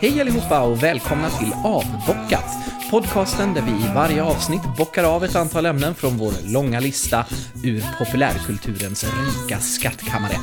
Hej 0.00 0.20
allihopa 0.20 0.60
och 0.60 0.82
välkomna 0.82 1.30
till 1.30 1.52
Avbockat! 1.64 2.44
Podcasten 2.90 3.54
där 3.54 3.62
vi 3.62 3.70
i 3.70 3.94
varje 3.94 4.22
avsnitt 4.22 4.62
bockar 4.78 5.04
av 5.04 5.24
ett 5.24 5.36
antal 5.36 5.66
ämnen 5.66 5.94
från 5.94 6.16
vår 6.16 6.32
långa 6.44 6.80
lista 6.80 7.26
ur 7.64 7.84
populärkulturens 7.98 9.04
rika 9.04 9.60
skattkammare. 9.60 10.36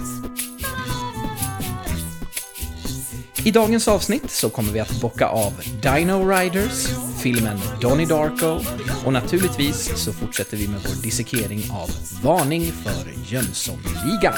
I 3.46 3.52
dagens 3.52 3.88
avsnitt 3.88 4.32
så 4.32 4.50
kommer 4.50 4.72
vi 4.72 4.80
att 4.80 5.02
bocka 5.02 5.28
av 5.28 5.54
Dino 5.82 6.30
Riders, 6.30 6.88
filmen 7.26 7.60
Donnie 7.82 8.06
Darko 8.06 8.60
och 9.06 9.14
naturligtvis 9.14 10.04
så 10.04 10.14
fortsätter 10.14 10.58
vi 10.58 10.68
med 10.68 10.80
vår 10.80 11.04
dissekering 11.04 11.60
av 11.72 11.90
Varning 12.24 12.72
för 12.72 13.34
Jönssonligan. 13.34 14.34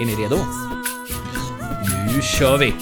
Är 0.00 0.04
ni 0.06 0.14
redo? 0.14 0.36
Nu 2.06 2.22
kör 2.22 2.58
vi! 2.58 2.74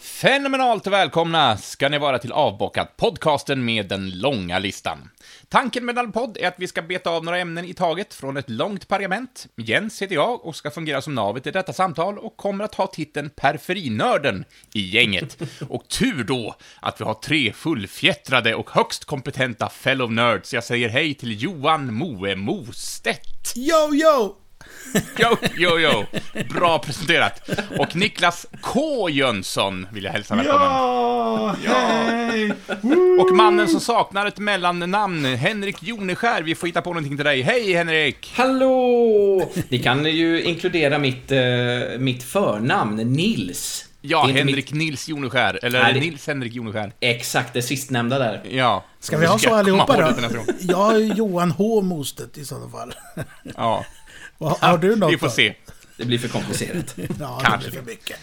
Fenomenalt 0.00 0.86
välkomna 0.86 1.56
ska 1.56 1.88
ni 1.88 1.98
vara 1.98 2.18
till 2.18 2.32
Avbockat, 2.32 2.96
podcasten 2.96 3.64
med 3.64 3.88
den 3.88 4.10
långa 4.10 4.58
listan. 4.58 4.98
Tanken 5.52 5.84
med 5.84 5.94
denna 5.94 6.12
podd 6.12 6.36
är 6.40 6.48
att 6.48 6.54
vi 6.58 6.68
ska 6.68 6.82
beta 6.82 7.10
av 7.10 7.24
några 7.24 7.38
ämnen 7.38 7.64
i 7.64 7.74
taget 7.74 8.14
från 8.14 8.36
ett 8.36 8.50
långt 8.50 8.88
pergament. 8.88 9.48
Jens 9.56 10.02
heter 10.02 10.14
jag 10.14 10.44
och 10.44 10.56
ska 10.56 10.70
fungera 10.70 11.02
som 11.02 11.14
navet 11.14 11.46
i 11.46 11.50
detta 11.50 11.72
samtal 11.72 12.18
och 12.18 12.36
kommer 12.36 12.64
att 12.64 12.74
ha 12.74 12.86
titeln 12.86 13.30
Periferinörden 13.30 14.44
i 14.74 14.80
gänget. 14.80 15.42
Och 15.68 15.88
tur 15.88 16.24
då 16.24 16.54
att 16.80 17.00
vi 17.00 17.04
har 17.04 17.14
tre 17.14 17.52
fullfjättrade 17.52 18.54
och 18.54 18.70
högst 18.70 19.04
kompetenta 19.04 19.68
fellow 19.68 20.12
nerds. 20.12 20.54
Jag 20.54 20.64
säger 20.64 20.88
hej 20.88 21.14
till 21.14 21.42
Johan 21.42 21.94
Moe 21.94 22.36
Mostedt. 22.36 23.56
Yo, 23.56 23.94
yo! 23.94 24.41
Jo, 25.18 25.36
jo, 25.56 25.78
jo. 25.78 26.04
Bra 26.54 26.78
presenterat. 26.78 27.50
Och 27.78 27.96
Niklas 27.96 28.46
K. 28.60 29.08
Jönsson 29.08 29.86
vill 29.92 30.04
jag 30.04 30.12
hälsa 30.12 30.34
välkommen. 30.34 30.62
Ja, 30.66 31.56
hej! 31.64 32.52
Och 33.20 33.32
mannen 33.36 33.68
som 33.68 33.80
saknar 33.80 34.26
ett 34.26 34.38
mellannamn, 34.38 35.24
Henrik 35.24 35.82
Joneskär. 35.82 36.42
Vi 36.42 36.54
får 36.54 36.66
hitta 36.66 36.82
på 36.82 36.90
någonting 36.90 37.16
till 37.16 37.24
dig. 37.24 37.42
Hej 37.42 37.72
Henrik! 37.74 38.32
Hallå! 38.36 39.50
Ni 39.68 39.78
kan 39.78 40.04
ju 40.04 40.42
inkludera 40.42 40.98
mitt, 40.98 41.32
eh, 41.32 41.38
mitt 41.98 42.22
förnamn, 42.22 42.96
Nils. 42.96 43.84
Ja, 44.04 44.26
Henrik 44.26 44.72
Nils 44.72 45.08
Joneskär. 45.08 45.58
Eller 45.64 45.82
Nej, 45.82 45.94
det- 45.94 46.00
Nils 46.00 46.26
Henrik 46.26 46.52
Joneskär. 46.54 46.92
Exakt, 47.00 47.52
det 47.54 47.62
sistnämnda 47.62 48.18
där. 48.18 48.42
Ja. 48.50 48.84
Ska 49.00 49.18
vi 49.18 49.26
ha 49.26 49.38
så 49.38 49.54
allihopa 49.54 49.96
då? 49.96 50.44
Jag 50.60 50.94
är 50.94 50.98
Johan 50.98 51.50
H. 51.50 51.80
Mostedt 51.82 52.38
i 52.38 52.44
sådana 52.44 52.68
fall. 52.70 52.94
Ja. 53.56 53.84
Har 54.42 54.78
du 54.78 54.96
något 54.96 55.12
Vi 55.12 55.18
får 55.18 55.28
se. 55.28 55.54
Det 55.96 56.04
blir 56.04 56.18
för 56.18 56.28
komplicerat. 56.28 56.96
Ja, 57.20 57.40
Kanske. 57.44 57.70
för 57.70 57.82
mycket. 57.82 58.18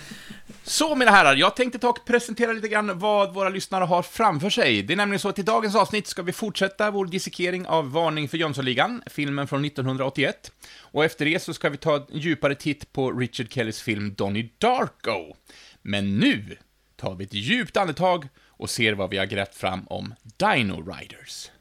Så 0.63 0.95
mina 0.95 1.11
herrar, 1.11 1.35
jag 1.35 1.55
tänkte 1.55 1.79
ta 1.79 1.89
och 1.89 2.05
presentera 2.05 2.53
lite 2.53 2.67
grann 2.67 2.99
vad 2.99 3.33
våra 3.33 3.49
lyssnare 3.49 3.83
har 3.83 4.01
framför 4.01 4.49
sig. 4.49 4.83
Det 4.83 4.93
är 4.93 4.97
nämligen 4.97 5.19
så 5.19 5.29
att 5.29 5.39
i 5.39 5.41
dagens 5.41 5.75
avsnitt 5.75 6.07
ska 6.07 6.21
vi 6.21 6.31
fortsätta 6.31 6.91
vår 6.91 7.05
dissekering 7.05 7.65
av 7.67 7.91
Varning 7.91 8.29
för 8.29 8.37
Jönssonligan, 8.37 9.03
filmen 9.05 9.47
från 9.47 9.65
1981. 9.65 10.51
Och 10.79 11.05
efter 11.05 11.25
det 11.25 11.43
så 11.43 11.53
ska 11.53 11.69
vi 11.69 11.77
ta 11.77 11.95
en 11.95 12.05
djupare 12.11 12.55
titt 12.55 12.93
på 12.93 13.11
Richard 13.11 13.53
Kellys 13.53 13.81
film 13.81 14.13
Donnie 14.13 14.49
Darko. 14.57 15.35
Men 15.81 16.17
nu 16.17 16.57
tar 16.95 17.15
vi 17.15 17.23
ett 17.23 17.33
djupt 17.33 17.77
andetag 17.77 18.27
och 18.47 18.69
ser 18.69 18.93
vad 18.93 19.09
vi 19.09 19.17
har 19.17 19.25
grävt 19.25 19.55
fram 19.55 19.87
om 19.87 20.13
Dino 20.37 20.93
Riders. 20.93 21.51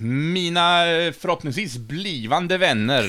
Mina 0.00 0.90
eh, 0.90 1.12
förhoppningsvis 1.12 1.76
blivande 1.76 2.58
vänner, 2.58 3.02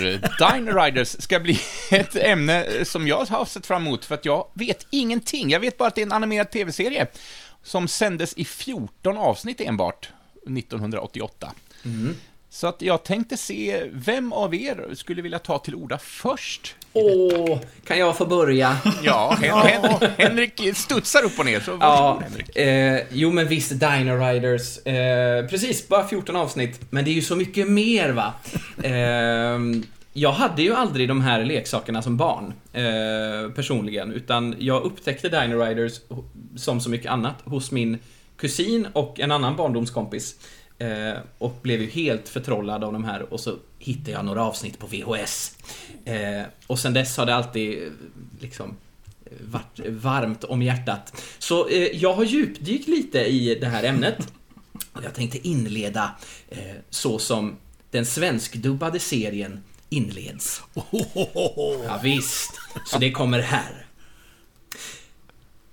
Dine 0.54 0.72
Riders 0.72 1.08
ska 1.08 1.40
bli 1.40 1.60
ett 1.92 2.16
ämne 2.16 2.86
som 2.86 3.08
jag 3.08 3.26
har 3.26 3.46
sett 3.46 3.66
fram 3.66 3.88
emot 3.88 4.06
för 4.06 4.16
att 4.16 4.26
jag 4.26 4.48
vet 4.54 4.88
ingenting. 4.90 5.50
Jag 5.50 5.60
vet 5.60 5.78
bara 5.78 5.88
att 5.88 5.96
det 5.96 6.02
är 6.02 6.06
en 6.06 6.12
animerad 6.12 6.52
tv-serie 6.52 7.08
som 7.64 7.88
sändes 7.88 8.34
i 8.34 8.46
14 8.46 9.18
avsnitt 9.18 9.62
enbart 9.62 10.10
1988. 10.58 11.52
Så 12.50 12.68
att 12.68 12.82
jag 12.82 13.04
tänkte 13.04 13.38
se 13.38 13.84
vem 13.92 14.34
av 14.34 14.56
er 14.56 14.88
skulle 14.96 15.22
vilja 15.22 15.40
ta 15.40 15.58
till 15.60 15.76
orda 15.76 15.98
först. 15.98 16.76
Åh, 16.94 17.60
kan 17.88 18.00
jag 18.00 18.18
få 18.18 18.26
börja? 18.26 18.78
Ja, 19.04 19.38
Hen 19.42 19.58
Hen 19.60 20.10
Henrik 20.18 20.62
studsar 20.78 21.24
upp 21.26 21.40
och 21.40 21.46
ner, 21.46 21.60
så 21.60 21.78
Ja, 21.82 22.22
Henrik. 22.24 22.56
eh, 22.58 23.02
jo 23.12 23.32
men 23.32 23.48
visst, 23.48 23.70
Dino 23.80 24.16
Riders. 24.26 24.78
Eh, 24.86 25.46
precis, 25.48 25.88
bara 25.88 26.08
14 26.08 26.36
avsnitt. 26.36 26.80
Men 26.90 27.06
det 27.06 27.12
är 27.12 27.14
ju 27.14 27.22
så 27.22 27.36
mycket 27.36 27.70
mer 27.70 28.10
va. 28.10 28.34
Eh, 28.84 29.60
jag 30.14 30.32
hade 30.32 30.62
ju 30.62 30.74
aldrig 30.74 31.08
de 31.08 31.22
här 31.22 31.44
leksakerna 31.46 32.02
som 32.02 32.18
barn, 32.18 32.54
eh, 32.74 33.52
personligen. 33.52 34.12
Utan 34.12 34.56
jag 34.60 34.84
upptäckte 34.84 35.30
Dino 35.30 35.64
Riders, 35.66 35.94
som 36.56 36.82
så 36.82 36.90
mycket 36.90 37.12
annat, 37.12 37.36
hos 37.46 37.72
min 37.72 37.98
kusin 38.38 38.88
och 38.94 39.20
en 39.20 39.32
annan 39.32 39.56
barndomskompis. 39.56 40.36
Eh, 40.80 41.18
och 41.38 41.60
blev 41.62 41.82
ju 41.82 41.90
helt 41.90 42.30
förtrollad 42.30 42.84
av 42.84 42.94
de 42.94 43.04
här 43.04 43.34
och 43.34 43.40
så 43.40 43.56
hittade 43.80 44.12
jag 44.12 44.26
några 44.26 44.44
avsnitt 44.44 44.80
på 44.80 44.88
VHS. 44.88 45.58
Eh, 46.06 46.42
och 46.68 46.80
sen 46.80 46.94
dess 46.94 47.18
har 47.18 47.26
det 47.26 47.36
alltid 47.36 47.84
eh, 47.84 47.90
liksom 48.40 48.76
varit 49.42 49.80
varmt 49.90 50.44
om 50.44 50.62
hjärtat. 50.62 51.24
Så 51.40 51.68
eh, 51.68 51.88
jag 51.96 52.14
har 52.14 52.24
djupdykt 52.24 52.88
lite 52.88 53.20
i 53.20 53.56
det 53.56 53.68
här 53.68 53.84
ämnet. 53.84 54.34
Och 54.94 55.04
jag 55.04 55.14
tänkte 55.14 55.48
inleda 55.48 56.12
eh, 56.50 56.76
så 56.90 57.20
som 57.20 57.58
den 57.92 58.06
svenskdubbade 58.06 59.00
serien 59.00 59.64
inleds. 59.90 60.62
Ja, 61.86 62.00
visst. 62.04 62.52
Så 62.86 62.98
det 62.98 63.12
kommer 63.12 63.40
här. 63.40 63.87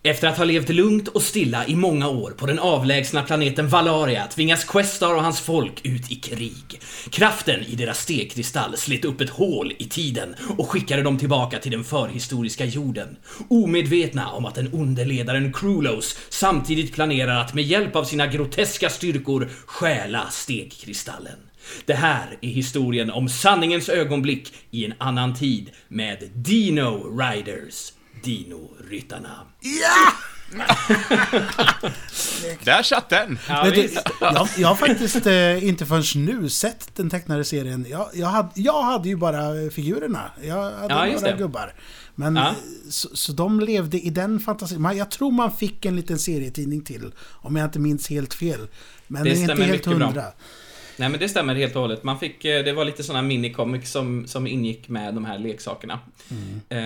Efter 0.06 0.28
att 0.28 0.38
ha 0.38 0.44
levt 0.44 0.68
lugnt 0.68 1.08
och 1.08 1.22
stilla 1.22 1.66
i 1.66 1.76
många 1.76 2.08
år 2.08 2.30
på 2.30 2.46
den 2.46 2.58
avlägsna 2.58 3.22
planeten 3.22 3.68
Valaria 3.68 4.26
tvingas 4.26 4.64
Questar 4.64 5.14
och 5.14 5.22
hans 5.22 5.40
folk 5.40 5.80
ut 5.86 6.12
i 6.12 6.14
krig. 6.14 6.80
Kraften 7.10 7.62
i 7.62 7.74
deras 7.74 7.98
stegkristall 7.98 8.76
slet 8.76 9.04
upp 9.04 9.20
ett 9.20 9.30
hål 9.30 9.72
i 9.78 9.84
tiden 9.84 10.34
och 10.58 10.70
skickade 10.70 11.02
dem 11.02 11.18
tillbaka 11.18 11.58
till 11.58 11.72
den 11.72 11.84
förhistoriska 11.84 12.64
jorden. 12.64 13.16
Omedvetna 13.48 14.30
om 14.30 14.44
att 14.44 14.54
den 14.54 14.74
onde 14.74 15.04
ledaren 15.04 15.52
Krulos 15.52 16.18
samtidigt 16.28 16.94
planerar 16.94 17.40
att 17.40 17.54
med 17.54 17.64
hjälp 17.64 17.96
av 17.96 18.04
sina 18.04 18.26
groteska 18.26 18.90
styrkor 18.90 19.48
stjäla 19.66 20.30
stegkristallen. 20.30 21.38
Det 21.84 21.94
här 21.94 22.38
är 22.40 22.48
historien 22.48 23.10
om 23.10 23.28
sanningens 23.28 23.88
ögonblick 23.88 24.52
i 24.70 24.84
en 24.84 24.94
annan 24.98 25.34
tid 25.34 25.70
med 25.88 26.30
Dino 26.34 27.18
Riders, 27.20 27.92
Dino-ryttarna. 28.24 29.46
Där 32.64 32.82
satt 32.82 33.08
den! 33.08 33.38
Ja, 33.48 33.70
du, 33.70 33.88
jag, 34.20 34.48
jag 34.58 34.68
har 34.68 34.74
faktiskt 34.74 35.26
eh, 35.26 35.64
inte 35.68 35.86
förrän 35.86 36.24
nu 36.24 36.48
sett 36.48 36.96
den 36.96 37.10
tecknade 37.10 37.44
serien. 37.44 37.86
Jag, 37.88 38.08
jag, 38.14 38.26
hade, 38.26 38.48
jag 38.54 38.82
hade 38.82 39.08
ju 39.08 39.16
bara 39.16 39.70
figurerna. 39.70 40.30
Jag 40.42 40.70
hade 40.70 40.94
Ja, 40.94 41.04
några 41.06 41.30
det. 41.30 41.36
gubbar. 41.38 41.72
Men, 42.14 42.36
Ja. 42.36 42.48
eh, 42.48 42.54
så, 42.90 43.16
så 43.16 43.32
de 43.32 43.60
levde 43.60 44.00
i 44.00 44.10
den 44.10 44.40
fantasin. 44.40 44.84
Jag 44.96 45.10
tror 45.10 45.30
man 45.32 45.52
fick 45.52 45.84
en 45.84 45.96
liten 45.96 46.18
serietidning 46.18 46.84
till. 46.84 47.12
Om 47.30 47.56
jag 47.56 47.64
inte 47.64 47.78
minns 47.78 48.10
helt 48.10 48.34
fel. 48.34 48.68
Men 49.06 49.24
Det 49.24 49.30
är 49.30 49.34
inte 49.34 49.44
stämmer 49.44 49.64
helt 49.66 49.84
bra. 49.84 49.92
hundra. 50.06 50.24
Nej 50.96 51.08
men 51.08 51.20
det 51.20 51.28
stämmer 51.28 51.54
helt 51.54 51.74
och 51.76 51.82
hållet. 51.82 52.04
Man 52.04 52.18
fick, 52.18 52.44
eh, 52.44 52.64
det 52.64 52.72
var 52.72 52.84
lite 52.84 53.02
såna 53.02 53.22
minicomics 53.22 53.90
som, 53.90 54.26
som 54.26 54.46
ingick 54.46 54.88
med 54.88 55.14
de 55.14 55.24
här 55.24 55.38
leksakerna. 55.38 55.98
Eh, 56.68 56.78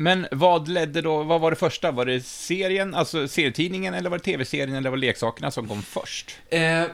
Men 0.00 0.26
vad 0.30 0.68
ledde 0.68 1.02
då, 1.02 1.22
vad 1.22 1.40
var 1.40 1.50
det 1.50 1.56
första? 1.56 1.90
Var 1.90 2.06
det 2.06 2.20
serien, 2.26 2.94
alltså 2.94 3.28
serietidningen, 3.28 3.94
eller 3.94 4.10
var 4.10 4.18
det 4.18 4.24
tv-serien, 4.24 4.74
eller 4.74 4.90
var 4.90 4.96
det 4.96 5.00
leksakerna 5.06 5.50
som 5.50 5.68
kom 5.68 5.82
först? 5.82 6.36
Eh, 6.48 6.84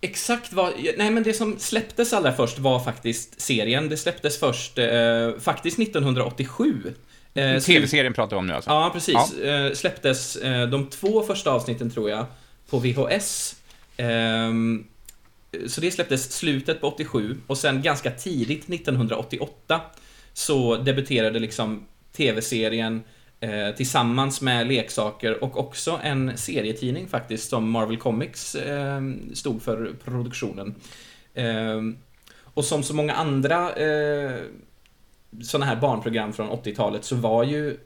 exakt 0.00 0.52
vad... 0.52 0.72
Nej, 0.98 1.10
men 1.10 1.22
det 1.22 1.32
som 1.34 1.58
släpptes 1.58 2.12
allra 2.12 2.32
först 2.32 2.58
var 2.58 2.80
faktiskt 2.80 3.40
serien. 3.40 3.88
Det 3.88 3.96
släpptes 3.96 4.38
först 4.40 4.78
eh, 4.78 5.32
faktiskt 5.40 5.78
1987. 5.78 6.94
Eh, 7.34 7.40
slu- 7.42 7.60
Tv-serien 7.60 8.12
pratar 8.14 8.36
vi 8.36 8.40
om 8.40 8.46
nu 8.46 8.52
alltså? 8.52 8.70
Ja, 8.70 8.90
precis. 8.92 9.32
Eh, 9.38 9.72
släpptes 9.72 10.36
eh, 10.36 10.66
de 10.68 10.90
två 10.90 11.22
första 11.22 11.50
avsnitten, 11.50 11.90
tror 11.90 12.10
jag, 12.10 12.26
på 12.70 12.78
VHS. 12.78 13.56
Ehm, 13.96 14.84
så 15.66 15.80
det 15.80 15.90
släpptes 15.90 16.32
slutet 16.32 16.80
på 16.80 16.86
87 16.88 17.36
och 17.46 17.58
sen 17.58 17.82
ganska 17.82 18.10
tidigt 18.10 18.68
1988 18.70 19.80
så 20.32 20.76
debuterade 20.76 21.38
liksom 21.38 21.86
tv-serien 22.18 23.02
Eh, 23.40 23.74
tillsammans 23.74 24.40
med 24.40 24.66
leksaker 24.66 25.44
och 25.44 25.58
också 25.58 26.00
en 26.02 26.38
serietidning 26.38 27.08
faktiskt 27.08 27.50
som 27.50 27.70
Marvel 27.70 27.96
Comics 27.96 28.54
eh, 28.54 29.00
stod 29.32 29.62
för 29.62 29.94
produktionen. 30.04 30.74
Eh, 31.34 31.80
och 32.44 32.64
som 32.64 32.82
så 32.82 32.94
många 32.94 33.14
andra 33.14 33.72
eh, 33.72 34.40
sådana 35.42 35.66
här 35.66 35.76
barnprogram 35.76 36.32
från 36.32 36.50
80-talet 36.50 37.04
så 37.04 37.16
var 37.16 37.44
ju 37.44 37.76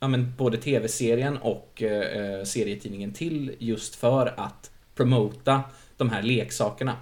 ja, 0.00 0.08
men 0.08 0.34
både 0.36 0.56
tv-serien 0.56 1.36
och 1.36 1.82
eh, 1.82 2.22
eh, 2.22 2.44
serietidningen 2.44 3.12
till 3.12 3.54
just 3.58 3.94
för 3.94 4.34
att 4.36 4.70
promota 4.94 5.62
de 5.96 6.10
här 6.10 6.22
leksakerna. 6.22 6.96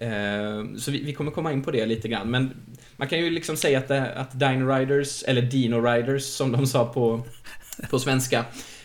Eh, 0.00 0.76
så 0.78 0.90
vi, 0.90 1.02
vi, 1.04 1.12
kommer 1.12 1.30
komma 1.30 1.52
in 1.52 1.62
på 1.62 1.70
det 1.70 1.86
lite 1.86 2.08
grann, 2.08 2.30
men 2.30 2.54
man 2.96 3.08
kan 3.08 3.18
ju 3.18 3.30
liksom 3.30 3.56
säga 3.56 3.78
att, 3.78 3.88
det, 3.88 4.14
att 4.14 4.38
Dino 4.40 4.74
Riders, 4.74 5.22
eller 5.22 5.42
Dino 5.42 5.76
Riders 5.76 6.24
som 6.24 6.52
de 6.52 6.66
sa 6.66 6.86
på, 6.86 7.22
på 7.90 7.98
svenska. 7.98 8.44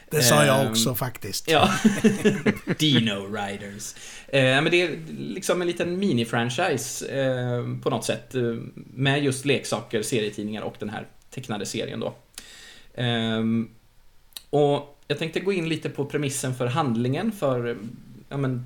Det 0.09 0.21
sa 0.21 0.45
jag 0.45 0.69
också 0.69 0.95
faktiskt. 0.95 1.51
Ja. 1.51 1.73
Dino 2.79 3.35
Riders. 3.35 3.95
Eh, 4.27 4.41
men 4.41 4.71
det 4.71 4.81
är 4.81 4.97
liksom 5.17 5.61
en 5.61 5.67
liten 5.67 6.03
mini-franchise 6.03 7.05
eh, 7.05 7.81
på 7.81 7.89
något 7.89 8.05
sätt. 8.05 8.35
Eh, 8.35 8.41
med 8.93 9.23
just 9.23 9.45
leksaker, 9.45 10.01
serietidningar 10.01 10.61
och 10.61 10.75
den 10.79 10.89
här 10.89 11.07
tecknade 11.29 11.65
serien 11.65 11.99
då. 11.99 12.15
Ehm, 12.95 13.69
och 14.49 14.99
jag 15.07 15.19
tänkte 15.19 15.39
gå 15.39 15.53
in 15.53 15.69
lite 15.69 15.89
på 15.89 16.05
premissen 16.05 16.55
för 16.55 16.67
handlingen 16.67 17.31
för, 17.31 17.77
ja 18.29 18.37
men, 18.37 18.65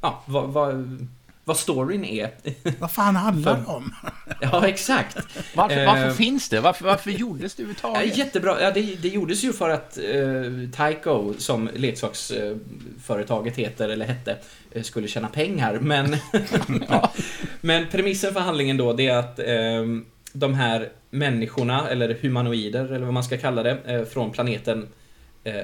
ja, 0.00 0.24
vad, 0.26 0.48
vad, 0.48 1.06
vad 1.50 1.56
storyn 1.56 2.04
är. 2.04 2.30
Vad 2.78 2.90
fan 2.90 3.16
handlar 3.16 3.56
det 3.56 3.64
om? 3.66 3.94
Ja, 4.40 4.68
exakt. 4.68 5.16
Varför, 5.54 5.86
varför 5.86 6.06
uh, 6.06 6.12
finns 6.12 6.48
det? 6.48 6.60
Varför, 6.60 6.84
varför 6.84 7.10
gjordes 7.10 7.54
det 7.54 7.62
överhuvudtaget? 7.62 8.16
Jättebra. 8.16 8.62
Ja, 8.62 8.70
det, 8.70 8.80
det 9.02 9.08
gjordes 9.08 9.44
ju 9.44 9.52
för 9.52 9.70
att 9.70 9.98
uh, 10.14 10.70
Tyco, 10.70 11.34
som 11.38 11.70
leksaksföretaget 11.74 13.56
heter, 13.56 13.88
eller 13.88 14.06
hette, 14.06 14.36
uh, 14.76 14.82
skulle 14.82 15.08
tjäna 15.08 15.28
pengar. 15.28 15.78
Men, 15.80 16.16
ja. 16.88 17.12
men 17.60 17.88
premissen 17.88 18.32
för 18.32 18.40
handlingen 18.40 18.76
då, 18.76 18.92
det 18.92 19.06
är 19.06 19.16
att 19.16 19.38
uh, 19.38 20.00
de 20.32 20.54
här 20.54 20.88
människorna, 21.10 21.88
eller 21.88 22.18
humanoider, 22.22 22.84
eller 22.84 23.04
vad 23.04 23.14
man 23.14 23.24
ska 23.24 23.38
kalla 23.38 23.62
det, 23.62 24.06
från 24.12 24.30
planeten 24.30 24.88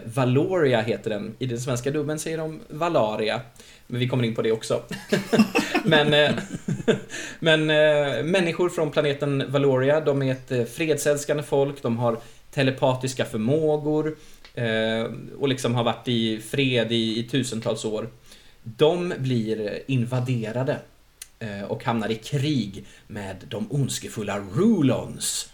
Valoria 0.05 0.81
heter 0.81 1.11
den. 1.11 1.35
I 1.39 1.47
den 1.47 1.61
svenska 1.61 1.91
dubben 1.91 2.19
säger 2.19 2.39
de 2.39 2.61
Valaria. 2.69 3.41
Men 3.87 4.01
vi 4.01 4.09
kommer 4.09 4.25
in 4.25 4.35
på 4.35 4.43
det 4.43 4.53
också. 4.53 4.83
men 5.85 6.15
eh, 6.15 6.31
men 7.39 7.71
eh, 7.71 8.25
människor 8.25 8.69
från 8.69 8.91
planeten 8.91 9.45
Valoria, 9.49 10.01
de 10.01 10.23
är 10.23 10.33
ett 10.33 10.53
eh, 10.53 10.65
fredsälskande 10.65 11.43
folk, 11.43 11.83
de 11.83 11.99
har 11.99 12.19
telepatiska 12.51 13.25
förmågor 13.25 14.17
eh, 14.55 15.05
och 15.39 15.49
liksom 15.49 15.75
har 15.75 15.85
varit 15.85 16.09
i 16.09 16.41
fred 16.41 16.93
i, 16.93 17.19
i 17.19 17.23
tusentals 17.23 17.85
år. 17.85 18.09
De 18.63 19.15
blir 19.19 19.83
invaderade 19.87 20.79
eh, 21.39 21.63
och 21.63 21.85
hamnar 21.85 22.11
i 22.11 22.15
krig 22.15 22.85
med 23.07 23.37
de 23.49 23.73
ondskefulla 23.73 24.39
Rulons. 24.55 25.51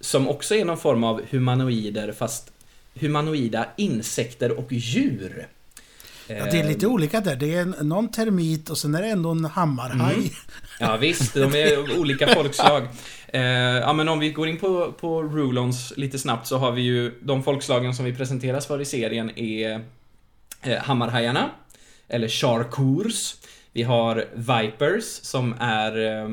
Som 0.00 0.28
också 0.28 0.54
är 0.54 0.64
någon 0.64 0.78
form 0.78 1.04
av 1.04 1.22
humanoider, 1.30 2.12
fast 2.12 2.52
humanoida 2.94 3.66
insekter 3.76 4.58
och 4.58 4.72
djur. 4.72 5.46
Ja, 6.26 6.44
det 6.44 6.60
är 6.60 6.68
lite 6.68 6.86
olika 6.86 7.20
där. 7.20 7.36
Det 7.36 7.54
är 7.54 7.82
någon 7.82 8.10
termit 8.10 8.70
och 8.70 8.78
sen 8.78 8.94
är 8.94 9.02
det 9.02 9.08
ändå 9.08 9.30
en 9.30 9.44
hammarhaj. 9.44 10.14
Mm. 10.14 10.28
Ja 10.80 10.96
visst, 10.96 11.34
de 11.34 11.54
är 11.54 11.98
olika 11.98 12.26
folkslag. 12.26 12.88
Eh, 13.34 13.42
ja 13.78 13.92
men 13.92 14.08
om 14.08 14.18
vi 14.18 14.30
går 14.30 14.48
in 14.48 14.58
på, 14.58 14.92
på 14.92 15.22
Rulons 15.22 15.92
lite 15.96 16.18
snabbt 16.18 16.46
så 16.46 16.58
har 16.58 16.72
vi 16.72 16.82
ju 16.82 17.20
de 17.22 17.42
folkslagen 17.42 17.94
som 17.94 18.04
vi 18.04 18.14
presenteras 18.14 18.66
för 18.66 18.80
i 18.80 18.84
serien 18.84 19.38
är 19.38 19.80
eh, 20.62 20.78
hammarhajarna, 20.78 21.50
eller 22.08 22.28
Charcours. 22.28 23.34
Vi 23.72 23.82
har 23.82 24.24
Vipers 24.34 25.04
som 25.04 25.54
är 25.60 26.20
eh, 26.20 26.28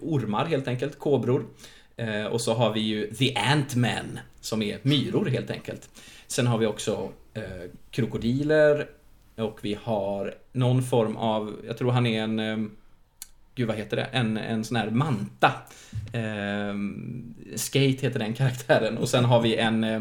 ormar 0.00 0.44
helt 0.44 0.68
enkelt, 0.68 0.98
kobror. 0.98 1.46
Eh, 1.96 2.24
och 2.24 2.40
så 2.40 2.54
har 2.54 2.72
vi 2.72 2.80
ju 2.80 3.14
The 3.14 3.34
Ant-Men 3.34 4.18
som 4.40 4.62
är 4.62 4.78
myror 4.82 5.26
helt 5.26 5.50
enkelt. 5.50 5.88
Sen 6.26 6.46
har 6.46 6.58
vi 6.58 6.66
också 6.66 7.08
eh, 7.34 7.42
krokodiler, 7.90 8.86
och 9.40 9.58
vi 9.62 9.78
har 9.82 10.34
någon 10.52 10.82
form 10.82 11.16
av, 11.16 11.56
jag 11.66 11.78
tror 11.78 11.90
han 11.90 12.06
är 12.06 12.22
en, 12.22 12.38
ehm, 12.38 12.70
gud 13.54 13.68
vad 13.68 13.76
heter 13.76 13.96
det, 13.96 14.02
en, 14.02 14.36
en 14.36 14.64
sån 14.64 14.76
här 14.76 14.90
manta. 14.90 15.52
Eh, 16.12 16.74
skate 17.56 18.06
heter 18.06 18.18
den 18.18 18.34
karaktären. 18.34 18.98
Och 18.98 19.08
sen 19.08 19.24
har 19.24 19.40
vi 19.40 19.56
en 19.56 19.84
eh, 19.84 20.00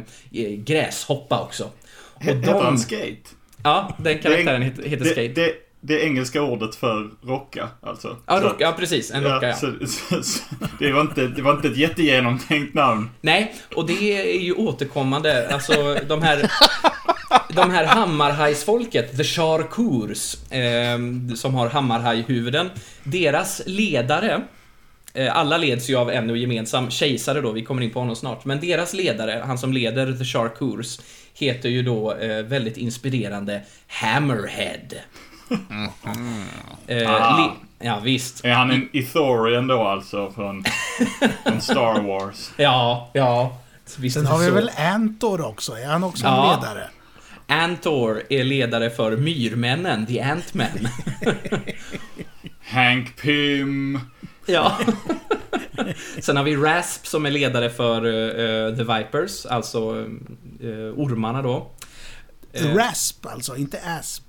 gräshoppa 0.56 1.42
också. 1.42 1.72
Och 1.90 2.24
heter 2.24 2.54
de, 2.54 2.66
han 2.66 2.80
Skate? 2.80 3.30
Ja, 3.64 3.98
den 4.00 4.20
karaktären 4.20 4.62
heter, 4.62 4.84
heter 4.84 5.04
det, 5.04 5.12
Skate. 5.12 5.42
Det, 5.42 5.54
det 5.82 6.04
engelska 6.04 6.42
ordet 6.42 6.76
för 6.76 7.10
rocka, 7.24 7.70
alltså. 7.82 8.18
Ja, 8.26 8.40
rock, 8.42 8.56
ja 8.60 8.76
precis. 8.80 9.12
En 9.12 9.24
rocka, 9.24 9.48
ja. 9.48 9.56
Så, 9.56 9.74
så, 9.88 10.24
så, 10.24 10.44
det, 10.80 10.92
var 10.92 11.02
inte, 11.02 11.28
det 11.28 11.42
var 11.42 11.54
inte 11.54 11.68
ett 11.68 11.78
jättegenomtänkt 11.78 12.74
namn. 12.74 13.10
Nej, 13.22 13.54
och 13.76 13.88
det 13.88 14.34
är 14.34 14.40
ju 14.40 14.54
återkommande. 14.54 15.54
Alltså, 15.54 15.98
de 16.08 16.22
här 16.22 16.52
de 17.56 17.72
här 17.72 17.86
hammarhajsfolket, 17.86 19.18
the 19.18 19.24
Charcours, 19.24 20.52
eh, 20.52 21.00
som 21.36 21.56
har 21.56 21.70
hammarhajhuvuden, 21.70 22.70
deras 23.04 23.62
ledare 23.66 24.42
eh, 25.14 25.38
alla 25.38 25.58
leds 25.58 25.90
ju 25.90 25.96
av 25.96 26.12
en 26.12 26.30
och 26.30 26.38
gemensam 26.38 26.92
kejsare 26.92 27.42
då, 27.42 27.52
vi 27.52 27.64
kommer 27.64 27.82
in 27.82 27.92
på 27.92 28.00
honom 28.00 28.16
snart. 28.16 28.46
Men 28.46 28.60
deras 28.60 28.94
ledare, 28.94 29.44
han 29.46 29.58
som 29.58 29.74
leder 29.74 30.14
The 30.14 30.26
Charcours, 30.26 31.00
heter 31.34 31.70
ju 31.70 31.84
då 31.84 32.14
eh, 32.14 32.44
väldigt 32.44 32.78
inspirerande 32.78 33.62
Hammerhead. 33.88 34.96
Mm. 35.50 35.90
Eh, 36.88 37.12
ah. 37.12 37.56
ja, 37.80 38.00
visst. 38.00 38.46
Är 38.46 38.54
han 38.54 38.72
en 38.72 38.90
Ithorian 38.94 39.68
då 39.68 39.84
alltså, 39.84 40.32
från, 40.32 40.64
från 41.44 41.62
Star 41.62 42.02
Wars? 42.02 42.52
Ja, 42.58 43.10
ja. 43.14 43.58
Visst 43.98 44.16
Sen 44.16 44.26
har 44.26 44.40
vi 44.40 44.46
så. 44.46 44.54
väl 44.54 44.72
Antor 44.78 45.42
också, 45.42 45.74
är 45.74 45.86
han 45.86 46.04
också 46.04 46.26
ja. 46.26 46.54
en 46.54 46.60
ledare? 46.60 46.90
Antor 47.48 48.24
är 48.30 48.44
ledare 48.44 48.90
för 48.90 49.18
Myrmännen, 49.18 50.06
The 50.06 50.22
Ant-Men. 50.22 50.88
Hank 52.62 53.22
Pym. 53.22 54.00
Ja. 54.46 54.78
Sen 56.22 56.38
har 56.38 56.44
vi 56.44 56.56
Rasp 56.56 57.08
som 57.08 57.26
är 57.26 57.32
ledare 57.32 57.70
för 57.70 58.06
uh, 58.06 58.76
The 58.76 58.84
Vipers, 58.84 59.46
alltså 59.46 59.96
uh, 60.64 60.94
ormarna 60.98 61.42
då. 61.42 61.72
Uh, 62.62 62.76
Rasp 62.76 63.26
alltså, 63.26 63.58
inte 63.58 63.80
Asp. 64.00 64.29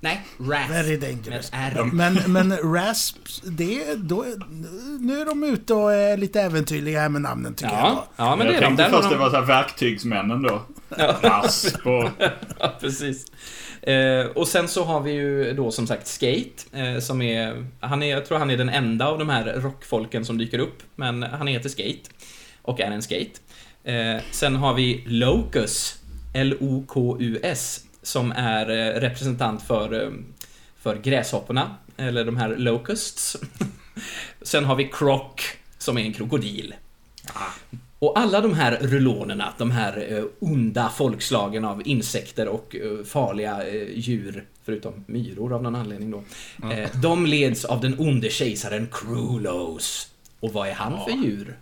Nej, 0.00 0.26
Rasp. 0.38 0.70
Very 0.70 0.96
dangerous. 0.96 1.52
Men, 1.92 2.18
men 2.26 2.56
Rasp, 2.74 3.16
det, 3.44 3.94
då, 3.94 4.24
nu 5.00 5.20
är 5.20 5.26
de 5.26 5.44
ute 5.44 5.74
och 5.74 5.92
är 5.92 6.16
lite 6.16 6.40
äventyrliga 6.40 7.00
här 7.00 7.08
med 7.08 7.22
namnen 7.22 7.54
tycker 7.54 7.72
ja. 7.72 7.78
jag. 7.78 7.96
Då. 7.96 8.04
Ja, 8.16 8.36
men 8.36 8.46
jag 8.46 8.54
det 8.54 8.58
är 8.58 8.66
tänkte 8.66 8.84
de. 8.84 8.90
först 8.90 9.10
det 9.10 9.16
var 9.16 9.30
så 9.30 9.36
här 9.36 9.42
verktygsmännen 9.42 10.42
då. 10.42 10.62
Ja. 10.98 11.16
Rasp 11.22 11.86
och... 11.86 12.08
ja, 12.58 12.76
precis. 12.80 13.24
Eh, 13.82 14.26
och 14.26 14.48
sen 14.48 14.68
så 14.68 14.84
har 14.84 15.00
vi 15.00 15.12
ju 15.12 15.52
då 15.52 15.70
som 15.70 15.86
sagt 15.86 16.06
Skate, 16.06 16.62
eh, 16.72 16.98
som 16.98 17.22
är, 17.22 17.66
han 17.80 18.02
är, 18.02 18.10
jag 18.10 18.26
tror 18.26 18.38
han 18.38 18.50
är 18.50 18.56
den 18.56 18.68
enda 18.68 19.06
av 19.06 19.18
de 19.18 19.28
här 19.28 19.44
rockfolken 19.44 20.24
som 20.24 20.38
dyker 20.38 20.58
upp, 20.58 20.82
men 20.94 21.22
han 21.22 21.46
heter 21.46 21.68
Skate. 21.68 22.10
Och 22.62 22.80
är 22.80 22.90
en 22.90 23.02
skate. 23.02 23.40
Eh, 23.84 24.22
sen 24.30 24.56
har 24.56 24.74
vi 24.74 25.04
Locus, 25.06 25.98
L-O-K-U-S, 26.34 27.85
som 28.06 28.32
är 28.36 28.70
eh, 28.70 29.00
representant 29.00 29.62
för, 29.62 30.04
eh, 30.04 30.10
för 30.78 30.96
gräshopporna, 30.96 31.74
eller 31.96 32.24
de 32.24 32.36
här 32.36 32.56
locusts. 32.56 33.36
Sen 34.42 34.64
har 34.64 34.76
vi 34.76 34.84
Croc, 34.84 35.32
som 35.78 35.98
är 35.98 36.02
en 36.02 36.12
krokodil. 36.12 36.74
Ah. 37.34 37.40
Och 37.98 38.18
alla 38.18 38.40
de 38.40 38.54
här 38.54 38.78
rulonerna, 38.80 39.52
de 39.58 39.70
här 39.70 40.06
eh, 40.10 40.24
onda 40.38 40.88
folkslagen 40.96 41.64
av 41.64 41.82
insekter 41.88 42.48
och 42.48 42.76
farliga 43.04 43.68
djur, 43.94 44.44
förutom 44.64 45.04
myror 45.06 45.52
av 45.52 45.62
någon 45.62 45.76
anledning 45.76 46.10
då, 46.10 46.22
mm. 46.62 46.88
de 47.02 47.26
leds 47.26 47.64
av 47.64 47.80
den 47.80 47.98
onde 47.98 48.30
kejsaren 48.30 48.88
Krulos. 48.92 50.08
Och 50.40 50.52
vad 50.52 50.68
är 50.68 50.74
han 50.74 50.92
ja. 50.92 51.04
för 51.04 51.12
djur? 51.12 51.56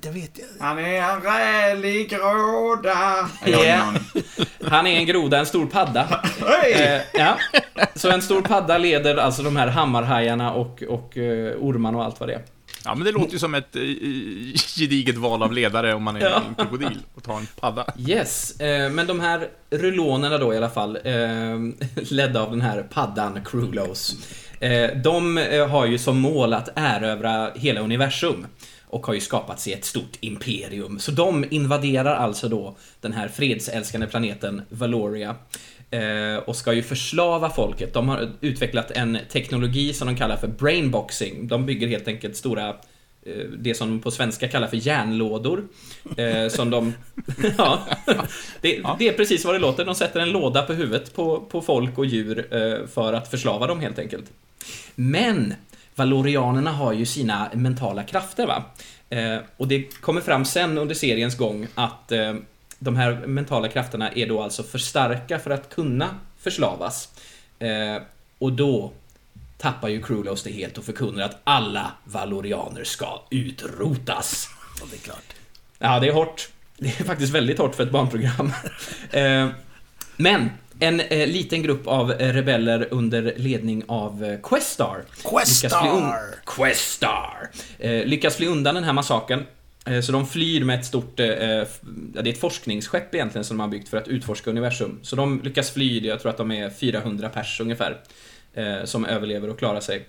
Det 0.00 0.10
vet 0.10 0.30
jag. 0.38 0.66
Han 0.66 0.78
är 0.78 1.02
en 1.02 1.20
rälig 1.22 2.10
groda. 2.10 3.28
Yeah. 3.46 3.94
Han 4.64 4.86
är 4.86 4.96
en 4.96 5.06
groda, 5.06 5.38
en 5.38 5.46
stor 5.46 5.66
padda. 5.66 6.22
Eh, 6.74 7.00
ja. 7.14 7.38
Så 7.94 8.10
en 8.10 8.22
stor 8.22 8.42
padda 8.42 8.78
leder 8.78 9.16
alltså 9.16 9.42
de 9.42 9.56
här 9.56 9.68
hammarhajarna 9.68 10.52
och, 10.52 10.82
och 10.82 11.16
uh, 11.16 11.52
ormarna 11.60 11.98
och 11.98 12.04
allt 12.04 12.20
vad 12.20 12.28
det 12.28 12.34
är. 12.34 12.42
Ja, 12.84 12.94
men 12.94 13.04
det 13.04 13.12
låter 13.12 13.32
ju 13.32 13.38
som 13.38 13.54
ett 13.54 13.76
uh, 13.76 13.82
gediget 14.76 15.16
val 15.16 15.42
av 15.42 15.52
ledare 15.52 15.94
om 15.94 16.02
man 16.02 16.16
är 16.16 16.20
ja. 16.20 16.42
en 16.48 16.54
krokodil 16.54 16.98
och 17.14 17.22
tar 17.22 17.36
en 17.36 17.46
padda. 17.60 17.86
Yes, 17.98 18.60
eh, 18.60 18.90
men 18.90 19.06
de 19.06 19.20
här 19.20 19.48
rulonerna 19.70 20.38
då 20.38 20.54
i 20.54 20.56
alla 20.56 20.70
fall, 20.70 20.98
eh, 21.04 21.12
ledda 22.10 22.42
av 22.42 22.50
den 22.50 22.60
här 22.60 22.82
paddan 22.82 23.44
Krulos. 23.44 24.16
Eh, 24.60 24.90
de 25.04 25.36
har 25.70 25.86
ju 25.86 25.98
som 25.98 26.18
mål 26.18 26.54
att 26.54 26.68
erövra 26.74 27.50
hela 27.54 27.80
universum. 27.80 28.46
Och 28.88 29.06
har 29.06 29.14
ju 29.14 29.20
skapat 29.20 29.60
sig 29.60 29.72
ett 29.72 29.84
stort 29.84 30.16
imperium. 30.20 30.98
Så 30.98 31.10
de 31.10 31.44
invaderar 31.50 32.14
alltså 32.14 32.48
då 32.48 32.76
den 33.00 33.12
här 33.12 33.28
fredsälskande 33.28 34.06
planeten 34.06 34.62
Valoria 34.68 35.36
eh, 35.90 36.36
och 36.36 36.56
ska 36.56 36.72
ju 36.72 36.82
förslava 36.82 37.50
folket. 37.50 37.94
De 37.94 38.08
har 38.08 38.30
utvecklat 38.40 38.90
en 38.90 39.18
teknologi 39.32 39.92
som 39.92 40.06
de 40.06 40.16
kallar 40.16 40.36
för 40.36 40.48
brainboxing. 40.48 41.48
De 41.48 41.66
bygger 41.66 41.88
helt 41.88 42.08
enkelt 42.08 42.36
stora 42.36 42.68
eh, 42.68 43.44
det 43.58 43.74
som 43.74 43.88
de 43.88 44.00
på 44.00 44.10
svenska 44.10 44.48
kallar 44.48 44.68
för 44.68 44.76
järnlådor. 44.76 45.68
Eh, 46.16 46.48
som 46.48 46.70
de... 46.70 46.94
ja, 47.58 47.86
det, 48.60 48.82
det, 48.98 49.08
är 49.08 49.12
precis 49.12 49.44
vad 49.44 49.54
det 49.54 49.58
låter. 49.58 49.84
De 49.84 49.94
sätter 49.94 50.20
en 50.20 50.30
låda 50.30 50.62
på 50.62 50.72
huvudet 50.72 51.14
på, 51.14 51.40
på 51.40 51.62
folk 51.62 51.98
och 51.98 52.06
djur 52.06 52.46
för 52.86 53.12
att 53.12 53.30
förslava 53.30 53.66
dem 53.66 53.80
helt 53.80 53.98
enkelt. 53.98 54.24
Men 54.94 55.54
Valorianerna 55.96 56.72
har 56.72 56.92
ju 56.92 57.06
sina 57.06 57.50
mentala 57.54 58.02
krafter 58.02 58.46
va. 58.46 58.64
Eh, 59.10 59.38
och 59.56 59.68
det 59.68 60.00
kommer 60.00 60.20
fram 60.20 60.44
sen 60.44 60.78
under 60.78 60.94
seriens 60.94 61.36
gång 61.36 61.66
att 61.74 62.12
eh, 62.12 62.34
de 62.78 62.96
här 62.96 63.26
mentala 63.26 63.68
krafterna 63.68 64.10
är 64.12 64.26
då 64.26 64.42
alltså 64.42 64.62
för 64.62 64.78
starka 64.78 65.38
för 65.38 65.50
att 65.50 65.74
kunna 65.74 66.08
förslavas. 66.38 67.08
Eh, 67.58 68.02
och 68.38 68.52
då 68.52 68.92
tappar 69.58 69.88
ju 69.88 70.02
Krulos 70.02 70.42
det 70.42 70.50
helt 70.50 70.78
och 70.78 70.84
förkunnar 70.84 71.24
att 71.24 71.40
alla 71.44 71.92
valorianer 72.04 72.84
ska 72.84 73.22
utrotas. 73.30 74.48
Ja, 74.80 74.86
det 74.90 74.96
är 74.96 75.00
klart. 75.00 75.34
Ja, 75.78 76.00
det 76.00 76.08
är 76.08 76.12
hårt. 76.12 76.48
Det 76.78 77.00
är 77.00 77.04
faktiskt 77.04 77.34
väldigt 77.34 77.58
hårt 77.58 77.74
för 77.74 77.82
ett 77.82 77.90
barnprogram. 77.90 78.52
Eh, 79.10 79.48
Men 80.16 80.50
en 80.78 81.00
eh, 81.00 81.26
liten 81.26 81.62
grupp 81.62 81.86
av 81.86 82.12
eh, 82.12 82.32
rebeller 82.32 82.88
under 82.90 83.34
ledning 83.36 83.84
av 83.88 84.24
eh, 84.24 84.40
Questar. 84.42 85.04
Questar! 85.24 86.44
Questar! 86.46 87.50
Eh, 87.78 88.04
lyckas 88.04 88.36
fly 88.36 88.46
undan 88.46 88.74
den 88.74 88.84
här 88.84 88.92
massakern. 88.92 89.44
Eh, 89.86 90.00
så 90.00 90.12
de 90.12 90.26
flyr 90.26 90.64
med 90.64 90.80
ett 90.80 90.86
stort, 90.86 91.20
eh, 91.20 91.28
ja, 91.28 91.64
det 92.22 92.30
är 92.30 92.32
ett 92.32 92.40
forskningsskepp 92.40 93.14
egentligen 93.14 93.44
som 93.44 93.56
de 93.56 93.60
har 93.60 93.68
byggt 93.68 93.88
för 93.88 93.96
att 93.96 94.08
utforska 94.08 94.50
universum. 94.50 94.98
Så 95.02 95.16
de 95.16 95.40
lyckas 95.44 95.70
fly, 95.70 96.06
jag 96.06 96.20
tror 96.20 96.30
att 96.30 96.38
de 96.38 96.50
är 96.52 96.70
400 96.70 97.28
pers 97.28 97.60
ungefär. 97.60 98.00
Eh, 98.56 98.84
som 98.84 99.04
överlever 99.04 99.50
och 99.50 99.58
klarar 99.58 99.80
sig. 99.80 100.06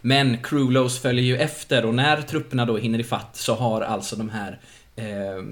Men 0.00 0.38
Krulos 0.42 0.98
följer 0.98 1.24
ju 1.24 1.36
efter 1.36 1.84
och 1.84 1.94
när 1.94 2.22
trupperna 2.22 2.64
då 2.64 2.76
hinner 2.76 2.98
ifatt 2.98 3.36
så 3.36 3.54
har 3.54 3.80
alltså 3.80 4.16
de 4.16 4.30
här 4.30 4.60
eh, 4.96 5.42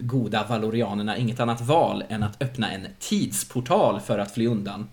goda 0.00 0.46
valorianerna 0.48 1.16
inget 1.16 1.40
annat 1.40 1.60
val 1.60 2.04
än 2.08 2.22
att 2.22 2.42
öppna 2.42 2.70
en 2.70 2.86
tidsportal 2.98 4.00
för 4.00 4.18
att 4.18 4.34
fly 4.34 4.46
undan. 4.46 4.88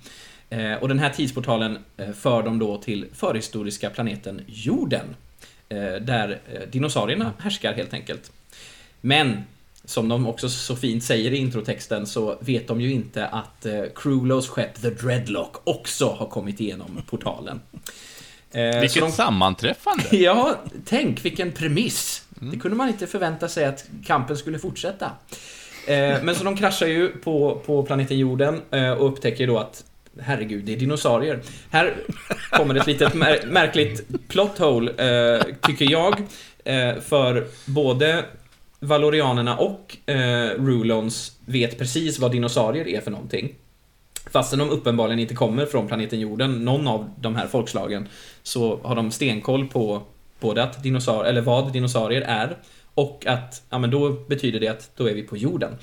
Eh, 0.50 0.74
och 0.74 0.88
den 0.88 1.00
här 1.00 1.10
tidsportalen 1.10 1.78
eh, 1.98 2.12
för 2.12 2.44
dem 2.44 2.60
då 2.60 2.78
till 2.78 3.06
förhistoriska 3.14 3.90
planeten 3.90 4.42
Jorden. 4.48 5.16
Eh, 5.70 5.78
där 6.02 6.40
eh, 6.54 6.62
dinosaurierna 6.72 7.34
härskar 7.40 7.74
helt 7.74 7.94
enkelt. 7.94 8.32
Men 9.02 9.44
som 9.86 10.10
de 10.10 10.28
också 10.28 10.50
så 10.50 10.76
fint 10.76 11.04
säger 11.04 11.32
i 11.32 11.38
introtexten 11.38 12.08
så 12.08 12.38
vet 12.42 12.68
de 12.68 12.82
ju 12.82 12.92
inte 12.92 13.28
att 13.28 13.66
eh, 13.66 13.84
Krulos 13.96 14.48
skepp 14.50 14.82
The 14.82 14.90
Dreadlock 14.90 15.56
också 15.64 16.10
har 16.10 16.26
kommit 16.26 16.60
igenom 16.60 17.02
portalen. 17.10 17.62
Eh, 18.52 18.80
Vilket 18.82 19.02
de- 19.04 19.12
sammanträffande! 19.12 20.04
Ja, 20.12 20.56
tänk 20.86 21.26
vilken 21.26 21.52
premiss. 21.52 22.26
Mm. 22.42 22.54
Det 22.54 22.60
kunde 22.60 22.78
man 22.78 22.88
inte 22.88 23.08
förvänta 23.08 23.48
sig 23.48 23.66
att 23.66 23.86
kampen 24.06 24.38
skulle 24.38 24.60
fortsätta. 24.60 25.12
Eh, 25.88 26.24
men 26.24 26.36
så 26.36 26.44
de 26.44 26.58
kraschar 26.58 26.88
ju 26.88 27.08
på, 27.08 27.62
på 27.66 27.84
planeten 27.84 28.18
jorden 28.18 28.62
eh, 28.72 28.92
och 28.92 29.08
upptäcker 29.08 29.48
då 29.48 29.58
att 29.58 29.84
Herregud, 30.22 30.66
det 30.66 30.74
är 30.74 30.78
dinosaurier. 30.78 31.40
Här 31.70 31.96
kommer 32.52 32.76
ett 32.76 32.88
litet 32.88 33.14
mär 33.14 33.46
märkligt 33.46 34.28
plot 34.28 34.58
hole, 34.58 34.92
eh, 34.92 35.44
tycker 35.62 35.92
jag. 35.92 36.22
Eh, 36.64 36.96
för 37.00 37.48
både 37.66 38.26
Valorianerna 38.80 39.58
och 39.58 39.98
eh, 40.06 40.50
Rulons 40.50 41.38
vet 41.46 41.78
precis 41.78 42.20
vad 42.20 42.32
dinosaurier 42.32 42.88
är 42.88 43.02
för 43.02 43.12
någonting. 43.12 43.56
Fastän 44.32 44.60
de 44.60 44.70
uppenbarligen 44.70 45.20
inte 45.20 45.36
kommer 45.36 45.66
från 45.66 45.88
planeten 45.88 46.20
jorden, 46.20 46.66
någon 46.66 46.88
av 46.88 47.10
de 47.20 47.36
här 47.36 47.48
folkslagen, 47.48 48.08
så 48.44 48.80
har 48.84 48.96
de 48.96 49.12
stenkoll 49.12 49.68
på 49.68 50.02
både 50.40 50.64
att 50.64 50.84
dinosaurier, 50.84 51.30
eller 51.30 51.42
vad 51.42 51.74
dinosaurier 51.74 52.22
är 52.22 52.58
och 52.94 53.24
att, 53.28 53.64
ja 53.70 53.80
men 53.80 53.92
då 53.92 54.10
betyder 54.10 54.60
det 54.60 54.68
att 54.68 54.92
då 54.96 55.10
är 55.10 55.14
vi 55.14 55.24
på 55.24 55.38
jorden. 55.38 55.78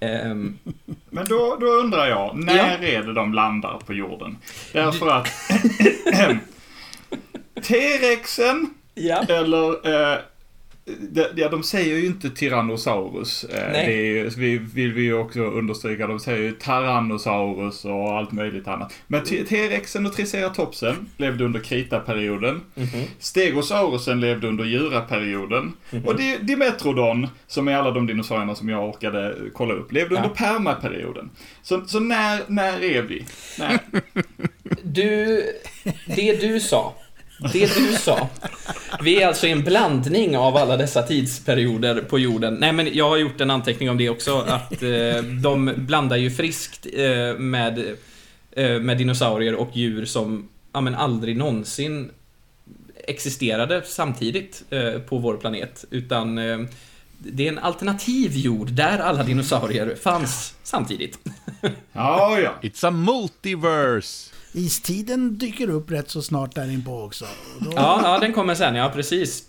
Ehm, 0.00 0.58
Men 1.10 1.24
då, 1.28 1.56
då 1.60 1.66
undrar 1.66 2.06
jag, 2.06 2.44
när 2.44 2.56
Ja. 2.56 2.64
är 2.64 3.02
det 3.02 3.12
de 3.12 3.34
landar 3.34 3.78
på 3.86 3.92
jorden? 3.92 4.36
Därför 4.72 5.08
att 5.10 5.28
T-rexen 7.62 8.74
ja. 8.94 9.22
eller 9.28 9.88
eh, 10.12 10.18
ja, 11.36 11.48
de 11.48 11.62
säger 11.62 11.96
ju 11.96 12.06
inte 12.06 12.30
Tyrannosaurus. 12.30 13.44
Eh, 13.44 13.72
Nej. 13.72 13.86
det 13.86 13.92
ju, 13.92 14.28
vi, 14.28 14.58
vill 14.58 14.92
vi 14.92 15.02
ju 15.02 15.14
också 15.14 15.40
understryka. 15.40 16.06
De 16.06 16.20
säger 16.20 16.38
ju 16.42 16.52
Tyrannosaurus 16.52 17.84
och 17.84 18.12
allt 18.18 18.32
möjligt 18.32 18.68
annat. 18.68 18.92
Men 19.06 19.24
T-rexen 19.24 20.06
och 20.06 20.12
Triceratopsen 20.12 21.08
levde 21.16 21.44
under 21.44 21.60
kritaperioden. 21.60 22.60
Mhm. 22.74 22.88
Stegosaurusen 23.18 24.20
levde 24.20 24.48
under 24.48 24.64
juraperioden. 24.64 25.72
Och 26.04 26.16
Di- 26.16 26.38
Dimetrodon, 26.42 27.28
som 27.46 27.68
är 27.68 27.74
alla 27.76 27.90
de 27.90 28.06
dinosaurierna 28.06 28.54
som 28.54 28.68
jag 28.68 28.88
orkade 28.88 29.34
kolla 29.52 29.74
upp, 29.74 29.92
levde 29.92 30.14
Ja. 30.14 30.20
under 30.22 30.34
permaperioden. 30.34 31.30
Så, 31.62 31.84
så 31.86 32.00
när, 32.00 32.40
när 32.46 32.82
är 32.84 33.02
vi? 33.02 33.24
När? 33.58 33.78
Du, 34.82 35.42
det 36.16 36.40
du 36.40 36.60
sa, 36.60 36.94
det 37.38 37.74
du 37.76 37.92
sa. 37.92 38.28
Vi 39.02 39.22
är 39.22 39.26
alltså 39.26 39.46
i 39.46 39.50
en 39.50 39.64
blandning 39.64 40.36
av 40.36 40.56
alla 40.56 40.76
dessa 40.76 41.02
tidsperioder 41.02 42.00
på 42.00 42.18
jorden. 42.18 42.54
Nej 42.54 42.72
men 42.72 42.94
jag 42.94 43.08
har 43.08 43.16
gjort 43.16 43.40
en 43.40 43.50
anteckning 43.50 43.90
om 43.90 43.98
det 43.98 44.10
också, 44.10 44.38
att 44.38 44.82
eh, 44.82 45.22
de 45.42 45.72
blandar 45.76 46.16
ju 46.16 46.30
friskt 46.30 46.86
eh, 46.92 47.38
med, 47.38 47.78
eh, 48.52 48.80
med 48.80 48.98
dinosaurier 48.98 49.54
och 49.54 49.70
djur 49.76 50.04
som 50.04 50.48
ja, 50.72 50.80
men 50.80 50.94
aldrig 50.94 51.36
någonsin 51.36 52.10
existerade 53.06 53.82
samtidigt 53.84 54.64
eh, 54.70 54.92
på 54.92 55.18
vår 55.18 55.36
planet. 55.36 55.84
Utan 55.90 56.38
eh, 56.38 56.58
det 57.18 57.48
är 57.48 57.52
en 57.52 57.58
alternativ 57.58 58.36
jord 58.36 58.72
där 58.72 58.98
alla 58.98 59.22
dinosaurier 59.22 59.94
fanns 60.02 60.54
samtidigt. 60.62 61.18
Ja, 61.92 62.38
ja. 62.40 62.54
It's 62.62 62.86
a 62.86 62.90
multiverse! 62.90 64.33
Istiden 64.54 65.38
dyker 65.38 65.70
upp 65.70 65.90
rätt 65.90 66.10
så 66.10 66.22
snart 66.22 66.54
där 66.54 66.70
inpå 66.70 67.02
också. 67.02 67.24
Då, 67.60 67.72
Ja, 67.76 68.00
ja, 68.04 68.18
den 68.18 68.32
kommer 68.32 68.54
sen, 68.54 68.74
ja 68.74 68.90
precis. 68.94 69.42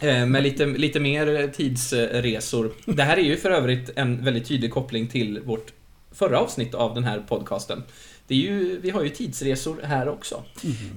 Eh, 0.00 0.26
Med 0.26 0.42
lite, 0.42 0.66
lite 0.66 1.00
mer 1.00 1.52
tidsresor. 1.56 2.72
Det 2.86 3.02
här 3.02 3.16
är 3.16 3.22
ju 3.22 3.36
för 3.36 3.50
övrigt 3.50 3.90
en 3.96 4.24
väldigt 4.24 4.48
tydlig 4.48 4.70
koppling 4.72 5.08
till 5.08 5.40
vårt 5.44 5.72
förra 6.12 6.38
avsnitt 6.40 6.74
av 6.74 6.94
den 6.94 7.04
här 7.04 7.18
podcasten. 7.28 7.82
Det 8.26 8.34
är 8.34 8.38
ju, 8.38 8.80
vi 8.80 8.90
har 8.90 9.02
ju 9.02 9.08
tidsresor 9.08 9.76
här 9.82 10.08
också. 10.08 10.42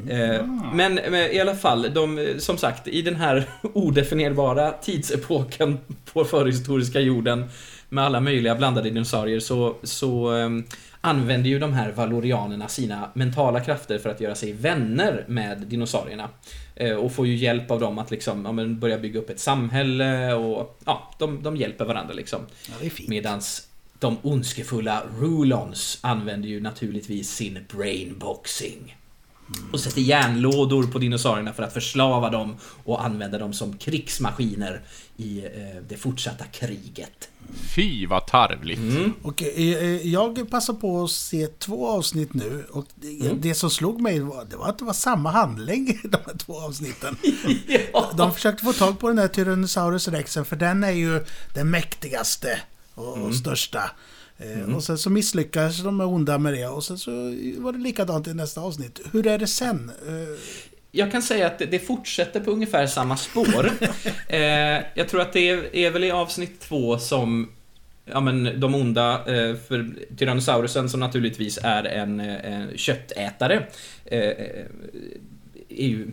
Eh, 0.10 0.46
Men, 0.74 0.94
men 0.96 1.32
i 1.32 1.39
alla 1.39 1.56
fall, 1.56 1.88
de, 1.94 2.34
som 2.38 2.58
sagt, 2.58 2.88
i 2.88 3.01
den 3.01 3.16
här 3.16 3.50
odefinierbara 3.74 4.72
tidsepoken 4.72 5.77
på 6.13 6.25
förhistoriska 6.25 7.00
jorden 7.00 7.46
med 7.89 8.04
alla 8.04 8.20
möjliga 8.20 8.56
blandade 8.56 8.89
dinosaurier 8.89 9.39
så, 9.39 9.75
så 9.84 10.30
ehm, 10.30 10.63
använder 11.07 11.49
ju 11.49 11.59
de 11.59 11.73
här 11.73 11.91
valorianerna 11.91 12.67
sina 12.67 13.09
mentala 13.13 13.59
krafter 13.59 13.99
för 13.99 14.09
att 14.09 14.21
göra 14.21 14.35
sig 14.35 14.53
vänner 14.53 15.25
med 15.27 15.57
dinosaurierna. 15.57 16.29
Eh, 16.75 16.95
och 16.95 17.11
får 17.11 17.27
ju 17.27 17.35
hjälp 17.35 17.71
av 17.71 17.79
dem 17.79 17.97
att 17.97 18.11
liksom, 18.11 18.45
ja, 18.45 18.65
börja 18.65 18.97
bygga 18.97 19.19
upp 19.19 19.29
ett 19.29 19.39
samhälle 19.39 20.33
och 20.33 20.79
ja, 20.85 21.13
de, 21.19 21.43
de 21.43 21.57
hjälper 21.57 21.85
varandra 21.85 22.13
liksom. 22.13 22.41
ja. 22.81 22.89
Medans 23.07 23.67
de 23.99 24.17
ondskefulla 24.21 25.03
Rulons 25.19 25.99
använder 26.01 26.49
ju 26.49 26.61
naturligtvis 26.61 27.29
sin 27.29 27.65
brainboxing. 27.69 28.95
Och 29.72 29.80
sätter 29.80 30.01
järnlådor 30.01 30.84
på 30.84 31.00
dinosaurierna 31.00 31.54
för 31.54 31.63
att 31.63 31.74
förslava 31.74 32.30
dem 32.30 32.56
och 32.84 33.06
använda 33.06 33.38
dem 33.38 33.54
som 33.54 33.77
krigsmaskiner 33.77 34.82
i 35.18 35.46
eh, 35.46 35.82
det 35.89 35.98
fortsatta 35.98 36.46
kriget. 36.46 37.30
Fy 37.75 38.08
vad 38.08 38.27
tarvligt. 38.27 38.80
Och 39.22 39.44
eh, 39.44 39.48
eh, 39.48 40.08
jag 40.08 40.50
passar 40.50 40.74
på 40.74 41.04
att 41.04 41.12
se 41.12 41.48
två 41.48 41.88
avsnitt 41.88 42.34
nu 42.34 42.66
och 42.72 42.86
det, 42.96 43.30
det 43.30 43.56
som 43.56 43.70
slog 43.70 44.01
mig 44.01 44.20
var, 44.20 44.46
det 44.46 44.56
var 44.56 44.70
att 44.70 44.80
det 44.80 44.86
var 44.86 44.94
samma 44.94 45.32
handling 45.32 45.89
i 46.04 46.08
de 46.08 46.18
här 46.25 46.38
två 46.38 46.60
avsnitten. 46.60 47.18
De 48.18 48.34
försökte 48.34 48.63
få 48.63 48.74
tag 48.74 49.00
på 49.00 49.08
den 49.08 49.16
där 49.16 49.27
Tyrannosaurus 49.27 50.08
rexen 50.08 50.46
för 50.46 50.56
den 50.56 50.84
är 50.84 50.92
ju 50.92 51.25
den 51.54 51.70
mäktigaste 51.70 52.60
och, 52.96 53.18
och 53.18 53.36
största. 53.36 53.92
Eh, 54.39 54.75
Och 54.75 54.84
sen 54.84 54.98
så 54.98 55.10
misslyckades 55.10 55.84
de 55.84 55.98
med 55.98 56.08
onda 56.08 56.38
med 56.38 56.53
det 56.53 56.67
och 56.67 56.84
sen 56.84 56.98
så 56.98 57.12
var 57.58 57.72
det 57.74 57.79
likadant 57.79 58.27
i 58.27 58.34
nästa 58.34 58.62
avsnitt. 58.62 59.00
Hur 59.12 59.27
är 59.27 59.38
det 59.38 59.48
sen? 59.48 59.91
Eh, 60.08 60.39
Jag 60.91 61.12
kan 61.12 61.22
säga 61.22 61.48
att 61.48 61.60
det- 61.60 61.79
fortsätter 61.88 62.39
på 62.39 62.51
ungefär 62.51 62.88
samma 62.88 63.17
spår. 63.17 63.72
eh, 64.27 64.39
jag 64.96 65.08
tror 65.10 65.22
att 65.22 65.34
det 65.34 65.50
är, 65.50 65.75
är 65.75 65.91
väl 65.91 66.03
i 66.03 66.12
avsnitt 66.12 66.60
två 66.60 66.98
som 67.00 67.50
Ja 68.10 68.20
men 68.20 68.60
de 68.60 68.75
onda, 68.75 69.24
för 69.67 69.89
Tyrannosaurusen 70.17 70.89
som 70.89 71.00
naturligtvis 71.00 71.60
är 71.63 71.84
en, 71.84 72.20
en 72.20 72.77
köttätare, 72.77 73.67
är 75.70 75.88
ju, 75.88 76.08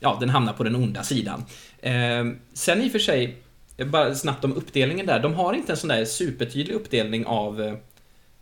ja 0.00 0.16
den 0.20 0.28
hamnar 0.30 0.52
på 0.52 0.64
den 0.64 0.76
onda 0.76 1.02
sidan. 1.02 1.44
Sen 2.54 2.82
i 2.82 2.88
och 2.88 2.92
för 2.92 2.98
sig, 2.98 3.36
bara 3.84 4.14
snabbt 4.14 4.44
om 4.44 4.52
uppdelningen 4.52 5.06
där. 5.06 5.20
De 5.20 5.34
har 5.34 5.54
inte 5.54 5.72
en 5.72 5.76
sån 5.76 5.88
där 5.88 6.04
supertydlig 6.04 6.74
uppdelning 6.74 7.26
av 7.26 7.62
eh, 7.62 7.74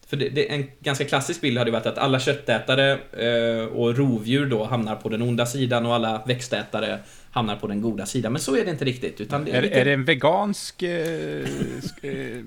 för 0.08 0.16
det, 0.16 0.28
det, 0.28 0.52
en 0.52 0.70
ganska 0.80 1.04
klassisk 1.04 1.40
bild 1.40 1.58
hade 1.58 1.70
varit 1.70 1.86
att 1.86 1.98
alla 1.98 2.20
köttätare 2.20 2.92
eh, 3.12 3.66
och 3.66 3.96
rovdjur 3.96 4.46
då 4.46 4.64
hamnar 4.64 4.96
på 4.96 5.08
den 5.08 5.22
onda 5.22 5.46
sidan 5.46 5.86
och 5.86 5.94
alla 5.94 6.22
växtätare 6.26 6.98
hamnar 7.30 7.56
på 7.56 7.66
den 7.66 7.80
goda 7.80 8.06
sidan. 8.06 8.32
Men 8.32 8.40
så 8.42 8.56
är 8.56 8.64
det 8.64 8.70
inte 8.70 8.84
riktigt. 8.84 9.20
Utan 9.20 9.44
det 9.44 9.50
är, 9.50 9.54
Är, 9.56 9.62
lite... 9.62 9.80
är 9.80 9.84
det 9.84 9.92
en 9.92 10.04
vegansk 10.04 10.82
eh, 10.82 11.44
eh, 12.02 12.40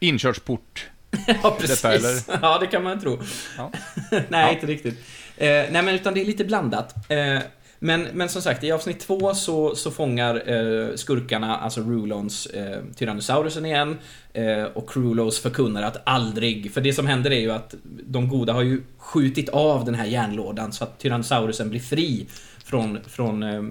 inkörsport? 0.00 0.86
Ja, 1.42 1.56
precis. 1.60 1.82
detta, 1.82 1.94
eller? 1.94 2.38
Ja, 2.42 2.58
det 2.58 2.66
kan 2.66 2.82
man 2.82 3.00
tro. 3.00 3.18
Ja. 3.56 3.72
nej, 4.10 4.22
Ja. 4.30 4.50
inte 4.52 4.66
riktigt. 4.66 4.98
Eh, 5.36 5.46
nej, 5.48 5.70
men 5.82 5.88
utan 5.88 6.14
det 6.14 6.20
är 6.20 6.24
lite 6.24 6.44
blandat. 6.44 6.94
Eh, 7.10 7.38
men, 7.84 8.08
men 8.12 8.28
som 8.28 8.42
sagt, 8.42 8.64
i 8.64 8.72
avsnitt 8.72 9.00
två 9.00 9.34
så, 9.34 9.74
så 9.74 9.90
fångar 9.90 10.34
eh, 10.34 10.94
skurkarna, 10.94 11.56
alltså 11.56 11.80
Rulons, 11.80 12.46
eh, 12.46 12.78
Tyrannosaurusen 12.96 13.66
igen. 13.66 13.98
Eh, 14.32 14.62
och 14.62 14.90
Krulos 14.90 15.40
förkunnar 15.40 15.82
att 15.82 16.02
aldrig, 16.06 16.72
för 16.72 16.80
det 16.80 16.92
som 16.92 17.06
händer 17.06 17.30
är 17.30 17.40
ju 17.40 17.50
att 17.50 17.74
de 18.06 18.28
goda 18.28 18.52
har 18.52 18.62
ju 18.62 18.82
skjutit 18.98 19.48
av 19.48 19.84
den 19.84 19.94
här 19.94 20.06
järnlådan 20.06 20.72
så 20.72 20.84
att 20.84 20.98
Tyrannosaurusen 20.98 21.70
blir 21.70 21.80
fri 21.80 22.26
från, 22.64 22.98
från 23.06 23.42
eh, 23.42 23.62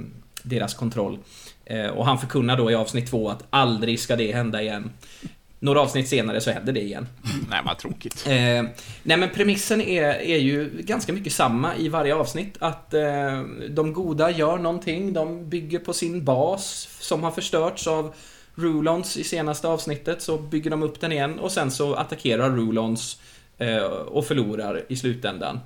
deras 0.44 0.74
kontroll. 0.74 1.20
Eh, 1.66 1.88
och 1.88 2.06
han 2.06 2.20
förkunnar 2.20 2.58
då 2.58 2.72
i 2.72 2.76
avsnitt 2.76 3.10
två 3.10 3.30
att 3.30 3.44
aldrig 3.50 4.00
ska 4.00 4.16
det 4.16 4.32
hända 4.32 4.62
igen. 4.62 4.92
Några 5.64 5.82
avsnitt 5.82 6.08
senare 6.08 6.42
så 6.42 6.52
händer 6.52 6.74
det 6.74 6.82
igen. 6.82 7.08
Nej, 7.50 7.62
vad 7.66 7.78
tråkigt. 7.78 8.28
Eh, 8.28 8.64
nej 9.04 9.18
men 9.18 9.30
premissen 9.30 9.82
är, 9.82 10.04
är 10.04 10.38
ju 10.38 10.70
ganska 10.80 11.14
mycket 11.14 11.34
samma 11.34 11.76
i 11.76 11.90
varje 11.90 12.16
avsnitt. 12.16 12.56
Att 12.60 12.94
eh, 12.94 13.42
de 13.70 13.94
goda 13.94 14.32
gör 14.32 14.58
någonting, 14.58 15.14
de 15.14 15.50
bygger 15.50 15.80
på 15.80 15.94
sin 15.94 16.24
bas 16.24 16.90
som 17.00 17.24
har 17.24 17.32
förstörts 17.32 17.88
av 17.88 18.14
Rulons 18.56 19.18
i 19.18 19.24
senaste 19.24 19.68
avsnittet. 19.68 20.22
Så 20.22 20.38
bygger 20.38 20.72
de 20.72 20.84
upp 20.84 21.02
den 21.02 21.12
igen 21.12 21.40
och 21.40 21.52
sen 21.52 21.72
så 21.72 21.94
attackerar 21.94 22.50
Rulons 22.50 23.22
eh, 23.58 23.84
och 23.86 24.26
förlorar 24.26 24.82
i 24.88 24.96
slutändan. 24.96 25.60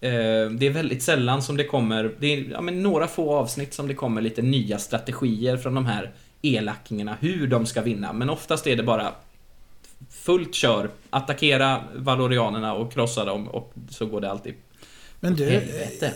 Eh, 0.00 0.50
det 0.50 0.66
är 0.66 0.70
väldigt 0.70 1.02
sällan 1.02 1.42
som 1.42 1.56
det 1.56 1.64
kommer, 1.64 2.14
det 2.20 2.26
är 2.26 2.50
ja, 2.50 2.60
några 2.60 3.06
få 3.06 3.34
avsnitt 3.34 3.74
som 3.74 3.88
det 3.88 3.94
kommer 3.94 4.20
lite 4.20 4.42
nya 4.42 4.78
strategier 4.78 5.56
från 5.56 5.74
de 5.74 5.86
här 5.86 6.12
elakingarna, 6.42 7.16
hur 7.20 7.46
de 7.46 7.66
ska 7.66 7.82
vinna. 7.82 8.12
Men 8.12 8.30
oftast 8.30 8.66
är 8.66 8.76
det 8.76 8.82
bara 8.82 9.12
fullt 10.10 10.54
kör, 10.54 10.90
attackera 11.10 11.84
valorianerna 11.96 12.74
och 12.74 12.92
krossa 12.92 13.24
dem 13.24 13.48
och 13.48 13.72
så 13.90 14.06
går 14.06 14.20
det 14.20 14.30
alltid. 14.30 14.54
Men 15.20 15.34
du, 15.34 15.44
Helvete. 15.44 16.12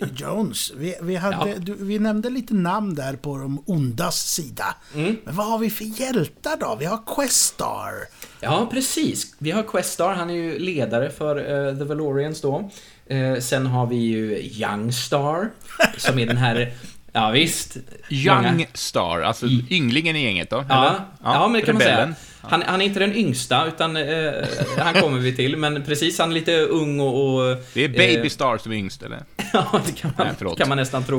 eh, 0.00 0.08
Jones, 0.16 0.72
vi, 0.76 0.94
vi, 1.02 1.16
hade, 1.16 1.50
Ja. 1.50 1.56
du, 1.58 1.74
vi 1.74 1.98
nämnde 1.98 2.30
lite 2.30 2.54
namn 2.54 2.94
där 2.94 3.16
på 3.16 3.36
de 3.38 3.62
ondas 3.66 4.30
sida. 4.32 4.76
Mm. 4.94 5.16
Men 5.24 5.36
vad 5.36 5.46
har 5.46 5.58
vi 5.58 5.70
för 5.70 5.84
hjältar 6.00 6.56
då? 6.60 6.76
Vi 6.80 6.84
har 6.84 7.00
Questar. 7.16 7.92
Ja, 8.40 8.68
precis. 8.72 9.34
Vi 9.38 9.50
har 9.50 9.62
Questar, 9.62 10.14
han 10.14 10.30
är 10.30 10.34
ju 10.34 10.58
ledare 10.58 11.10
för 11.10 11.36
eh, 11.68 11.78
The 11.78 11.84
Valorians 11.84 12.40
då. 12.40 12.70
Eh, 13.06 13.38
sen 13.38 13.66
har 13.66 13.86
vi 13.86 13.96
ju 13.96 14.38
Youngstar, 14.42 15.50
som 15.96 16.18
är 16.18 16.26
den 16.26 16.36
här, 16.36 16.72
ja 17.12 17.30
visst. 17.30 17.76
Young 18.08 18.42
många- 18.42 18.66
Star, 18.74 19.20
alltså 19.20 19.46
ynglingen 19.70 20.16
i 20.16 20.24
gänget 20.24 20.50
då? 20.50 20.64
Ja, 20.68 20.88
eller? 20.88 21.00
ja, 21.22 21.48
men 21.48 21.60
det 21.60 21.66
kan 21.66 21.74
man 21.74 21.82
säga. 21.82 21.94
rebellen. 21.96 22.14
Han, 22.42 22.62
han 22.66 22.80
är 22.80 22.84
inte 22.84 23.00
den 23.00 23.16
yngsta, 23.16 23.66
utan 23.66 23.96
eh, 23.96 24.32
han 24.78 24.94
kommer 24.94 25.18
vi 25.18 25.36
till. 25.36 25.56
Men 25.56 25.84
precis, 25.84 26.18
han 26.18 26.30
är 26.30 26.34
lite 26.34 26.60
ung 26.60 27.00
och... 27.00 27.34
och 27.34 27.56
Det 27.74 27.84
är 27.84 27.88
Baby 27.88 28.16
eh, 28.16 28.28
Star 28.28 28.58
som 28.58 28.72
är 28.72 28.76
yngst, 28.76 29.02
eller? 29.02 29.18
Ja, 29.52 29.80
det 29.86 29.92
kan 29.92 30.12
man, 30.18 30.26
Nej, 30.40 30.56
kan 30.56 30.68
man 30.68 30.78
nästan 30.78 31.04
tro. 31.04 31.18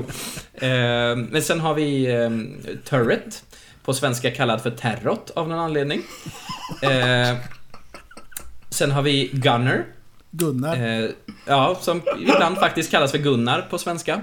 Eh, 0.54 1.16
men 1.16 1.42
sen 1.42 1.60
har 1.60 1.74
vi 1.74 2.06
eh, 2.06 2.30
Turret. 2.90 3.44
På 3.84 3.94
svenska 3.94 4.32
kallad 4.32 4.62
för 4.62 4.72
Terrot 4.72 5.30
av 5.36 5.50
någon 5.50 5.60
anledning. 5.60 6.02
Eh, 6.82 7.38
sen 8.70 8.92
har 8.92 9.02
vi 9.02 9.30
Gunner. 9.34 9.86
Gunnar. 10.32 10.76
Eh, 11.04 11.10
ja, 11.48 11.78
som 11.82 12.02
ibland 12.20 12.58
faktiskt 12.58 12.92
kallas 12.92 13.12
för 13.12 13.18
Gunnar 13.18 13.62
på 13.70 13.78
svenska. 13.78 14.22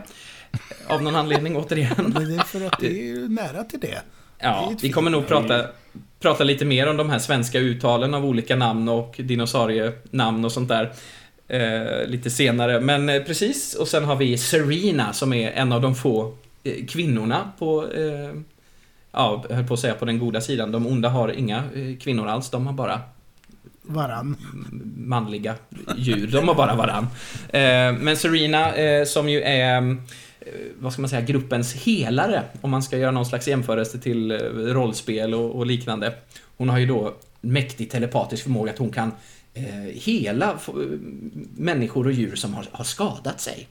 Av 0.86 1.02
någon 1.02 1.16
anledning, 1.16 1.56
återigen. 1.56 1.94
Men 2.14 2.28
det 2.28 2.34
är 2.34 2.42
för 2.44 2.66
att 2.66 2.80
det 2.80 2.86
är 2.86 3.04
ju 3.04 3.28
nära 3.28 3.64
till 3.64 3.80
det. 3.80 3.86
Det 3.86 4.02
Ja, 4.38 4.72
ett 4.72 4.84
vi 4.84 4.92
kommer 4.92 5.10
nog 5.10 5.26
prata, 5.26 5.66
prata 6.20 6.44
lite 6.44 6.64
mer 6.64 6.86
om 6.88 6.96
de 6.96 7.10
här 7.10 7.18
svenska 7.18 7.58
uttalen 7.58 8.14
av 8.14 8.24
olika 8.26 8.56
namn 8.56 8.88
och 8.88 9.14
dinosaurienamn 9.18 10.44
och 10.44 10.52
sånt 10.52 10.68
där. 10.68 10.92
Eh, 11.48 12.06
lite 12.06 12.30
senare, 12.30 12.80
men 12.80 13.08
eh, 13.08 13.22
precis. 13.22 13.74
Och 13.74 13.88
sen 13.88 14.04
har 14.04 14.16
vi 14.16 14.38
Serena 14.38 15.12
som 15.12 15.32
är 15.32 15.50
en 15.50 15.72
av 15.72 15.80
de 15.80 15.94
få 15.94 16.34
eh, 16.64 16.86
kvinnorna 16.86 17.52
på, 17.58 17.86
eh, 17.92 18.40
ja, 19.12 19.44
höll 19.50 19.64
på 19.66 19.74
att 19.74 19.80
säga 19.80 19.94
på 19.94 20.04
den 20.04 20.18
goda 20.18 20.40
sidan. 20.40 20.72
De 20.72 20.86
onda 20.86 21.08
har 21.08 21.28
inga 21.28 21.56
eh, 21.56 21.96
kvinnor 22.00 22.28
alls, 22.28 22.50
de 22.50 22.66
har 22.66 22.72
bara 22.74 23.00
Varann. 23.82 24.36
manliga 24.96 25.54
djur. 25.96 26.26
De 26.26 26.48
har 26.48 26.54
bara 26.54 26.74
varann. 26.74 27.06
Eh, 27.48 28.00
men 28.00 28.16
Serena, 28.16 28.72
som 29.06 29.28
ju 29.28 29.42
är, 29.42 29.96
Eh, 30.54 30.60
vad 30.78 30.92
ska 30.92 31.02
man 31.02 31.08
säga, 31.08 31.22
gruppens 31.22 31.74
helare, 31.74 32.42
om 32.60 32.70
man 32.70 32.82
ska 32.82 32.98
göra 32.98 33.10
någon 33.10 33.26
slags 33.26 33.48
jämförelse 33.48 33.98
till 33.98 34.30
eh, 34.30 34.36
rollspel 34.54 35.34
och, 35.34 35.56
och 35.56 35.66
liknande. 35.66 36.14
Hon 36.56 36.68
har 36.68 36.78
ju 36.78 36.86
då 36.86 37.14
mäktig 37.40 37.90
telepatisk 37.90 38.42
förmåga 38.42 38.72
att 38.72 38.78
hon 38.78 38.90
kan 38.90 39.12
eh, 39.54 39.64
hela 39.94 40.54
f- 40.56 40.68
eh, 40.68 40.98
människor 41.56 42.06
och 42.06 42.12
djur 42.12 42.36
som 42.36 42.54
har, 42.54 42.66
har 42.72 42.84
skadat 42.84 43.40
sig. 43.40 43.68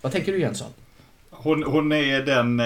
Vad 0.00 0.12
tänker 0.12 0.32
du 0.32 0.38
Jönsson? 0.40 0.68
Hon, 1.30 1.62
hon 1.62 1.92
är 1.92 2.20
den, 2.22 2.60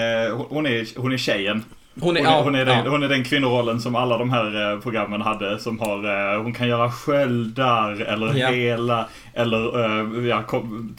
hon 0.49 0.65
är, 0.65 0.99
hon 0.99 1.13
är 1.13 1.17
tjejen. 1.17 1.63
Hon 1.99 2.17
är, 2.17 2.25
Hon 2.25 2.43
hon, 2.43 2.55
är 2.55 2.65
den, 2.65 2.87
hon 2.87 3.03
är 3.03 3.09
den 3.09 3.23
kvinnorollen 3.23 3.81
som 3.81 3.95
alla 3.95 4.17
de 4.17 4.29
här 4.29 4.73
eh, 4.73 4.79
programmen 4.79 5.21
hade. 5.21 5.59
Som 5.59 5.79
har, 5.79 6.33
eh, 6.33 6.41
hon 6.43 6.53
kan 6.53 6.67
göra 6.67 6.91
sköldar 6.91 8.01
eller 8.01 8.33
Ja. 8.33 8.49
hela 8.49 9.07
eller 9.33 9.85
eh, 9.85 10.27
ja, 10.27 10.43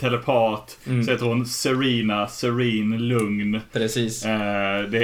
telepat. 0.00 0.78
Mm. 0.86 1.04
Så 1.04 1.10
heter 1.10 1.24
hon 1.24 1.46
Serena, 1.46 2.26
Serene, 2.26 2.98
lugn. 2.98 3.60
Precis. 3.72 4.22
Det 4.22 4.28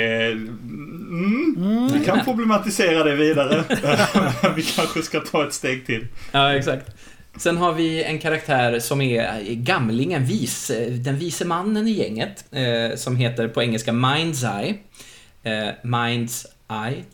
är... 0.00 0.30
Mm, 0.30 1.90
vi 1.92 2.04
kan 2.04 2.24
problematisera 2.24 3.04
det 3.04 3.14
vidare. 3.14 3.64
vi 4.56 4.62
kanske 4.62 5.02
ska 5.02 5.20
ta 5.20 5.46
ett 5.46 5.54
steg 5.54 5.86
till. 5.86 6.06
Ja, 6.32 6.54
exakt. 6.54 6.90
Sen 7.36 7.56
har 7.56 7.72
vi 7.72 8.04
en 8.04 8.18
karaktär 8.18 8.78
som 8.78 9.00
är 9.00 9.40
gamlingen, 9.54 10.24
vis, 10.24 10.70
den 10.90 11.18
vise 11.18 11.44
mannen 11.44 11.88
i 11.88 11.90
gänget, 11.90 12.44
som 13.00 13.16
heter 13.16 13.48
på 13.48 13.62
engelska 13.62 13.92
Mind's 13.92 14.60
Eye. 14.60 14.74
Eh, 15.44 15.70
Mind's 15.82 16.46
Eye. 16.70 17.04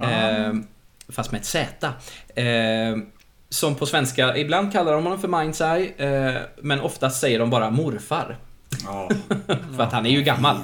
Eh, 0.00 0.54
fast 1.08 1.32
med 1.32 1.40
ett 1.40 1.46
Z. 1.46 1.92
Eh, 2.40 2.96
som 3.48 3.74
på 3.74 3.86
svenska, 3.86 4.36
ibland 4.36 4.72
kallar 4.72 4.92
de 4.92 5.04
honom 5.04 5.20
för 5.20 5.28
Mind's 5.28 5.74
Eye, 5.76 5.92
eh, 5.96 6.40
men 6.62 6.80
oftast 6.80 7.20
säger 7.20 7.38
de 7.38 7.50
bara 7.50 7.70
morfar. 7.70 8.36
Ja. 8.84 9.10
För 9.76 9.82
att 9.82 9.92
han 9.92 10.06
är 10.06 10.10
ju 10.10 10.22
gammal. 10.22 10.56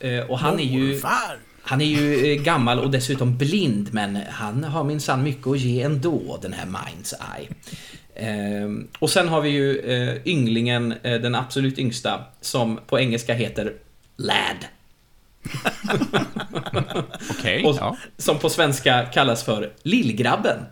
Eh, 0.00 0.20
och 0.20 0.38
han 0.38 0.60
är 0.60 0.64
ju... 0.64 1.00
Han 1.62 1.80
är 1.80 1.84
ju 1.84 2.32
eh, 2.32 2.42
gammal 2.42 2.78
och 2.78 2.90
dessutom 2.90 3.36
blind, 3.36 3.88
men 3.92 4.16
han 4.30 4.64
har 4.64 4.84
minsann 4.84 5.22
mycket 5.22 5.46
att 5.46 5.58
ge 5.58 5.82
ändå, 5.82 6.38
den 6.42 6.52
här 6.52 6.66
Mind's 6.66 7.14
Eye. 7.38 7.48
Ehm, 8.14 8.88
och 8.98 9.10
sen 9.10 9.28
har 9.28 9.40
vi 9.40 9.48
ju 9.48 9.78
eh, 9.78 10.26
ynglingen, 10.26 10.94
eh, 11.02 11.20
den 11.20 11.34
absolut 11.34 11.78
yngsta, 11.78 12.24
som 12.40 12.80
på 12.86 12.98
engelska 12.98 13.34
heter 13.34 13.72
Lad. 14.16 14.64
Okej, 17.30 17.64
Och 17.64 17.76
ja. 17.80 17.96
som 18.18 18.38
på 18.38 18.48
svenska 18.50 19.04
kallas 19.06 19.44
för 19.44 19.70
Lillgrabben. 19.82 20.58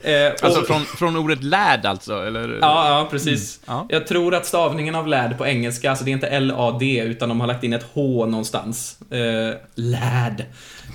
Eh, 0.00 0.32
och- 0.32 0.44
Alltså 0.44 0.62
från, 0.62 0.80
från 0.84 1.16
ordet 1.16 1.42
lad 1.44 1.86
alltså, 1.86 2.26
eller? 2.26 2.48
Ja, 2.60 2.88
ja, 2.98 3.08
precis. 3.10 3.60
Ja. 3.66 3.86
Jag 3.88 4.06
tror 4.06 4.34
att 4.34 4.46
stavningen 4.46 4.94
av 4.94 5.06
lad 5.08 5.38
på 5.38 5.46
engelska, 5.46 5.90
alltså 5.90 6.04
det 6.04 6.10
är 6.10 6.12
inte 6.12 6.26
L-A-D, 6.26 7.02
utan 7.06 7.28
de 7.28 7.40
har 7.40 7.46
lagt 7.46 7.64
in 7.64 7.72
ett 7.72 7.86
H 7.92 8.26
någonstans. 8.26 8.98
Eh, 9.10 9.54
lad. 9.74 10.44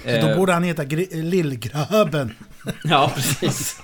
Så 0.04 0.10
Eh, 0.10 0.28
då 0.30 0.36
borde 0.36 0.54
han 0.54 0.64
heta 0.64 0.84
Lillgrabben. 1.12 2.34
Ja, 2.84 3.12
precis. 3.16 3.82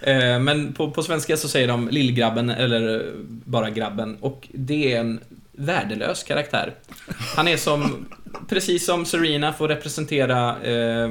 Eh, 0.00 0.38
Men 0.40 0.72
på, 0.72 0.90
på 0.90 1.02
svenska 1.02 1.36
så 1.36 1.48
säger 1.48 1.68
de 1.68 1.88
lillgrabben 1.88 2.50
eller 2.50 3.12
bara 3.44 3.70
grabben 3.70 4.16
och 4.20 4.48
det 4.54 4.92
är 4.92 5.00
en 5.00 5.20
värdelös 5.56 6.22
karaktär. 6.22 6.74
Han 7.36 7.48
är 7.48 7.56
som, 7.56 8.06
precis 8.48 8.86
som 8.86 9.04
Serena 9.04 9.52
får 9.52 9.68
representera 9.68 10.62
eh, 10.62 11.08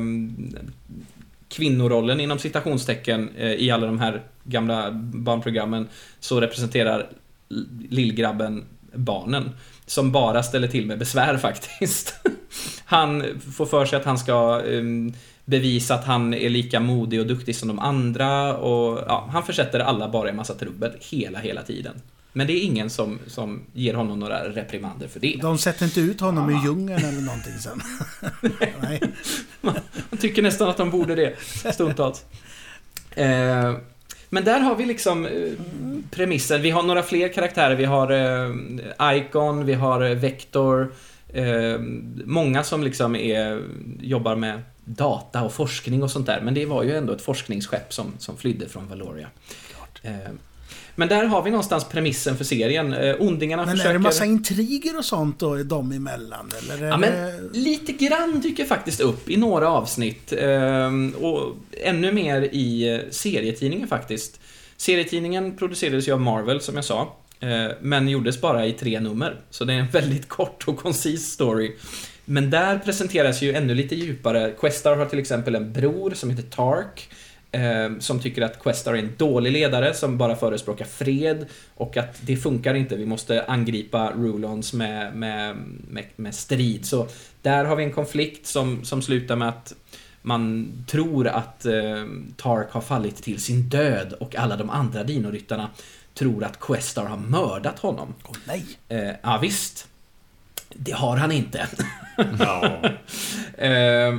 kvinnorollen 1.49 2.19
inom 2.19 2.39
citationstecken 2.39 3.29
eh, 3.38 3.51
i 3.51 3.71
alla 3.71 3.86
de 3.86 3.99
här 3.99 4.21
gamla 4.43 4.91
barnprogrammen 5.13 5.88
så 6.19 6.41
representerar 6.41 7.10
lillgrabben 7.89 8.65
barnen. 8.93 9.49
Som 9.86 10.12
bara 10.12 10.43
ställer 10.43 10.67
till 10.67 10.86
med 10.86 10.99
besvär 10.99 11.38
faktiskt. 11.47 12.15
Han 12.86 13.23
får 13.56 13.65
för 13.65 13.86
sig 13.86 13.99
att 13.99 14.06
han 14.06 14.17
ska 14.17 14.62
eh, 14.65 14.84
bevisa 15.45 15.95
att 15.95 16.06
han 16.06 16.34
är 16.34 16.49
lika 16.49 16.79
modig 16.79 17.19
och 17.19 17.27
duktig 17.27 17.56
som 17.56 17.67
de 17.67 17.79
andra 17.79 18.58
och 18.58 19.03
ja, 19.08 19.29
han 19.32 19.43
försätter 19.43 19.79
alla 19.79 20.10
bara 20.10 20.29
i 20.29 20.34
massa 20.34 20.53
trubbel 20.53 20.91
hela, 20.99 21.39
hela 21.39 21.62
tiden. 21.62 22.01
Men 22.33 22.47
det 22.47 22.53
är 22.53 22.63
ingen 22.63 22.89
som, 22.89 23.19
som 23.27 23.61
ger 23.73 23.93
honom 23.93 24.19
några 24.19 24.49
reprimander 24.49 25.07
för 25.07 25.19
det. 25.19 25.39
De 25.41 25.57
sätter 25.57 25.85
inte 25.85 25.99
ut 26.01 26.21
honom 26.21 26.49
i 26.49 26.65
djungeln 26.65 27.05
eller 27.05 27.21
någonting 27.21 27.53
sen. 27.59 27.81
Nej. 28.81 29.01
Man 29.61 30.19
tycker 30.19 30.41
nästan 30.41 30.69
att 30.69 30.77
de 30.77 30.89
borde 30.89 31.15
det, 31.15 31.35
stundtals. 31.73 32.25
Eh, 33.15 33.75
men 34.29 34.43
där 34.43 34.59
har 34.59 34.75
vi 34.75 34.85
liksom 34.85 35.25
eh, 35.25 35.51
premissen. 36.11 36.61
Vi 36.61 36.69
har 36.69 36.83
några 36.83 37.03
fler 37.03 37.33
karaktärer. 37.33 37.75
Vi 37.75 37.85
har 37.85 38.11
eh, 38.11 39.17
Icon, 39.17 39.65
vi 39.65 39.73
har 39.73 40.15
Vector. 40.15 40.93
Eh, 41.33 41.79
många 42.25 42.63
som 42.63 42.83
liksom 42.83 43.15
är, 43.15 43.61
jobbar 44.01 44.35
med 44.35 44.61
data 44.85 45.43
och 45.43 45.53
forskning 45.53 46.03
och 46.03 46.11
sånt 46.11 46.25
där. 46.25 46.41
Men 46.41 46.53
det 46.53 46.65
var 46.65 46.83
ju 46.83 46.97
ändå 46.97 47.13
ett 47.13 47.21
forskningsskepp 47.21 47.93
som, 47.93 48.13
som 48.17 48.37
flydde 48.37 48.69
från 48.69 48.87
Valoria. 48.87 49.27
Men 50.95 51.08
där 51.08 51.23
har 51.25 51.43
vi 51.43 51.51
någonstans 51.51 51.84
premissen 51.89 52.38
för 52.38 52.43
serien. 52.43 52.93
Eh, 52.93 53.15
ondingarna 53.19 53.65
Men 53.65 53.71
försöker... 53.71 53.89
är 53.89 53.93
det 53.93 53.99
massa 53.99 54.25
intriger 54.25 54.97
och 54.97 55.06
sånt 55.06 55.39
då 55.39 55.56
dem 55.56 55.91
emellan? 55.91 56.51
Eller 56.73 56.88
Ja, 56.88 56.97
men 56.97 57.12
det... 57.12 57.60
lite 57.60 57.91
grann 57.91 58.39
dyker 58.41 58.65
faktiskt 58.65 58.99
upp 58.99 59.29
i 59.29 59.38
några 59.38 59.69
avsnitt. 59.69 60.34
ehm, 60.38 61.13
Och 61.21 61.56
ännu 61.84 62.12
mer 62.12 62.41
i 62.41 62.93
eh, 62.93 62.99
serietidningen 63.12 63.88
faktiskt. 63.88 64.39
Serietidningen 64.77 65.58
producerades 65.58 66.08
ju 66.08 66.12
av 66.12 66.21
Marvel, 66.21 66.62
som 66.62 66.75
jag 66.75 66.86
sa. 66.86 67.15
eh, 67.39 67.67
Men 67.82 68.10
gjordes 68.10 68.41
bara 68.41 68.65
i 68.65 68.71
tre 68.71 68.99
nummer. 68.99 69.39
Så 69.49 69.65
det 69.65 69.73
är 69.73 69.77
en 69.77 69.88
väldigt 69.91 70.29
kort 70.29 70.63
och 70.67 70.77
koncis 70.77 71.32
story. 71.32 71.75
Men 72.25 72.49
där 72.49 72.79
presenteras 72.79 73.41
ju 73.41 73.53
ännu 73.53 73.75
lite 73.75 73.95
djupare. 73.95 74.53
Questar 74.60 74.95
har 74.95 75.06
till 75.06 75.19
exempel 75.19 75.56
en 75.56 75.73
bror 75.73 76.12
som 76.15 76.29
heter 76.29 76.43
Tark. 76.43 77.10
Eh, 77.53 77.99
Som 77.99 78.19
tycker 78.19 78.41
att 78.41 78.63
Questar 78.63 78.93
är 78.93 78.97
en 78.97 79.13
dålig 79.17 79.51
ledare 79.51 79.93
som 79.93 80.17
bara 80.17 80.35
förespråkar 80.35 80.85
fred 80.85 81.45
och 81.75 81.97
att 81.97 82.17
det 82.21 82.37
funkar 82.37 82.73
inte. 82.73 82.95
Vi 82.95 83.05
måste 83.05 83.45
angripa 83.45 84.11
Rulons 84.11 84.73
med, 84.73 85.15
med, 85.15 85.55
med, 85.89 86.05
med 86.15 86.35
strid. 86.35 86.85
Så 86.85 87.07
där 87.41 87.65
har 87.65 87.75
vi 87.75 87.83
en 87.83 87.91
konflikt 87.93 88.47
som, 88.47 88.85
som 88.85 89.01
slutar 89.01 89.35
med 89.35 89.49
att 89.49 89.73
man 90.21 90.71
tror 90.87 91.27
att 91.27 91.65
eh, 91.65 92.05
Tark 92.37 92.71
har 92.71 92.81
fallit 92.81 93.15
till 93.23 93.41
sin 93.41 93.69
död 93.69 94.13
och 94.13 94.35
alla 94.35 94.55
de 94.55 94.69
andra 94.69 95.03
dinoryttarna 95.03 95.69
tror 96.13 96.43
att 96.43 96.59
Questar 96.59 97.05
har 97.05 97.17
mördat 97.17 97.79
honom. 97.79 98.13
Åh 98.23 98.35
nej! 98.47 98.65
Eh, 98.89 99.15
ja, 99.21 99.39
visst. 99.41 99.87
Det 100.69 100.91
har 100.91 101.17
han 101.17 101.31
inte. 101.31 101.67
Ja. 102.39 102.79
Eh, 103.57 104.15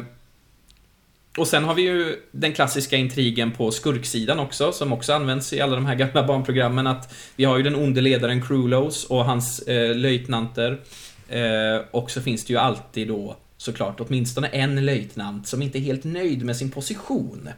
och 1.37 1.49
sen 1.49 1.65
har 1.65 1.75
vi 1.75 1.83
ju 1.83 2.17
den 2.33 2.53
klassiska 2.53 2.97
intrigen 2.97 3.53
på 3.53 3.71
skurksidan 3.71 4.39
också, 4.39 4.73
som 4.73 4.93
också 4.93 5.13
används 5.13 5.53
i 5.53 5.61
alla 5.61 5.75
de 5.75 5.87
här 5.87 5.95
gamla 5.95 6.27
barnprogrammen. 6.27 6.87
Att 6.87 7.15
vi 7.37 7.45
har 7.45 7.57
ju 7.57 7.63
den 7.63 7.75
onde 7.75 8.01
ledaren 8.01 8.43
Krulos 8.43 9.05
och 9.05 9.25
hans 9.25 9.59
eh, 9.59 9.97
löjtnanter. 9.97 10.81
Eh, 11.29 11.85
och 11.91 12.11
så 12.11 12.23
finns 12.23 12.45
det 12.45 12.53
ju 12.53 12.59
alltid 12.59 13.09
då 13.09 13.37
såklart 13.57 14.01
åtminstone 14.01 14.49
en 14.49 14.85
löjtnant 14.87 15.47
som 15.49 15.63
inte 15.63 15.79
är 15.79 15.81
helt 15.81 16.05
nöjd 16.05 16.45
med 16.45 16.57
sin 16.57 16.71
position. 16.71 17.49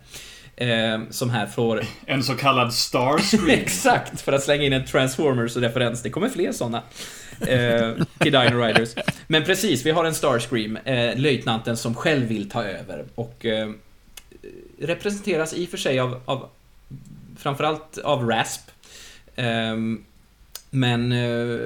Eh, 0.56 1.00
som 1.10 1.30
här 1.30 1.46
får 1.46 1.82
En 2.06 2.22
så 2.22 2.34
kallad 2.34 2.74
Starscream. 2.74 3.48
Exakt, 3.50 4.20
för 4.20 4.32
att 4.32 4.42
slänga 4.42 4.62
in 4.62 4.72
en 4.72 4.84
Transformers-referens. 4.84 6.02
Det 6.02 6.10
kommer 6.10 6.28
fler 6.28 6.52
sådana. 6.52 6.82
Eh, 7.40 7.92
till 8.18 8.32
Dino 8.32 8.62
Riders. 8.62 8.94
Men 9.26 9.44
precis, 9.44 9.86
vi 9.86 9.90
har 9.90 10.04
en 10.04 10.14
Starscream, 10.14 10.76
eh, 10.76 11.18
löjtnanten 11.18 11.76
som 11.76 11.94
själv 11.94 12.26
vill 12.26 12.50
ta 12.50 12.64
över. 12.64 13.04
Och 13.14 13.46
eh, 13.46 13.70
representeras 14.80 15.54
i 15.54 15.64
och 15.64 15.68
för 15.68 15.76
sig 15.76 15.98
av, 15.98 16.20
av 16.24 16.48
framförallt 17.38 17.98
av 17.98 18.28
Rasp. 18.28 18.70
Eh, 19.34 19.76
men 20.70 21.12
eh, 21.12 21.18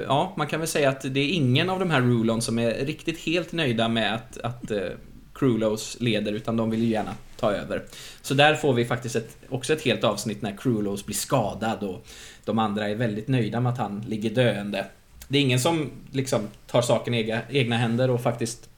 ja, 0.07 0.33
man 0.37 0.47
kan 0.47 0.59
väl 0.59 0.69
säga 0.69 0.89
att 0.89 1.01
det 1.01 1.19
är 1.19 1.29
ingen 1.29 1.69
av 1.69 1.79
de 1.79 1.91
här 1.91 2.01
Rulon 2.01 2.41
som 2.41 2.59
är 2.59 2.85
riktigt 2.85 3.19
helt 3.19 3.51
nöjda 3.51 3.87
med 3.87 4.15
att, 4.15 4.37
att 4.37 4.71
eh, 4.71 4.89
Krulos 5.33 5.97
leder, 5.99 6.31
utan 6.31 6.57
de 6.57 6.69
vill 6.69 6.83
ju 6.83 6.89
gärna 6.89 7.15
ta 7.37 7.51
över. 7.51 7.83
Så 8.21 8.33
där 8.33 8.55
får 8.55 8.73
vi 8.73 8.85
faktiskt 8.85 9.15
ett, 9.15 9.37
också 9.49 9.73
ett 9.73 9.81
helt 9.81 10.03
avsnitt 10.03 10.41
när 10.41 10.57
Krulos 10.57 11.05
blir 11.05 11.15
skadad 11.15 11.83
och 11.83 12.05
de 12.45 12.59
andra 12.59 12.89
är 12.89 12.95
väldigt 12.95 13.27
nöjda 13.27 13.59
med 13.59 13.71
att 13.71 13.77
han 13.77 14.05
ligger 14.07 14.29
döende. 14.29 14.85
Det 15.31 15.37
är 15.37 15.41
ingen 15.41 15.59
som 15.59 15.91
liksom 16.11 16.47
tar 16.67 16.81
saken 16.81 17.13
i 17.13 17.17
egna, 17.17 17.41
egna 17.49 17.77
händer 17.77 18.09
och 18.09 18.21
faktiskt 18.21 18.69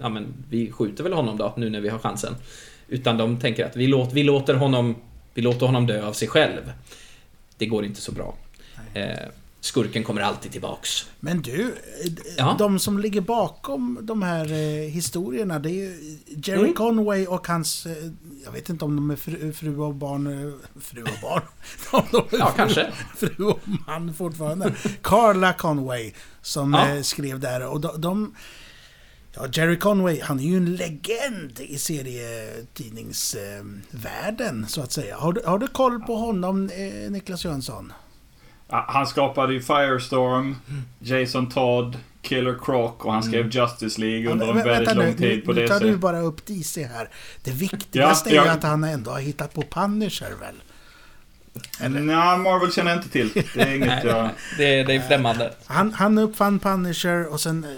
Ja 0.00 0.08
men 0.08 0.34
vi 0.50 0.70
skjuter 0.70 1.04
väl 1.04 1.12
honom 1.12 1.38
då, 1.38 1.54
nu 1.56 1.70
när 1.70 1.80
vi 1.80 1.88
har 1.88 1.98
chansen. 1.98 2.34
Utan 2.88 3.18
de 3.18 3.38
tänker 3.38 3.64
att 3.64 3.76
vi, 3.76 3.86
låt, 3.86 4.12
vi, 4.12 4.22
låter, 4.22 4.54
honom, 4.54 4.96
vi 5.34 5.42
låter 5.42 5.66
honom 5.66 5.86
dö 5.86 6.06
av 6.06 6.12
sig 6.12 6.28
själv. 6.28 6.72
Det 7.56 7.66
går 7.66 7.84
inte 7.84 8.00
så 8.00 8.12
bra. 8.12 8.34
Eh, 8.94 9.28
skurken 9.60 10.04
kommer 10.04 10.22
alltid 10.22 10.52
tillbaks. 10.52 11.06
Men 11.20 11.42
du, 11.42 11.74
Ja? 12.36 12.56
de 12.58 12.78
som 12.78 12.98
ligger 12.98 13.20
bakom 13.20 13.98
de 14.02 14.22
här 14.22 14.52
eh, 14.52 14.88
historierna, 14.90 15.58
det 15.58 15.70
är 15.70 15.74
ju 15.74 16.18
Jerry 16.26 16.58
Mm. 16.60 16.74
Conway 16.74 17.26
och 17.26 17.46
hans... 17.48 17.86
Eh, 17.86 17.92
jag 18.44 18.52
vet 18.52 18.68
inte 18.68 18.84
om 18.84 18.96
de 18.96 19.10
är 19.10 19.16
fru, 19.16 19.52
fru 19.52 19.78
och 19.78 19.94
barn... 19.94 20.26
Eh, 20.26 20.52
fru 20.80 21.02
och 21.02 21.08
barn? 21.22 21.42
Om 21.92 22.02
de 22.10 22.16
är 22.36 22.40
Ja, 22.40 22.46
fru, 22.46 22.56
kanske. 22.56 22.92
Fru 23.16 23.44
och 23.44 23.60
man 23.86 24.14
fortfarande. 24.14 24.74
Carla 25.02 25.52
Conway 25.52 26.12
som 26.42 26.74
Ja. 26.74 26.88
eh, 26.94 27.02
skrev 27.02 27.40
där. 27.40 27.66
Och 27.66 27.80
de, 27.80 28.00
de... 28.00 28.34
Ja, 29.34 29.46
Jerry 29.52 29.78
Conway, 29.78 30.20
han 30.20 30.40
är 30.40 30.44
ju 30.44 30.56
en 30.56 30.76
legend 30.76 31.60
i 31.60 31.78
serietidningsvärlden, 31.78 34.66
så 34.68 34.80
att 34.82 34.92
säga. 34.92 35.16
Har 35.16 35.32
du, 35.32 35.42
har 35.46 35.58
du 35.58 35.68
koll 35.68 36.00
på 36.00 36.16
honom, 36.16 36.70
Niklas 37.10 37.44
Jönsson? 37.44 37.92
Han 38.70 39.06
skapade 39.06 39.52
ju 39.52 39.60
Firestorm, 39.62 40.56
Jason 40.98 41.48
Todd, 41.48 41.98
Killer 42.22 42.56
Croc 42.64 42.92
och 42.98 43.12
han 43.12 43.22
skrev 43.22 43.48
Justice 43.54 44.00
League 44.00 44.30
under 44.32 44.44
Ja, 44.46 44.50
en 44.50 44.56
men 44.56 44.66
väldigt 44.66 44.96
lång 44.96 45.06
nu, 45.06 45.14
tid 45.16 45.44
på 45.44 45.52
nu, 45.52 45.60
nu 45.60 45.68
tar 45.68 45.74
DC. 45.74 45.86
du 45.86 45.96
bara 45.96 46.20
upp 46.20 46.46
DC 46.46 46.84
här. 46.84 47.08
Det 47.44 47.50
viktigaste 47.50 48.30
Ja, 48.34 48.40
är 48.40 48.44
ju 48.44 48.48
jag- 48.50 48.56
att 48.58 48.62
han 48.64 48.84
ändå 48.84 49.10
har 49.10 49.20
hittat 49.20 49.54
på 49.54 49.62
Punisher 49.62 50.30
väl? 50.40 50.54
Nej, 51.90 52.02
Marvel 52.38 52.72
känner 52.72 52.90
jag 52.90 52.98
inte 52.98 53.08
till. 53.08 53.30
Det 53.54 53.60
är 53.62 53.74
inget 53.74 54.04
jag... 54.04 54.30
det, 54.58 54.82
det 54.82 54.94
är 54.94 55.00
främmande. 55.08 55.54
Han, 55.66 55.92
han 55.92 56.18
uppfann 56.18 56.58
Punisher 56.58 57.32
och 57.32 57.40
sen 57.40 57.64
eh, 57.64 57.70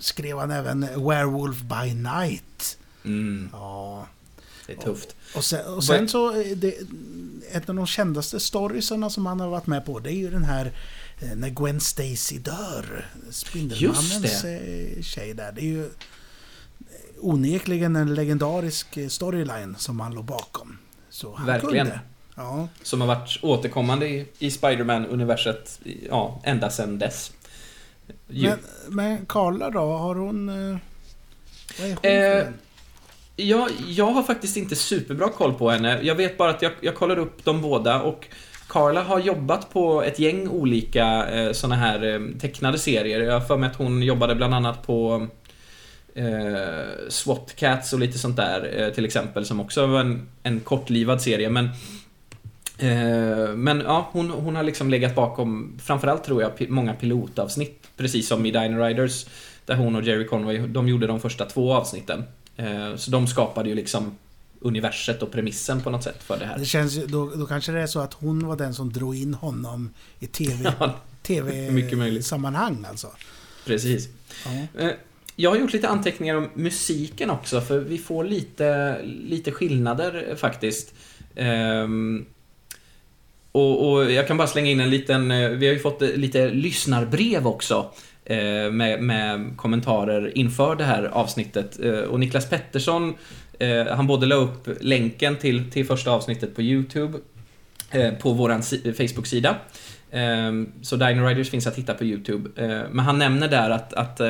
skrev 0.00 0.38
han 0.38 0.50
även 0.50 0.80
Werewolf 0.80 1.56
by 1.62 1.94
Night. 1.94 2.78
Mm, 3.04 3.48
Ja. 3.52 4.06
Det 4.66 4.72
är 4.72 4.76
tufft. 4.76 5.16
Och 5.34 5.44
sen, 5.44 5.74
och 5.74 5.84
sen 5.84 6.08
så, 6.08 6.40
eh, 6.40 6.56
det, 6.56 6.74
ett 7.52 7.68
av 7.68 7.74
de 7.74 7.86
kändaste 7.86 8.40
storiesarna 8.40 9.10
som 9.10 9.26
han 9.26 9.40
har 9.40 9.48
varit 9.48 9.66
med 9.66 9.86
på, 9.86 9.98
det 9.98 10.10
är 10.10 10.16
ju 10.16 10.30
den 10.30 10.44
här 10.44 10.72
eh, 11.20 11.36
när 11.36 11.48
Gwen 11.48 11.80
Stacy 11.80 12.38
dör. 12.38 13.06
Spindelmannens 13.30 14.44
eh, 14.44 15.02
tjej 15.02 15.34
där. 15.34 15.52
Det 15.52 15.60
är 15.60 15.64
ju 15.64 15.90
onekligen 17.20 17.96
en 17.96 18.14
legendarisk 18.14 18.98
storyline 19.08 19.76
som 19.78 20.00
han 20.00 20.14
låg 20.14 20.24
bakom. 20.24 20.78
Så 21.10 21.34
han 21.34 21.46
Verkligen. 21.46 21.86
kunde. 21.86 22.00
Ja. 22.34 22.68
Som 22.82 23.00
har 23.00 23.08
varit 23.08 23.38
återkommande 23.42 24.08
i, 24.08 24.28
i 24.38 24.50
Spider-Man-universet, 24.50 25.80
ja, 26.08 26.40
ända 26.44 26.70
sedan 26.70 26.98
dess. 26.98 27.32
Ju. 28.28 28.48
Men, 28.48 28.58
men 28.88 29.26
Carla 29.26 29.70
då, 29.70 29.78
har 29.78 30.14
hon... 30.14 30.46
Vad 31.78 31.88
är 31.88 31.94
hon 31.94 31.98
Eh, 32.02 32.52
Ja, 33.36 33.68
jag 33.88 34.10
har 34.10 34.22
faktiskt 34.22 34.56
inte 34.56 34.76
superbra 34.76 35.28
koll 35.28 35.54
på 35.54 35.70
henne. 35.70 36.00
Jag 36.02 36.14
vet 36.14 36.38
bara 36.38 36.50
att 36.50 36.62
jag, 36.62 36.72
jag 36.80 36.94
kollar 36.94 37.18
upp 37.18 37.44
dem 37.44 37.62
båda 37.62 38.02
och 38.02 38.26
Carla 38.68 39.02
har 39.02 39.20
jobbat 39.20 39.72
på 39.72 40.02
ett 40.02 40.18
gäng 40.18 40.48
olika 40.48 41.26
eh, 41.26 41.52
såna 41.52 41.74
här 41.74 42.14
eh, 42.14 42.38
tecknade 42.40 42.78
serier. 42.78 43.20
Jag 43.20 43.32
har 43.32 43.40
för 43.40 43.56
mig 43.56 43.70
att 43.70 43.76
hon 43.76 44.02
jobbade 44.02 44.34
bland 44.34 44.54
annat 44.54 44.86
på 44.86 45.26
eh, 46.14 47.08
SWAT 47.08 47.56
Cats 47.56 47.92
och 47.92 47.98
lite 47.98 48.18
sånt 48.18 48.36
där 48.36 48.82
eh, 48.82 48.92
till 48.92 49.04
exempel 49.04 49.46
som 49.46 49.60
också 49.60 49.86
var 49.86 50.00
en, 50.00 50.28
en 50.42 50.60
kortlivad 50.60 51.22
serie 51.22 51.50
men 51.50 51.64
eh, 52.78 53.54
men 53.56 53.80
ja, 53.80 54.08
hon, 54.12 54.30
hon 54.30 54.56
har 54.56 54.62
liksom 54.62 54.90
legat 54.90 55.14
bakom 55.14 55.78
framförallt 55.82 56.24
tror 56.24 56.42
jag 56.42 56.70
många 56.70 56.94
pilotavsnitt 56.94 57.88
precis 57.96 58.28
som 58.28 58.46
i 58.46 58.50
Dino 58.50 58.84
Riders 58.84 59.26
där 59.66 59.76
hon 59.76 59.96
och 59.96 60.02
Jerry 60.02 60.26
Conway, 60.26 60.58
de 60.58 60.88
gjorde 60.88 61.06
de 61.06 61.20
första 61.20 61.44
två 61.44 61.74
avsnitten. 61.74 62.24
Eh, 62.56 62.96
Så 62.96 63.10
de 63.10 63.26
skapade 63.26 63.68
ju 63.68 63.74
liksom 63.74 64.18
universet 64.60 65.22
och 65.22 65.32
premissen 65.32 65.80
på 65.80 65.90
något 65.90 66.02
sätt 66.02 66.22
för 66.22 66.38
det 66.38 66.46
här. 66.46 66.58
Det 66.58 66.64
känns 66.64 66.94
ju, 66.96 67.06
då, 67.06 67.30
då 67.34 67.46
kanske 67.46 67.72
det 67.72 67.80
är 67.80 67.86
så 67.86 68.00
att 68.00 68.14
hon 68.14 68.46
var 68.46 68.56
den 68.56 68.74
som 68.74 68.92
drog 68.92 69.16
in 69.16 69.34
honom 69.34 69.90
i 70.20 70.26
TV, 70.26 70.72
Ja, 70.80 70.94
Mycket 71.70 71.98
möjligt. 71.98 71.98
TV-sammanhang 71.98 72.84
alltså. 72.88 73.08
precis. 73.66 74.08
Ja. 74.44 74.82
Eh, 74.82 74.90
Jag 75.36 75.50
har 75.50 75.56
gjort 75.56 75.72
lite 75.72 75.88
anteckningar 75.88 76.34
om 76.34 76.48
musiken 76.54 77.30
också, 77.30 77.60
för 77.60 77.78
vi 77.78 77.98
får 77.98 78.24
lite, 78.24 78.98
lite 79.04 79.52
skillnader 79.52 80.26
eh, 80.30 80.36
faktiskt. 80.36 80.94
Ehm, 81.34 82.24
och, 83.52 83.92
och 83.92 84.12
jag 84.12 84.26
kan 84.28 84.36
bara 84.36 84.48
slänga 84.48 84.70
in 84.70 84.80
en 84.80 84.90
liten, 84.90 85.28
vi 85.58 85.66
har 85.66 85.74
ju 85.74 85.78
fått 85.78 86.00
lite 86.00 86.48
lyssnarbrev 86.50 87.46
också. 87.46 87.90
Eh, 88.26 88.70
med, 88.70 89.02
med 89.02 89.56
kommentarer 89.56 90.38
inför 90.38 90.76
det 90.76 90.84
här 90.84 91.02
avsnittet. 91.02 91.80
Eh, 91.80 91.92
och 91.92 92.20
Niklas 92.20 92.48
Pettersson, 92.48 93.14
eh, 93.58 93.86
han 93.86 94.06
både 94.06 94.26
la 94.26 94.34
upp 94.34 94.68
länken 94.80 95.36
till, 95.36 95.70
till 95.70 95.86
första 95.86 96.10
avsnittet 96.10 96.56
på 96.56 96.62
YouTube, 96.62 97.18
på 98.20 98.32
vår 98.32 98.50
Facebook-sida. 98.92 99.56
Så 100.82 100.96
Dino 100.96 101.26
Riders 101.26 101.50
finns 101.50 101.66
att 101.66 101.78
hitta 101.78 101.94
på 101.94 102.04
YouTube. 102.04 102.50
Men 102.90 102.98
han 102.98 103.18
nämner 103.18 103.48
där 103.48 103.70
att, 103.70 103.94
att 103.94 104.20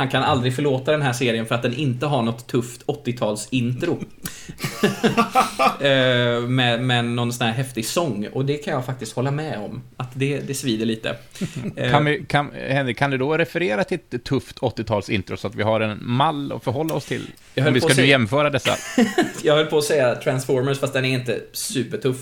han 0.00 0.08
kan 0.08 0.22
aldrig 0.22 0.54
förlåta 0.54 0.92
den 0.92 1.02
här 1.02 1.12
serien 1.12 1.46
för 1.46 1.54
att 1.54 1.62
den 1.62 1.74
inte 1.74 2.06
har 2.06 2.22
något 2.22 2.46
tufft 2.46 2.86
80-tals 2.86 3.48
intro. 3.50 3.98
Ehm, 5.80 6.54
med, 6.56 6.80
med 6.82 7.04
någon 7.04 7.32
sån 7.32 7.46
här 7.46 7.52
häftig 7.54 7.86
sång. 7.86 8.28
Och 8.32 8.44
det 8.44 8.56
kan 8.56 8.74
jag 8.74 8.86
faktiskt 8.86 9.12
hålla 9.16 9.30
med 9.30 9.58
om. 9.58 9.82
Att 9.96 10.08
det, 10.14 10.38
det 10.38 10.54
svider 10.54 10.86
lite. 10.86 11.16
Kan, 11.90 12.04
vi, 12.04 12.24
kan, 12.28 12.50
Henrik, 12.68 12.98
kan 12.98 13.10
du 13.10 13.18
då 13.18 13.36
referera 13.38 13.84
till 13.84 13.98
ett 14.10 14.24
tufft 14.24 14.58
80-tals 14.58 15.10
intro 15.10 15.36
så 15.36 15.46
att 15.46 15.54
vi 15.54 15.62
har 15.62 15.80
en 15.80 15.98
mall 16.02 16.52
att 16.52 16.64
förhålla 16.64 16.94
oss 16.94 17.04
till? 17.04 17.26
Jag 17.54 17.66
Om 17.66 17.74
vi 17.74 17.80
ska 17.80 17.94
säga- 17.94 18.06
jämföra 18.06 18.50
dessa. 18.50 18.76
jag 19.42 19.54
höll 19.54 19.66
på 19.66 19.78
att 19.78 19.84
säga 19.84 20.14
Transformers 20.14 20.78
fast 20.80 20.92
den 20.92 21.04
är 21.04 21.12
inte 21.14 21.40
supertuff. 21.52 22.16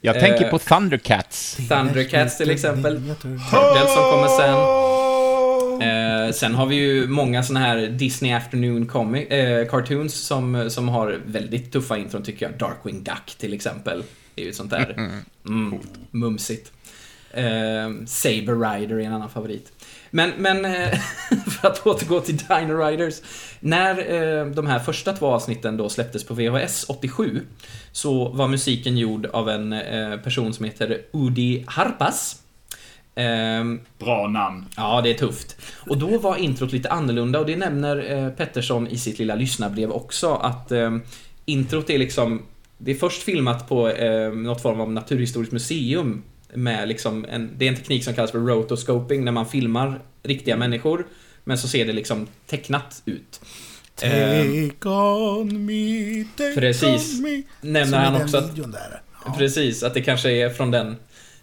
Jag 0.00 0.20
tänker 0.20 0.44
Eh, 0.44 0.50
på 0.50 0.58
Thundercats. 0.58 1.56
Thundercats 1.68 2.38
till 2.38 2.50
exempel. 2.50 2.96
Turtles 2.96 3.94
som 3.94 4.02
kommer 4.12 4.28
sen. 4.38 4.91
Eh, 5.82 6.32
sen 6.32 6.54
har 6.54 6.66
vi 6.66 6.76
ju 6.76 7.06
många 7.06 7.42
såna 7.42 7.60
här 7.60 7.86
Disney 7.88 8.32
Afternoon 8.32 8.86
comic, 8.86 9.28
eh, 9.28 9.66
cartoons 9.68 10.14
som, 10.14 10.70
som 10.70 10.88
har 10.88 11.20
väldigt 11.26 11.72
tuffa 11.72 11.98
intron 11.98 12.22
tycker 12.22 12.46
jag. 12.46 12.58
Darkwing 12.58 13.04
Duck 13.04 13.34
till 13.38 13.54
exempel. 13.54 14.02
Det 14.34 14.42
är 14.42 14.44
ju 14.44 14.50
ett 14.50 14.56
sånt 14.56 14.70
där 14.70 15.18
mm, 15.46 15.78
mumsigt. 16.10 16.72
Eh, 17.30 17.90
Saber 18.06 18.78
Rider 18.78 18.96
är 18.96 19.00
en 19.00 19.12
annan 19.12 19.30
favorit. 19.30 19.72
Men, 20.10 20.30
men 20.36 20.64
eh, 20.64 20.98
för 21.46 21.68
att 21.68 21.86
återgå 21.86 22.20
till 22.20 22.36
Dino 22.36 22.86
Riders. 22.86 23.14
När 23.60 24.12
eh, 24.12 24.46
de 24.46 24.66
här 24.66 24.78
första 24.78 25.12
två 25.12 25.26
avsnitten 25.26 25.76
då 25.76 25.88
släpptes 25.88 26.24
på 26.24 26.34
VHS 26.34 26.84
87 26.88 27.42
så 27.92 28.28
var 28.28 28.48
musiken 28.48 28.98
gjord 28.98 29.26
av 29.26 29.48
en 29.48 29.72
eh, 29.72 30.16
person 30.16 30.54
som 30.54 30.64
heter 30.64 31.02
Udi 31.12 31.64
Harpas. 31.66 32.41
Ehm, 33.14 33.80
Bra 33.98 34.28
namn. 34.28 34.64
Ja, 34.76 35.00
det 35.00 35.10
är 35.10 35.14
tufft. 35.14 35.56
Och 35.88 35.98
då 35.98 36.18
var 36.18 36.36
introt 36.36 36.72
lite 36.72 36.90
annorlunda 36.90 37.38
och 37.38 37.46
det 37.46 37.56
nämner 37.56 38.10
eh, 38.12 38.28
Pettersson 38.30 38.88
i 38.88 38.98
sitt 38.98 39.18
lilla 39.18 39.34
lyssnarbrev 39.34 39.90
också 39.90 40.34
att 40.34 40.72
eh, 40.72 40.96
introt 41.44 41.90
är 41.90 41.98
liksom 41.98 42.42
det 42.78 42.90
är 42.90 42.94
först 42.94 43.22
filmat 43.22 43.68
på 43.68 43.88
eh, 43.88 44.32
något 44.32 44.62
form 44.62 44.80
av 44.80 44.92
naturhistoriskt 44.92 45.52
museum 45.52 46.22
med 46.54 46.88
liksom 46.88 47.26
en, 47.30 47.50
det 47.56 47.64
är 47.64 47.68
en 47.68 47.76
teknik 47.76 48.04
som 48.04 48.14
kallas 48.14 48.30
för 48.30 48.38
rotoscoping 48.38 49.24
när 49.24 49.32
man 49.32 49.46
filmar 49.46 50.00
riktiga 50.22 50.56
människor 50.56 51.06
men 51.44 51.58
så 51.58 51.68
ser 51.68 51.86
det 51.86 51.92
liksom 51.92 52.26
tecknat 52.46 53.02
ut. 53.04 53.40
Eh, 54.02 54.10
Take 54.10 54.88
on 54.88 55.66
me, 55.66 56.24
take 56.36 56.54
Precis. 56.54 57.18
on 57.18 57.22
me. 57.22 57.42
nämner 57.60 57.98
han 57.98 58.22
också 58.22 58.36
att. 58.36 58.54
Precis, 59.38 59.82
att 59.82 59.94
det 59.94 60.02
kanske 60.02 60.30
är 60.30 60.50
från 60.50 60.70
den, 60.70 60.96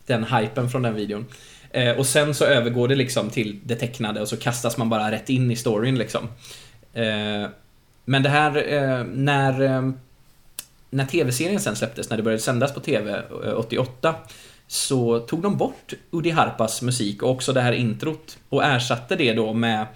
den 0.06 0.24
hypen 0.24 0.70
från 0.70 0.82
den 0.82 0.96
videon. 0.96 1.26
Eh, 1.72 1.92
och 1.92 2.06
sen 2.06 2.34
så 2.34 2.46
övergår 2.46 2.88
det 2.88 2.96
liksom 2.96 3.30
till 3.30 3.60
det 3.64 3.76
tecknade 3.76 4.22
och 4.22 4.28
så 4.28 4.38
kastas 4.38 4.78
man 4.78 4.90
bara 4.90 5.12
rätt 5.12 5.30
in 5.30 5.52
i 5.52 5.56
storyn 5.56 5.98
liksom. 5.98 6.28
Eh, 6.94 7.50
men 8.06 8.24
det 8.24 8.30
här, 8.30 8.74
eh, 8.74 9.04
när, 9.04 9.94
när 10.90 11.06
tv-serien 11.06 11.60
sen 11.60 11.76
släpptes, 11.76 12.10
när 12.10 12.18
det 12.18 12.24
började 12.24 12.42
sändas 12.42 12.74
på 12.74 12.80
tv 12.80 13.24
eh, 13.46 13.54
88, 13.58 14.16
så 14.68 15.20
tog 15.20 15.42
de 15.42 15.58
bort 15.58 15.94
Udi 16.12 16.30
Harpas 16.30 16.82
musik 16.82 17.24
och 17.24 17.30
också 17.30 17.54
det 17.54 17.62
här 17.62 17.74
introt 17.74 18.38
och 18.50 18.64
ersatte 18.64 19.16
det 19.16 19.34
då 19.34 19.54
med, 19.54 19.88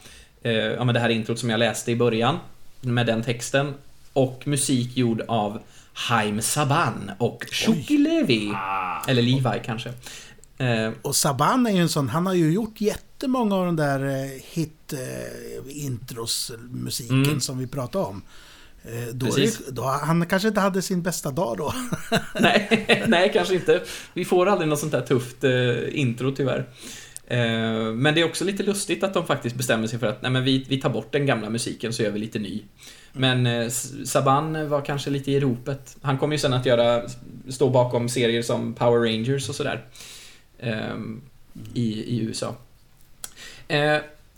ja, 0.41 0.83
med 0.83 0.95
det 0.95 0.99
här 0.99 1.09
introt 1.09 1.39
som 1.39 1.49
jag 1.49 1.59
läste 1.59 1.91
i 1.91 1.95
början, 1.95 2.39
med 2.81 3.05
den 3.05 3.23
texten 3.23 3.73
och 4.13 4.41
musik 4.45 4.97
gjord 4.97 5.21
av 5.27 5.59
Haim 5.93 6.41
Saban 6.41 7.12
och 7.17 7.45
Shuki 7.51 7.97
Levi. 7.97 8.51
Ah. 8.55 9.03
Eller 9.07 9.21
Levi 9.21 9.62
kanske. 9.65 9.93
Eh, 10.63 10.91
Och 11.02 11.15
Saban 11.15 11.65
är 11.67 11.71
ju 11.71 11.78
en 11.82 11.89
sån, 11.89 12.10
han 12.10 12.26
har 12.26 12.34
ju 12.34 12.52
gjort 12.54 12.82
jättemånga 12.82 13.56
av 13.56 13.65
den 13.65 13.76
där 13.76 14.06
eh, 14.06 14.30
hit 14.54 14.93
eh, 14.93 14.99
Mm. 17.10 17.39
som 17.41 17.58
vi 17.58 17.67
pratade 17.67 18.06
om. 18.06 18.21
Då 19.13 19.26
det, 19.26 19.71
då, 19.76 19.84
han 19.84 20.26
kanske 20.26 20.47
inte 20.47 20.60
hade 20.60 20.82
sin 20.82 21.02
bästa 21.02 21.32
dag 21.32 21.58
då. 21.58 21.73
nej, 22.39 22.86
nej, 23.08 23.32
kanske 23.34 23.56
inte. 23.56 23.82
Vi 24.13 24.26
får 24.26 24.45
aldrig 24.45 24.69
något 24.69 24.80
sånt 24.80 24.91
där 24.91 25.02
tufft 25.02 25.43
eh, 25.43 25.99
intro 25.99 26.32
tyvärr. 26.36 26.69
Eh, 27.28 27.93
men 27.93 28.13
det 28.15 28.21
är 28.21 28.26
också 28.26 28.45
lite 28.45 28.63
lustigt 28.63 29.04
att 29.04 29.13
de 29.13 29.26
faktiskt 29.28 29.56
bestämmer 29.56 29.88
sig 29.88 29.99
för 29.99 30.08
att 30.08 30.21
nej, 30.21 30.32
men 30.32 30.43
vi, 30.43 30.65
vi 30.69 30.82
tar 30.82 30.89
bort 30.89 31.12
den 31.12 31.26
gamla 31.26 31.49
musiken 31.49 31.93
så 31.93 32.04
gör 32.04 32.12
vi 32.12 32.19
lite 32.19 32.39
ny. 32.39 32.63
Men 33.13 33.45
eh, 33.47 33.69
Saban 34.06 34.69
var 34.69 34.82
kanske 34.86 35.10
lite 35.10 35.32
i 35.32 35.39
ropet. 35.39 35.97
Han 36.02 36.17
kommer 36.17 36.36
ju 36.36 36.39
sen 36.39 36.54
att 36.54 36.65
göra, 36.65 37.02
stå 37.49 37.69
bakom 37.69 38.10
serier 38.10 38.41
som 38.41 38.73
Power 38.73 38.99
Rangers 39.12 39.49
och 39.49 39.56
sådär. 39.56 39.86
Eh, 40.63 40.97
i, 41.73 42.17
I 42.17 42.19
USA. 42.21 42.56
Eh, 43.67 43.97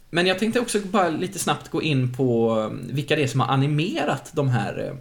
men 0.10 0.28
jag 0.28 0.40
tänkte 0.40 0.60
också 0.60 0.80
bara 0.80 1.10
lite 1.10 1.40
snabbt 1.40 1.70
gå 1.70 1.82
in 1.82 2.14
på 2.14 2.60
eh, 2.60 2.94
vilka 2.94 3.16
det 3.16 3.24
är 3.24 3.28
som 3.28 3.40
har 3.40 3.48
animerat 3.48 4.32
de 4.34 4.50
här 4.50 4.98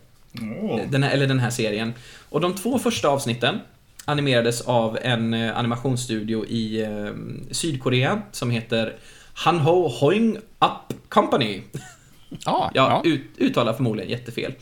Åh. 0.63 0.81
den 0.91 1.03
här, 1.03 1.11
eller 1.11 1.27
den 1.27 1.39
här 1.39 1.51
serien. 1.51 1.95
Och 2.29 2.41
de 2.41 2.55
två 2.55 2.79
första 2.79 3.09
avsnitten 3.09 3.59
animerades 4.05 4.61
av 4.61 4.99
en 5.03 5.35
animationsstudio 5.35 6.47
i 6.47 6.83
eh, 6.83 7.13
Sydkorea 7.51 8.23
som 8.33 8.51
heter 8.51 8.97
Hanho 9.35 9.89
Hoing 9.89 10.37
Up 10.37 11.09
Company. 11.09 11.63
Ja, 12.45 12.71
Jag 12.75 12.91
ja. 12.91 13.03
ut, 13.05 13.23
uttalar 13.39 13.73
förmodligen 13.73 14.11
jättefel. 14.11 14.55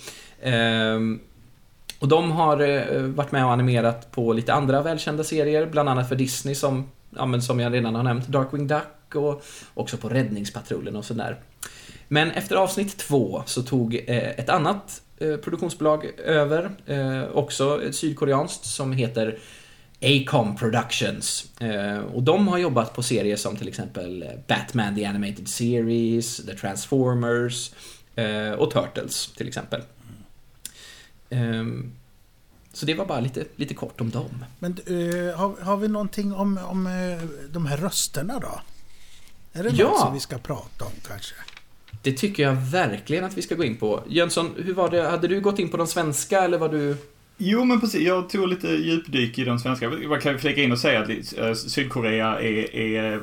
Och 2.02 2.08
de 2.08 2.32
har 2.32 2.60
eh, 2.60 3.02
varit 3.02 3.32
med 3.32 3.44
och 3.44 3.52
animerat 3.52 4.10
på 4.10 4.32
lite 4.32 4.52
andra 4.52 4.82
välkända 4.82 5.24
serier, 5.24 5.66
bland 5.66 5.88
annat 5.88 6.08
för 6.08 6.16
Disney 6.16 6.54
som, 6.54 6.90
ja, 7.16 7.26
men 7.26 7.42
som 7.42 7.60
jag 7.60 7.72
redan 7.72 7.94
har 7.94 8.02
nämnt, 8.02 8.28
Darkwing 8.28 8.66
Duck 8.66 9.14
och 9.14 9.44
också 9.74 9.96
på 9.96 10.08
Räddningspatrullen 10.08 10.96
och 10.96 11.04
sådär. 11.04 11.40
Men 12.08 12.30
efter 12.30 12.56
avsnitt 12.56 12.96
två 12.96 13.42
så 13.46 13.62
tog 13.62 13.94
eh, 13.94 14.30
ett 14.30 14.48
annat 14.48 15.02
eh, 15.18 15.36
produktionsbolag 15.36 16.04
över, 16.24 16.70
eh, 16.86 17.22
också 17.32 17.82
ett 17.84 17.94
sydkoreanskt, 17.94 18.64
som 18.64 18.92
heter 18.92 19.38
Acom 20.00 20.56
Productions. 20.56 21.60
Eh, 21.60 21.98
och 21.98 22.22
de 22.22 22.48
har 22.48 22.58
jobbat 22.58 22.94
på 22.94 23.02
serier 23.02 23.36
som 23.36 23.56
till 23.56 23.68
exempel 23.68 24.22
eh, 24.22 24.28
Batman 24.48 24.96
The 24.96 25.04
Animated 25.04 25.48
Series, 25.48 26.46
The 26.46 26.54
Transformers 26.54 27.70
eh, 28.14 28.52
och 28.52 28.70
Turtles 28.70 29.32
till 29.36 29.48
exempel. 29.48 29.82
Ehm, 31.32 31.92
så 32.72 32.86
det 32.86 32.94
var 32.94 33.06
bara 33.06 33.20
lite, 33.20 33.44
lite 33.56 33.74
kort 33.74 34.00
om 34.00 34.10
dem. 34.10 34.44
Men 34.58 34.72
eh, 34.86 35.36
har, 35.38 35.64
har 35.64 35.76
vi 35.76 35.88
någonting 35.88 36.32
om, 36.34 36.58
om 36.68 36.86
eh, 36.86 37.28
de 37.52 37.66
här 37.66 37.76
rösterna 37.76 38.38
då? 38.38 38.60
Är 39.52 39.62
det 39.62 39.70
Ja. 39.74 39.88
något 39.88 40.00
som 40.00 40.14
vi 40.14 40.20
ska 40.20 40.38
prata 40.38 40.84
om 40.84 40.92
kanske? 41.08 41.34
Det 42.02 42.12
tycker 42.12 42.42
jag 42.42 42.54
verkligen 42.54 43.24
att 43.24 43.36
vi 43.38 43.42
ska 43.42 43.54
gå 43.54 43.64
in 43.64 43.76
på. 43.76 44.02
Jönsson, 44.08 44.50
hur 44.56 44.74
var 44.74 44.90
det? 44.90 45.02
Hade 45.10 45.28
du 45.28 45.40
gått 45.40 45.58
in 45.58 45.68
på 45.68 45.76
de 45.76 45.86
svenska 45.86 46.42
eller 46.42 46.58
var 46.58 46.68
du... 46.68 46.96
Jo, 47.38 47.64
men 47.64 47.80
precis. 47.80 48.00
Jag 48.00 48.30
tog 48.30 48.48
lite 48.48 48.68
djupdyk 48.68 49.38
i 49.38 49.44
de 49.44 49.58
svenska. 49.58 49.90
Man 49.90 50.20
kan 50.20 50.38
flika 50.38 50.62
in 50.62 50.72
och 50.72 50.78
säga 50.78 51.02
att 51.02 51.08
eh, 51.38 51.54
Sydkorea 51.54 52.40
är, 52.40 52.74
är 52.76 53.20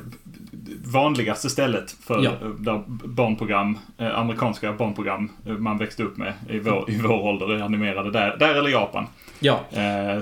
vanligaste 0.84 1.50
stället 1.50 1.90
för 1.90 2.22
Ja. 2.24 2.30
eh, 2.30 2.48
där 2.48 2.82
barnprogram, 3.06 3.78
eh, 3.98 4.18
amerikanska 4.18 4.72
barnprogram 4.72 5.30
eh, 5.46 5.52
man 5.52 5.78
växte 5.78 6.02
upp 6.02 6.16
med 6.16 6.32
i 6.48 6.58
vår, 6.58 6.90
i 6.90 6.98
vår 7.02 7.20
ålder, 7.20 7.62
animerade 7.62 8.10
där, 8.10 8.36
där 8.38 8.54
eller 8.54 8.70
Japan. 8.70 9.06
Ja, 9.40 9.60
Eh, 9.72 10.20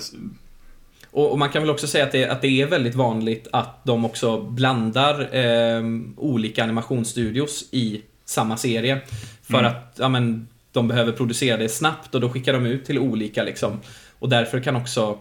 och, 1.11 1.33
och 1.33 1.39
man 1.39 1.49
kan 1.51 1.63
väl 1.63 1.71
också 1.71 1.87
säga 1.87 2.05
att 2.05 2.13
det, 2.13 2.29
att 2.29 2.43
det 2.43 2.63
är 2.63 2.67
väldigt 2.67 2.95
vanligt 2.95 3.49
att 3.53 3.85
de 3.85 4.05
också 4.05 4.41
blandar 4.43 5.37
eh, 5.37 5.83
olika 6.17 6.63
animationsstudios 6.65 7.69
i 7.73 8.03
samma 8.25 8.57
serie. 8.57 9.01
För 9.43 9.59
Mm. 9.59 9.67
att, 9.71 9.97
ja 9.99 10.09
men, 10.09 10.49
de 10.73 10.89
behöver 10.89 11.13
producera 11.13 11.57
det 11.57 11.69
snabbt 11.69 12.15
och 12.15 12.21
då 12.21 12.29
skickar 12.31 12.53
de 12.53 12.67
ut 12.67 12.85
till 12.85 12.99
olika 12.99 13.43
liksom. 13.43 13.81
Och 14.19 14.29
därför 14.29 14.61
kan 14.61 14.77
också 14.77 15.19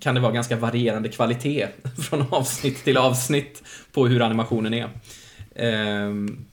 kan 0.00 0.14
det 0.14 0.20
vara 0.20 0.32
ganska 0.32 0.56
varierande 0.56 1.08
kvalitet 1.08 1.68
från 2.08 2.24
avsnitt 2.30 2.84
till 2.84 2.96
avsnitt 2.96 3.62
på 3.92 4.06
hur 4.06 4.22
animationen 4.22 4.74
är. 4.74 4.88
Ehm, 5.54 6.44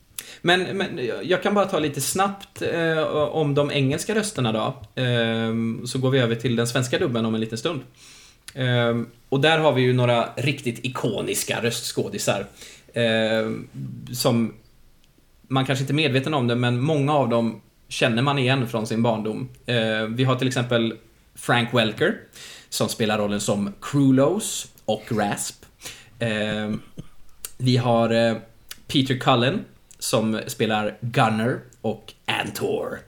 men, 0.42 0.62
men 0.62 1.00
jag 1.22 1.42
kan 1.42 1.54
bara 1.54 1.64
ta 1.64 1.78
lite 1.78 2.00
snabbt 2.00 2.62
eh, 2.62 3.02
om 3.14 3.54
de 3.54 3.70
engelska 3.70 4.14
rösterna 4.14 4.52
då. 4.52 5.02
Ehm, 5.02 5.86
så 5.86 5.98
går 5.98 6.10
vi 6.10 6.18
över 6.18 6.34
till 6.34 6.56
den 6.56 6.66
svenska 6.66 6.98
dubben 6.98 7.26
om 7.26 7.34
en 7.34 7.40
liten 7.40 7.58
stund. 7.58 7.80
Ehm, 8.54 9.06
och 9.28 9.40
där 9.40 9.58
har 9.58 9.72
vi 9.72 9.82
ju 9.82 9.92
några 9.92 10.28
riktigt 10.36 10.84
ikoniska 10.84 11.62
röstskådisar. 11.62 12.46
som 14.12 14.54
man 15.48 15.66
kanske 15.66 15.82
inte 15.82 15.92
är 15.92 15.94
medveten 15.94 16.34
om 16.34 16.46
det, 16.46 16.54
men 16.54 16.80
många 16.80 17.14
av 17.14 17.28
dem 17.28 17.60
känner 17.88 18.22
man 18.22 18.38
igen 18.38 18.68
från 18.68 18.86
sin 18.86 19.02
barndom. 19.02 19.48
Vi 20.08 20.24
har 20.24 20.36
till 20.36 20.48
exempel 20.48 20.94
Frank 21.34 21.74
Welker, 21.74 22.14
som 22.74 22.88
spelar 22.88 23.18
rollen 23.18 23.40
som 23.40 23.72
Krulos 23.80 24.66
och 24.84 25.04
Rasp. 25.10 25.64
Ehm, 26.18 26.80
vi 27.56 27.76
har 27.76 28.10
eh, 28.10 28.36
Peter 28.86 29.18
Cullen, 29.18 29.64
som 29.98 30.40
spelar 30.46 30.96
Gunner 31.00 31.60
och 31.80 32.12
Antor. 32.26 32.98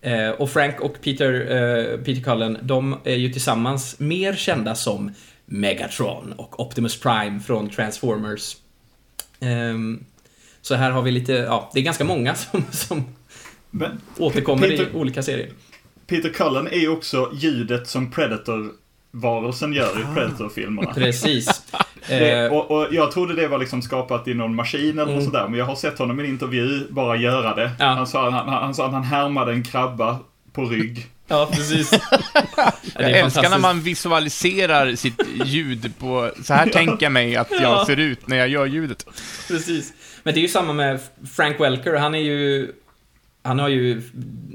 Eh, 0.00 0.30
och 0.30 0.50
Frank 0.50 0.80
och 0.80 1.00
Peter, 1.00 1.32
eh, 1.32 1.98
Peter 1.98 2.22
Cullen, 2.22 2.58
de 2.62 2.96
är 3.04 3.14
ju 3.14 3.32
tillsammans 3.32 3.98
mer 3.98 4.34
kända 4.34 4.74
som 4.74 5.14
Megatron 5.46 6.32
och 6.32 6.60
Optimus 6.60 7.00
Prime 7.00 7.40
från 7.40 7.70
Transformers. 7.70 8.56
Ehm, 9.40 10.04
så 10.62 10.74
här 10.74 10.90
har 10.90 11.02
vi 11.02 11.10
lite, 11.10 11.32
ja, 11.32 11.70
det 11.74 11.80
är 11.80 11.84
ganska 11.84 12.04
många 12.04 12.34
som, 12.34 12.64
som 12.70 13.04
Men 13.70 14.00
återkommer 14.18 14.68
Peter- 14.68 14.90
i 14.92 14.96
olika 14.96 15.22
serier. 15.22 15.50
Peter 16.06 16.28
Cullen 16.28 16.66
är 16.66 16.78
ju 16.78 16.88
också 16.88 17.30
ljudet 17.34 17.88
som 17.88 18.10
Predator-varelsen 19.20 19.72
gör 19.72 20.00
i 20.00 20.14
Predator-filmerna. 20.14 20.94
Precis. 20.94 21.62
Det, 22.08 22.32
Eh, 22.32 22.52
och, 22.52 22.70
och 22.70 22.88
jag 22.90 23.12
trodde 23.12 23.34
det 23.34 23.48
var 23.48 23.58
liksom 23.58 23.82
skapat 23.82 24.28
i 24.28 24.34
någon 24.34 24.54
maskin 24.54 24.98
eller 24.98 25.14
något 25.14 25.24
sådär, 25.24 25.48
men 25.48 25.58
jag 25.58 25.66
har 25.66 25.74
sett 25.76 25.98
honom 25.98 26.20
i 26.20 26.22
en 26.22 26.28
intervju 26.28 26.86
bara 26.90 27.16
göra 27.16 27.54
det. 27.54 27.70
Ja. 27.78 27.86
Han, 27.86 28.06
sa, 28.06 28.30
han, 28.30 28.48
han 28.48 28.74
sa 28.74 28.86
att 28.86 28.92
han 28.92 29.02
härmade 29.04 29.52
en 29.52 29.62
krabba 29.64 30.18
på 30.52 30.64
rygg. 30.64 31.06
ja, 31.28 31.48
precis. 31.52 31.90
Jag 32.98 33.10
älskar 33.10 33.50
när 33.50 33.58
man 33.58 33.80
visualiserar 33.80 34.94
sitt 34.94 35.20
ljud 35.44 35.92
på... 35.98 36.30
Så 36.44 36.54
här 36.54 36.66
tänker 36.72 37.06
jag 37.06 37.12
mig 37.12 37.36
att 37.36 37.50
jag 37.50 37.62
Ja. 37.62 37.84
ser 37.86 37.96
ut 37.96 38.28
när 38.28 38.36
jag 38.36 38.48
gör 38.48 38.66
ljudet. 38.66 39.06
Precis. 39.48 39.92
Men 40.22 40.34
det 40.34 40.40
är 40.40 40.42
ju 40.42 40.48
samma 40.48 40.72
med 40.72 41.00
Frank 41.34 41.60
Welker. 41.60 41.94
Han 41.94 42.14
är 42.14 42.18
ju... 42.22 42.72
Han 43.42 43.58
har 43.58 43.68
ju... 43.68 44.02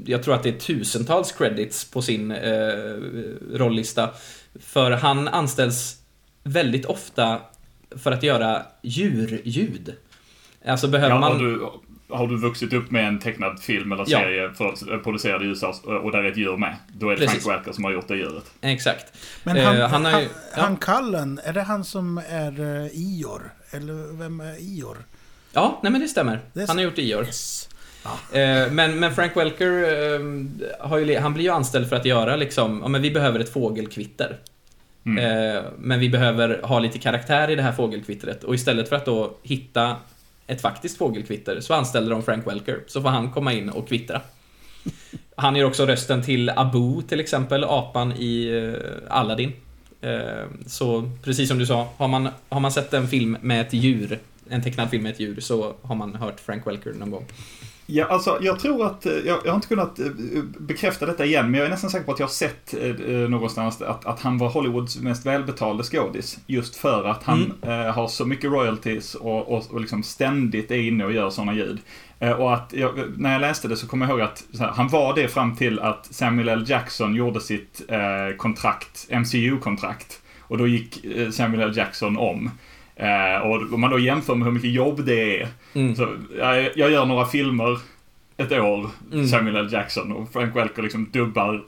Jag 0.06 0.22
tror 0.22 0.34
att 0.34 0.42
det 0.42 0.48
är 0.48 0.58
tusentals 0.58 1.32
credits 1.32 1.90
på 1.90 2.02
sin 2.02 2.30
eh, 2.30 2.38
rollista. 3.54 4.08
För 4.60 4.90
han 4.90 5.28
anställs 5.28 5.96
väldigt 6.44 6.84
ofta 6.86 7.40
för 7.96 8.12
att 8.12 8.22
göra 8.22 8.62
djurljud. 8.82 9.94
Alltså 10.66 10.88
behöver 10.88 11.14
Ja, 11.14 11.20
man... 11.20 11.32
har, 11.32 11.38
du, 11.38 11.66
har 12.08 12.26
du 12.28 12.36
vuxit 12.38 12.72
upp 12.72 12.90
med 12.90 13.08
en 13.08 13.18
tecknad 13.18 13.60
film 13.62 13.92
eller 13.92 14.04
Ja. 14.08 14.18
serie 14.18 14.52
för, 14.54 14.98
producerad 15.02 15.42
i 15.42 15.46
USA 15.46 15.74
och 15.84 16.12
där 16.12 16.18
är 16.18 16.30
ett 16.30 16.36
djur 16.36 16.56
med, 16.56 16.76
då 16.98 17.06
är 17.08 17.10
det 17.16 17.16
Precis. 17.26 17.44
Frank 17.44 17.58
Welker 17.58 17.72
som 17.72 17.84
har 17.84 17.92
gjort 17.92 18.08
det 18.08 18.16
djuret. 18.16 18.44
Exakt. 18.60 19.12
Men 19.44 19.56
Eh, 19.56 19.64
han, 19.64 19.76
han 19.80 19.90
han, 19.90 20.04
har 20.04 20.12
han, 20.12 20.22
ju- 20.22 20.28
ja. 20.56 20.76
Cullen, 20.80 21.40
är 21.44 21.52
det 21.52 21.62
han 21.62 21.84
som 21.84 22.18
är 22.28 22.60
uh, 22.60 22.86
Ior? 22.92 23.52
Eller 23.70 24.18
vem 24.18 24.40
är 24.40 24.56
Ior? 24.60 24.96
Ja, 25.52 25.80
nej 25.82 25.92
men 25.92 26.00
det 26.00 26.08
stämmer. 26.08 26.40
Det 26.52 26.62
är 26.62 26.66
Han 26.68 26.76
har 26.76 26.84
gjort 26.84 26.98
Ior. 26.98 27.24
Yes. 27.24 27.68
Eh, 28.04 28.72
men, 28.72 29.00
men 29.00 29.14
Frank 29.14 29.36
Welker, 29.36 29.66
eh, 29.66 30.98
ju, 30.98 31.18
han 31.18 31.34
blir 31.34 31.44
ju 31.44 31.50
anställd 31.50 31.88
för 31.88 31.96
att 31.96 32.04
göra 32.04 32.36
liksom, 32.36 32.80
ja 32.82 32.88
men 32.88 33.02
vi 33.02 33.10
behöver 33.10 33.40
ett 33.40 33.52
fågelkvitter. 33.52 34.38
Mm. 35.06 35.54
Eh, 35.56 35.62
men 35.78 36.00
vi 36.00 36.08
behöver 36.08 36.60
ha 36.62 36.78
lite 36.78 36.98
karaktär 36.98 37.50
i 37.50 37.54
det 37.54 37.62
här 37.62 37.72
fågelkvittret. 37.72 38.44
Och 38.44 38.54
istället 38.54 38.88
för 38.88 38.96
att 38.96 39.04
då 39.04 39.36
hitta 39.42 39.96
ett 40.46 40.60
faktiskt 40.60 40.98
fågelkvitter 40.98 41.60
så 41.60 41.74
anställer 41.74 42.10
de 42.10 42.22
Frank 42.22 42.46
Welker. 42.46 42.80
Så 42.86 43.02
får 43.02 43.08
han 43.08 43.30
komma 43.30 43.52
in 43.52 43.70
och 43.70 43.88
kvittra. 43.88 44.20
Han 45.36 45.56
gör 45.56 45.66
också 45.66 45.86
rösten 45.86 46.22
till 46.22 46.50
Abu 46.50 47.02
till 47.02 47.20
exempel, 47.20 47.64
apan 47.64 48.12
i 48.12 48.48
eh, 48.48 49.16
Aladdin. 49.16 49.52
Så 50.66 51.10
precis 51.22 51.48
som 51.48 51.58
du 51.58 51.66
sa, 51.66 51.88
har 51.96 52.08
man, 52.08 52.28
har 52.48 52.60
man 52.60 52.72
sett 52.72 52.94
en 52.94 53.08
film 53.08 53.36
med 53.40 53.60
ett 53.60 53.72
djur, 53.72 54.18
en 54.50 54.62
tecknad 54.62 54.90
film 54.90 55.02
med 55.02 55.12
ett 55.12 55.20
djur, 55.20 55.40
så 55.40 55.74
har 55.82 55.94
man 55.94 56.14
hört 56.14 56.40
Frank 56.40 56.66
Welker 56.66 56.92
någon 56.92 57.10
gång. 57.10 57.24
Ja, 57.92 58.06
alltså 58.06 58.38
jag 58.40 58.58
tror 58.58 58.86
att, 58.86 59.06
eh, 59.06 59.12
jag, 59.12 59.38
jag 59.44 59.50
har 59.50 59.56
inte 59.56 59.68
kunnat 59.68 59.98
eh, 59.98 60.06
bekräfta 60.58 61.06
detta 61.06 61.24
igen, 61.24 61.50
men 61.50 61.58
jag 61.58 61.66
är 61.66 61.70
nästan 61.70 61.90
säker 61.90 62.04
på 62.04 62.12
att 62.12 62.18
jag 62.18 62.26
har 62.26 62.32
sett 62.32 62.74
eh, 62.74 62.88
eh, 62.88 63.28
någonstans 63.28 63.82
att, 63.82 64.06
att 64.06 64.20
han 64.20 64.38
var 64.38 64.48
Hollywoods 64.48 64.98
mest 64.98 65.26
välbetalde 65.26 65.84
skådis. 65.84 66.38
Just 66.46 66.76
för 66.76 67.04
att 67.04 67.22
han 67.22 67.52
eh, 67.62 67.70
har 67.70 68.08
så 68.08 68.26
mycket 68.26 68.50
royalties 68.50 69.14
och, 69.14 69.48
och, 69.48 69.70
och 69.70 69.80
liksom 69.80 70.02
ständigt 70.02 70.70
är 70.70 70.78
inne 70.78 71.04
och 71.04 71.12
gör 71.12 71.30
sådana 71.30 71.54
ljud. 71.54 71.78
Eh, 72.18 72.32
och 72.32 72.54
att, 72.54 72.72
jag, 72.72 72.90
när 73.16 73.32
jag 73.32 73.40
läste 73.40 73.68
det 73.68 73.76
så 73.76 73.86
kommer 73.86 74.06
jag 74.06 74.10
ihåg 74.10 74.20
att 74.20 74.44
här, 74.58 74.68
han 74.68 74.88
var 74.88 75.14
det 75.14 75.28
fram 75.28 75.56
till 75.56 75.80
att 75.80 76.06
Samuel 76.10 76.48
L. 76.48 76.64
Jackson 76.68 77.14
gjorde 77.14 77.40
sitt 77.40 77.82
kontrakt, 78.36 79.08
MCU-kontrakt. 79.10 80.20
Och 80.40 80.58
då 80.58 80.66
gick 80.66 81.06
Samuel 81.32 81.60
L. 81.60 81.76
Jackson 81.76 82.16
om. 82.16 82.50
Eh, 83.00 83.40
och 83.42 83.72
om 83.74 83.80
man 83.80 83.90
då 83.90 83.98
jämför 83.98 84.34
med 84.34 84.44
hur 84.46 84.52
mycket 84.52 84.72
jobb 84.72 85.04
det 85.06 85.40
är. 85.42 85.48
Mm. 85.74 85.96
Så, 85.96 86.08
jag, 86.38 86.70
jag 86.76 86.90
gör 86.90 87.06
några 87.06 87.26
filmer 87.26 87.78
ett 88.36 88.52
år, 88.52 88.90
Mm. 89.12 89.28
Samuel 89.28 89.56
L. 89.56 89.68
Jackson, 89.72 90.12
och 90.12 90.32
Frank 90.32 90.56
Welker 90.56 90.82
liksom 90.82 91.10
dubbar. 91.12 91.62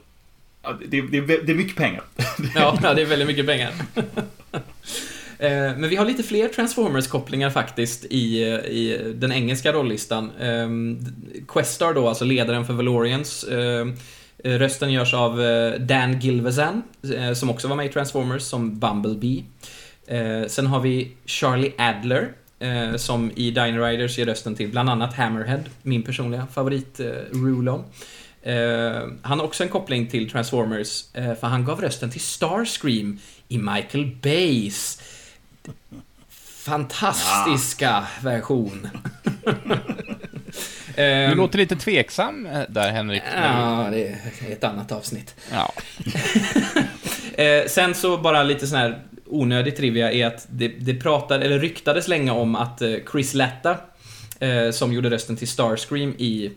Det, 0.87 1.01
det, 1.01 1.21
det 1.21 1.51
är 1.51 1.55
mycket 1.55 1.75
pengar. 1.77 2.01
Ja, 2.55 2.77
det 2.95 3.01
är 3.01 3.05
väldigt 3.05 3.27
mycket 3.27 3.45
pengar. 3.47 3.71
Eh, 5.39 5.49
Men 5.77 5.89
vi 5.89 5.95
har 5.95 6.05
lite 6.05 6.23
fler 6.23 6.47
Transformers-kopplingar 6.47 7.49
faktiskt 7.49 8.05
i, 8.05 8.43
i 8.43 9.13
den 9.15 9.31
engelska 9.31 9.73
rollistan. 9.73 10.31
Ehm, 10.41 10.99
Questar 11.47 11.93
då, 11.93 12.07
alltså 12.07 12.25
ledaren 12.25 12.65
för 12.65 12.73
Valorians. 12.73 13.43
ehm, 13.43 13.93
eh, 14.43 14.51
Rösten 14.51 14.91
görs 14.91 15.13
av 15.13 15.41
eh, 15.41 15.79
Dan 15.79 16.19
Gilvezan, 16.19 16.81
som 17.35 17.49
också 17.49 17.67
var 17.67 17.75
med 17.75 17.85
i 17.85 17.89
Transformers, 17.89 18.41
som 18.43 18.79
Bumblebee. 18.79 19.43
Eh, 20.07 20.47
Sen 20.47 20.67
har 20.67 20.79
vi 20.79 21.11
Charlie 21.25 21.71
Adler, 21.77 22.29
eh, 22.59 22.95
som 22.95 23.31
i 23.35 23.51
Dino 23.51 23.81
Riders 23.85 24.17
ger 24.17 24.25
rösten 24.25 24.55
till 24.55 24.69
bland 24.69 24.89
annat 24.89 25.13
Hammerhead, 25.13 25.63
min 25.81 26.03
personliga 26.03 26.47
favorit 26.53 26.99
eh, 26.99 27.05
Rulon. 27.31 27.83
Eh, 28.41 29.01
han 29.21 29.39
har 29.39 29.43
också 29.43 29.63
en 29.63 29.69
koppling 29.69 30.07
till 30.07 30.29
Transformers, 30.31 31.03
eh, 31.13 31.35
för 31.35 31.47
han 31.47 31.65
gav 31.65 31.81
rösten 31.81 32.11
till 32.11 32.21
Starscream 32.21 33.19
i 33.47 33.57
Michael 33.57 34.15
Bays 34.21 35.01
fantastiska 36.63 38.07
version. 38.21 38.87
Du 40.95 41.01
Ehm, 41.03 41.37
låter 41.37 41.57
lite 41.57 41.75
tveksam 41.75 42.45
eh, 42.45 42.61
där, 42.69 42.91
Henrik. 42.91 43.23
Ja, 43.35 43.87
det 43.91 44.07
är 44.07 44.51
ett 44.51 44.63
annat 44.63 44.91
avsnitt. 44.91 45.35
du- 45.49 45.55
Ja. 45.55 45.73
Eh, 47.43 47.67
sen 47.67 47.95
så 47.95 48.17
bara 48.17 48.43
lite 48.43 48.67
sån 48.67 48.77
här 48.79 49.01
onödig 49.33 49.77
trivia 49.77 50.11
är 50.11 50.25
att 50.27 50.47
det, 50.49 50.67
det 50.67 50.93
pratade, 50.93 51.45
eller 51.45 51.59
ryktades 51.59 52.07
länge 52.07 52.31
om 52.31 52.55
att 52.55 52.81
eh, 52.81 52.93
Chris 53.11 53.33
Latta, 53.33 53.77
eh, 54.39 54.71
som 54.71 54.93
gjorde 54.93 55.09
rösten 55.09 55.37
till 55.37 55.47
Starscream 55.47 56.13
i 56.17 56.51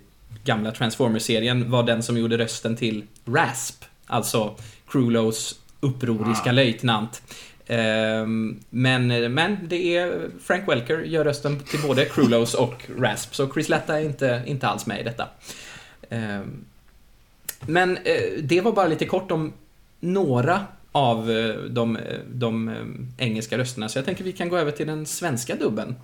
gamla 0.44 0.70
Transformers-serien, 0.72 1.70
var 1.70 1.82
den 1.82 2.02
som 2.02 2.18
gjorde 2.18 2.38
rösten 2.38 2.76
till 2.76 3.04
Rasp, 3.24 3.84
alltså 4.06 4.54
Krulos 4.88 5.60
upproriska 5.80 6.50
Ah. 6.50 6.52
löjtnant. 6.52 7.22
Ehm, 7.66 8.60
men, 8.70 9.34
men 9.34 9.56
det 9.68 9.96
är 9.96 10.30
Frank 10.42 10.68
Welker 10.68 10.98
gör 10.98 11.24
rösten 11.24 11.60
till 11.60 11.80
både 11.82 12.04
Krulos 12.04 12.54
och 12.54 12.84
Rasp, 12.98 13.34
så 13.34 13.52
Chris 13.52 13.68
Latta 13.68 14.00
är 14.00 14.04
inte, 14.04 14.42
inte 14.46 14.68
alls 14.68 14.86
med 14.86 15.00
i 15.00 15.02
detta. 15.02 15.28
Ehm, 16.10 16.64
men 17.60 17.96
eh, 17.96 18.42
det 18.42 18.60
var 18.60 18.72
bara 18.72 18.88
lite 18.88 19.06
kort 19.06 19.30
om 19.30 19.52
några 20.00 20.64
av 20.96 21.30
eh, 21.30 21.54
de, 21.54 21.96
eh, 21.96 22.18
de 22.28 22.68
eh, 22.68 22.74
engelska 23.26 23.58
rösterna, 23.58 23.88
så 23.88 23.98
jag 23.98 24.04
tänker 24.04 24.24
vi 24.24 24.32
kan 24.32 24.48
gå 24.48 24.56
över 24.56 24.70
till 24.70 24.86
den 24.86 25.06
svenska 25.06 25.54
dubben. 25.54 25.94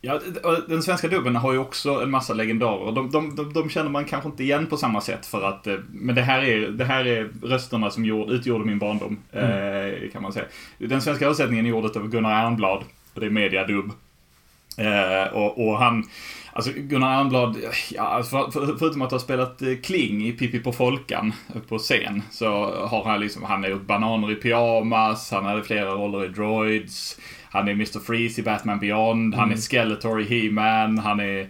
Ja, 0.00 0.20
den 0.68 0.82
svenska 0.82 1.08
dubben 1.08 1.36
har 1.36 1.52
ju 1.52 1.58
också 1.58 1.90
en 2.02 2.10
massa 2.10 2.34
legendarer. 2.34 2.92
De, 2.92 3.10
de, 3.10 3.36
de, 3.36 3.52
de 3.52 3.70
känner 3.70 3.90
man 3.90 4.04
kanske 4.04 4.28
inte 4.28 4.42
igen 4.42 4.66
på 4.66 4.76
samma 4.76 5.00
sätt 5.00 5.26
för 5.26 5.42
att, 5.42 5.66
men 5.88 6.14
det 6.14 6.22
här 6.22 6.42
är, 6.42 6.68
det 6.68 6.84
här 6.84 7.04
är 7.04 7.30
rösterna 7.42 7.90
som 7.90 8.04
gjorde, 8.04 8.32
utgjorde 8.32 8.64
min 8.64 8.78
barndom, 8.78 9.18
eh, 9.32 10.10
kan 10.12 10.22
man 10.22 10.32
säga. 10.32 10.44
Den 10.78 11.02
svenska 11.02 11.24
översättningen 11.24 11.66
är 11.66 11.70
gjord 11.70 11.96
av 11.96 12.08
Gunnar 12.08 12.46
Ernblad, 12.46 12.84
och 13.14 13.20
det 13.20 13.26
är 13.26 13.30
mediadubb. 13.30 13.90
Eh, 14.78 15.32
och, 15.32 15.66
och 15.66 15.78
han, 15.78 16.04
alltså 16.56 16.72
Gunnar 16.74 17.20
Ernblad, 17.20 17.56
ja, 17.90 18.02
alltså 18.02 18.50
för, 18.50 18.66
för, 18.66 18.76
förutom 18.76 19.02
att 19.02 19.10
ha 19.10 19.18
spelat 19.18 19.62
eh, 19.62 19.74
Kling 19.82 20.26
i 20.26 20.32
Pippi 20.32 20.58
på 20.58 20.72
Folkan 20.72 21.32
eh, 21.54 21.60
på 21.60 21.78
scen, 21.78 22.22
så 22.30 22.46
har 22.86 23.04
han 23.04 23.20
liksom, 23.20 23.42
han 23.42 23.62
har 23.62 23.70
gjort 23.70 23.86
Bananer 23.86 24.32
i 24.32 24.34
pyjamas, 24.34 25.30
han 25.30 25.44
hade 25.44 25.62
flera 25.62 25.90
roller 25.90 26.24
i 26.24 26.28
Droids, 26.28 27.18
han 27.50 27.68
är 27.68 27.72
Mr. 27.72 28.00
Freeze 28.00 28.40
i 28.40 28.44
Batman 28.44 28.78
Beyond, 28.78 29.34
han 29.34 29.52
är 29.52 29.56
Skeletor 29.56 30.20
i 30.20 30.24
He-Man, 30.24 30.98
han 30.98 31.20
är 31.20 31.48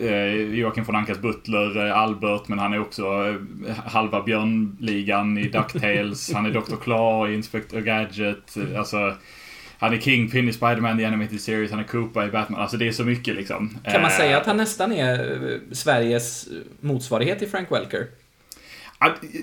eh, 0.00 0.54
Joakim 0.54 0.84
von 0.84 0.96
Ankas 0.96 1.18
butler, 1.18 1.86
eh, 1.86 1.98
Albert, 1.98 2.48
men 2.48 2.58
han 2.58 2.72
är 2.72 2.80
också 2.80 3.02
eh, 3.04 3.74
halva 3.86 4.22
Björnligan 4.22 5.38
i 5.38 5.48
DuckTales, 5.48 6.32
han 6.34 6.46
är 6.46 6.50
Dr. 6.50 6.76
Claw 6.82 7.30
i 7.30 7.34
Inspector 7.34 7.80
Gadget, 7.80 8.56
eh, 8.56 8.78
alltså 8.78 9.14
han 9.82 9.94
är 9.94 9.98
Kingpin 9.98 10.48
i 10.48 10.52
Spider-Man 10.52 10.98
The 10.98 11.04
Animated 11.04 11.40
Series, 11.40 11.70
han 11.70 11.80
är 11.80 11.84
Koopa 11.84 12.26
i 12.26 12.28
Batman. 12.28 12.60
Alltså 12.60 12.76
det 12.76 12.88
är 12.88 12.92
så 12.92 13.04
mycket 13.04 13.34
liksom. 13.34 13.78
Kan 13.84 14.02
man 14.02 14.10
Eh, 14.10 14.16
säga 14.16 14.36
att 14.36 14.46
han 14.46 14.56
nästan 14.56 14.92
är 14.92 15.42
eh, 15.52 15.58
Sveriges 15.72 16.48
motsvarighet 16.80 17.38
till 17.38 17.48
Frank 17.48 17.72
Welker? 17.72 18.06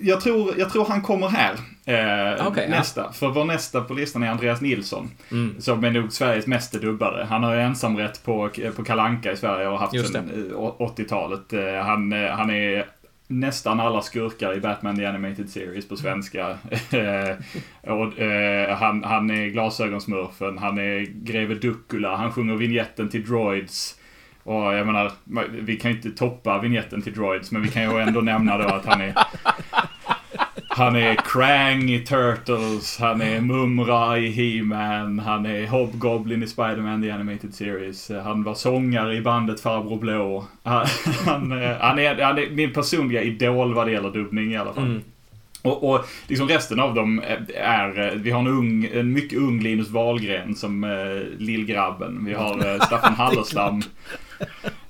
Jag 0.01 0.21
tror, 0.21 0.53
jag 0.57 0.69
tror 0.71 0.85
han 0.85 1.01
kommer 1.01 1.27
här. 1.27 1.53
Eh, 1.85 1.95
ja. 2.37 2.53
nästa. 2.69 3.11
För 3.11 3.27
vår 3.27 3.45
nästa 3.45 3.81
på 3.81 3.93
listan 3.93 4.23
är 4.23 4.29
Andreas 4.29 4.61
Nilsson. 4.61 5.11
Mm. 5.31 5.61
Som 5.61 5.83
är 5.83 5.91
nog 5.91 6.11
Sveriges 6.13 6.47
mest 6.47 6.71
dubbade. 6.71 7.25
Han 7.25 7.43
har 7.43 7.55
ju 7.55 7.61
ensamrätt 7.61 8.23
på, 8.23 8.49
på 8.75 8.83
Kalanka 8.83 9.31
i 9.31 9.37
Sverige 9.37 9.67
och 9.67 9.71
har 9.71 9.79
haft 9.79 10.07
sedan 10.07 10.51
eh, 10.51 10.57
80-talet. 10.57 11.53
Eh, 11.53 11.85
Han, 11.85 12.13
eh, 12.13 12.29
han 12.29 12.49
är 12.49 12.85
nästan 13.29 13.79
alla 13.79 14.01
skurkar 14.01 14.53
i 14.53 14.59
Batman 14.59 14.95
The 14.95 15.05
Animated 15.05 15.49
Series 15.49 15.87
på 15.87 15.97
svenska. 15.97 16.57
Eh, 16.91 17.35
och, 17.93 18.19
eh, 18.19 18.77
han, 18.77 19.03
han 19.03 19.29
är 19.29 19.47
glasögonsmurfen, 19.47 20.57
han 20.57 20.77
är 20.77 20.99
greve 20.99 21.55
Duckula, 21.55 22.15
han 22.15 22.31
sjunger 22.31 22.55
vignetten 22.55 23.09
till 23.09 23.25
Droids. 23.25 23.99
Och 24.43 24.73
jag 24.73 24.85
menar, 24.85 25.11
vi 25.49 25.77
kan 25.77 25.91
ju 25.91 25.97
inte 25.97 26.11
toppa 26.11 26.59
vignetten 26.59 27.01
till 27.01 27.13
Droids, 27.13 27.51
men 27.51 27.61
vi 27.61 27.69
kan 27.69 27.83
ju 27.83 27.99
ändå 27.99 28.21
nämna 28.21 28.57
då 28.57 28.67
att 28.67 28.85
han 28.85 29.01
är 29.01 29.13
han 30.79 30.95
är 30.95 31.15
Krang 31.15 31.89
i 31.89 31.99
Turtles, 31.99 32.97
han 32.99 33.21
är 33.21 33.41
Mumra 33.41 34.17
i 34.17 34.29
He-Man, 34.29 35.19
han 35.19 35.45
är 35.45 35.67
Hobgoblin 35.67 36.43
i 36.43 36.47
Spider-Man 36.47 37.01
The 37.01 37.11
Animated 37.11 37.53
Series. 37.53 38.11
Han 38.23 38.43
var 38.43 38.53
sångare 38.53 39.15
i 39.15 39.21
bandet 39.21 39.61
Farbror 39.61 39.99
Blå. 39.99 40.45
Han, 40.63 40.85
han, 41.25 41.51
han, 41.81 41.99
är, 41.99 42.21
han 42.21 42.37
är 42.37 42.49
min 42.49 42.73
personliga 42.73 43.21
idol 43.21 43.73
vad 43.73 43.87
det 43.87 43.91
gäller 43.91 44.11
dubbning 44.11 44.53
i 44.53 44.57
alla 44.57 44.73
fall. 44.73 44.83
Mm. 44.83 45.01
Och, 45.61 45.89
och 45.89 46.05
liksom 46.27 46.47
resten 46.47 46.79
av 46.79 46.93
dem 46.93 47.21
är, 47.53 48.15
vi 48.15 48.31
har 48.31 48.39
en 48.39 48.47
ung, 48.47 48.89
en 48.93 49.13
mycket 49.13 49.39
ung 49.39 49.59
Linus 49.59 49.89
Wahlgren 49.89 50.55
som 50.55 50.83
eh, 50.83 51.37
lillgrabben. 51.37 52.25
Vi 52.25 52.33
har 52.33 52.73
eh, 52.73 52.81
Staffan 52.81 53.13
Hallerstam. 53.17 53.81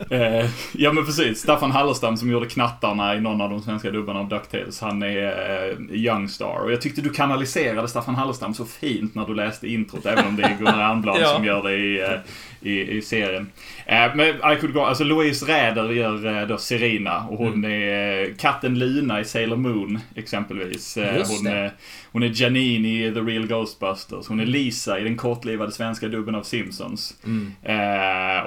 Eh, 0.10 0.50
ja 0.74 0.94
men 0.94 1.06
precis, 1.06 1.40
Staffan 1.42 1.72
Hallerstam 1.72 2.18
som 2.18 2.30
gjorde 2.32 2.46
knattarna 2.46 3.16
i 3.16 3.22
någon 3.22 3.42
av 3.42 3.50
de 3.50 3.62
svenska 3.62 3.92
dubbarna 3.92 4.20
av 4.20 4.30
DuckTales. 4.30 4.82
Han 4.82 5.04
är 5.04 5.26
eh, 5.70 5.96
Youngstar. 5.96 6.60
Och 6.64 6.72
jag 6.72 6.82
tyckte 6.82 7.02
du 7.02 7.10
kanaliserade 7.10 7.88
Staffan 7.88 8.16
Hallerstam 8.16 8.54
så 8.54 8.66
fint 8.66 9.16
när 9.16 9.26
du 9.26 9.36
läste 9.36 9.68
introt, 9.68 10.06
även 10.06 10.28
om 10.28 10.36
det 10.36 10.44
är 10.44 10.58
Gunnar 10.58 10.92
Ernblad 10.92 11.18
Ja. 11.22 11.28
som 11.28 11.46
gör 11.46 11.64
det 11.64 11.76
i, 11.76 12.02
eh, 12.02 12.20
i, 12.62 12.98
i 12.98 13.02
serien. 13.02 13.52
Eh, 13.86 14.16
men 14.16 14.28
I 14.28 14.56
could 14.60 14.74
go, 14.74 14.80
alltså 14.80 15.04
Louise 15.04 15.46
Räder 15.46 15.90
gör 15.90 16.42
eh, 16.42 16.48
då 16.48 16.58
Serena 16.58 17.28
och 17.30 17.38
hon 17.38 17.66
är 17.66 18.22
eh, 18.22 18.36
katten 18.36 18.80
Luna 18.80 19.20
i 19.20 19.26
Sailor 19.26 19.58
Moon 19.58 20.00
exempelvis. 20.16 20.98
Eh, 20.98 21.24
hon, 21.28 21.48
är, 21.48 21.72
hon 22.12 22.24
är 22.24 22.42
Janine 22.42 22.88
i 22.88 23.12
The 23.14 23.20
Real 23.20 23.48
Ghostbusters. 23.48 24.28
Hon 24.28 24.40
är 24.40 24.46
Lisa 24.46 25.00
i 25.00 25.04
den 25.04 25.18
kortlivade 25.18 25.72
svenska 25.72 26.08
dubben 26.08 26.36
av 26.36 26.44
Simpsons. 26.44 27.16
Mm. 27.26 27.52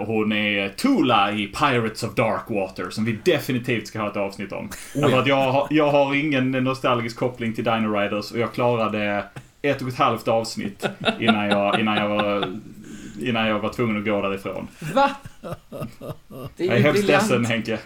Och 0.01 0.07
hon 0.07 0.33
är 0.33 0.69
Tula 0.69 1.33
i 1.33 1.47
Pirates 1.47 2.03
of 2.03 2.15
Darkwater 2.15 2.91
som 2.91 3.05
vi 3.05 3.19
definitivt 3.25 3.87
ska 3.87 4.01
ha 4.01 4.11
ett 4.11 4.17
avsnitt 4.17 4.53
om. 4.53 4.69
Därför 4.95 5.19
att 5.19 5.27
jag, 5.27 5.53
har, 5.53 5.67
jag 5.71 5.91
har 5.91 6.15
ingen 6.15 6.51
nostalgisk 6.51 7.17
koppling 7.17 7.53
till 7.53 7.65
Dino 7.65 7.99
Riders 7.99 8.33
och 8.33 8.39
jag 8.39 8.53
klarade 8.53 9.25
ett 9.63 9.83
och 9.83 9.89
ett 9.89 9.99
halvt 9.99 10.29
avsnitt 10.29 10.87
innan 11.21 11.49
jag, 11.49 11.81
innan 11.81 11.97
jag 11.97 12.09
var 12.09 12.61
Innan 13.23 13.47
jag 13.47 13.59
var 13.59 13.73
tvungen 13.73 13.99
att 13.99 14.05
gå 14.05 14.23
därifrån. 14.23 14.69
Va? 14.95 15.11
Det 16.57 16.65
Jag 16.65 16.67
är 16.67 16.73
är 16.73 16.77
ju 16.77 16.83
hemskt 16.83 17.03
briljant. 17.03 17.23
ledsen 17.31 17.45
Henke. 17.45 17.79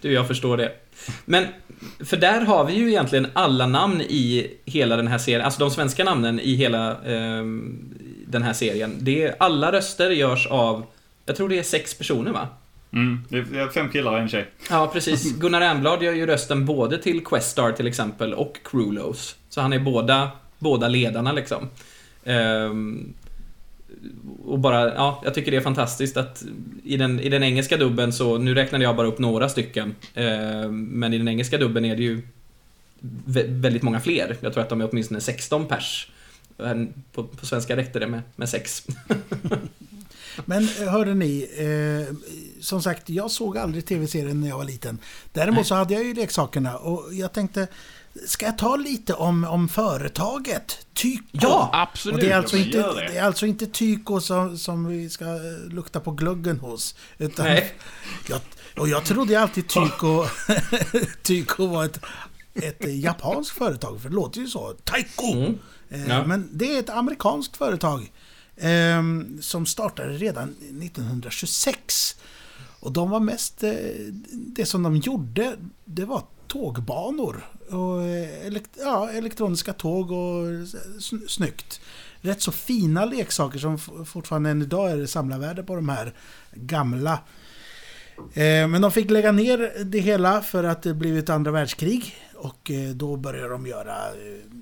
Du, 0.00 0.12
jag 0.12 0.28
förstår 0.28 0.56
det. 0.56 0.72
Men, 1.24 1.46
för 2.04 2.16
där 2.16 2.40
har 2.40 2.64
vi 2.64 2.72
ju 2.72 2.88
egentligen 2.88 3.26
alla 3.32 3.66
namn 3.66 4.00
i 4.00 4.50
hela 4.64 4.96
den 4.96 5.08
här 5.08 5.18
serien, 5.18 5.42
alltså 5.42 5.60
de 5.60 5.70
svenska 5.70 6.04
namnen 6.04 6.40
i 6.40 6.54
hela 6.54 6.96
ehm, 7.04 7.78
den 8.26 8.42
här 8.42 8.52
serien. 8.52 8.96
Det 9.00 9.22
är, 9.24 9.34
alla 9.38 9.72
röster 9.72 10.10
görs 10.10 10.46
av, 10.46 10.84
jag 11.26 11.36
tror 11.36 11.48
det 11.48 11.58
är 11.58 11.62
sex 11.62 11.94
personer 11.98 12.32
va? 12.32 12.48
Mm, 12.92 13.24
det 13.28 13.38
är 13.38 13.68
fem 13.68 13.88
killar 13.88 14.12
och 14.12 14.18
en 14.18 14.28
tjej. 14.28 14.46
Ja, 14.70 14.90
precis. 14.92 15.32
Gunnar 15.38 15.60
Ernblad 15.60 16.02
gör 16.02 16.12
ju 16.12 16.26
rösten 16.26 16.66
både 16.66 16.98
till 16.98 17.24
Questar 17.24 17.72
till 17.72 17.86
exempel 17.86 18.34
och 18.34 18.58
Crewlos. 18.64 19.36
Så 19.48 19.60
han 19.60 19.72
är 19.72 19.78
båda, 19.78 20.30
båda 20.58 20.88
ledarna 20.88 21.32
liksom. 21.32 21.68
Ehm, 22.24 23.12
och 24.52 24.58
bara, 24.58 24.94
ja, 24.94 25.20
jag 25.24 25.34
tycker 25.34 25.50
det 25.50 25.56
är 25.56 25.60
fantastiskt 25.60 26.16
att 26.16 26.44
i 26.84 26.96
den, 26.96 27.20
i 27.20 27.28
den 27.28 27.42
engelska 27.42 27.76
dubben 27.76 28.12
så, 28.12 28.38
nu 28.38 28.54
räknade 28.54 28.84
jag 28.84 28.96
bara 28.96 29.06
upp 29.06 29.18
några 29.18 29.48
stycken. 29.48 29.94
Ehm, 30.14 30.84
men 30.84 31.14
i 31.14 31.18
den 31.18 31.28
engelska 31.28 31.58
dubben 31.58 31.84
är 31.84 31.96
det 31.96 32.02
ju 32.02 32.22
vä- 33.26 33.60
väldigt 33.60 33.82
många 33.82 34.00
fler. 34.00 34.36
Jag 34.40 34.52
tror 34.52 34.62
att 34.62 34.68
de 34.68 34.80
är 34.80 34.88
åtminstone 34.90 35.20
16 35.20 35.66
pers. 35.66 36.10
På, 37.12 37.24
på 37.24 37.46
svenska 37.46 37.76
räckte 37.76 37.98
det 37.98 38.06
med, 38.06 38.22
med 38.36 38.48
sex. 38.48 38.86
Men 40.44 40.68
eh, 40.80 40.88
hörde 40.88 41.14
ni, 41.14 41.48
eh, 41.56 42.14
som 42.60 42.82
sagt, 42.82 43.08
jag 43.08 43.30
såg 43.30 43.58
aldrig 43.58 43.86
tv-serien 43.86 44.40
när 44.40 44.48
jag 44.48 44.56
var 44.56 44.64
liten. 44.64 44.98
Däremot 45.32 45.66
så 45.66 45.74
hade 45.74 45.94
jag 45.94 46.04
ju 46.04 46.14
leksakerna 46.14 46.76
och 46.76 47.14
jag 47.14 47.32
tänkte, 47.32 47.66
ska 48.26 48.46
jag 48.46 48.58
ta 48.58 48.76
lite 48.76 49.14
om, 49.14 49.44
om 49.44 49.68
företaget? 49.68 50.86
Tyko? 50.94 51.24
Ja, 51.30 51.70
Absolut. 51.72 52.14
Och 52.14 52.20
det 52.20 52.30
är 52.30 52.36
alltså 52.36 52.56
inte, 52.56 52.78
det. 52.78 52.94
det 52.94 53.16
är 53.16 53.22
alltså 53.22 53.46
inte 53.46 53.66
Tyko 53.66 54.20
som, 54.20 54.58
som 54.58 54.86
vi 54.86 55.10
ska 55.10 55.24
lukta 55.70 56.00
på 56.00 56.10
gluggen 56.10 56.58
hos. 56.58 56.94
Utan 57.18 57.46
Nej. 57.46 57.74
Jag, 58.28 58.40
och 58.78 58.88
jag 58.88 59.04
trodde 59.04 59.40
alltid 59.40 59.68
Tyko, 59.68 60.24
Tyko 61.22 61.66
var 61.66 61.84
ett, 61.84 62.00
ett 62.54 63.00
japanskt 63.02 63.58
företag, 63.58 64.00
för 64.02 64.08
det 64.08 64.14
låter 64.14 64.40
ju 64.40 64.46
så. 64.46 64.74
Taiko! 64.84 65.32
Mm. 65.32 65.58
Eh, 65.88 66.08
Ja. 66.08 66.24
Men 66.26 66.48
det 66.52 66.76
är 66.76 66.80
ett 66.80 66.90
amerikanskt 66.90 67.56
företag. 67.56 68.12
Eh, 68.56 69.02
som 69.40 69.66
startade 69.66 70.12
redan 70.12 70.48
1926. 70.48 72.16
Och 72.80 72.92
de 72.92 73.10
var 73.10 73.20
mest... 73.20 73.62
Eh, 73.62 73.72
det 74.32 74.66
som 74.66 74.82
de 74.82 74.96
gjorde, 74.96 75.56
det 75.84 76.04
var 76.04 76.22
tågbanor. 76.48 77.44
Och 77.72 78.02
eh, 78.02 78.46
elekt, 78.46 78.70
ja, 78.80 79.10
elektroniska 79.10 79.72
tåg 79.72 80.10
och 80.10 80.46
sn- 80.46 81.28
snyggt. 81.28 81.80
Rätt 82.20 82.42
så 82.42 82.52
fina 82.52 83.04
leksaker 83.04 83.58
som 83.58 83.78
fortfarande 84.06 84.50
än 84.50 84.62
idag 84.62 84.90
är 84.90 84.96
det 84.96 85.06
samlarvärde 85.06 85.62
på 85.62 85.74
de 85.74 85.88
här 85.88 86.12
gamla. 86.52 87.12
Eh, 88.34 88.68
men 88.68 88.82
de 88.82 88.92
fick 88.92 89.10
lägga 89.10 89.32
ner 89.32 89.84
det 89.84 89.98
hela 89.98 90.42
för 90.42 90.64
att 90.64 90.82
det 90.82 90.94
blivit 90.94 91.30
andra 91.30 91.50
världskrig. 91.50 92.16
Och 92.34 92.70
eh, 92.70 92.90
då 92.90 93.16
började 93.16 93.48
de 93.48 93.66
göra 93.66 93.96
eh, 94.08 94.58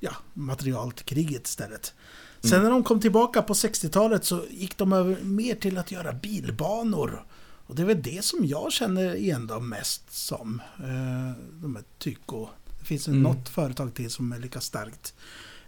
ja, 0.00 0.12
material 0.34 0.92
till 0.92 1.04
kriget 1.04 1.46
istället. 1.48 1.94
Sen 2.40 2.62
när 2.62 2.70
de 2.70 2.84
kom 2.84 3.00
tillbaka 3.00 3.42
på 3.42 3.52
60-talet 3.52 4.24
så 4.24 4.44
gick 4.50 4.76
de 4.78 4.92
över 4.92 5.16
mer 5.22 5.54
till 5.54 5.78
att 5.78 5.90
göra 5.92 6.12
bilbanor. 6.12 7.24
Och 7.66 7.74
det 7.74 7.82
är 7.82 7.86
väl 7.86 8.02
det 8.02 8.24
som 8.24 8.46
jag 8.46 8.72
känner 8.72 9.14
igen 9.14 9.46
dem 9.46 9.68
mest 9.68 10.12
som. 10.12 10.62
Eh, 10.78 11.42
de 11.62 11.76
här 11.76 11.84
Tyko. 11.98 12.48
Det 12.78 12.84
finns 12.84 13.08
mm. 13.08 13.22
Något 13.22 13.48
företag 13.48 13.94
till 13.94 14.10
som 14.10 14.32
är 14.32 14.38
lika 14.38 14.60
starkt. 14.60 15.14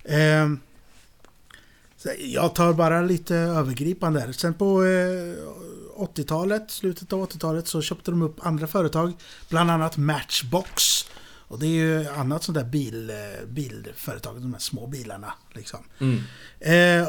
Eh, 0.04 0.48
jag 2.18 2.54
tar 2.54 2.72
bara 2.72 3.02
lite 3.02 3.36
övergripande 3.36 4.20
här. 4.20 4.32
Sen 4.32 4.54
på 4.54 4.84
eh, 4.84 5.34
80-talet, 5.96 6.70
slutet 6.70 7.12
av 7.12 7.28
80-talet, 7.28 7.68
så 7.68 7.82
köpte 7.82 8.10
de 8.10 8.22
upp 8.22 8.46
andra 8.46 8.66
företag. 8.66 9.12
Bland 9.48 9.70
annat 9.70 9.96
Matchbox. 9.96 11.04
Och 11.48 11.58
det 11.58 11.66
är 11.66 11.70
ju 11.70 12.08
annat 12.08 12.42
sånt 12.42 12.58
där 12.58 12.64
bil, 12.64 13.10
eh, 13.10 13.46
bilföretag, 13.48 14.40
de 14.40 14.52
här 14.52 14.60
små 14.60 14.86
bilarna. 14.86 15.32
Liksom. 15.52 15.80
Mm. 15.98 16.20
Eh, 16.60 17.08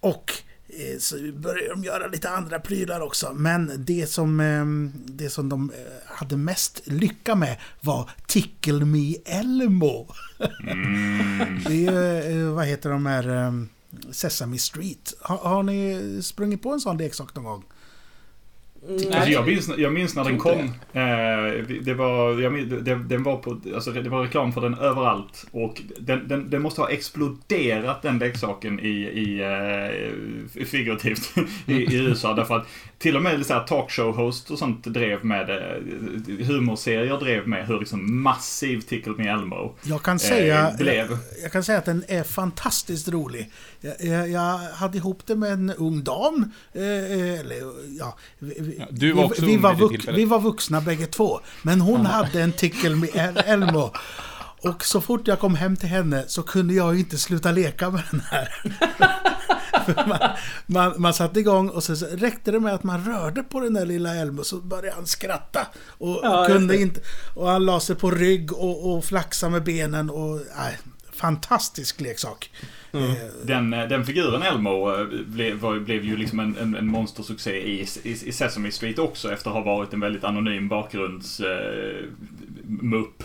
och 0.00 0.32
eh, 0.32 0.57
så 0.98 1.16
började 1.32 1.68
de 1.68 1.84
göra 1.84 2.06
lite 2.06 2.30
andra 2.30 2.60
prylar 2.60 3.00
också. 3.00 3.32
Men 3.34 3.72
det 3.78 4.06
som, 4.06 4.40
eh, 4.40 4.64
det 5.12 5.30
som 5.30 5.48
de 5.48 5.70
eh, 5.70 5.76
hade 6.06 6.36
mest 6.36 6.80
lycka 6.84 7.34
med 7.34 7.56
var 7.80 8.10
Tickle 8.26 8.84
Me 8.84 9.14
Elmo. 9.24 10.14
det 11.66 11.86
är 11.86 12.30
ju, 12.30 12.46
eh, 12.46 12.52
vad 12.54 12.66
heter 12.66 12.90
de 12.90 13.06
här, 13.06 13.46
eh, 13.46 13.52
Sesame 14.10 14.58
Street. 14.58 15.14
Har, 15.20 15.36
har 15.36 15.62
ni 15.62 16.20
sprungit 16.22 16.62
på 16.62 16.72
en 16.72 16.80
sån 16.80 16.98
leksak 16.98 17.34
någon 17.34 17.44
gång? 17.44 17.64
Alltså 19.12 19.30
jag, 19.30 19.46
minns, 19.46 19.70
jag 19.78 19.92
minns 19.92 20.16
när 20.16 20.24
den 20.24 20.38
kom. 20.38 20.58
Eh, 20.92 21.78
det 21.82 21.94
var, 21.94 22.40
jag, 22.40 22.52
minns- 22.52 22.84
det, 22.84 22.94
den 22.94 23.22
var 23.22 23.36
på, 23.36 23.60
alltså 23.74 23.90
det 23.90 24.10
var 24.10 24.22
reklam 24.22 24.52
för 24.52 24.60
den 24.60 24.74
överallt. 24.78 25.46
Och 25.50 25.82
den, 25.98 26.28
den, 26.28 26.50
den 26.50 26.62
måste 26.62 26.80
ha 26.80 26.90
exploderat 26.90 28.02
den 28.02 28.18
leksaken 28.18 28.80
i, 28.80 28.88
i 28.98 29.40
eh, 29.40 30.64
figurativt 30.64 31.34
i, 31.66 31.72
i 31.72 31.94
USA. 31.96 32.34
Därför 32.34 32.56
att 32.56 32.66
till 32.98 33.16
och 33.16 33.22
med 33.22 33.46
så 33.46 33.54
här 33.54 33.66
talkshow-host 33.66 34.50
och 34.50 34.58
sånt 34.58 34.84
drev 34.84 35.24
med 35.24 35.46
det. 35.46 35.80
Humorserier 36.44 37.18
drev 37.20 37.48
med 37.48 37.66
hur 37.66 37.78
liksom 37.78 38.22
massiv 38.22 38.80
Tickle 38.80 39.12
Me 39.16 39.28
Elmo 39.28 39.74
Jag 39.82 40.02
kan 40.02 40.18
säga, 40.18 40.68
eh, 40.70 40.76
blev. 40.76 40.96
jag, 41.10 41.18
jag 41.42 41.52
kan 41.52 41.64
säga 41.64 41.78
att 41.78 41.84
den 41.84 42.04
är 42.08 42.22
fantastiskt 42.22 43.08
rolig. 43.08 43.50
Jag, 44.32 44.58
hade 44.58 44.98
ihop 44.98 45.22
det 45.26 45.36
med 45.36 45.52
en 45.52 45.70
ung 45.70 46.04
dam. 46.04 46.52
Eh, 46.72 46.82
eh, 46.82 47.40
eller, 47.40 47.56
ja, 47.98 48.16
vi, 48.38 48.76
Ja, 48.78 48.86
du 48.90 49.12
var 49.12 49.24
också 49.24 49.40
vi, 49.44 49.46
vi, 49.46 49.56
var 49.56 49.74
vux, 49.74 50.08
vi 50.08 50.24
var 50.24 50.40
vuxna 50.40 50.80
bägge 50.80 51.06
två. 51.06 51.40
Men 51.62 51.80
hon 51.80 52.06
hade 52.06 52.42
en 52.42 52.52
Tickle 52.52 52.96
Me 52.96 53.06
El- 53.14 53.42
Elmo. 53.46 53.90
Och 54.62 54.84
så 54.84 55.00
fort 55.00 55.28
jag 55.28 55.38
kom 55.38 55.54
hem 55.54 55.76
till 55.76 55.88
henne 55.88 56.24
så 56.26 56.42
kunde 56.42 56.74
jag 56.74 56.94
ju 56.94 57.00
inte 57.00 57.18
sluta 57.18 57.52
leka 57.52 57.90
med 57.90 58.02
den 58.10 58.20
här. 58.20 58.48
Man, 60.06 60.18
man, 60.66 60.94
man 61.00 61.14
satte 61.14 61.40
igång 61.40 61.68
och 61.68 61.84
så 61.84 61.96
så 61.96 62.06
räckte 62.06 62.50
det 62.50 62.60
med 62.60 62.74
att 62.74 62.82
man 62.84 63.04
rörde 63.04 63.42
på 63.42 63.60
den 63.60 63.74
där 63.74 63.86
lilla 63.86 64.14
Elmo 64.14 64.44
så 64.44 64.56
började 64.56 64.94
han 64.96 65.06
skratta. 65.06 65.66
Och, 65.98 66.20
Ja, 66.22 66.44
kunde 66.48 66.76
inte, 66.80 67.00
och 67.34 67.48
han 67.48 67.64
la 67.66 67.80
sig 67.80 67.96
på 67.96 68.10
rygg 68.10 68.52
och, 68.52 68.92
och 68.92 69.04
flaxade 69.04 69.52
med 69.52 69.64
benen. 69.64 70.10
Och, 70.10 70.40
nej, 70.56 70.78
fantastisk 71.18 72.00
leksak. 72.00 72.50
Eh, 72.92 73.12
Den, 73.44 73.72
eh, 73.72 73.88
den 73.88 74.04
figuren 74.04 74.42
Elmo 74.42 74.92
eh, 75.00 75.06
blev, 75.26 75.84
blev 75.84 76.04
ju 76.04 76.16
liksom 76.16 76.40
en, 76.40 76.56
en, 76.56 76.74
en 76.74 76.86
monstersuccé 76.86 77.56
i, 77.56 77.86
i, 78.02 78.10
i 78.10 78.32
Sesame 78.32 78.70
Street 78.70 78.98
också 78.98 79.32
efter 79.32 79.50
att 79.50 79.56
ha 79.56 79.62
varit 79.62 79.92
en 79.92 80.00
väldigt 80.00 80.24
anonym 80.24 80.68
bakgrunds 80.68 81.40
eh, 81.40 82.04
mupp. 82.68 83.22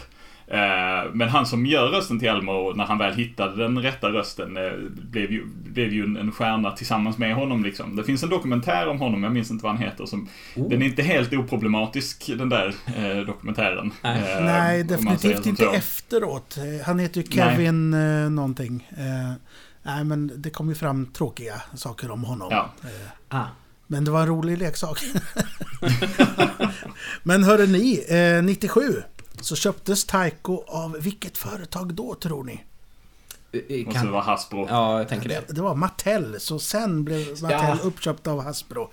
Eh, 0.48 1.12
men 1.14 1.30
han 1.30 1.46
som 1.46 1.66
gör 1.66 1.88
rösten 1.88 2.20
till 2.20 2.28
Elmo, 2.28 2.74
när 2.76 2.84
han 2.86 2.98
väl 2.98 3.14
hittade 3.14 3.64
den 3.64 3.82
rätta 3.82 4.08
rösten, 4.10 4.58
eh, 4.58 4.72
blev 5.12 5.32
ju, 5.32 5.46
blev 5.46 5.94
ju 5.94 6.04
en 6.04 6.32
stjärna 6.32 6.72
tillsammans 6.72 7.18
med 7.18 7.36
honom 7.36 7.64
liksom. 7.64 7.96
Det 7.96 8.04
finns 8.04 8.24
en 8.24 8.30
dokumentär 8.30 8.88
om 8.88 9.00
honom, 9.00 9.24
jag 9.24 9.32
minns 9.34 9.52
inte 9.52 9.64
vad 9.64 9.74
han 9.76 9.84
heter, 9.84 10.06
som, 10.06 10.28
Oh. 10.56 10.70
den 10.70 10.82
är 10.82 10.86
inte 10.86 11.04
helt 11.04 11.34
oproblematisk 11.34 12.32
den 12.38 12.50
där 12.50 12.74
eh, 12.98 13.26
dokumentären. 13.26 13.91
Nej. 14.04 14.34
Eh, 14.38 14.46
Nej, 14.46 14.84
definitivt 14.84 15.46
inte 15.46 15.66
efteråt. 15.66 16.58
Eh, 16.58 16.86
Han 16.86 17.00
heter 17.00 17.22
ju 17.22 17.28
Kevin 17.32 17.94
eh, 17.94 18.30
någonting. 18.30 18.88
Eh, 18.98 19.34
nej, 19.84 20.04
men 20.04 20.32
det 20.41 20.50
kom 20.50 20.70
ju 20.70 20.76
fram 20.76 21.06
tråkiga 21.06 21.62
saker 21.76 22.12
om 22.12 22.24
honom. 22.24 22.48
Ja. 22.52 22.70
Eh, 22.84 23.38
Ah. 23.39 23.46
men 23.88 24.06
det 24.06 24.12
var 24.12 24.22
en 24.22 24.28
rolig 24.28 24.58
leksak. 24.58 25.00
men 27.24 27.44
hörde 27.44 27.66
ni, 27.68 28.06
eh, 28.38 28.44
97 28.44 29.04
så 29.46 29.56
köptes 29.56 30.06
Taiko 30.06 30.64
av 30.68 30.98
vilket 31.00 31.38
företag 31.38 31.94
då 31.94 32.16
tror 32.16 32.44
ni? 32.44 32.64
Eh, 33.52 33.86
Måste 33.86 34.00
Kan... 34.00 34.06
det 34.06 34.12
vara 34.12 34.24
Hasbro. 34.24 34.68
Ja, 34.70 34.98
jag 34.98 35.10
tänker 35.10 35.30
det. 35.30 35.44
Det 35.50 35.62
var 35.62 35.76
Mattel, 35.76 36.36
så 36.39 36.60
sen 36.60 37.04
blev 37.04 37.41
Mattel 37.41 37.50
Ja. 37.52 37.78
uppköpt 37.84 38.28
av 38.28 38.44
Hasbro. 38.44 38.89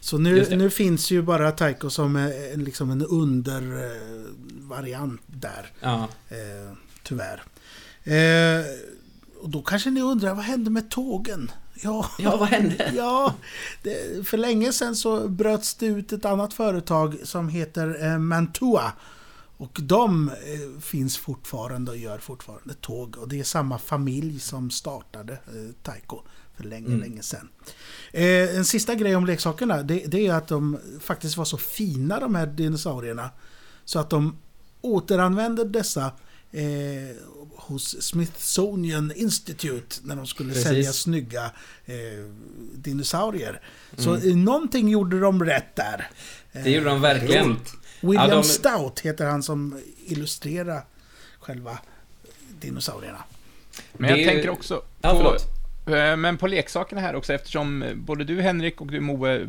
Så 0.00 0.18
nu, 0.18 0.46
nu 0.56 0.70
finns 0.70 1.10
ju 1.10 1.22
bara 1.22 1.52
Taiko 1.52 1.90
som 1.90 2.16
eh, 2.16 2.30
liksom 2.54 2.90
en 2.90 3.06
undervariant 3.06 5.20
där. 5.26 5.70
Ja. 5.80 6.08
Eh, 6.28 6.72
tyvärr. 7.02 7.42
Eh, 8.04 8.64
och 9.40 9.50
då 9.50 9.62
kanske 9.62 9.90
ni 9.90 10.02
undrar, 10.02 10.34
vad 10.34 10.44
hände 10.44 10.70
med 10.70 10.90
tågen? 10.90 11.50
Ja, 11.82 12.10
ja, 12.18 12.36
vad 12.36 12.48
hände? 12.48 12.92
ja 12.96 13.34
det, 13.82 14.26
för 14.28 14.36
länge 14.36 14.72
sedan 14.72 14.96
så 14.96 15.28
bröts 15.28 15.74
det 15.74 15.86
ut 15.86 16.12
ett 16.12 16.24
annat 16.24 16.54
företag 16.54 17.16
som 17.24 17.48
heter 17.48 18.04
eh, 18.04 18.18
Mantua. 18.18 18.92
Och 19.60 19.78
de 19.82 20.28
eh, 20.28 20.80
finns 20.80 21.18
fortfarande 21.18 21.90
och 21.90 21.96
gör 21.96 22.18
fortfarande 22.18 22.74
tåg. 22.74 23.16
Och 23.18 23.28
det 23.28 23.40
är 23.40 23.44
samma 23.44 23.78
familj 23.78 24.40
som 24.40 24.70
startade 24.70 25.32
eh, 25.32 25.74
Taiko 25.82 26.22
för 26.56 26.64
länge, 26.64 26.86
Mm. 26.86 27.00
länge 27.00 27.22
sedan. 27.22 27.48
Eh, 28.12 28.56
en 28.56 28.64
sista 28.64 28.94
grej 28.94 29.16
om 29.16 29.26
leksakerna, 29.26 29.82
det, 29.82 30.04
det 30.06 30.26
är 30.26 30.34
att 30.34 30.48
de 30.48 30.78
faktiskt 31.00 31.36
var 31.36 31.44
så 31.44 31.56
fina 31.56 32.20
de 32.20 32.34
här 32.34 32.46
dinosaurierna. 32.46 33.30
Så 33.84 33.98
att 33.98 34.10
de 34.10 34.36
återanvände 34.80 35.64
dessa 35.64 36.04
eh, 36.52 37.16
hos 37.56 38.02
Smithsonian 38.02 39.12
Institute 39.16 39.96
när 40.02 40.16
de 40.16 40.26
skulle 40.26 40.48
Precis. 40.52 40.68
sälja 40.68 40.92
snygga 40.92 41.44
eh, 41.84 41.94
dinosaurier. 42.74 43.60
Så 43.96 44.14
eh, 44.16 44.36
någonting 44.36 44.88
gjorde 44.88 45.20
de 45.20 45.44
rätt 45.44 45.76
där. 45.76 46.10
Eh, 46.52 46.62
Det 46.64 46.70
gjorde 46.70 46.88
de 46.90 47.00
verkligen. 47.00 47.44
Coolt. 47.44 47.72
William 48.00 48.28
Ja, 48.28 48.34
de- 48.34 48.42
Stout 48.44 49.00
heter 49.00 49.26
han 49.26 49.42
som 49.42 49.80
illustrerar 50.06 50.82
själva 51.38 51.78
dinosaurierna. 52.60 53.22
Men 53.92 54.10
jag 54.10 54.18
är- 54.20 54.26
tänker 54.28 54.50
också 54.50 54.82
Ja, 55.02 55.14
förlåt. 55.16 55.46
eh, 55.86 56.16
men 56.16 56.36
på 56.38 56.46
leksakerna 56.46 57.00
här 57.00 57.14
också, 57.14 57.32
eftersom 57.32 57.84
både 57.96 58.24
du 58.24 58.40
Henrik 58.42 58.80
och 58.80 58.86
du 58.86 59.00
Moe 59.00 59.48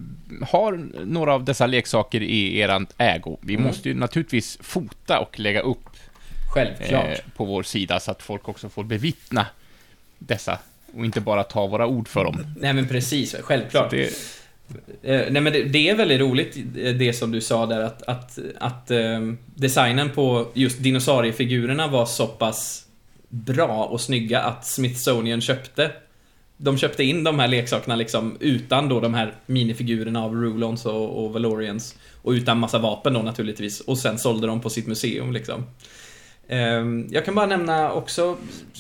har 0.50 0.72
några 1.06 1.34
av 1.34 1.44
dessa 1.46 1.68
leksaker 1.68 2.22
i 2.24 2.60
er 2.60 2.86
ägo. 2.98 3.38
Vi 3.42 3.54
Mm. 3.54 3.68
måste 3.68 3.90
ju 3.90 3.96
naturligtvis 3.96 4.58
fota 4.62 5.20
och 5.20 5.40
lägga 5.40 5.62
upp 5.62 5.78
Självklart. 6.54 7.06
eh, 7.06 7.18
på 7.36 7.46
vår 7.46 7.64
sida 7.64 8.00
så 8.00 8.12
att 8.12 8.22
folk 8.22 8.50
också 8.50 8.70
får 8.70 8.84
bevittna 8.84 9.46
dessa 10.20 10.60
och 10.94 11.06
inte 11.06 11.22
bara 11.22 11.44
ta 11.44 11.68
våra 11.68 11.88
ord 11.88 12.08
för 12.08 12.24
dem. 12.24 12.56
Nej 12.60 12.74
men 12.74 12.88
precis, 12.88 13.36
självklart. 13.42 13.92
Det, 13.92 14.10
Eh, 15.04 15.22
nej 15.30 15.42
men 15.42 15.54
det, 15.54 15.64
det 15.64 15.90
är 15.90 15.96
väldigt 15.96 16.20
roligt 16.20 16.58
eh, 16.58 16.94
det 16.94 17.14
som 17.14 17.32
du 17.32 17.42
sa 17.42 17.66
där 17.66 17.82
att, 17.82 18.04
att, 18.04 18.40
att 18.60 18.92
eh, 18.92 19.20
designen 19.56 20.10
på 20.10 20.48
just 20.54 20.84
dinosauriefigurerna 20.84 21.88
var 21.88 22.06
så 22.06 22.28
pass 22.28 22.86
bra 23.30 23.86
och 23.86 24.02
snygga 24.02 24.42
att 24.42 24.66
Smithsonian 24.66 25.42
köpte 25.42 25.92
de 26.64 26.78
köpte 26.78 27.04
in 27.04 27.24
de 27.24 27.40
här 27.40 27.48
leksakerna 27.48 27.96
liksom 27.96 28.38
utan 28.40 28.90
då 28.90 29.00
de 29.00 29.14
här 29.14 29.34
minifigurerna 29.46 30.24
av 30.24 30.36
Rulons 30.36 30.86
och, 30.86 31.24
och 31.24 31.34
Valorians 31.34 31.96
och 32.22 32.32
utan 32.32 32.60
massa 32.60 32.80
vapen 32.80 33.14
då 33.14 33.22
naturligtvis 33.22 33.80
och 33.80 33.98
sen 33.98 34.20
sålde 34.20 34.48
de 34.48 34.62
på 34.62 34.70
sitt 34.70 34.88
museum 34.88 35.32
liksom. 35.32 35.64
Ehm, 36.48 37.08
jag 37.12 37.26
kan 37.26 37.36
bara 37.36 37.46
nämna 37.46 37.94
också 37.94 38.38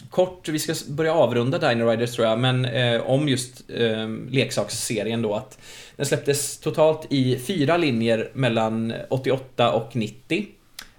kort, 0.09 0.49
vi 0.49 0.59
ska 0.59 0.73
börja 0.87 1.13
avrunda 1.13 1.69
Dino 1.69 1.89
Riders 1.89 2.15
tror 2.15 2.27
jag, 2.27 2.39
men 2.39 2.65
eh, 2.65 3.01
om 3.01 3.29
just 3.29 3.69
ehm, 3.69 4.27
leksaksserien 4.31 5.21
då 5.21 5.35
att 5.35 5.57
den 5.95 6.05
släpptes 6.05 6.57
totalt 6.59 7.07
i 7.09 7.39
fyra 7.39 7.77
linjer 7.77 8.31
mellan 8.33 8.93
88 9.09 9.71
och 9.71 9.95
90. 9.95 10.45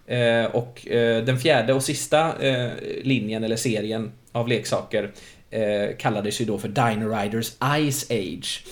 Eh, 0.07 0.45
och 0.45 0.89
eh, 0.89 1.25
den 1.25 1.39
fjärde 1.39 1.73
och 1.75 1.83
sista 1.83 2.33
linjen 3.03 3.45
eller 3.45 3.57
serien 3.57 4.13
av 4.33 4.49
leksaker 4.49 5.11
kallades 5.99 6.41
ju 6.41 6.45
då 6.45 6.59
för 6.59 6.69
Dino 6.69 7.17
Riders 7.17 7.51
Ice 7.91 8.11
Age. 8.11 8.65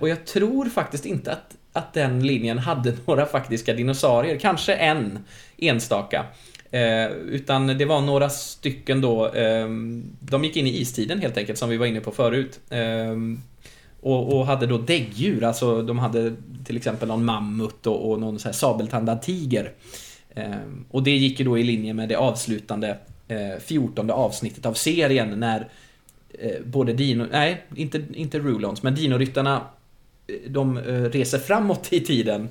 Och 0.00 0.08
jag 0.08 0.26
tror 0.26 0.68
faktiskt 0.68 1.06
inte 1.06 1.32
att, 1.32 1.56
att 1.72 1.94
den 1.94 2.26
linjen 2.26 2.58
hade 2.58 2.96
några 3.06 3.26
faktiska 3.26 3.74
dinosaurier, 3.74 4.38
kanske 4.38 4.74
en 4.74 5.18
enstaka. 5.56 6.24
Eh, 6.70 7.10
utan 7.10 7.66
det 7.66 7.84
var 7.84 8.00
några 8.00 8.30
stycken 8.30 9.00
då, 9.00 9.28
eh, 9.28 9.68
de 10.20 10.44
gick 10.44 10.56
in 10.56 10.66
i 10.66 10.80
istiden 10.80 11.20
helt 11.20 11.36
enkelt 11.36 11.58
som 11.58 11.68
vi 11.68 11.76
var 11.76 11.86
inne 11.86 12.00
på 12.00 12.10
förut. 12.10 12.60
Eh, 12.70 13.16
och, 14.00 14.36
och 14.36 14.46
hade 14.46 14.66
då 14.66 14.78
däggdjur, 14.78 15.44
alltså 15.44 15.82
de 15.82 15.98
hade 15.98 16.32
till 16.64 16.76
exempel 16.76 17.08
någon 17.08 17.24
mammut 17.24 17.86
och, 17.86 18.10
och 18.10 18.20
någon 18.20 18.38
så 18.38 18.48
här 18.48 18.52
sabeltandad 18.52 19.22
tiger. 19.22 19.72
Eh, 20.30 20.50
och 20.90 21.02
det 21.02 21.16
gick 21.16 21.38
ju 21.38 21.44
då 21.44 21.58
i 21.58 21.62
linje 21.62 21.94
med 21.94 22.08
det 22.08 22.16
avslutande 22.16 22.98
eh, 23.28 23.60
14 23.60 24.10
avsnittet 24.10 24.66
av 24.66 24.74
serien 24.74 25.40
när 25.40 25.68
eh, 26.38 26.64
både 26.64 26.92
Dino, 26.92 27.26
nej 27.30 27.64
inte, 27.76 28.02
inte 28.14 28.38
Rulons, 28.38 28.82
men 28.82 28.94
Dinoryttarna 28.94 29.66
eh, 30.26 30.50
de 30.50 30.76
eh, 30.78 31.02
reser 31.02 31.38
framåt 31.38 31.92
i 31.92 32.00
tiden 32.00 32.42
eh, 32.42 32.48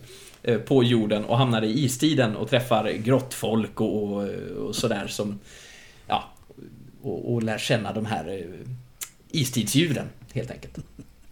på 0.53 0.83
jorden 0.83 1.25
och 1.25 1.37
hamnar 1.37 1.61
i 1.61 1.83
istiden 1.83 2.35
och 2.35 2.49
träffar 2.49 2.91
grottfolk 2.91 3.81
och, 3.81 4.03
och, 4.03 4.23
och 4.67 4.75
sådär 4.75 5.07
som 5.07 5.39
ja, 6.07 6.23
och, 7.01 7.33
och 7.33 7.43
lär 7.43 7.57
känna 7.57 7.93
de 7.93 8.05
här 8.05 8.29
eh, 8.29 8.69
istidsdjuren 9.31 10.05
helt 10.33 10.51
enkelt. 10.51 10.77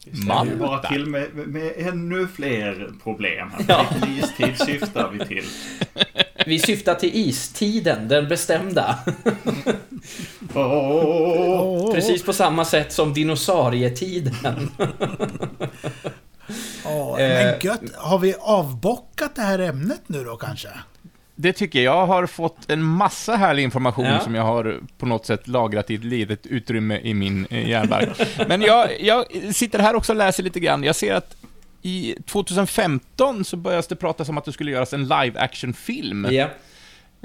Det 0.05 0.31
är 0.31 0.55
bara 0.55 0.79
till 0.79 1.05
med, 1.05 1.35
med 1.35 1.73
ännu 1.77 2.27
fler 2.27 2.91
problem. 3.03 3.51
här. 3.51 3.65
Ja. 3.67 3.85
Vilken 3.91 4.17
istid 4.17 4.67
syftar 4.67 5.09
vi 5.11 5.25
till? 5.25 5.45
Vi 6.45 6.59
syftar 6.59 6.95
till 6.95 7.09
istiden, 7.13 8.07
den 8.07 8.27
bestämda. 8.27 8.99
Precis 11.93 12.23
på 12.23 12.33
samma 12.33 12.65
sätt 12.65 12.93
som 12.93 13.13
dinosaurietiden. 13.13 14.69
Ja, 16.83 17.19
Eh, 17.19 17.45
men 17.45 17.59
gött. 17.61 17.81
Har 17.97 18.19
vi 18.19 18.35
avbockat 18.39 19.35
det 19.35 19.41
här 19.41 19.59
ämnet 19.59 20.01
nu 20.07 20.23
då 20.23 20.35
kanske? 20.37 20.67
det 21.37 21.53
tycker 21.53 21.81
jag. 21.81 21.95
Jag 21.95 22.05
har 22.07 22.25
fått 22.25 22.57
en 22.71 22.83
massa 22.83 23.35
härlig 23.35 23.63
information 23.63 24.05
Ja. 24.05 24.19
som 24.19 24.35
jag 24.35 24.43
har 24.43 24.79
på 24.97 25.05
något 25.05 25.25
sätt 25.25 25.47
lagrat 25.47 25.89
i 25.91 25.95
ett 25.95 26.03
litet 26.03 26.45
utrymme 26.45 26.99
i 27.03 27.13
min 27.13 27.47
eh, 27.49 27.69
hjärnbark. 27.69 28.27
Men 28.47 28.61
jag, 28.61 29.01
jag 29.01 29.25
sitter 29.55 29.79
här 29.79 29.95
också 29.95 30.11
och 30.13 30.17
läser 30.17 30.43
lite 30.43 30.59
grann. 30.59 30.83
Jag 30.83 30.95
ser 30.95 31.13
att 31.13 31.35
i 31.81 32.15
2015 32.27 33.45
så 33.45 33.57
började 33.57 33.87
det 33.89 33.95
pratas 33.95 34.29
om 34.29 34.37
att 34.37 34.45
det 34.45 34.51
skulle 34.51 34.71
göras 34.71 34.93
en 34.93 35.03
live 35.03 35.39
action-film. 35.39 36.27
Ja. 36.31 36.47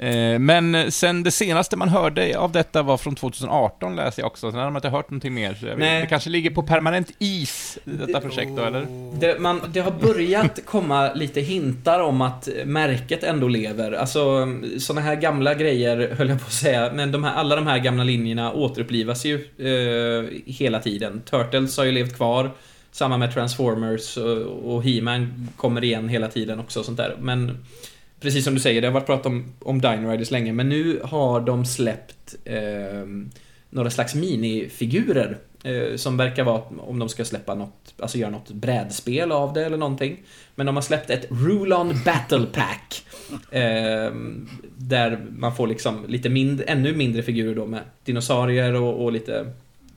Eh, 0.01 0.39
Men 0.39 0.91
sen 0.91 1.23
det 1.23 1.31
senaste 1.31 1.77
man 1.77 1.89
hörde 1.89 2.39
av 2.39 2.51
detta 2.51 2.83
var 2.83 2.97
från 2.97 3.15
2018 3.15 3.95
läser 3.95 4.21
jag 4.21 4.27
också, 4.27 4.51
sen 4.51 4.59
har 4.59 4.65
man 4.65 4.75
inte 4.75 4.89
hört 4.89 5.09
någonting 5.09 5.33
mer. 5.33 5.53
Så 5.53 5.65
det 5.65 6.05
kanske 6.09 6.29
ligger 6.29 6.49
på 6.49 6.63
permanent 6.63 7.11
is, 7.19 7.77
detta 7.83 8.21
projekt 8.21 8.51
då, 8.55 8.63
eller? 8.63 8.87
Det, 9.19 9.39
man, 9.39 9.61
det 9.73 9.79
har 9.79 9.91
börjat 9.91 10.65
komma 10.65 11.13
lite 11.13 11.41
hintar 11.41 11.99
om 11.99 12.21
att 12.21 12.49
märket 12.65 13.23
ändå 13.23 13.47
lever. 13.47 13.91
Alltså, 13.91 14.47
såna 14.79 15.01
här 15.01 15.15
gamla 15.15 15.53
grejer, 15.53 16.15
höll 16.17 16.29
jag 16.29 16.39
på 16.39 16.45
att 16.45 16.53
säga, 16.53 16.91
men 16.93 17.11
de 17.11 17.23
här, 17.23 17.33
alla 17.35 17.55
de 17.55 17.67
här 17.67 17.79
gamla 17.79 18.03
linjerna 18.03 18.53
återupplivas 18.53 19.25
ju 19.25 19.35
eh, 19.57 20.25
hela 20.45 20.79
tiden. 20.79 21.21
Turtles 21.29 21.77
har 21.77 21.85
ju 21.85 21.91
levt 21.91 22.15
kvar, 22.15 22.51
samma 22.91 23.17
med 23.17 23.33
Transformers 23.33 24.17
och, 24.17 24.73
och 24.75 24.83
He-Man 24.83 25.47
kommer 25.57 25.83
igen 25.83 26.09
hela 26.09 26.27
tiden 26.27 26.59
också 26.59 26.79
och 26.79 26.85
sånt 26.85 26.97
där. 26.97 27.15
Men 27.19 27.57
precis 28.21 28.43
som 28.43 28.53
du 28.53 28.59
säger, 28.59 28.81
det 28.81 28.87
har 28.87 28.93
varit 28.93 29.05
prat 29.05 29.25
om, 29.25 29.53
om 29.59 29.81
Dino 29.81 30.09
Riders 30.11 30.31
länge, 30.31 30.53
men 30.53 30.69
nu 30.69 31.01
har 31.03 31.41
de 31.41 31.65
släppt 31.65 32.35
eh, 32.45 32.55
några 33.69 33.89
slags 33.89 34.15
minifigurer 34.15 35.37
eh, 35.63 35.95
som 35.95 36.17
verkar 36.17 36.43
vara 36.43 36.61
om 36.77 36.99
de 36.99 37.09
ska 37.09 37.25
släppa 37.25 37.55
något, 37.55 37.93
alltså 37.99 38.17
göra 38.17 38.31
något 38.31 38.51
brädspel 38.51 39.31
av 39.31 39.53
det 39.53 39.65
eller 39.65 39.77
någonting. 39.77 40.17
Men 40.55 40.65
de 40.65 40.75
har 40.75 40.81
släppt 40.83 41.09
ett 41.09 41.25
Rulon 41.29 41.99
Battle 42.05 42.45
Pack. 42.45 43.05
Eh, 43.51 44.11
där 44.77 45.25
man 45.37 45.55
får 45.55 45.67
liksom 45.67 46.05
lite 46.07 46.29
mindre, 46.29 46.65
ännu 46.65 46.95
mindre 46.95 47.23
figurer 47.23 47.55
då 47.55 47.65
med 47.65 47.81
dinosaurier 48.03 48.73
och, 48.73 49.03
och 49.05 49.11
lite 49.11 49.53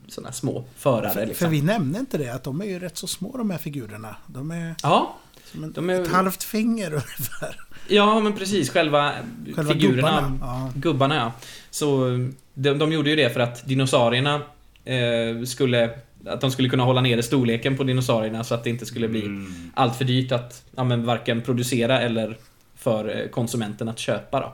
sådana 0.07 0.31
små 0.31 0.63
förare 0.75 1.09
För, 1.13 1.25
liksom. 1.25 1.45
för 1.45 1.51
vi 1.51 1.61
nämnde 1.61 1.99
inte 1.99 2.17
det, 2.17 2.29
att 2.33 2.43
de 2.43 2.61
är 2.61 2.65
ju 2.65 2.79
rätt 2.79 2.97
så 2.97 3.07
små 3.07 3.37
de 3.37 3.49
här 3.49 3.57
figurerna. 3.57 4.15
De 4.27 4.51
är... 4.51 4.75
Ja, 4.83 5.15
Som 5.51 5.63
en, 5.63 5.71
De 5.71 5.89
är- 5.89 6.01
Ett 6.01 6.07
halvt 6.07 6.43
finger 6.43 6.87
ungefär. 6.93 7.64
Ja, 7.87 8.19
men 8.19 8.33
precis. 8.33 8.69
Själva, 8.69 9.11
Själva 9.55 9.73
figurerna. 9.73 10.21
gubbarna, 10.21 10.37
ja. 10.41 10.71
Gubbarna, 10.75 11.15
ja. 11.15 11.33
Så 11.69 12.07
de, 12.53 12.73
de 12.79 12.91
gjorde 12.91 13.09
ju 13.09 13.15
det 13.15 13.29
för 13.29 13.39
att 13.39 13.67
dinosaurierna 13.67 14.41
eh, 14.85 15.43
skulle... 15.45 15.89
Att 16.27 16.41
de 16.41 16.51
skulle 16.51 16.69
kunna 16.69 16.83
hålla 16.83 17.01
nere 17.01 17.23
storleken 17.23 17.77
på 17.77 17.83
dinosaurierna 17.83 18.43
så 18.43 18.55
att 18.55 18.63
det 18.63 18.69
inte 18.69 18.85
skulle 18.85 19.07
bli 19.07 19.21
Mm. 19.21 19.71
allt 19.73 19.95
för 19.97 20.05
dyrt 20.05 20.31
att 20.31 20.63
ja, 20.75 20.83
men 20.83 21.05
varken 21.05 21.41
producera 21.41 22.01
eller 22.01 22.37
för 22.75 23.21
eh, 23.21 23.27
konsumenten 23.29 23.89
att 23.89 23.99
köpa 23.99 24.39
då. 24.39 24.53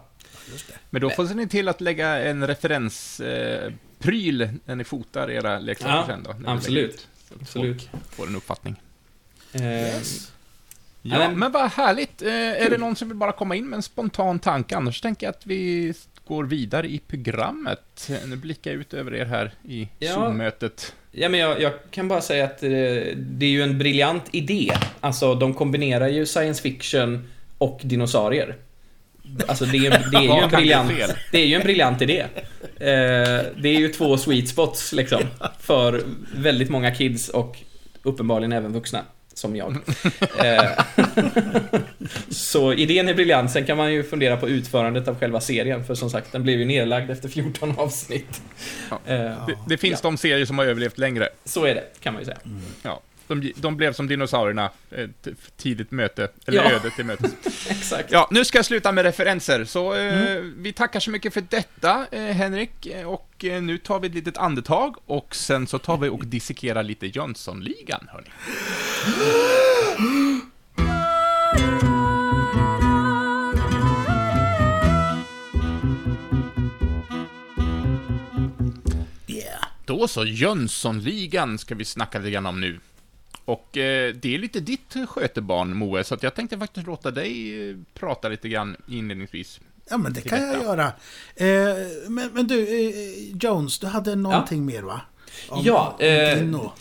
Men 0.90 1.02
då 1.02 1.10
får 1.10 1.36
ni 1.36 1.48
till 1.48 1.68
att 1.68 1.82
lägga 1.82 2.08
en 2.24 2.48
referenspryl 2.48 4.42
eh, 4.42 4.50
när 4.66 4.76
ni 4.76 4.84
fotar 4.84 5.32
era 5.32 5.60
leksaker 5.60 5.94
Ja, 5.96 6.04
sen 6.08 6.24
då? 6.24 6.36
absolut. 6.52 7.08
Absolut. 7.42 7.90
Folk 7.92 8.06
får 8.16 8.28
en 8.28 8.36
uppfattning. 8.36 8.76
Eh, 9.54 9.62
Yes. 9.64 10.31
Ja, 11.02 11.18
men- 11.18 11.40
men 11.40 11.52
vad 11.52 11.72
härligt. 11.72 12.22
Eh, 12.22 12.28
är 12.34 12.70
det 12.70 12.78
någon 12.78 12.96
som 12.96 13.08
vill 13.08 13.18
bara 13.18 13.32
komma 13.32 13.56
in 13.56 13.70
med 13.70 13.78
en 13.78 13.84
spontan 13.84 14.40
tanke? 14.40 14.76
Annars 14.78 15.02
tänker 15.02 15.26
jag 15.28 15.32
att 15.32 15.46
vi 15.46 15.94
går 16.28 16.44
vidare 16.44 16.88
i 16.88 17.00
programmet. 17.08 18.10
Eh, 18.10 18.28
Nu 18.30 18.36
blickar 18.36 18.72
jag 18.72 18.80
ut 18.82 18.94
över 18.94 19.14
er 19.16 19.26
här 19.26 19.52
i 19.68 19.88
Ja. 20.00 20.14
Zoom-mötet. 20.14 20.94
Ja, 21.12 21.30
men 21.30 21.40
jag, 21.40 21.62
jag 21.62 21.72
kan 21.92 22.08
bara 22.08 22.22
säga 22.22 22.44
att 22.46 22.64
eh, 22.64 22.70
det 23.18 23.46
är 23.46 23.50
ju 23.50 23.62
en 23.64 23.78
briljant 23.78 24.24
idé. 24.32 24.74
Alltså, 25.00 25.36
de 25.36 25.54
kombinerar 25.54 26.08
ju 26.08 26.26
science 26.26 26.62
fiction 26.62 27.30
och 27.58 27.80
dinosaurier. 27.84 28.56
Alltså, 29.48 29.66
det 29.66 29.78
är, 29.78 29.90
det 30.12 30.18
är 30.18 30.22
ju 30.22 30.30
en 30.44 30.50
briljant... 30.50 30.92
Det 31.32 31.38
är 31.40 31.46
ju 31.46 31.56
en 31.56 31.62
briljant 31.62 32.02
idé. 32.02 32.20
Eh, 32.20 33.46
det 33.58 33.70
är 33.70 33.80
ju 33.80 33.88
två 33.88 34.18
sweet 34.18 34.48
spots, 34.50 34.94
liksom. 34.94 35.22
För 35.60 36.04
väldigt 36.36 36.70
många 36.70 36.96
kids 36.96 37.30
och 37.30 37.58
uppenbarligen 38.04 38.52
även 38.54 38.74
vuxna. 38.74 39.04
Som 39.34 39.56
jag. 39.56 39.78
Eh, 40.40 40.70
Så 42.30 42.74
idén 42.74 43.10
är 43.10 43.14
briljant. 43.14 43.52
Sen 43.52 43.66
kan 43.66 43.78
man 43.78 43.94
ju 43.94 44.04
fundera 44.04 44.38
på 44.38 44.50
utförandet 44.50 45.08
av 45.08 45.20
själva 45.20 45.42
serien. 45.42 45.86
För 45.86 45.96
som 45.96 46.10
sagt, 46.10 46.32
den 46.32 46.44
blev 46.44 46.60
ju 46.60 46.66
nedlagd 46.66 47.10
efter 47.12 47.30
14 47.30 47.74
avsnitt. 47.78 48.42
Ja. 48.90 49.00
Eh, 49.14 49.20
Det, 49.48 49.58
det 49.68 49.78
finns 49.78 50.02
de 50.02 50.18
serier 50.18 50.46
som 50.46 50.58
har 50.58 50.66
överlevt 50.66 50.98
längre. 50.98 51.30
Så 51.46 51.66
är 51.66 51.76
det, 51.76 51.84
kan 52.00 52.14
man 52.14 52.22
ju 52.22 52.26
säga. 52.26 52.38
Ja. 52.84 53.02
De, 53.40 53.54
de 53.56 53.78
blev 53.78 53.94
som 53.94 54.08
dinosaurierna, 54.08 54.70
ett 54.92 55.28
tidigt 55.58 55.92
möte, 55.92 56.30
eller 56.46 56.58
Ja. 56.64 56.72
ödet 56.72 56.96
till 56.96 57.06
mötes. 57.06 57.32
Exakt. 57.70 58.12
Ja, 58.12 58.28
nu 58.32 58.46
ska 58.46 58.58
jag 58.58 58.66
sluta 58.66 58.92
med 58.92 59.04
referenser, 59.06 59.66
så 59.66 59.94
eh, 59.96 60.40
vi 60.58 60.74
tackar 60.74 61.00
så 61.00 61.12
mycket 61.12 61.34
för 61.34 61.44
detta, 61.50 62.06
eh, 62.12 62.22
Henrik, 62.22 62.86
eh, 62.86 63.08
och 63.08 63.46
eh, 63.46 63.62
nu 63.62 63.78
tar 63.78 64.00
vi 64.00 64.08
ett 64.08 64.14
litet 64.14 64.38
andetag, 64.38 64.96
och 65.06 65.36
sen 65.36 65.68
så 65.68 65.80
tar 65.80 65.98
vi 65.98 66.10
och 66.10 66.26
dissekerar 66.26 66.84
lite 66.84 67.08
Jönssonligan, 67.08 68.08
hörni. 68.12 68.30
Då 79.86 80.08
så, 80.08 80.26
Jönssonligan 80.26 81.58
ska 81.58 81.76
vi 81.76 81.86
snacka 81.86 82.18
lite 82.20 82.32
grann 82.32 82.46
om 82.46 82.62
nu. 82.62 82.80
Och 83.46 83.78
eh, 83.78 84.14
det 84.14 84.36
är 84.36 84.40
lite 84.40 84.60
ditt 84.60 84.96
skötebarn, 85.08 85.78
Moe, 85.78 86.04
så 86.04 86.14
att 86.14 86.24
jag 86.24 86.36
tänkte 86.36 86.58
faktiskt 86.58 86.88
låta 86.88 87.12
dig 87.12 87.70
eh, 87.70 87.76
prata 87.94 88.30
lite 88.30 88.50
grann 88.50 88.76
inledningsvis. 88.88 89.60
Ja, 89.90 89.98
men 89.98 90.14
det 90.14 90.22
kan 90.22 90.42
jag 90.42 90.50
detta. 90.56 90.64
göra. 90.66 90.86
Eh, 91.36 91.76
men, 92.10 92.30
men 92.34 92.48
du, 92.48 92.88
eh, 92.90 93.38
Jones, 93.42 93.80
du 93.80 93.88
hade 93.88 94.16
någonting 94.16 94.66
mer 94.66 94.82
va? 94.82 95.02
Om- 95.50 95.62
Ja, 95.66 95.98
om 96.00 96.06
eh. 96.06 96.72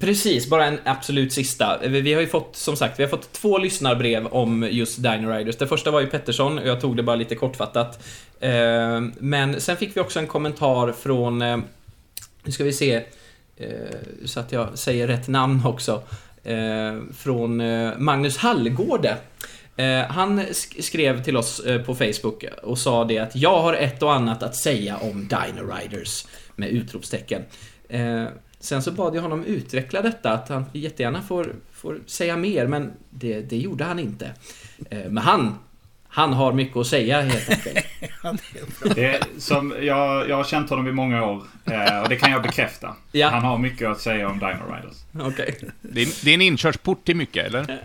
Precis, 0.00 0.50
bara 0.50 0.66
en 0.66 0.78
absolut 0.84 1.32
sista. 1.32 1.78
Vi 1.88 2.00
vi 2.00 2.14
har 2.14 2.20
ju 2.20 2.26
fått, 2.26 2.56
som 2.56 2.76
sagt, 2.76 2.98
vi 2.98 3.02
har 3.02 3.10
fått 3.10 3.32
två 3.32 3.58
lyssnarbrev 3.58 4.26
om 4.26 4.68
just 4.70 5.02
Dino 5.02 5.30
Riders. 5.30 5.56
Det 5.56 5.66
första 5.66 5.90
var 5.90 6.00
ju 6.00 6.06
Pettersson 6.06 6.58
och 6.58 6.68
jag 6.68 6.80
tog 6.80 6.96
det 6.96 7.02
bara 7.02 7.16
lite 7.16 7.34
kortfattat. 7.34 8.06
Eh, 8.40 9.00
Men 9.18 9.60
sen 9.60 9.76
fick 9.76 9.96
vi 9.96 10.00
också 10.00 10.18
en 10.18 10.26
kommentar 10.26 10.92
från, 10.92 11.42
eh, 11.42 11.56
nu 12.42 12.52
ska 12.52 12.64
vi 12.64 12.72
se, 12.72 12.94
eh, 12.94 13.02
Eh, 13.58 13.96
så 14.24 14.40
att 14.40 14.52
jag 14.52 14.78
säger 14.78 15.06
rätt 15.06 15.28
namn 15.28 15.66
också. 15.66 16.02
Eh, 16.44 16.96
från 17.14 17.60
eh, 17.60 17.98
Magnus 17.98 18.36
Hallgårde. 18.36 19.16
Han 20.08 20.44
skrev 20.80 21.22
till 21.22 21.36
oss 21.36 21.62
på 21.86 21.94
Facebook 21.94 22.44
och 22.62 22.78
sa 22.78 23.04
det 23.04 23.18
att 23.18 23.36
jag 23.36 23.62
har 23.62 23.74
ett 23.74 24.02
och 24.02 24.14
annat 24.14 24.42
att 24.42 24.56
säga 24.56 24.96
om 24.96 25.28
Dino 25.28 25.72
Riders 25.72 26.26
med 26.56 26.68
utropstecken. 26.68 27.42
Sen 28.60 28.82
så 28.82 28.92
bad 28.92 29.16
jag 29.16 29.22
honom 29.22 29.44
utveckla 29.44 30.02
detta, 30.02 30.30
att 30.32 30.48
han 30.48 30.64
jättegärna 30.72 31.22
får, 31.22 31.54
får 31.72 32.00
säga 32.06 32.36
mer, 32.36 32.66
men 32.66 32.92
det, 33.10 33.40
det 33.40 33.56
gjorde 33.56 33.84
han 33.84 33.98
inte. 33.98 34.32
Men 34.90 35.18
han, 35.18 35.58
han 36.08 36.32
har 36.32 36.52
mycket 36.52 36.76
att 36.76 36.86
säga 36.86 37.20
helt 37.20 37.50
enkelt. 37.50 37.86
Det 38.94 39.04
är, 39.04 39.22
som, 39.38 39.74
jag, 39.82 40.28
jag 40.28 40.36
har 40.36 40.44
känt 40.44 40.70
honom 40.70 40.88
i 40.88 40.92
många 40.92 41.24
år 41.24 41.42
eh, 41.64 42.00
och 42.02 42.08
det 42.08 42.16
kan 42.16 42.30
jag 42.30 42.42
bekräfta. 42.42 42.96
Ja. 43.12 43.28
Han 43.28 43.42
har 43.42 43.58
mycket 43.58 43.88
att 43.88 44.00
säga 44.00 44.28
om 44.28 44.38
Dino 44.38 44.74
Riders. 44.76 45.28
Okej. 45.32 45.58
Det 45.80 46.02
är, 46.02 46.24
det 46.24 46.30
är 46.30 46.34
en 46.34 46.40
inkörsport 46.42 47.04
till 47.04 47.16
mycket, 47.16 47.46
eller? 47.46 47.78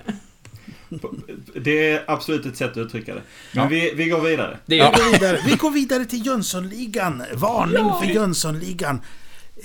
Det 1.55 1.89
är 1.91 2.03
absolut 2.07 2.45
ett 2.45 2.57
sätt 2.57 2.71
att 2.71 2.78
uttrycka 2.78 3.13
det. 3.15 3.21
Men 3.51 3.63
Ja. 3.63 3.69
vi, 3.69 3.93
vi 3.95 4.05
går 4.05 4.21
vidare. 4.21 4.57
Det 4.65 4.76
Vi 4.76 4.80
går 4.80 5.11
vidare, 5.11 5.39
vi 5.45 5.55
går 5.55 5.71
vidare 5.71 6.05
till 6.05 6.26
Jönssonligan. 6.26 7.24
Varning 7.34 7.91
för 8.01 8.05
Jönssonligan. 8.13 9.01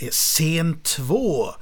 Eh, 0.01 0.09
Scen 0.09 0.81
2. 0.83 1.47
Eh, 1.47 1.55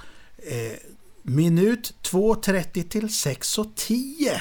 minut 1.23 1.95
2.30 2.03 2.89
till 2.89 3.07
6.10. 3.07 4.41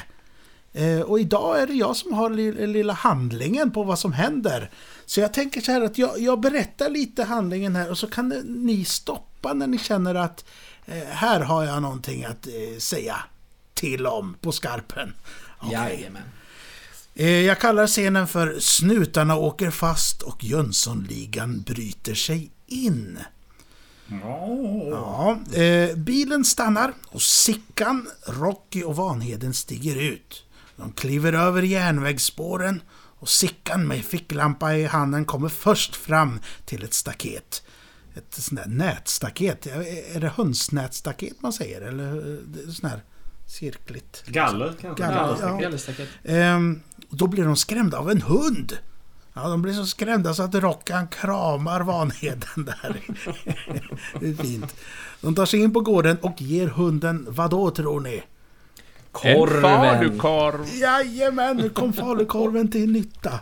Eh, 0.76 1.00
och 1.02 1.20
idag 1.20 1.62
är 1.62 1.68
det 1.68 1.74
jag 1.74 1.96
som 1.96 2.14
har 2.14 2.30
li- 2.30 2.68
lilla 2.68 2.94
handlingen 2.94 3.72
på 3.72 3.84
vad 3.84 4.00
som 4.00 4.14
händer. 4.14 4.72
Så 5.06 5.20
jag 5.20 5.34
tänker 5.34 5.62
så 5.62 5.72
här 5.72 5.82
att 5.82 5.98
jag, 5.98 6.20
jag 6.20 6.40
berättar 6.40 6.90
lite 6.90 7.24
handlingen 7.24 7.76
här 7.76 7.92
och 7.92 7.98
så 7.98 8.08
kan 8.08 8.30
ni 8.46 8.86
stoppa 8.86 9.54
när 9.54 9.68
ni 9.68 9.78
känner 9.78 10.16
att 10.16 10.46
eh, 10.86 11.04
här 11.10 11.40
har 11.40 11.64
jag 11.64 11.82
någonting 11.82 12.26
att 12.26 12.48
eh, 12.48 12.78
säga 12.80 13.16
till 13.74 14.08
om 14.08 14.36
på 14.42 14.52
skarpen. 14.52 15.14
Okej. 15.60 15.74
Jajamän. 15.74 16.22
Jag 17.46 17.60
kallar 17.60 17.88
scenen 17.88 18.28
för 18.28 18.60
Snutarna 18.60 19.36
åker 19.38 19.72
fast 19.72 20.22
och 20.22 20.44
Jönssonligan 20.44 21.62
bryter 21.62 22.14
sig 22.14 22.52
in. 22.68 23.20
Ja, 24.92 25.40
eh, 25.54 25.96
bilen 25.96 26.46
stannar 26.46 26.94
och 27.08 27.22
Sickan, 27.22 28.08
Rocky 28.26 28.84
och 28.84 28.96
Vanheden 28.96 29.54
stiger 29.54 29.96
ut. 29.96 30.44
De 30.76 30.92
kliver 30.92 31.34
över 31.34 31.62
järnvägsspåren 31.62 32.82
och 33.20 33.30
Sickan 33.30 33.88
med 33.88 34.06
ficklampa 34.06 34.76
i 34.76 34.86
handen 34.86 35.26
kommer 35.26 35.50
först 35.50 35.96
fram 35.96 36.40
till 36.66 36.84
ett 36.84 36.94
staket. 36.94 37.64
Ett 38.16 38.34
sånt 38.34 38.62
där 38.62 38.70
nätstaket. 38.70 39.68
Är 40.16 40.20
det 40.20 40.28
hönsnätstaket 40.28 41.42
man 41.42 41.54
säger? 41.54 41.82
Eller 41.82 42.08
eh, 42.18 42.40
det 42.46 42.60
är 42.64 42.72
sån 42.72 42.90
här 42.90 43.04
cirkligt? 43.48 44.24
Galler 44.28 44.74
kanske? 44.82 45.04
Galler. 45.04 45.38
Ja, 45.42 45.62
Ja. 46.24 46.32
Ehm, 46.32 46.82
och 47.10 47.18
då 47.18 47.28
blir 47.28 47.44
de 47.44 47.56
skrämda 47.56 47.98
av 47.98 48.12
en 48.12 48.22
hund. 48.22 48.78
Ja, 49.34 49.50
de 49.50 49.62
blir 49.62 49.74
så 49.74 49.86
skrämda 49.86 50.34
så 50.34 50.44
att 50.44 50.56
Rockan 50.56 51.08
kramar 51.08 51.82
Vanheden 51.82 52.66
där. 52.66 53.02
det 54.20 54.28
är 54.30 54.44
fint. 54.44 54.76
De 55.22 55.36
tar 55.36 55.46
sig 55.46 55.60
in 55.60 55.74
på 55.74 55.82
gården 55.82 56.18
och 56.22 56.42
ger 56.42 56.68
hunden, 56.68 57.26
vad 57.30 57.50
då 57.50 57.72
tror 57.72 58.00
ni? 58.00 58.24
En 59.24 59.36
Korven. 59.36 59.62
falukorv. 59.62 60.66
Jajamän, 60.82 61.58
nu 61.58 61.70
kom 61.70 61.94
falukorven 61.94 62.72
till 62.72 62.92
nytta. 62.92 63.40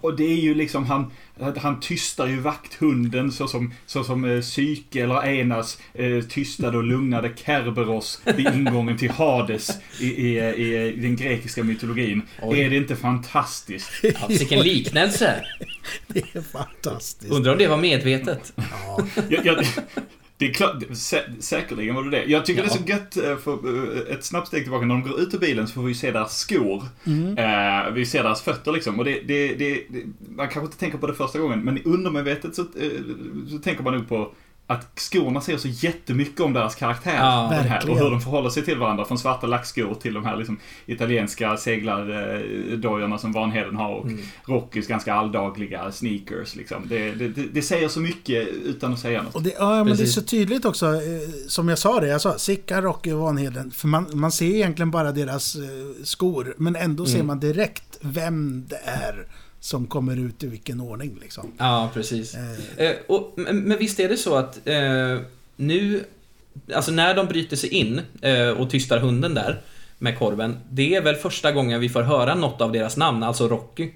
Och 0.00 0.16
det 0.16 0.24
är 0.24 0.36
ju 0.36 0.54
liksom 0.54 0.86
han, 0.86 1.10
han 1.56 1.80
tystar 1.80 2.26
ju 2.26 2.40
vakthunden 2.40 3.32
så 3.32 3.48
som, 3.48 3.74
så 3.86 4.04
som 4.04 4.24
eh, 4.24 4.40
Psyke 4.40 5.02
eller 5.02 5.26
Enas 5.26 5.78
eh, 5.94 6.20
tystade 6.20 6.76
och 6.78 6.84
lugnade 6.84 7.32
Kerberos 7.36 8.20
vid 8.36 8.46
ingången 8.54 8.98
till 8.98 9.10
Hades 9.10 9.70
i, 10.00 10.06
i, 10.06 10.38
i, 10.38 10.88
i 10.88 11.00
den 11.00 11.16
grekiska 11.16 11.64
mytologin. 11.64 12.22
Oj. 12.42 12.60
Är 12.60 12.70
det 12.70 12.76
inte 12.76 12.96
fantastiskt? 12.96 13.90
Ja, 14.02 14.26
vilken 14.28 14.60
liknelse. 14.60 15.44
Det 16.06 16.18
är 16.36 16.40
fantastiskt. 16.42 17.32
Undrar 17.32 17.52
om 17.52 17.58
det 17.58 17.66
var 17.68 17.76
medvetet. 17.76 18.52
Ja, 18.56 18.98
Jag, 19.28 19.46
jag, 19.46 19.66
det 20.36 20.48
är 20.48 20.52
klart, 20.52 20.82
sä, 20.92 21.22
säkerligen 21.40 21.94
var 21.94 22.02
det 22.04 22.10
det. 22.10 22.24
Jag 22.24 22.46
tycker 22.46 22.62
Ja. 22.62 22.68
det 22.68 22.74
är 22.74 22.78
så 22.78 22.88
gött, 22.88 23.16
eh, 23.30 23.36
för, 23.36 23.52
eh, 24.08 24.14
ett 24.14 24.24
snabbt 24.24 24.48
steg 24.48 24.62
tillbaka, 24.62 24.86
när 24.86 24.94
de 24.94 25.02
går 25.10 25.20
ut 25.20 25.34
ur 25.34 25.38
bilen 25.38 25.66
så 25.68 25.74
får 25.74 25.82
vi 25.82 25.94
se 25.94 26.10
deras 26.10 26.38
skor. 26.38 26.82
Mm. 27.06 27.38
Eh, 27.38 27.92
vi 27.92 28.06
ser 28.06 28.22
deras 28.22 28.42
fötter 28.42 28.72
liksom. 28.72 28.98
Och 28.98 29.04
det, 29.04 29.20
det, 29.20 29.54
det, 29.54 29.82
man 30.36 30.48
kanske 30.48 30.66
inte 30.66 30.78
tänker 30.78 30.98
på 30.98 31.06
det 31.06 31.14
första 31.14 31.38
gången, 31.38 31.60
men 31.60 31.82
undermedvetet 31.82 32.54
så, 32.54 32.62
eh, 32.62 32.90
så 33.50 33.58
tänker 33.58 33.82
man 33.82 33.94
nog 33.94 34.08
på 34.08 34.30
att 34.66 35.00
skorna 35.00 35.40
säger 35.40 35.58
så 35.58 35.68
jättemycket 35.68 36.40
om 36.40 36.52
deras 36.52 36.74
karaktär. 36.74 37.16
Ja, 37.16 37.48
den 37.52 37.64
här, 37.64 37.90
och 37.90 37.98
hur 37.98 38.10
de 38.10 38.20
förhåller 38.20 38.50
sig 38.50 38.64
till 38.64 38.78
varandra. 38.78 39.04
Från 39.04 39.18
svarta 39.18 39.46
lackskor 39.46 39.94
till 39.94 40.14
de 40.14 40.24
här 40.24 40.36
liksom, 40.36 40.58
italienska 40.86 41.56
seglardojorna 41.56 43.18
som 43.18 43.32
Vanheden 43.32 43.76
har. 43.76 43.94
Och 43.94 44.06
Rockys 44.44 44.86
ganska 44.86 45.14
alldagliga 45.14 45.92
sneakers. 45.92 46.56
Liksom. 46.56 46.88
Det, 46.88 47.10
det, 47.10 47.28
det, 47.28 47.62
säger 47.62 47.88
så 47.88 48.00
mycket 48.00 48.48
utan 48.48 48.92
att 48.92 48.98
säga 48.98 49.22
något. 49.22 49.34
Och 49.34 49.42
det, 49.42 49.54
ja, 49.58 49.84
men 49.84 49.96
det 49.96 50.02
är 50.02 50.06
så 50.06 50.22
tydligt 50.22 50.64
också, 50.64 50.86
eh, 50.86 51.00
som 51.48 51.68
jag 51.68 51.78
sa 51.78 52.00
det, 52.00 52.08
jag 52.08 52.20
sa 52.20 52.38
Sickan, 52.38 52.82
Rocky 52.82 53.12
och 53.12 53.20
Vanheden. 53.20 53.70
För 53.70 53.88
man, 53.88 54.06
man 54.12 54.32
ser 54.32 54.46
egentligen 54.46 54.90
bara 54.90 55.12
deras 55.12 55.56
eh, 55.56 55.62
skor, 56.04 56.54
men 56.58 56.76
ändå 56.76 57.06
ser 57.06 57.22
man 57.22 57.40
direkt 57.40 57.98
vem 58.00 58.64
det 58.68 58.80
är 58.84 59.26
som 59.64 59.86
kommer 59.86 60.16
ut 60.16 60.42
i 60.42 60.46
vilken 60.46 60.80
ordning 60.80 61.18
liksom. 61.20 61.52
Ja, 61.58 61.90
precis. 61.94 62.34
Eh, 62.34 62.86
Eh, 62.86 62.96
och, 63.06 63.32
men, 63.36 63.78
visst 63.78 64.00
är 64.00 64.08
det 64.08 64.16
så 64.16 64.36
att 64.36 64.68
eh, 64.68 65.18
nu, 65.56 66.04
alltså 66.74 66.92
när 66.92 67.14
de 67.14 67.26
bryter 67.26 67.56
sig 67.56 67.70
in 67.70 68.00
eh, 68.20 68.48
och 68.48 68.70
tystar 68.70 68.98
hunden 68.98 69.34
där 69.34 69.60
med 69.98 70.18
korven, 70.18 70.56
det 70.70 70.94
är 70.94 71.02
väl 71.02 71.14
första 71.14 71.52
gången 71.52 71.80
vi 71.80 71.88
får 71.88 72.02
höra 72.02 72.34
något 72.34 72.60
av 72.60 72.72
deras 72.72 72.96
namn, 72.96 73.22
alltså 73.22 73.48
Rocky. 73.48 73.90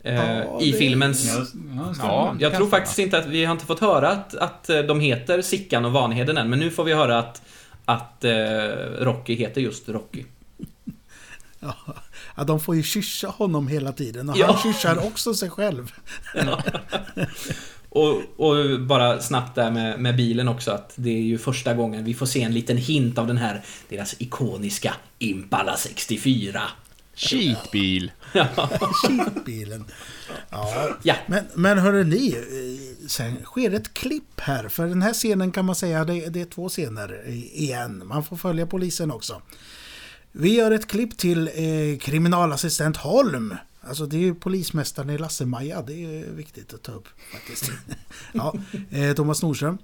Eh, 0.00 0.14
Ja, 0.14 0.60
I 0.60 0.70
det- 0.72 0.78
filmens... 0.78 1.26
Ja, 1.36 1.46
ja, 1.76 1.94
Ja, 1.98 2.36
Jag 2.40 2.54
tror 2.56 2.68
faktiskt 2.68 2.98
inte 2.98 3.18
att 3.18 3.26
vi 3.26 3.44
har 3.44 3.52
inte 3.52 3.66
fått 3.66 3.80
höra 3.80 4.08
att, 4.08 4.34
att 4.34 4.70
eh, 4.70 4.78
de 4.80 5.00
heter 5.00 5.42
Sickan 5.42 5.84
och 5.84 5.92
Vanheden 5.92 6.36
än, 6.36 6.50
men 6.50 6.58
nu 6.58 6.70
får 6.70 6.84
vi 6.84 6.92
höra 6.94 7.18
att, 7.18 7.42
att 7.84 8.24
Rocky 8.98 9.34
heter 9.34 9.60
just 9.60 9.88
Rocky. 9.88 10.24
ja, 11.60 11.74
ja, 12.38 12.44
de 12.44 12.60
får 12.60 12.76
ju 12.76 12.82
kyssa 12.82 13.28
honom 13.28 13.68
hela 13.68 13.92
tiden 13.92 14.30
och 14.30 14.36
Ja. 14.38 14.46
han 14.46 14.58
kyssar 14.72 15.06
också 15.06 15.34
sig 15.34 15.50
själv. 15.50 15.92
Och, 17.90 18.22
och 18.36 18.80
bara 18.80 19.20
snabbt 19.20 19.54
där 19.54 19.70
med, 19.70 20.00
med 20.00 20.16
bilen 20.16 20.48
också, 20.48 20.70
att 20.70 20.92
det 20.96 21.10
är 21.10 21.22
ju 21.22 21.38
första 21.38 21.74
gången 21.74 22.04
vi 22.04 22.14
får 22.14 22.26
se 22.26 22.42
en 22.42 22.54
liten 22.54 22.76
hint 22.76 23.18
av 23.18 23.26
den 23.26 23.36
här, 23.38 23.62
deras 23.88 24.14
ikoniska 24.18 24.94
Impala 25.18 25.76
64. 25.76 26.62
Cheatbil. 27.14 28.12
Skitbilen. 28.92 29.84
Ja. 30.50 30.88
Ja. 31.02 31.14
Men, 31.26 31.44
men 31.54 31.78
hörru 31.78 32.04
ni, 32.04 32.28
eh, 32.32 33.08
sen 33.08 33.36
sker 33.44 33.74
ett 33.74 33.94
klipp 33.94 34.40
här. 34.40 34.68
För 34.68 34.86
den 34.86 35.02
här 35.02 35.12
scenen 35.12 35.52
kan 35.52 35.64
man 35.64 35.74
säga, 35.76 36.04
det, 36.04 36.28
det 36.28 36.40
är 36.40 36.44
två 36.44 36.68
scener 36.68 37.28
igen. 37.54 38.02
Man 38.06 38.24
får 38.24 38.36
följa 38.36 38.66
polisen 38.66 39.10
också. 39.10 39.42
Vi 40.40 40.54
gör 40.54 40.70
ett 40.70 40.86
klipp 40.86 41.18
till 41.18 41.48
eh, 41.48 41.98
kriminalassistent 41.98 42.96
Holm. 42.96 43.54
Alltså 43.80 44.06
det 44.06 44.16
är 44.16 44.20
ju 44.20 44.34
polismästaren 44.34 45.10
i 45.10 45.18
Lasse-Maja, 45.18 45.82
det 45.82 45.92
är 45.92 46.30
viktigt 46.30 46.74
att 46.74 46.82
ta 46.82 46.92
upp 46.92 47.08
faktiskt. 47.32 47.70
ja, 48.32 48.54
eh, 48.90 49.14
Thomas 49.14 49.42
Nordström. 49.42 49.78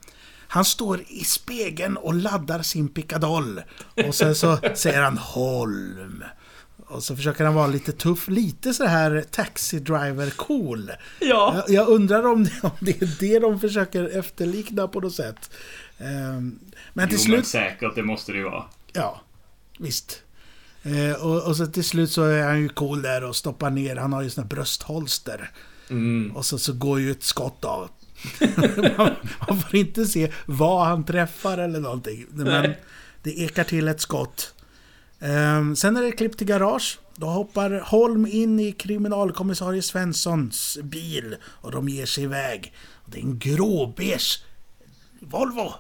Han 0.49 0.65
står 0.65 1.01
i 1.09 1.25
spegeln 1.25 1.97
och 1.97 2.15
laddar 2.15 2.63
sin 2.63 2.89
pickadoll. 2.89 3.63
Och 4.07 4.15
sen 4.15 4.35
så 4.35 4.59
säger 4.75 5.03
han 5.03 5.19
Holm. 5.19 6.25
Och 6.87 7.03
så 7.03 7.17
försöker 7.17 7.45
han 7.45 7.55
vara 7.55 7.67
lite 7.67 7.93
tuff, 7.93 8.29
lite 8.29 8.75
så 8.75 8.85
här 8.85 9.25
taxi 9.31 9.79
driver 9.79 10.31
cool. 10.31 10.91
Ja. 11.21 11.55
Jag, 11.57 11.77
jag 11.77 11.89
undrar 11.89 12.27
om 12.27 12.45
det, 12.45 12.61
om 12.63 12.71
det 12.81 13.03
är 13.03 13.17
det 13.21 13.39
de 13.39 13.61
försöker 13.61 14.19
efterlikna 14.19 14.89
på 14.89 15.01
något 15.01 15.15
sätt. 15.15 15.51
Ehm, 15.99 16.59
men 16.93 17.09
till 17.09 17.19
Jo, 17.19 17.31
men 17.31 17.45
slut... 17.45 17.47
säkert, 17.47 17.95
det 17.95 18.03
måste 18.03 18.33
det 18.33 18.39
ju 18.39 18.45
vara. 18.45 18.65
Ja, 18.93 19.21
visst. 19.79 20.21
Eh, 20.85 21.13
och, 21.13 21.43
och 21.43 21.57
så 21.57 21.67
till 21.67 21.85
slut 21.85 22.11
så 22.11 22.23
är 22.23 22.43
han 22.43 22.61
ju 22.61 22.69
cool 22.69 23.03
där 23.03 23.25
och 23.25 23.37
stoppar 23.37 23.71
ner, 23.71 23.97
han 23.97 24.13
har 24.13 24.23
ju 24.23 24.31
såna 24.31 24.47
bröstholster. 24.47 25.51
Mm. 25.91 26.37
Och 26.37 26.47
så, 26.47 26.59
så 26.59 26.73
går 26.73 27.01
ju 27.01 27.11
ett 27.11 27.23
skott 27.23 27.65
av. 27.65 27.91
man, 28.97 29.11
man 29.49 29.61
får 29.61 29.77
inte 29.77 30.07
se 30.07 30.33
vad 30.47 30.87
han 30.87 31.05
träffar 31.05 31.59
eller 31.59 31.81
någonting. 31.81 32.27
Men 32.31 32.47
Nej. 32.47 32.81
det 33.23 33.39
ekar 33.39 33.65
till 33.65 33.89
ett 33.89 34.01
skott. 34.01 34.55
Ehm, 35.21 35.77
sen 35.77 35.97
är 35.97 36.03
det 36.03 36.13
klipp 36.13 36.39
till 36.39 36.47
garage. 36.47 36.99
Då 37.17 37.27
hoppar 37.27 37.71
Holm 37.71 38.27
in 38.27 38.61
i 38.61 38.73
kriminalkommissarie 38.73 39.83
Svenssons 39.83 40.79
bil 40.83 41.37
och 41.45 41.73
de 41.73 41.89
ger 41.89 42.07
sig 42.07 42.25
iväg. 42.25 42.73
Det 43.07 43.19
är 43.19 43.23
en 43.23 43.39
gråbeige 43.39 44.43
Volvo. 45.21 45.73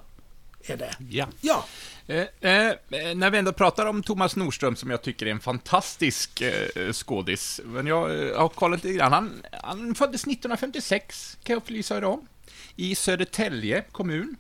Är 0.66 0.76
det. 0.76 0.94
Ja. 1.10 1.28
Ja. 1.40 1.64
Eh, 2.06 2.26
eh, 2.40 2.68
eh, 2.68 3.14
när 3.14 3.30
vi 3.30 3.38
ändå 3.38 3.52
pratar 3.52 3.86
om 3.86 4.02
Thomas 4.02 4.36
Nordström, 4.36 4.76
som 4.76 4.90
jag 4.90 5.02
tycker 5.02 5.26
är 5.26 5.30
en 5.30 5.40
fantastisk 5.40 6.40
eh, 6.40 6.92
skådis, 6.92 7.60
men 7.64 7.86
jag 7.86 8.28
eh, 8.28 8.38
har 8.38 8.48
kollat 8.48 8.84
lite 8.84 8.98
grann. 8.98 9.12
Han, 9.12 9.42
han 9.62 9.94
föddes 9.94 10.22
1956, 10.22 11.38
kan 11.42 11.54
jag 11.54 11.60
upplysa 11.62 11.96
er 11.96 12.04
om, 12.04 12.26
i 12.76 12.94
Södertälje 12.94 13.84
kommun. 13.92 14.36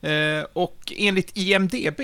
Eh, 0.00 0.44
och 0.52 0.92
enligt 0.96 1.36
IMDB 1.36 2.00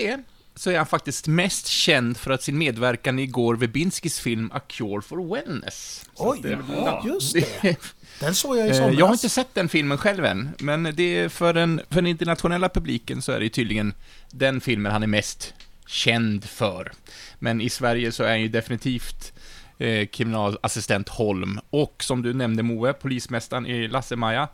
så 0.55 0.71
är 0.71 0.77
han 0.77 0.87
faktiskt 0.87 1.27
mest 1.27 1.67
känd 1.67 2.17
för 2.17 2.31
att 2.31 2.43
sin 2.43 2.59
medverkan 2.59 3.19
i 3.19 3.27
Gore 3.27 3.59
Verbinskis 3.59 4.21
film 4.21 4.51
A 4.55 4.61
Cure 4.69 5.03
for 5.03 5.35
Wellness. 5.35 6.05
Så 6.15 6.31
Oj, 6.31 6.41
det 6.43 6.59
ja, 6.69 7.03
just 7.07 7.35
det. 7.35 7.77
Den 8.21 8.35
såg 8.35 8.57
jag 8.57 8.67
i 8.67 8.71
Eh, 8.71 8.77
somras. 8.77 8.99
Jag 8.99 9.07
har 9.07 9.13
inte 9.13 9.29
sett 9.29 9.55
den 9.55 9.69
filmen 9.69 9.99
själv 9.99 10.25
än, 10.25 10.51
men 10.59 10.83
det 10.83 11.33
för, 11.33 11.53
den, 11.53 11.81
för 11.89 11.95
den 11.95 12.07
internationella 12.07 12.69
publiken 12.69 13.23
så 13.23 13.33
är 13.33 13.41
det 13.41 13.49
tydligen 13.49 13.95
den 14.31 14.61
filmen 14.61 14.93
han 14.93 15.03
är 15.03 15.07
mest 15.07 15.55
känd 15.87 16.45
för. 16.45 16.93
Men 17.39 17.61
i 17.61 17.71
Sverige 17.71 18.13
så 18.13 18.23
är 18.23 18.29
han 18.29 18.41
ju 18.41 18.49
definitivt 18.49 19.33
eh, 19.79 20.07
kriminalassistent 20.07 21.09
Holm 21.09 21.61
och 21.71 22.05
som 22.05 22.23
du 22.23 22.35
nämnde 22.35 22.63
Moe, 22.63 22.93
polismästaren 22.93 23.67
i 23.67 23.89
Lasse-Maja. 23.89 24.49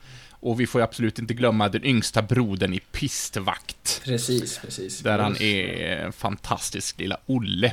Och 0.47 0.61
vi 0.61 0.67
får 0.67 0.81
ju 0.81 0.85
absolut 0.85 1.19
inte 1.19 1.35
glömma 1.35 1.69
den 1.69 1.85
yngsta 1.85 2.23
brodern 2.23 2.75
i 2.75 2.81
Pistvakt. 2.93 4.01
Precis, 4.05 4.59
precis. 4.59 4.99
Där 5.01 5.19
han 5.19 5.37
är 5.43 5.97
en 5.97 6.13
fantastisk 6.13 6.99
lilla 6.99 7.17
Olle. 7.27 7.73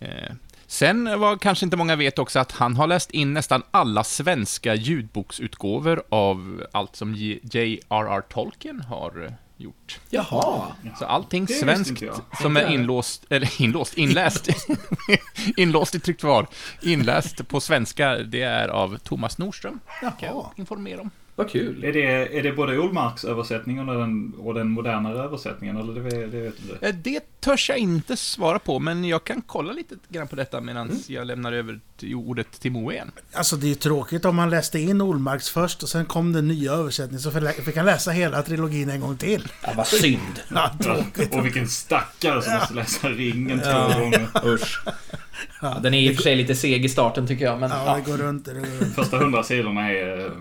Eh, 0.00 0.32
Sen 0.66 1.20
var 1.20 1.36
kanske 1.36 1.64
inte 1.66 1.76
många 1.76 1.96
vet 1.96 2.18
också 2.18 2.38
att 2.38 2.52
han 2.52 2.76
har 2.76 2.86
läst 2.86 3.10
in 3.10 3.34
nästan 3.34 3.62
alla 3.70 4.04
svenska 4.04 4.74
ljudboksutgåvor 4.74 6.02
av 6.08 6.66
allt 6.72 6.96
som 6.96 7.14
J- 7.14 7.40
J.R.R. 7.42 8.20
Tolkien 8.20 8.80
har 8.80 9.24
eh, 9.24 9.32
gjort. 9.56 10.00
Jaha. 10.10 10.72
Så 10.98 11.04
allting 11.04 11.44
Det 11.44 11.52
svenskt 11.54 12.02
som 12.42 12.56
är 12.56 12.70
inlåst, 12.74 13.24
eller 13.30 13.62
inlåst, 13.62 13.94
inläst, 13.94 14.48
inlåst 15.56 15.94
i 15.94 16.00
tryckt 16.00 16.22
var, 16.22 16.46
inläst 16.82 17.48
på 17.48 17.60
svenska, 17.60 18.16
det 18.16 18.42
är 18.42 18.68
av 18.68 18.98
Thomas 18.98 19.38
Nordström. 19.38 19.80
Kan 20.00 20.12
Jaha. 20.20 20.30
jag 20.32 20.50
informera 20.56 21.00
om. 21.00 21.10
Vad 21.36 21.50
kul. 21.50 21.84
Är 21.84 21.92
det, 21.92 22.38
är 22.38 22.42
det 22.42 22.52
både 22.52 22.78
Olmarks 22.78 23.24
översättningen 23.24 23.88
och 23.88 23.98
den, 23.98 24.32
och 24.38 24.54
den 24.54 24.68
modernare 24.70 25.18
översättningen? 25.18 25.76
Eller 25.76 25.94
det, 25.94 26.26
det 26.26 26.40
vet 26.40 26.54
du 26.66 26.72
inte? 26.72 26.86
Eh, 26.88 26.94
Det 26.94 27.40
törs 27.40 27.68
jag 27.68 27.78
inte 27.78 28.16
svara 28.16 28.58
på, 28.58 28.78
men 28.78 29.04
jag 29.04 29.24
kan 29.24 29.42
kolla 29.46 29.72
lite 29.72 29.94
grann 30.08 30.28
på 30.28 30.36
detta 30.36 30.60
medan 30.60 30.90
jag 31.06 31.26
lämnar 31.26 31.52
över 31.52 31.80
till 31.96 32.14
ordet 32.14 32.60
till 32.60 32.72
Moe 32.72 32.92
igen. 32.94 33.10
Alltså 33.32 33.56
det 33.56 33.66
är 33.66 33.68
ju 33.68 33.74
tråkigt 33.74 34.24
om 34.24 34.36
man 34.36 34.50
läste 34.50 34.78
in 34.78 35.00
Olmarks 35.00 35.50
först 35.50 35.82
och 35.82 35.88
sen 35.88 36.04
kom 36.06 36.32
den 36.32 36.48
nya 36.48 36.72
översättningen 36.72 37.20
så 37.20 37.30
fick 37.64 37.76
han 37.76 37.86
läsa 37.86 38.10
hela 38.10 38.42
trilogin 38.42 38.90
en 38.90 39.00
gång 39.00 39.16
till. 39.16 39.48
Ja, 39.62 39.72
vad 39.76 39.86
synd. 39.86 40.20
Ja, 40.54 40.70
tråkigt. 40.82 41.34
Och 41.34 41.44
vilken 41.46 41.68
stackare 41.68 42.42
som 42.42 42.54
måste 42.54 42.74
läsa 42.74 43.08
ringen 43.08 43.60
två 43.60 44.00
gånger. 44.00 44.28
Usch. 44.46 44.80
Ja, 45.62 45.78
den 45.82 45.94
är 45.94 45.98
i 45.98 46.12
och 46.12 46.16
för 46.16 46.22
sig 46.22 46.36
lite 46.36 46.54
seg 46.54 46.84
i 46.84 46.88
starten 46.88 47.26
tycker 47.26 47.44
jag, 47.44 47.60
men 47.60 47.70
Ja, 47.70 47.84
ja. 47.86 47.94
det 47.96 48.10
går 48.10 48.18
runt. 48.18 48.44
Det 48.44 48.54
går 48.54 48.60
runt. 48.80 48.94
Första 48.94 49.18
hundra 49.18 49.42
sidorna 49.42 49.90
är... 49.90 50.26
eh, 50.26 50.32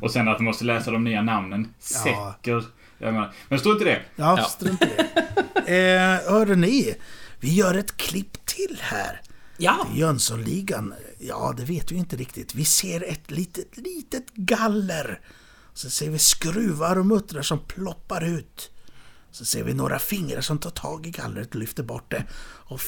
Och 0.00 0.10
sen 0.10 0.28
att 0.28 0.38
du 0.38 0.44
måste 0.44 0.64
läsa 0.64 0.90
de 0.90 1.04
nya 1.04 1.22
namnen. 1.22 1.68
Ja. 1.78 2.34
Säker. 2.36 2.64
Jag 2.98 3.12
menar, 3.14 3.32
men 3.48 3.58
står 3.58 3.72
inte 3.72 3.84
det? 3.84 4.00
Ja, 4.16 4.34
Ja. 4.38 4.44
strunt 4.44 4.82
i 4.82 4.88
det. 4.96 5.94
Eh, 5.94 6.32
hörde 6.32 6.56
ni? 6.56 6.94
Vi 7.40 7.54
gör 7.54 7.74
ett 7.74 7.96
klipp 7.96 8.46
till 8.46 8.78
här. 8.80 9.20
Ja. 9.56 9.86
Jönssonligan, 9.94 10.94
ja 11.18 11.54
det 11.56 11.64
vet 11.64 11.92
vi 11.92 11.96
inte 11.96 12.16
riktigt. 12.16 12.54
Vi 12.54 12.64
ser 12.64 13.04
ett 13.12 13.30
litet, 13.30 13.76
litet 13.76 14.34
galler. 14.34 15.20
Så 15.74 15.90
ser 15.90 16.10
vi 16.10 16.18
skruvar 16.18 16.98
och 16.98 17.06
muttrar 17.06 17.42
som 17.42 17.58
ploppar 17.58 18.24
ut. 18.24 18.70
Så 19.30 19.44
ser 19.44 19.64
vi 19.64 19.74
några 19.74 19.98
fingrar 19.98 20.40
som 20.40 20.58
tar 20.58 20.70
tag 20.70 21.06
i 21.06 21.10
gallret 21.10 21.48
och 21.48 21.60
lyfter 21.60 21.82
bort 21.82 22.10
det. 22.10 22.24
Och 22.66 22.80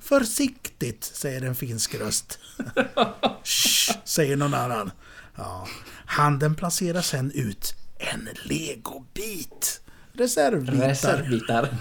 försiktigt, 0.00 1.04
säger 1.04 1.42
en 1.42 1.54
finsk 1.54 1.94
röst. 1.94 2.38
Shh, 3.44 3.92
säger 4.04 4.36
någon 4.36 4.54
annan. 4.54 4.90
Ja. 5.36 5.68
Handen 6.06 6.54
placerar 6.54 7.00
sen 7.02 7.32
ut 7.34 7.74
en 7.98 8.28
legobit. 8.44 9.80
Reservbitar. 10.12 10.88
Reservbitar. 10.88 11.68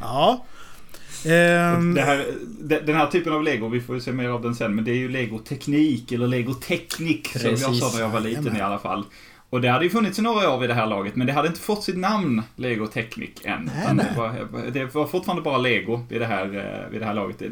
Ja. 0.00 0.44
Det 1.94 2.02
här, 2.04 2.26
de- 2.60 2.80
den 2.80 2.96
här 2.96 3.06
typen 3.06 3.32
av 3.32 3.42
lego, 3.42 3.68
vi 3.68 3.80
får 3.80 3.94
ju 3.94 4.00
se 4.00 4.12
mer 4.12 4.28
av 4.28 4.42
den 4.42 4.54
sen, 4.54 4.74
men 4.74 4.84
det 4.84 4.90
är 4.90 4.94
ju 4.96 5.08
lego 5.08 5.38
teknik 5.38 6.12
eller 6.12 6.26
lego 6.26 6.54
teknik 6.54 7.28
som 7.38 7.50
jag 7.50 7.76
sa 7.76 7.90
när 7.94 8.00
jag 8.00 8.08
var 8.08 8.20
liten 8.20 8.42
Jajamän. 8.44 8.60
i 8.60 8.64
alla 8.64 8.78
fall. 8.78 9.04
Och 9.52 9.60
det 9.60 9.68
hade 9.68 9.84
ju 9.84 9.90
funnits 9.90 10.18
i 10.18 10.22
några 10.22 10.50
år 10.50 10.58
vid 10.58 10.70
det 10.70 10.74
här 10.74 10.86
laget, 10.86 11.16
men 11.16 11.26
det 11.26 11.32
hade 11.32 11.48
inte 11.48 11.60
fått 11.60 11.84
sitt 11.84 11.96
namn 11.96 12.42
Lego 12.56 12.86
Technic 12.86 13.30
än. 13.44 13.70
Nej, 13.74 13.94
nej. 13.94 14.06
Det, 14.10 14.20
var, 14.20 14.70
det 14.70 14.94
var 14.94 15.06
fortfarande 15.06 15.42
bara 15.42 15.58
Lego 15.58 16.00
vid 16.08 16.20
det 16.20 16.26
här, 16.26 16.44
eh, 16.44 16.90
vid 16.90 17.00
det 17.00 17.06
här 17.06 17.14
laget. 17.14 17.42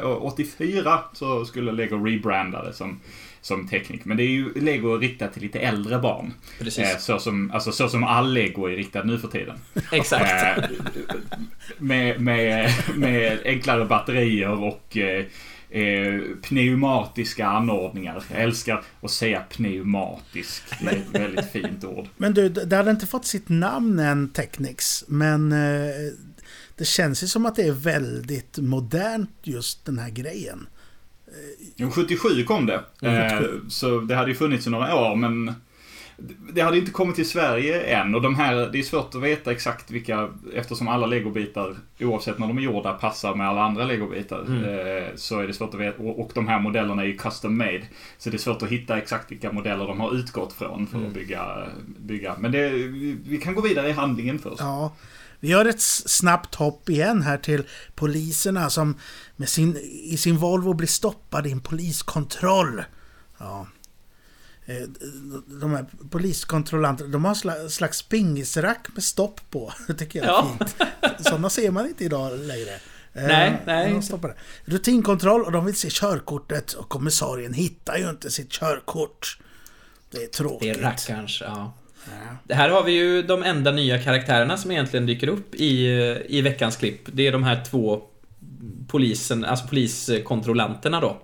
Eh, 0.00 0.24
84 0.24 0.98
så 1.12 1.44
skulle 1.44 1.72
Lego 1.72 2.04
rebranda 2.06 2.64
det 2.64 2.72
som 2.72 3.00
som 3.40 3.68
teknik. 3.68 4.04
Men 4.04 4.16
det 4.16 4.22
är 4.22 4.28
ju 4.28 4.52
Lego 4.54 4.96
riktat 4.96 5.32
till 5.32 5.42
lite 5.42 5.58
äldre 5.58 5.98
barn. 5.98 6.34
Precis. 6.58 6.92
Eh, 6.92 6.98
så, 6.98 7.18
som, 7.18 7.50
alltså, 7.50 7.72
så 7.72 7.88
som 7.88 8.04
all 8.04 8.32
Lego 8.32 8.66
är 8.66 8.76
riktad 8.76 9.04
nu 9.04 9.18
för 9.18 9.28
tiden. 9.28 9.56
Exakt. 9.92 10.58
Eh, 10.58 10.64
med, 11.78 12.20
med, 12.20 12.70
med 12.94 13.38
enklare 13.44 13.84
batterier 13.84 14.62
och 14.62 14.96
eh, 15.70 16.20
pneumatiska 16.42 17.46
anordningar. 17.46 18.22
Jag 18.30 18.40
älskar 18.42 18.84
att 19.00 19.10
säga 19.10 19.40
pneumatisk. 19.40 20.62
Det 20.80 20.90
är 20.90 20.96
ett 20.96 21.20
väldigt 21.20 21.50
fint 21.52 21.84
ord. 21.84 22.08
Men 22.16 22.34
du, 22.34 22.48
det 22.48 22.76
hade 22.76 22.90
inte 22.90 23.06
fått 23.06 23.26
sitt 23.26 23.48
namn 23.48 23.98
än, 23.98 24.28
Technics. 24.28 25.04
Men 25.08 25.52
eh, 25.52 26.12
det 26.76 26.84
känns 26.84 27.22
ju 27.22 27.26
som 27.26 27.46
att 27.46 27.56
det 27.56 27.62
är 27.62 27.72
väldigt 27.72 28.58
modernt 28.58 29.30
just 29.42 29.84
den 29.84 29.98
här 29.98 30.10
grejen. 30.10 30.66
Jo, 31.76 31.90
77 31.90 32.44
kom 32.44 32.66
det. 32.66 32.84
Eh, 33.02 33.40
så 33.68 34.00
det 34.00 34.14
hade 34.14 34.30
ju 34.30 34.36
funnits 34.36 34.66
i 34.66 34.70
några 34.70 34.94
år, 34.94 35.16
men 35.16 35.54
det 36.52 36.60
hade 36.60 36.78
inte 36.78 36.90
kommit 36.90 37.16
till 37.16 37.28
Sverige 37.28 37.80
än. 37.80 38.14
Och 38.14 38.22
de 38.22 38.34
här, 38.34 38.54
det 38.72 38.78
är 38.78 38.82
svårt 38.82 39.14
att 39.14 39.22
veta 39.22 39.52
exakt 39.52 39.90
vilka, 39.90 40.28
eftersom 40.54 40.88
alla 40.88 41.06
legobitar, 41.06 41.76
oavsett 42.00 42.38
när 42.38 42.46
de 42.46 42.58
är 42.58 42.62
gjorda, 42.62 42.92
passar 42.92 43.34
med 43.34 43.48
alla 43.48 43.62
andra 43.62 43.84
legobitar. 43.84 44.44
Mm. 44.46 44.64
Eh, 44.64 45.08
så 45.14 45.40
är 45.40 45.46
det 45.46 45.52
svårt 45.54 45.74
att 45.74 45.80
veta. 45.80 46.02
Och, 46.02 46.30
de 46.34 46.48
här 46.48 46.60
modellerna 46.60 47.02
är 47.02 47.06
ju 47.06 47.16
custom 47.16 47.58
made. 47.58 47.82
Så 48.18 48.30
det 48.30 48.36
är 48.36 48.38
svårt 48.38 48.62
att 48.62 48.68
hitta 48.68 48.98
exakt 48.98 49.30
vilka 49.30 49.52
modeller 49.52 49.86
de 49.86 50.00
har 50.00 50.14
utgått 50.14 50.52
från 50.52 50.86
för 50.86 50.96
Mm. 50.96 51.08
att 51.08 51.14
bygga. 51.14 51.68
bygga. 51.98 52.36
Men 52.38 52.52
det, 52.52 52.68
vi 53.24 53.40
kan 53.42 53.54
gå 53.54 53.60
vidare 53.60 53.88
i 53.88 53.92
handlingen 53.92 54.38
först. 54.38 54.60
Ja. 54.60 54.92
Vi 55.40 55.48
gör 55.48 55.64
ett 55.64 55.80
snabbt 55.80 56.54
hopp 56.54 56.88
igen 56.88 57.22
här 57.22 57.36
till 57.38 57.62
poliserna 57.94 58.70
som 58.70 58.94
med 59.36 59.48
sin, 59.48 59.76
i 60.04 60.16
sin 60.16 60.36
Volvo 60.36 60.74
blir 60.74 60.88
stoppade 60.88 61.48
i 61.48 61.52
en 61.52 61.60
poliskontroll. 61.60 62.82
Ja. 63.38 63.66
Eh, 64.70 64.88
De 65.60 65.72
här 65.74 65.84
poliskontrollanterna, 66.10 67.10
de 67.10 67.24
har 67.24 67.30
en 67.30 67.34
sla- 67.34 67.68
slags 67.68 68.02
pingisrack 68.02 68.86
med 68.94 69.02
stopp 69.04 69.40
på. 69.50 69.72
Det 69.86 69.94
tycker 69.94 70.18
jag 70.18 70.28
är 70.28 70.32
Ja. 70.32 70.56
fint. 70.58 71.26
Sådana 71.26 71.50
ser 71.50 71.70
man 71.70 71.86
inte 71.86 72.04
idag 72.04 72.38
längre. 72.38 72.70
Eh, 73.12 73.22
Nej, 73.26 73.62
nej. 73.66 73.92
de 73.92 74.02
stoppar 74.02 74.28
det. 74.28 74.34
Rutinkontroll 74.72 75.42
och 75.44 75.52
de 75.52 75.64
vill 75.64 75.74
se 75.76 75.88
körkortet 75.90 76.72
och 76.72 76.88
kommissarien 76.88 77.52
hittar 77.54 77.96
ju 77.96 78.10
inte 78.10 78.30
sitt 78.30 78.50
körkort. 78.50 79.38
Det 80.10 80.16
är 80.16 80.20
Det 80.20 80.26
tråkigt. 80.26 80.76
är 80.76 80.82
rackarns, 80.82 81.40
ja. 81.40 81.72
Ja. 82.04 82.36
Det 82.44 82.54
här 82.54 82.68
har 82.68 82.82
vi 82.84 82.92
ju 82.92 83.22
de 83.22 83.42
enda 83.42 83.70
nya 83.72 84.02
karaktärerna 84.02 84.56
som 84.56 84.70
egentligen 84.70 85.06
dyker 85.06 85.28
upp 85.28 85.54
i, 85.54 85.86
i 86.28 86.40
veckans 86.40 86.76
klipp. 86.76 87.00
Det 87.12 87.26
är 87.26 87.32
de 87.32 87.42
här 87.44 87.64
två 87.70 88.02
polisen, 88.88 89.44
alltså 89.44 89.66
poliskontrollanterna 89.68 91.00
då. 91.00 91.22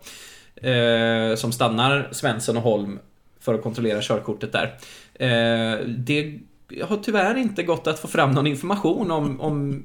Eh, 0.69 1.37
som 1.37 1.53
stannar 1.53 2.09
Svensson 2.13 2.57
och 2.57 2.63
Holm 2.63 2.99
för 3.47 3.55
att 3.55 3.63
kontrollera 3.63 3.99
körkortet 4.03 4.53
där. 4.53 4.75
Eh, 5.15 5.79
det 5.87 6.39
har 6.83 6.97
tyvärr 6.97 7.37
inte 7.37 7.63
gått 7.63 7.87
att 7.87 7.99
få 7.99 8.09
fram 8.09 8.31
någon 8.33 8.47
information 8.47 9.11
om, 9.11 9.41
om 9.41 9.83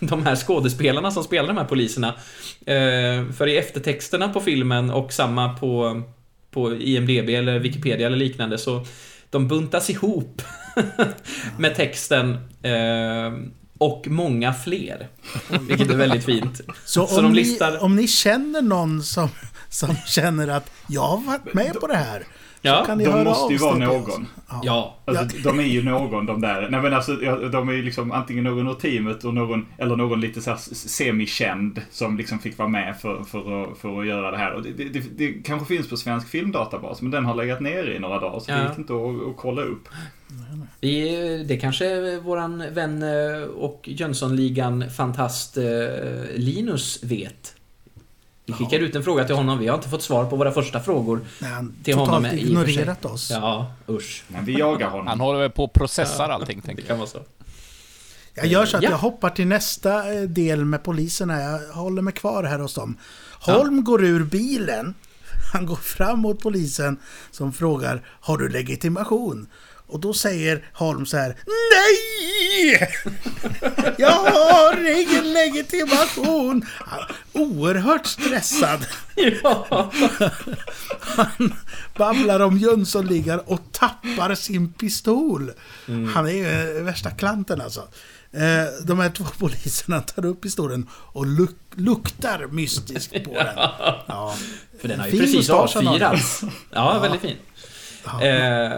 de 0.00 0.26
här 0.26 0.36
skådespelarna 0.36 1.10
som 1.10 1.24
spelar 1.24 1.48
de 1.48 1.56
här 1.56 1.64
poliserna. 1.64 2.08
Eh, 2.66 3.32
för 3.32 3.46
i 3.46 3.56
eftertexterna 3.56 4.28
på 4.28 4.40
filmen 4.40 4.90
och 4.90 5.12
samma 5.12 5.54
på, 5.58 6.02
på 6.50 6.74
IMDB 6.74 7.28
eller 7.28 7.58
Wikipedia 7.58 8.06
eller 8.06 8.16
liknande 8.16 8.58
så 8.58 8.86
de 9.30 9.48
buntas 9.48 9.90
ihop 9.90 10.42
med 11.58 11.74
texten 11.74 12.32
eh, 12.62 13.32
och 13.78 14.06
många 14.08 14.54
fler. 14.54 15.08
Vilket 15.60 15.90
är 15.90 15.96
väldigt 15.96 16.24
fint. 16.24 16.60
Så, 16.84 17.06
Så 17.06 17.18
om, 17.18 17.24
de 17.24 17.32
ni, 17.32 17.38
listar- 17.44 17.82
om 17.82 17.96
ni 17.96 18.08
känner 18.08 18.62
någon 18.62 19.02
som, 19.02 19.28
som 19.68 19.96
känner 20.06 20.48
att 20.48 20.70
jag 20.88 21.02
har 21.02 21.26
varit 21.26 21.54
med 21.54 21.74
på 21.80 21.86
det 21.86 21.96
här. 21.96 22.24
Ja, 22.62 22.78
så 22.80 22.86
kan 22.86 22.98
ni 22.98 23.04
De 23.04 23.10
höra 23.10 23.24
måste 23.24 23.52
ju 23.52 23.58
vara 23.58 23.76
någon. 23.78 24.26
Ja, 24.62 24.94
Alltså, 25.04 25.24
De 25.44 25.58
är 25.58 25.64
ju 25.64 25.82
någon 25.82 26.26
de 26.26 26.40
där. 26.40 26.68
Nej 26.70 26.80
men 26.82 26.94
alltså, 26.94 27.12
ja, 27.22 27.36
de 27.36 27.68
är 27.68 27.72
ju 27.72 27.82
liksom 27.82 28.12
antingen 28.12 28.44
någon 28.44 28.68
ur 28.68 28.74
teamet 28.74 29.24
och 29.24 29.34
någon, 29.34 29.66
eller 29.78 29.96
någon 29.96 30.20
lite 30.20 30.40
så 30.40 30.50
här 30.50 30.58
semikänd 30.72 31.82
som 31.90 32.16
liksom 32.16 32.38
fick 32.38 32.58
vara 32.58 32.68
med 32.68 32.96
för, 33.00 33.22
för, 33.24 33.62
att, 33.72 33.78
för 33.78 34.00
att 34.00 34.06
göra 34.06 34.30
det 34.30 34.36
här. 34.38 34.52
Och 34.54 34.62
det, 34.62 34.70
det, 34.72 34.84
det, 34.88 35.02
det 35.16 35.32
kanske 35.32 35.74
finns 35.76 35.88
på 35.88 35.96
Svensk 35.96 36.28
Filmdatabas, 36.28 37.02
men 37.02 37.10
den 37.10 37.24
har 37.24 37.34
legat 37.34 37.60
nere 37.60 37.96
i 37.96 37.98
några 37.98 38.18
dagar 38.20 38.40
så 38.40 38.50
det 38.52 38.58
Ja. 38.58 38.68
gick 38.68 38.78
inte 38.78 38.92
att, 38.94 39.30
att 39.30 39.36
kolla 39.36 39.62
upp. 39.62 39.88
vi, 40.80 41.44
det 41.48 41.56
kanske 41.56 42.16
våran 42.18 42.64
vän 42.74 43.02
eh, 43.02 43.42
och 43.42 43.88
Jönssonligan-fantast 43.88 45.56
eh, 45.56 45.64
Linus 46.36 47.04
vet. 47.04 47.54
Vi 48.48 48.54
skickade 48.54 48.84
ut 48.84 48.94
en 48.96 49.02
fråga 49.04 49.24
till 49.24 49.34
honom, 49.34 49.58
vi 49.58 49.68
har 49.68 49.74
inte 49.76 49.88
fått 49.88 50.02
svar 50.02 50.24
på 50.24 50.36
våra 50.36 50.52
första 50.52 50.80
frågår. 50.80 51.20
Nej, 51.38 51.50
han 51.50 51.74
Till 51.84 51.94
totalt 51.94 52.10
honom 52.10 52.38
ignorerat 52.38 53.04
oss. 53.04 53.30
Ja, 53.30 53.72
usch. 53.88 54.24
Men 54.28 54.44
vi 54.44 54.58
jagar 54.58 54.90
honom. 54.90 55.06
Han 55.06 55.20
håller 55.20 55.40
väl 55.40 55.50
på 55.50 55.64
och 55.64 55.72
processar 55.72 56.28
allting, 56.28 56.60
Det 56.60 56.66
tänker 56.66 56.82
jag. 56.82 56.88
kan 56.88 56.98
vara 56.98 57.08
så. 57.08 57.18
Jag 58.34 58.46
gör 58.46 58.66
så 58.66 58.76
att 58.76 58.82
Ja. 58.82 58.90
jag 58.90 58.98
hoppar 58.98 59.30
till 59.30 59.46
nästa 59.46 60.14
eh, 60.14 60.22
del 60.22 60.64
med 60.64 60.82
poliserna. 60.82 61.40
Jag 61.40 61.58
håller 61.74 62.02
mig 62.02 62.12
kvar 62.12 62.44
här 62.44 62.58
hos 62.58 62.74
dem. 62.74 62.98
Holm 63.40 63.84
går 63.84 64.04
ur 64.04 64.24
bilen. 64.24 64.94
Han 65.52 65.66
går 65.66 65.76
fram 65.76 66.18
mot 66.18 66.40
polisen 66.40 66.96
som 67.30 67.52
frågar 67.52 68.02
Har 68.20 68.38
du 68.38 68.48
legitimation? 68.48 69.46
Och 69.88 70.00
då 70.00 70.14
säger 70.14 70.64
Holm 70.72 71.06
så 71.06 71.16
här 71.16 71.36
Nej! 71.46 72.88
Jag 73.98 74.10
har 74.10 75.00
ingen 75.00 75.32
legitimation! 75.32 76.66
Oerhört 77.32 78.06
stressad. 78.06 78.86
Ja. 79.42 79.90
Han 81.00 81.54
babblar 81.96 82.40
om 82.40 82.58
Jönssonligan 82.58 83.40
och 83.40 83.60
tappar 83.72 84.34
sin 84.34 84.72
pistol. 84.72 85.52
Han 86.14 86.26
är 86.26 86.30
ju 86.32 86.46
eh, 86.78 86.82
värsta 86.84 87.10
klanten 87.10 87.60
alltså. 87.60 87.80
Eh, 88.32 88.64
De 88.86 88.98
här 88.98 89.10
två 89.10 89.24
poliserna 89.38 90.00
tar 90.00 90.26
upp 90.26 90.40
pistolen 90.42 90.86
och 90.92 91.26
luk 91.26 91.56
luktar 91.74 92.46
mystiskt 92.46 93.24
på 93.24 93.34
den. 93.34 93.54
Ja. 94.06 94.34
För 94.80 94.88
den 94.88 95.00
har 95.00 95.06
ju 95.06 95.10
Fin 95.12 95.20
precis 95.20 95.50
avfyrats. 95.50 96.40
Ja, 96.70 96.98
väldigt 96.98 97.20
fin. 97.20 97.36
Eh, 98.22 98.70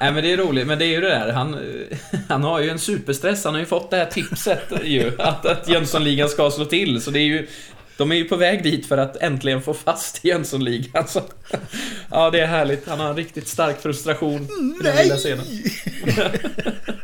nej 0.00 0.12
men 0.12 0.22
det 0.22 0.32
är 0.32 0.36
roligt, 0.36 0.66
men 0.66 0.78
det 0.78 0.84
är 0.84 0.88
ju 0.88 1.00
det 1.00 1.08
där, 1.08 1.32
han, 1.32 1.58
han 2.28 2.42
har 2.42 2.60
ju 2.60 2.70
en 2.70 2.78
superstress, 2.78 3.44
han 3.44 3.54
har 3.54 3.60
ju 3.60 3.66
fått 3.66 3.90
det 3.90 3.96
här 3.96 4.06
tipset 4.06 4.72
ju, 4.84 5.12
att, 5.18 5.46
att 5.46 5.68
Jönssonligan 5.68 6.28
ska 6.28 6.50
slå 6.50 6.64
till, 6.64 7.02
så 7.02 7.10
det 7.10 7.18
är 7.18 7.24
ju 7.24 7.48
de 7.96 8.12
är 8.12 8.16
ju 8.16 8.24
på 8.24 8.36
väg 8.36 8.62
dit 8.62 8.86
för 8.86 8.98
att 8.98 9.16
äntligen 9.16 9.62
få 9.62 9.74
fast 9.74 10.24
Jönssonligan. 10.24 11.08
Så, 11.08 11.22
ja, 12.10 12.30
det 12.30 12.40
är 12.40 12.46
härligt. 12.46 12.88
Han 12.88 13.00
har 13.00 13.10
en 13.10 13.16
riktigt 13.16 13.48
stark 13.48 13.82
frustration 13.82 14.42
i 14.80 14.82
den 14.84 14.96
lilla 14.96 15.16
scenen. 15.16 15.44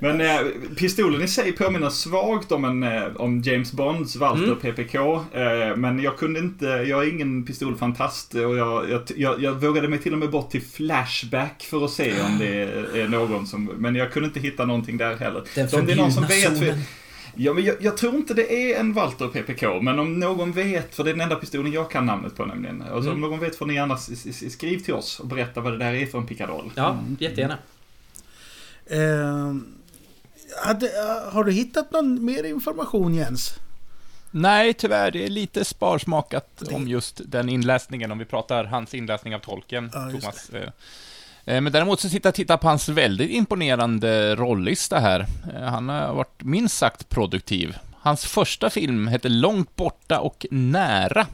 Men 0.00 0.20
eh, 0.20 0.38
pistolen 0.76 1.22
i 1.22 1.28
sig 1.28 1.52
påminner 1.52 1.90
svagt 1.90 2.52
om, 2.52 2.64
en, 2.64 2.82
eh, 2.82 3.02
om 3.16 3.42
James 3.42 3.72
Bonds 3.72 4.16
Walter 4.16 4.44
Mm. 4.44 4.56
PPK. 4.58 4.94
Eh, 5.32 5.76
men 5.76 5.98
jag 6.02 6.18
kunde 6.18 6.40
inte, 6.40 6.66
jag 6.66 7.02
är 7.06 7.10
ingen 7.12 7.44
pistolfantast 7.44 8.34
och 8.34 8.40
jag, 8.56 8.90
jag, 8.90 9.02
jag, 9.16 9.42
jag 9.42 9.52
vågade 9.52 9.88
mig 9.88 9.98
till 9.98 10.12
och 10.12 10.18
med 10.18 10.30
bort 10.30 10.50
till 10.50 10.62
Flashback 10.62 11.62
för 11.70 11.84
att 11.84 11.90
se 11.90 12.12
om 12.22 12.38
det 12.38 12.46
är, 12.62 12.96
är 12.96 13.08
någon 13.08 13.46
som, 13.46 13.64
men 13.64 13.94
jag 13.94 14.12
kunde 14.12 14.26
inte 14.26 14.40
hitta 14.40 14.64
någonting 14.64 14.96
där 14.96 15.16
heller. 15.16 15.42
Den 15.54 15.68
Så 15.68 15.80
om 15.80 15.86
det 15.86 15.92
är 15.92 15.96
någon 15.96 16.12
som 16.12 16.26
vet, 16.26 16.58
zonen. 16.58 16.80
Ja, 17.38 17.52
men 17.52 17.64
jag, 17.64 17.76
jag 17.80 17.96
tror 17.96 18.14
inte 18.14 18.34
det 18.34 18.72
är 18.72 18.80
en 18.80 18.92
Walter 18.92 19.28
PPK, 19.28 19.80
men 19.82 19.98
om 19.98 20.20
någon 20.20 20.52
vet, 20.52 20.94
för 20.94 21.04
det 21.04 21.10
är 21.10 21.12
den 21.14 21.20
enda 21.20 21.36
pistolen 21.36 21.72
jag 21.72 21.90
kan 21.90 22.06
namnet 22.06 22.36
på 22.36 22.44
nämligen. 22.46 22.82
Alltså, 22.82 23.10
Om 23.10 23.16
Mm. 23.16 23.30
någon 23.30 23.40
vet 23.40 23.56
får 23.56 23.66
ni 23.66 23.74
gärna 23.74 23.94
s- 23.94 24.10
s- 24.12 24.42
s- 24.42 24.52
skriv 24.52 24.78
till 24.78 24.94
oss 24.94 25.20
och 25.20 25.26
berätta 25.26 25.60
vad 25.60 25.72
det 25.72 25.78
där 25.78 25.94
är 25.94 26.06
för 26.06 26.18
en 26.18 26.26
pickadoll. 26.26 26.72
Ja, 26.74 26.98
jättegärna. 27.18 27.58
Eh, 28.86 29.54
hade, 30.64 30.90
har 31.32 31.44
du 31.44 31.52
hittat 31.52 31.90
någon 31.92 32.24
mer 32.24 32.44
information 32.44 33.14
Jens? 33.14 33.54
Nej, 34.30 34.74
tyvärr. 34.74 35.10
Det 35.10 35.24
är 35.24 35.28
lite 35.28 35.64
sparsmakat 35.64 36.62
om 36.72 36.88
just 36.88 37.20
den 37.24 37.48
inläsningen, 37.48 38.12
om 38.12 38.18
vi 38.18 38.24
pratar 38.24 38.64
hans 38.64 38.94
inläsning 38.94 39.34
av 39.34 39.38
tolken, 39.38 39.90
Ja, 39.94 40.10
Thomas. 40.10 40.50
Eh, 40.50 40.62
eh, 41.54 41.60
Men 41.60 41.72
däremot 41.72 42.00
så 42.00 42.08
sitter 42.08 42.26
jag 42.26 42.32
och 42.32 42.34
tittar 42.36 42.56
på 42.56 42.68
hans 42.68 42.88
väldigt 42.88 43.30
imponerande 43.30 44.34
rollista 44.36 44.98
här. 44.98 45.26
Eh, 45.54 45.62
Han 45.62 45.88
har 45.88 46.14
varit 46.14 46.42
minst 46.42 46.76
sagt 46.76 47.08
produktiv. 47.08 47.76
Hans 48.00 48.24
första 48.24 48.70
film 48.70 49.08
hette 49.08 49.28
Långt 49.28 49.76
borta 49.76 50.20
och 50.20 50.46
nära. 50.50 51.26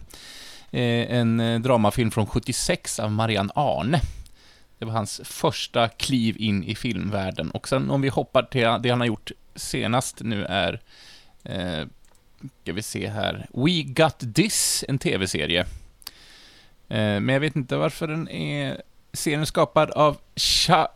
Eh, 0.71 1.17
En 1.19 1.41
eh, 1.41 1.61
dramafilm 1.61 2.11
från 2.11 2.27
76 2.27 2.99
av 2.99 3.13
Marianne 3.13 3.53
Arne. 3.55 4.01
Det 4.83 4.87
var 4.87 4.93
hans 4.93 5.21
första 5.25 5.89
kliv 5.89 6.37
in 6.39 6.65
i 6.65 6.75
filmvärlden. 6.75 7.51
Och 7.51 7.69
sen 7.69 7.91
om 7.91 8.01
vi 8.01 8.09
hoppar 8.09 8.43
till 8.43 8.61
det 8.61 8.91
han 8.91 9.01
har 9.01 9.07
gjort 9.07 9.31
senast 9.55 10.21
nu 10.21 10.45
är 10.45 10.81
eh, 11.45 11.87
ska 12.63 12.73
vi 12.73 12.83
se 12.83 13.09
här. 13.09 13.47
We 13.53 13.83
Got 13.83 14.35
This, 14.35 14.85
en 14.89 14.99
tv-serie. 14.99 15.61
Eh, 16.89 17.21
men 17.21 17.29
jag 17.29 17.41
vet 17.41 17.57
inte 17.57 17.77
varför 17.77 18.09
den 18.09 18.29
är... 18.29 18.83
Serien 19.13 19.41
är 19.41 19.45
skapad 19.45 19.91
av 19.91 20.19
Chia... 20.37 20.89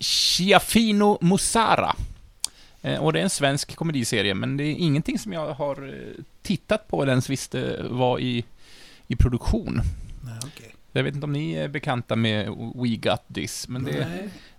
Chiafino 0.00 1.18
Musara. 1.20 1.96
Eh, 2.82 3.04
och 3.04 3.12
det 3.12 3.18
är 3.18 3.24
en 3.24 3.30
svensk 3.30 3.76
komediserie, 3.76 4.34
men 4.34 4.56
det 4.56 4.64
är 4.64 4.72
ingenting 4.72 5.18
som 5.18 5.32
jag 5.32 5.54
har 5.54 5.88
eh, 5.88 6.24
tittat 6.42 6.88
på 6.88 7.02
eller 7.02 7.12
ens 7.12 7.30
visste 7.30 7.82
var 7.82 8.18
i, 8.18 8.44
i 9.06 9.16
produktion. 9.16 9.82
Jag 10.96 11.02
vet 11.04 11.14
inte 11.14 11.24
om 11.24 11.32
ni 11.32 11.52
är 11.54 11.68
bekanta 11.68 12.16
med 12.16 12.46
We 12.74 12.96
Got 12.96 13.22
This, 13.34 13.68
men 13.68 13.84
det, 13.84 14.06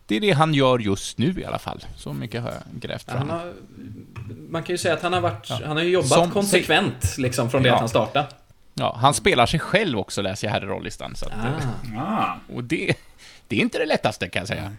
det 0.06 0.16
är 0.16 0.20
det 0.22 0.32
han 0.32 0.54
gör 0.54 0.80
just 0.80 1.18
nu 1.18 1.34
i 1.42 1.46
alla 1.46 1.60
fall. 1.60 1.86
Så 1.98 2.14
mycket 2.14 2.42
har 2.42 2.50
jag 2.50 2.62
grävt 2.82 3.10
Han 3.10 3.18
fram. 3.18 3.30
har, 3.30 3.54
man 4.50 4.64
kan 4.64 4.74
ju 4.74 4.78
säga 4.78 4.94
att 4.94 5.02
han 5.02 5.14
har 5.14 5.22
varit, 5.22 5.48
Ja. 5.50 5.60
han 5.66 5.78
har 5.78 5.84
jobbat 5.84 6.10
Som- 6.10 6.32
konsekvent 6.32 7.18
liksom 7.18 7.50
från 7.50 7.64
det 7.64 7.68
Ja. 7.70 7.74
att 7.74 7.80
han 7.80 7.90
startade. 7.90 8.28
Ja, 8.74 8.98
han 9.02 9.14
spelar 9.14 9.46
sig 9.46 9.60
själv 9.60 10.00
också, 10.00 10.22
läser 10.22 10.48
jag 10.48 10.54
här 10.54 10.62
i 10.64 10.66
rollistan. 10.66 11.16
Så 11.16 11.26
att, 11.26 11.32
eh, 11.32 11.98
Ah. 11.98 12.02
Ah. 12.02 12.54
Och 12.56 12.64
det, 12.64 12.94
det 13.48 13.56
är 13.56 13.60
inte 13.62 13.78
det 13.80 13.86
lättaste, 13.86 14.28
kan 14.30 14.40
jag 14.40 14.48
säga. 14.48 14.72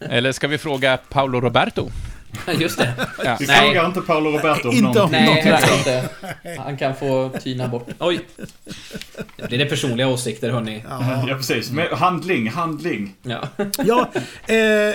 Eller 0.00 0.32
ska 0.32 0.48
vi 0.48 0.58
fråga 0.58 0.96
Paolo 0.96 1.40
Roberto? 1.40 1.90
Just 2.58 2.78
det. 2.78 2.94
Ja. 3.24 3.36
Vi 3.40 3.46
Nej. 3.46 3.60
frågar 3.60 3.86
inte 3.86 4.00
Paolo 4.00 4.30
Roberto 4.30 4.68
om 4.68 4.74
Inte 4.74 4.82
någonting. 4.98 5.28
om- 5.28 5.34
Nej, 5.34 5.62
tror 5.62 5.78
inte. 5.78 6.08
Han 6.58 6.76
kan 6.78 6.96
få 6.96 7.30
tyna 7.42 7.68
bort. 7.68 7.88
Oj! 7.98 8.28
Det 9.36 9.48
blir 9.48 9.58
det 9.58 9.66
personliga 9.66 10.08
åsikter, 10.08 10.50
hörni. 10.50 10.84
Ja. 10.88 11.24
Ja, 11.28 11.34
precis. 11.36 11.70
Men 11.70 11.96
handling, 11.96 12.48
handling. 12.50 13.14
Ja. 13.22 13.48
Ja, 13.84 14.10
eh, 14.54 14.94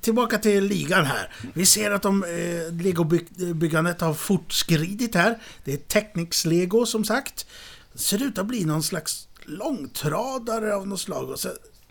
tillbaka 0.00 0.38
till 0.38 0.64
ligan 0.64 1.04
här. 1.04 1.30
Vi 1.52 1.66
ser 1.66 1.90
att 1.90 2.02
de, 2.02 2.24
eh, 2.24 2.82
legobyggandet 2.82 4.00
har 4.00 4.14
fortskridit 4.14 5.14
här. 5.14 5.38
Det 5.64 5.72
är 5.72 5.76
Technics-lego 5.76 6.86
som 6.86 7.04
sagt. 7.04 7.46
Det 7.92 7.98
ser 7.98 8.22
ut 8.22 8.38
att 8.38 8.46
bli 8.46 8.64
någon 8.64 8.82
slags 8.82 9.28
långtradare 9.44 10.74
av 10.74 10.88
något 10.88 11.00
slag. 11.00 11.30
Och 11.30 11.38
så 11.40 11.48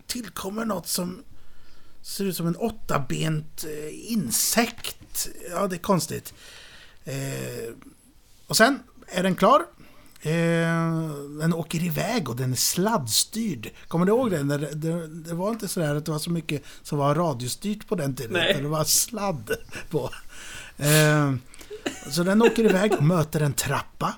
tillkommer 0.07 0.65
något 0.65 0.88
som 0.88 1.24
ser 2.02 2.26
ut 2.26 2.38
som 2.38 2.47
en 2.47 2.56
åttabent 2.56 3.64
eh, 3.64 4.12
insekt. 4.12 5.28
Ja, 5.49 5.68
det 5.68 5.76
är 5.76 5.80
konstigt. 5.80 6.34
Eh, 7.04 7.74
och 8.47 8.58
sen 8.58 8.80
är 9.08 9.24
den 9.24 9.36
klar. 9.36 9.66
Eh, 10.22 11.10
den 11.39 11.54
åker 11.54 11.84
iväg 11.84 12.30
och 12.30 12.36
den 12.36 12.52
är 12.52 12.56
sladdstyrd. 12.56 13.70
Kommer 13.88 14.06
du 14.06 14.12
ihåg 14.12 14.32
det? 14.32 14.43
När 14.43 14.58
det, 14.58 14.76
det? 14.76 15.08
Det 15.08 15.34
var 15.34 15.49
inte 15.49 15.68
så 15.68 15.80
där 15.80 15.95
att 15.95 16.06
det 16.06 16.12
var 16.12 16.20
så 16.20 16.32
mycket 16.32 16.64
som 16.84 16.97
var 16.97 17.16
radiostyrt 17.16 17.88
på 17.88 17.95
den 17.95 18.16
tiden. 18.16 18.34
Nej. 18.34 18.62
Det 18.62 18.68
var 18.68 18.84
sladd 18.84 19.52
på. 19.89 20.10
Eh, 20.78 21.34
så 22.12 22.24
den 22.24 22.41
åker 22.41 22.64
iväg 22.64 22.93
och 22.93 23.04
möter 23.04 23.41
en 23.41 23.54
trappa. 23.54 24.16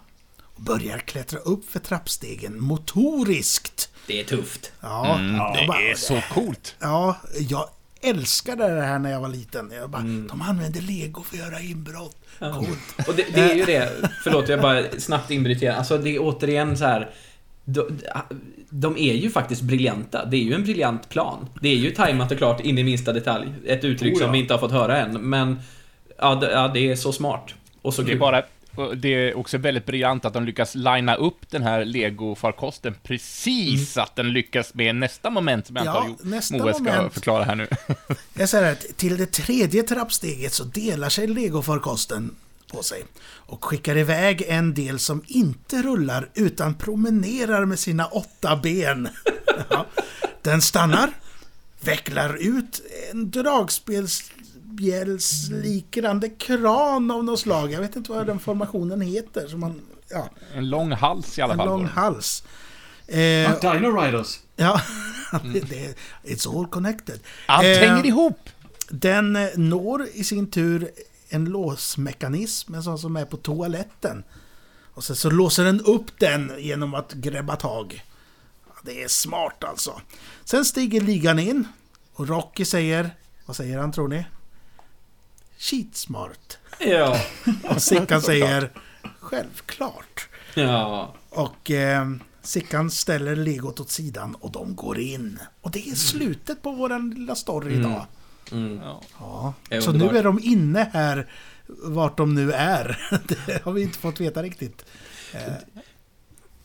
Och 0.56 0.62
börjar 0.62 0.98
klättra 0.98 1.40
upp 1.40 1.70
för 1.72 1.80
trappstegen 1.80 2.62
motoriskt. 2.62 3.90
Det 4.08 4.20
är 4.20 4.24
tufft. 4.24 4.72
Ja, 4.82 5.16
Mm, 5.20 5.32
det 5.34 5.68
bara- 5.68 5.82
är 5.82 5.96
så 5.96 6.22
coolt. 6.34 6.76
Ja, 6.80 7.18
jag 7.50 7.70
älskade 8.02 8.76
det 8.76 8.82
här 8.82 9.00
när 9.00 9.12
jag 9.12 9.20
var 9.22 9.30
liten. 9.30 9.72
Jag 9.76 9.90
bara, 9.90 10.02
Mm. 10.02 10.28
de 10.28 10.42
använde 10.42 10.82
lego 10.82 11.24
för 11.24 11.36
att 11.38 11.44
göra 11.44 11.60
inbrott. 11.60 12.16
Coolt. 12.40 13.08
Och 13.08 13.16
det, 13.16 13.26
det 13.36 13.42
är 13.42 13.56
ju 13.56 13.66
det, 13.66 13.92
förlåt 14.24 14.50
jag 14.50 14.62
bara 14.62 14.84
snabbt 14.98 15.32
inbryter 15.32 15.64
igen. 15.64 15.76
Alltså 15.78 15.98
det 15.98 16.10
är 16.16 16.20
återigen 16.22 16.78
så 16.78 16.86
här. 16.86 17.10
De, 17.66 18.00
de 18.70 18.98
är 18.98 19.14
ju 19.14 19.30
faktiskt 19.30 19.62
briljanta. 19.62 20.26
Det 20.26 20.38
är 20.38 20.42
ju 20.42 20.54
en 20.54 20.64
briljant 20.64 21.10
plan. 21.10 21.50
Det 21.62 21.70
är 21.70 21.76
ju 21.76 21.92
tajmat 21.92 22.32
och 22.32 22.38
klart 22.38 22.60
in 22.62 22.78
i 22.78 22.84
minsta 22.84 23.14
detalj. 23.14 23.48
Ett 23.66 23.84
uttryck 23.84 24.14
Oh 24.14 24.20
ja. 24.20 24.26
som 24.26 24.32
vi 24.32 24.40
inte 24.40 24.54
har 24.54 24.60
fått 24.60 24.72
höra 24.72 24.98
än. 25.02 25.30
Men 25.30 25.60
ja, 26.18 26.36
det, 26.36 26.52
ja, 26.52 26.68
det 26.68 26.92
är 26.92 26.96
så 26.96 27.12
smart. 27.14 27.54
Och 27.82 27.94
så 27.94 28.02
Det 28.02 28.12
är 28.12 28.18
bara... 28.18 28.44
Det 28.98 29.08
är 29.10 29.38
också 29.38 29.58
väldigt 29.58 29.86
briljant 29.86 30.26
att 30.26 30.34
de 30.34 30.46
lyckas 30.46 30.76
linea 30.76 31.16
upp 31.16 31.50
den 31.50 31.64
här 31.64 31.86
Lego-farkosten 31.86 32.96
precis 33.04 33.94
så 33.94 34.02
att 34.02 34.16
den 34.16 34.34
lyckas 34.34 34.74
med 34.74 34.96
nästa 34.96 35.30
moment 35.30 35.68
som 35.68 35.76
jag 35.76 35.86
Ja, 35.86 36.04
antar 36.04 36.26
nästa 36.26 36.58
Moe 36.58 36.74
ska 36.74 36.84
moment. 36.84 37.14
förklara 37.14 37.44
här 37.44 37.56
nu. 37.56 37.68
Jag 38.34 38.50
säger 38.50 38.72
att 38.72 38.98
till 38.98 39.18
det 39.18 39.26
tredje 39.32 39.84
trappsteget 39.84 40.54
så 40.54 40.64
delar 40.64 41.10
sig 41.10 41.28
legofarkosten 41.28 42.36
på 42.72 42.84
sig 42.84 43.04
och 43.26 43.66
skickar 43.66 43.98
iväg 43.98 44.44
en 44.48 44.74
del 44.74 45.00
som 45.00 45.24
inte 45.28 45.82
rullar 45.82 46.30
utan 46.34 46.76
promenerar 46.76 47.66
med 47.66 47.80
sina 47.80 48.06
åtta 48.06 48.56
ben. 48.64 49.10
Ja. 49.70 49.86
Den 50.42 50.62
stannar, 50.62 51.10
vecklar 51.82 52.36
ut 52.40 52.82
en 53.12 53.30
dragspelsbjälsliknande 54.78 56.30
kran 56.30 57.12
av 57.12 57.24
något 57.24 57.40
slag. 57.40 57.72
Jag 57.72 57.82
vet 57.82 57.96
inte 57.96 58.12
vad 58.12 58.28
den 58.28 58.40
formationen 58.40 59.02
heter. 59.02 59.48
Som 59.48 59.60
man, 59.60 59.82
ja, 60.10 60.30
En 60.56 60.70
lång 60.70 60.92
hals 60.92 61.40
i 61.40 61.42
alla 61.42 61.54
en 61.54 61.58
fall. 61.58 61.68
lång 61.68 61.82
var 61.82 61.88
det. 61.88 61.94
hals. 61.94 62.44
Eh, 63.08 63.52
Ah, 63.52 63.74
Dino 63.74 64.02
Riders. 64.02 64.40
ja, 64.56 64.82
det, 65.54 65.60
det, 65.60 65.96
it's 66.24 66.60
all 66.60 66.68
connected. 66.68 67.20
Allt 67.48 67.66
Eh, 67.66 67.78
hänger 67.80 68.06
ihop! 68.06 68.50
Den 68.90 69.36
eh, 69.36 69.50
når 69.56 70.08
i 70.14 70.24
sin 70.24 70.52
tur 70.52 70.90
en 71.30 71.46
låsmekanism, 71.46 72.74
en 72.76 72.84
sån 72.84 72.98
som 73.00 73.16
är 73.16 73.26
på 73.26 73.38
toaletten. 73.38 74.24
Och 74.94 75.04
sen 75.04 75.16
så 75.16 75.30
låser 75.30 75.64
den 75.66 75.82
upp 75.82 76.20
den 76.20 76.52
genom 76.60 76.94
att 76.96 77.14
grabba 77.14 77.56
tag. 77.56 78.04
Det 78.84 79.04
är 79.04 79.08
smart 79.08 79.64
alltså. 79.64 80.02
Sen 80.46 80.66
stiger 80.66 81.02
ligan 81.02 81.40
in 81.40 81.68
och 82.14 82.28
Rocky 82.28 82.66
säger, 82.66 83.10
vad 83.46 83.56
säger 83.56 83.78
han 83.80 83.92
tror 83.92 84.08
ni? 84.08 84.26
Cheatsmart. 85.64 86.58
Ja. 86.80 87.22
Och 87.70 87.82
Sickan 87.82 88.22
säger, 88.22 88.70
självklart. 89.20 90.28
Ja. 90.56 91.14
Och 91.30 91.72
eh, 91.72 92.08
Sickan 92.42 92.92
ställer 92.92 93.36
legot 93.36 93.80
åt 93.80 93.90
sidan 93.90 94.36
och 94.36 94.52
de 94.52 94.76
går 94.76 95.00
in. 95.00 95.40
Och 95.62 95.72
det 95.72 95.90
är 95.90 95.96
slutet 95.96 96.62
på 96.62 96.72
våran 96.72 97.10
lilla 97.10 97.36
story 97.36 97.74
Mm. 97.74 97.80
idag. 97.82 98.06
Mm. 98.52 98.80
Ja. 99.20 99.54
Ja, 99.70 99.82
så 99.82 99.92
nu 99.92 100.18
är 100.18 100.24
de 100.24 100.40
inne 100.44 100.90
här, 100.94 101.28
vart 101.68 102.18
de 102.18 102.36
nu 102.36 102.52
är. 102.52 103.00
Det 103.48 103.64
har 103.64 103.72
vi 103.72 103.82
inte 103.82 103.98
fått 104.00 104.20
veta 104.20 104.44
riktigt. 104.44 104.86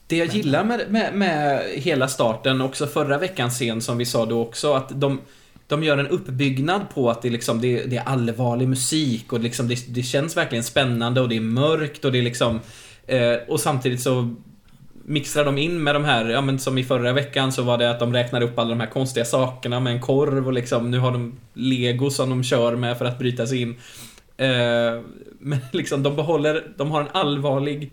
Det 0.06 0.16
jag 0.16 0.28
gillar 0.28 0.64
med, 0.64 0.90
med, 0.90 1.14
med 1.14 1.64
hela 1.70 2.08
starten, 2.08 2.60
också 2.60 2.86
förra 2.86 3.18
veckans 3.18 3.54
scen 3.54 3.80
som 3.82 3.98
vi 3.98 4.06
sa 4.06 4.26
då 4.26 4.42
också, 4.42 4.74
att 4.74 5.00
de, 5.00 5.20
de 5.68 5.82
gör 5.82 5.98
en 5.98 6.06
uppbyggnad 6.06 6.90
på 6.94 7.10
att 7.10 7.22
det, 7.22 7.30
liksom, 7.30 7.60
det, 7.60 7.84
det 7.84 7.96
är 7.96 8.04
allvarlig 8.04 8.68
musik 8.68 9.32
och 9.32 9.40
liksom 9.40 9.68
det, 9.68 9.94
det 9.94 10.02
känns 10.02 10.36
verkligen 10.36 10.64
spännande 10.64 11.20
och 11.20 11.28
det 11.28 11.36
är 11.36 11.40
mörkt 11.40 12.04
och 12.04 12.12
det 12.12 12.18
är 12.18 12.22
liksom... 12.22 12.60
Eh, 13.06 13.34
och 13.48 13.60
samtidigt 13.60 14.00
så 14.00 14.34
mixar 15.04 15.44
de 15.44 15.58
in 15.58 15.82
med 15.82 15.94
de 15.94 16.04
här, 16.04 16.28
ja 16.28 16.40
men 16.40 16.58
som 16.58 16.78
i 16.78 16.84
förra 16.84 17.12
veckan 17.12 17.52
så 17.52 17.62
var 17.62 17.78
det 17.78 17.90
att 17.90 18.00
de 18.00 18.12
räknade 18.12 18.44
upp 18.44 18.58
alla 18.58 18.68
de 18.68 18.80
här 18.80 18.86
konstiga 18.86 19.24
sakerna 19.24 19.80
med 19.80 19.92
en 19.92 20.00
korv 20.00 20.46
och 20.46 20.52
liksom 20.52 20.90
nu 20.90 20.98
har 20.98 21.12
de 21.12 21.38
lego 21.54 22.10
som 22.10 22.30
de 22.30 22.44
kör 22.44 22.76
med 22.76 22.98
för 22.98 23.04
att 23.04 23.18
bryta 23.18 23.46
sig 23.46 23.62
in. 23.62 23.76
Eh, 24.36 25.00
men 25.38 25.58
liksom 25.72 26.02
de 26.02 26.16
behåller, 26.16 26.64
de 26.76 26.90
har 26.90 27.00
en 27.00 27.08
allvarlig 27.12 27.92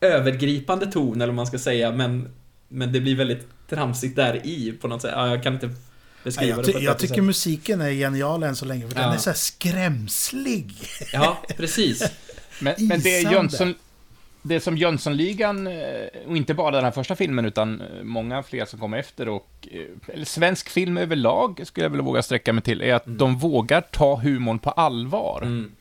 övergripande 0.00 0.86
ton 0.86 1.14
eller 1.14 1.26
vad 1.26 1.34
man 1.34 1.46
ska 1.46 1.58
säga 1.58 1.92
men, 1.92 2.28
men 2.68 2.92
det 2.92 3.00
blir 3.00 3.16
väldigt 3.16 3.46
tramsigt 3.68 4.16
där 4.16 4.46
i 4.46 4.72
på 4.80 4.88
något 4.88 5.02
sätt. 5.02 5.12
Ja, 5.14 5.28
jag 5.28 5.42
kan 5.42 5.54
inte 5.54 5.70
Beskriva 6.24 6.50
jag, 6.50 6.58
det 6.58 6.64
ty 6.66 6.72
på 6.72 6.78
ett 6.78 6.84
jag 6.84 6.98
tycker 6.98 7.14
sätt. 7.14 7.24
musiken 7.24 7.80
är 7.80 7.90
genial 7.90 8.42
än 8.42 8.56
så 8.56 8.64
länge, 8.64 8.88
för 8.88 8.94
den 8.94 9.04
Ja. 9.04 9.14
är 9.14 9.18
så 9.18 9.30
här 9.30 9.36
skrämslig. 9.36 10.72
Ja, 11.12 11.38
precis. 11.56 12.02
Men, 12.60 12.74
men 12.78 13.00
det 13.00 13.16
är. 13.16 13.32
Jönsson... 13.32 13.74
Det 14.46 14.60
som 14.60 14.76
Jönssonligan, 14.76 15.66
eh, 15.66 15.74
och 16.26 16.36
inte 16.36 16.54
bara 16.54 16.70
den 16.70 16.84
här 16.84 16.90
första 16.90 17.16
filmen, 17.16 17.44
utan 17.44 17.80
eh, 17.80 17.86
många 18.02 18.42
fler 18.42 18.64
som 18.64 18.78
kommer 18.80 18.98
efter 18.98 19.28
och... 19.28 19.48
eh, 19.72 20.14
Eller 20.14 20.24
svensk 20.24 20.68
film 20.68 20.98
överlag, 20.98 21.60
skulle 21.64 21.84
jag 21.84 21.90
vilja 21.90 22.04
våga 22.04 22.22
sträcka 22.22 22.52
mig 22.52 22.62
till, 22.64 22.82
är 22.82 22.94
att 22.94 23.02
de 23.06 23.36
vågar 23.38 23.80
ta 23.80 24.16
humorn 24.16 24.58
på 24.58 24.70
allvar. 24.70 25.42
Mm. 25.42 25.72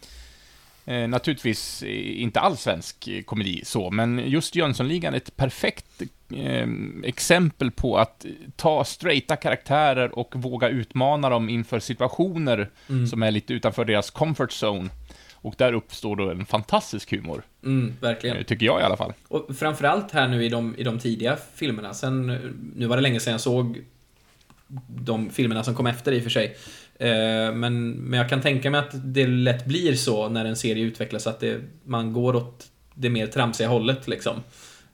Eh, 0.85 1.07
naturligtvis 1.09 1.83
inte 1.83 2.39
all 2.39 2.57
svensk 2.57 3.09
komedi 3.25 3.61
så, 3.65 3.91
men 3.91 4.21
just 4.25 4.55
Jönssonligan 4.55 5.13
är 5.13 5.17
ett 5.17 5.35
perfekt 5.35 6.01
eh, 6.33 6.67
exempel 7.03 7.71
på 7.71 7.97
att 7.97 8.25
ta 8.55 8.83
straighta 8.83 9.35
karaktärer 9.35 10.19
och 10.19 10.33
våga 10.35 10.69
utmana 10.69 11.29
dem 11.29 11.49
inför 11.49 11.79
situationer 11.79 12.69
Mm. 12.89 13.07
som 13.07 13.23
är 13.23 13.31
lite 13.31 13.53
utanför 13.53 13.85
deras 13.85 14.09
comfort 14.11 14.51
zone. 14.63 14.89
Och 15.33 15.55
där 15.57 15.73
uppstår 15.73 16.15
då 16.15 16.29
en 16.31 16.45
fantastisk 16.45 17.11
humor, 17.11 17.43
Mm, 17.63 17.93
verkligen. 18.01 18.37
eh, 18.37 18.43
tycker 18.43 18.65
jag 18.65 18.79
i 18.81 18.83
alla 18.83 18.97
fall. 18.97 19.13
Och 19.27 19.55
framförallt 19.55 20.11
här 20.11 20.27
nu 20.27 20.45
i 20.45 20.49
de, 20.49 20.75
i 20.77 20.83
de 20.83 20.99
tidiga 20.99 21.37
filmerna. 21.55 21.93
Sen, 21.93 22.27
nu 22.75 22.85
var 22.85 22.95
det 22.95 23.01
länge 23.01 23.19
sedan 23.19 23.31
jag 23.31 23.41
såg 23.41 23.81
de 24.87 25.29
filmerna 25.29 25.63
som 25.63 25.75
kom 25.75 25.87
efter 25.87 26.11
i 26.11 26.19
och 26.19 26.23
för 26.23 26.29
sig. 26.29 26.55
Eh, 26.99 27.53
Men, 27.53 27.91
men 27.91 28.19
jag 28.19 28.29
kan 28.29 28.41
tänka 28.41 28.69
mig 28.69 28.79
att 28.79 28.91
det 29.13 29.27
lätt 29.27 29.65
blir 29.65 29.95
så 29.95 30.29
när 30.29 30.45
en 30.45 30.55
serie 30.55 30.83
utvecklas 30.83 31.27
att 31.27 31.39
det, 31.39 31.61
man 31.83 32.13
går 32.13 32.35
åt 32.35 32.65
det 32.93 33.09
mer 33.09 33.27
tramsiga 33.27 33.67
hållet 33.67 34.07
liksom. 34.07 34.35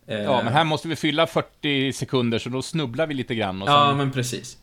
Eh, 0.09 0.21
Ja, 0.23 0.43
men 0.43 0.53
här 0.53 0.63
måste 0.63 0.87
vi 0.87 0.95
fylla 0.95 1.27
40 1.27 1.93
sekunder, 1.93 2.39
så 2.39 2.49
då 2.49 2.61
snubblar 2.61 3.07
vi 3.07 3.13
lite 3.13 3.35
grann. 3.35 3.61
Och 3.61 3.69
Ja, 3.69 3.87
sen, 3.89 3.97
men 3.97 4.11
precis. 4.11 4.57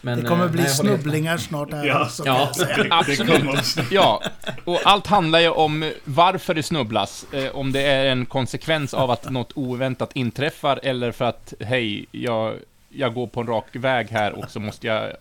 Men, 0.00 0.22
Det 0.22 0.28
kommer 0.28 0.44
eh, 0.44 0.50
bli 0.50 0.62
nej, 0.62 0.70
snubblingar 0.70 1.36
snart 1.38 1.72
här. 1.72 1.84
Ja. 1.86 2.08
så 2.08 2.22
Ja. 2.26 2.52
Absolut. 2.90 3.76
Ja, 3.90 4.22
och 4.64 4.80
allt 4.84 5.06
handlar 5.06 5.40
ju 5.40 5.48
om 5.48 5.92
varför 6.04 6.54
det 6.54 6.62
snubblas. 6.62 7.26
Eh, 7.32 7.54
om 7.54 7.72
det 7.72 7.82
är 7.82 8.06
en 8.06 8.26
konsekvens 8.26 8.94
av 8.94 9.10
att 9.10 9.30
något 9.30 9.52
oväntat 9.54 10.10
inträffar, 10.14 10.80
eller 10.82 11.12
för 11.12 11.24
att, 11.24 11.54
hej, 11.60 12.06
jag, 12.10 12.54
jag 12.88 13.14
går 13.14 13.26
på 13.26 13.40
en 13.40 13.46
rak 13.46 13.66
väg 13.72 14.08
här 14.08 14.32
och 14.32 14.50
så 14.50 14.60
måste 14.60 14.86
jag, 14.86 15.12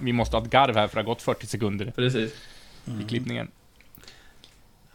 vi 0.00 0.12
måste 0.12 0.36
ha 0.36 0.44
ett 0.44 0.50
garv 0.50 0.76
här 0.76 0.88
för 0.88 0.94
det 0.94 1.00
har 1.00 1.06
gått 1.06 1.22
40 1.22 1.46
sekunder 1.46 1.92
Precis. 1.96 2.32
i 3.00 3.08
klippningen. 3.08 3.48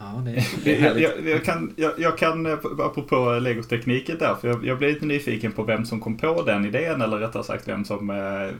Ja, 0.02 0.22
det 0.24 0.30
är, 0.30 0.44
det 0.64 0.76
är 0.76 0.84
jag, 0.84 1.00
jag, 1.00 1.28
jag, 1.28 1.44
kan, 1.44 1.72
jag, 1.76 1.92
jag 1.98 2.18
kan, 2.18 2.46
eh, 2.46 2.52
apropå 2.78 3.38
Legos-tekniken 3.40 4.18
där, 4.18 4.34
för 4.34 4.48
jag, 4.48 4.66
jag 4.66 4.78
blev 4.78 4.90
lite 4.90 5.06
nyfiken 5.06 5.52
på 5.52 5.62
vem 5.62 5.84
som 5.84 6.00
kom 6.00 6.16
på 6.16 6.42
den 6.42 6.66
idén, 6.66 7.02
eller 7.02 7.18
rättare 7.18 7.44
sagt 7.44 7.68
vem 7.68 7.84
som 7.84 8.10
eh, 8.10 8.16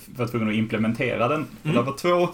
var 0.07 0.27
tvungen 0.27 0.49
att 0.49 0.55
implementera 0.55 1.29
den. 1.29 1.47
Mm. 1.63 1.77
Det 1.77 1.83
var 1.83 1.93
två, 1.93 2.29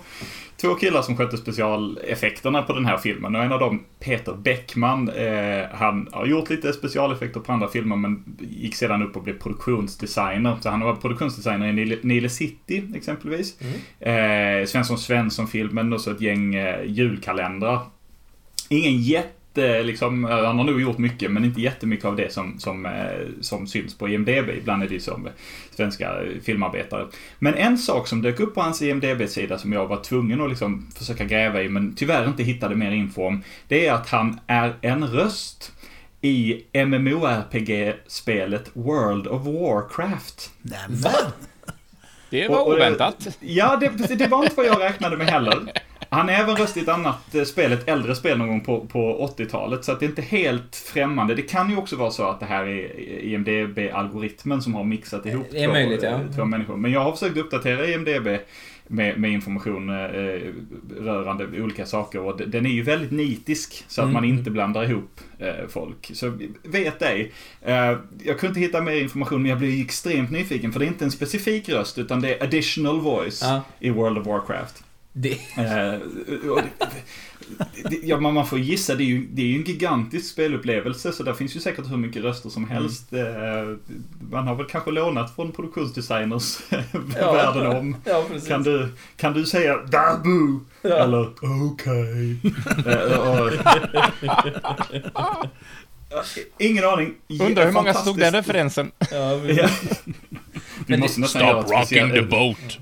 två 0.56 0.74
killar 0.74 1.02
som 1.02 1.16
skötte 1.16 1.36
specialeffekterna 1.36 2.62
på 2.62 2.72
den 2.72 2.86
här 2.86 2.96
filmen, 2.96 3.36
och 3.36 3.42
en 3.42 3.52
av 3.52 3.60
dem, 3.60 3.84
Peter 4.00 4.34
Bäckman, 4.34 5.08
eh, 5.08 5.64
han 5.72 6.08
har 6.12 6.26
gjort 6.26 6.50
lite 6.50 6.72
specialeffekter 6.72 7.40
på 7.40 7.52
andra 7.52 7.68
filmer, 7.68 7.96
men 7.96 8.36
gick 8.38 8.74
sedan 8.74 9.02
upp 9.02 9.16
och 9.16 9.22
blev 9.22 9.38
produktionsdesigner. 9.38 10.56
Så 10.60 10.68
han 10.68 10.80
var 10.80 10.96
produktionsdesigner 10.96 11.78
i 11.78 11.98
Nile 12.02 12.28
City, 12.28 12.82
exempelvis. 12.94 13.56
Mm. 14.00 14.60
Eh, 14.60 14.66
Svensson 14.66 14.98
Svensson-filmen, 14.98 15.92
och 15.92 16.00
så 16.00 16.10
ett 16.10 16.20
gäng 16.20 16.54
eh, 16.54 16.84
julkalendrar 16.86 17.80
ingen 18.68 19.02
jätte, 19.02 19.82
liksom, 19.82 20.24
han 20.24 20.58
har 20.58 20.64
nog 20.64 20.80
gjort 20.80 20.98
mycket 20.98 21.30
men 21.30 21.44
inte 21.44 21.60
jättemycket 21.60 22.04
av 22.04 22.16
det 22.16 22.32
som, 22.32 22.58
som, 22.58 22.86
eh, 22.86 22.92
som 23.40 23.66
syns 23.66 23.98
på 23.98 24.08
IMDB. 24.08 24.50
Ibland 24.58 24.82
är 24.82 24.88
det 24.88 25.00
som 25.00 25.28
svenska 25.76 26.12
filmarbetare. 26.42 27.06
Men 27.38 27.54
en 27.54 27.78
sak 27.78 28.08
som 28.08 28.22
dök 28.22 28.40
upp 28.40 28.54
på 28.54 28.60
hans 28.60 28.82
IMDB-sida 28.82 29.58
som 29.58 29.72
jag 29.72 29.86
var 29.86 29.96
tvungen 29.96 30.40
att 30.40 30.48
liksom 30.48 30.86
försöka 30.98 31.24
gräva 31.24 31.62
i 31.62 31.68
men 31.68 31.94
tyvärr 31.94 32.28
inte 32.28 32.42
hittade 32.42 32.74
mer 32.74 32.90
info 32.90 33.22
om. 33.22 33.42
Det 33.68 33.86
är 33.86 33.92
att 33.92 34.08
han 34.08 34.40
är 34.46 34.74
en 34.80 35.06
röst 35.08 35.72
i 36.20 36.64
MMORPG-spelet 36.72 38.70
World 38.72 39.26
of 39.26 39.46
Warcraft. 39.46 40.50
Nämen! 40.62 41.32
Det 42.30 42.48
var 42.48 42.68
oväntat. 42.68 43.38
Ja, 43.40 43.76
det, 43.76 43.88
det 44.14 44.26
var 44.26 44.42
inte 44.42 44.56
vad 44.56 44.66
jag 44.66 44.80
räknade 44.80 45.16
med 45.16 45.26
heller. 45.26 45.72
Han 46.10 46.28
är 46.28 46.32
även 46.32 46.56
röst 46.56 46.76
i 46.76 46.80
ett 46.80 46.88
annat 46.88 47.34
eh, 47.34 47.44
spel, 47.44 47.72
ett 47.72 47.88
äldre 47.88 48.14
spel 48.14 48.38
någon 48.38 48.48
gång 48.48 48.60
på, 48.60 48.86
på 48.86 49.32
80-talet. 49.38 49.84
Så 49.84 49.92
att 49.92 50.00
det 50.00 50.06
är 50.06 50.08
inte 50.08 50.22
helt 50.22 50.76
främmande. 50.76 51.34
Det 51.34 51.42
kan 51.42 51.70
ju 51.70 51.76
också 51.76 51.96
vara 51.96 52.10
så 52.10 52.22
att 52.22 52.40
det 52.40 52.46
här 52.46 52.64
är 52.64 53.00
IMDB-algoritmen 53.24 54.60
som 54.60 54.74
har 54.74 54.84
mixat 54.84 55.26
ihop 55.26 55.46
det 55.50 55.62
är 55.62 55.66
två, 55.66 55.72
möjligt, 55.72 56.02
ja. 56.02 56.20
två 56.36 56.44
människor. 56.44 56.76
Men 56.76 56.92
jag 56.92 57.00
har 57.00 57.12
försökt 57.12 57.36
uppdatera 57.36 57.86
IMDB 57.86 58.28
med, 58.88 59.18
med 59.18 59.30
information 59.30 59.90
eh, 59.90 60.40
rörande 61.00 61.62
olika 61.62 61.86
saker. 61.86 62.20
Och 62.20 62.40
den 62.48 62.66
är 62.66 62.70
ju 62.70 62.82
väldigt 62.82 63.10
nitisk 63.10 63.84
så 63.88 64.00
att 64.00 64.04
mm. 64.04 64.14
man 64.14 64.24
inte 64.24 64.50
blandar 64.50 64.84
ihop 64.84 65.20
eh, 65.38 65.68
folk. 65.68 66.10
Så 66.14 66.38
vet 66.62 67.02
ej. 67.02 67.32
Eh, 67.62 67.74
jag 68.24 68.38
kunde 68.38 68.46
inte 68.46 68.60
hitta 68.60 68.80
mer 68.80 69.00
information 69.00 69.42
men 69.42 69.50
jag 69.50 69.58
blev 69.58 69.80
extremt 69.80 70.30
nyfiken 70.30 70.72
för 70.72 70.80
det 70.80 70.86
är 70.86 70.88
inte 70.88 71.04
en 71.04 71.10
specifik 71.10 71.68
röst 71.68 71.98
utan 71.98 72.20
det 72.20 72.34
är 72.34 72.44
additional 72.44 73.00
voice 73.00 73.42
ja. 73.42 73.62
i 73.80 73.90
World 73.90 74.18
of 74.18 74.26
Warcraft. 74.26 74.85
Det... 75.18 75.38
Eh, 75.56 75.94
ja, 78.02 78.20
man 78.20 78.46
får 78.46 78.58
gissa, 78.58 78.94
det 78.94 79.02
är, 79.02 79.06
ju, 79.06 79.26
det 79.30 79.42
är 79.42 79.46
ju 79.46 79.56
en 79.56 79.64
gigantisk 79.64 80.32
spelupplevelse 80.32 81.12
så 81.12 81.22
där 81.22 81.34
finns 81.34 81.56
ju 81.56 81.60
säkert 81.60 81.90
hur 81.90 81.96
mycket 81.96 82.22
röster 82.22 82.48
som 82.48 82.64
mm. 82.64 82.76
helst. 82.76 83.12
Mm. 83.12 83.80
Man 84.30 84.46
har 84.46 84.54
väl 84.54 84.66
kanske 84.66 84.90
lånat 84.90 85.34
från 85.34 85.52
produktionsdesigners 85.52 86.58
ja, 87.20 87.32
världen 87.32 87.66
om. 87.66 87.96
Ja, 88.04 88.24
kan, 88.48 88.62
du, 88.62 88.88
kan 89.16 89.32
du 89.32 89.46
säga 89.46 89.76
Dabu? 89.76 90.60
Ja. 90.82 90.96
Eller 90.96 91.30
okej? 91.72 92.36
Okay. 96.10 96.44
Ingen 96.58 96.84
aning. 96.84 97.14
Undrar 97.40 97.64
hur 97.64 97.72
många 97.72 97.94
som 97.94 98.04
tog 98.04 98.18
den 98.18 98.32
referensen. 98.32 98.90
Ja, 99.10 99.40
vi 100.86 100.96
måste 100.96 101.20
nästan 101.20 101.64
Stop 101.64 101.74
rocking 101.74 102.12
the 102.12 102.22
boat. 102.22 102.78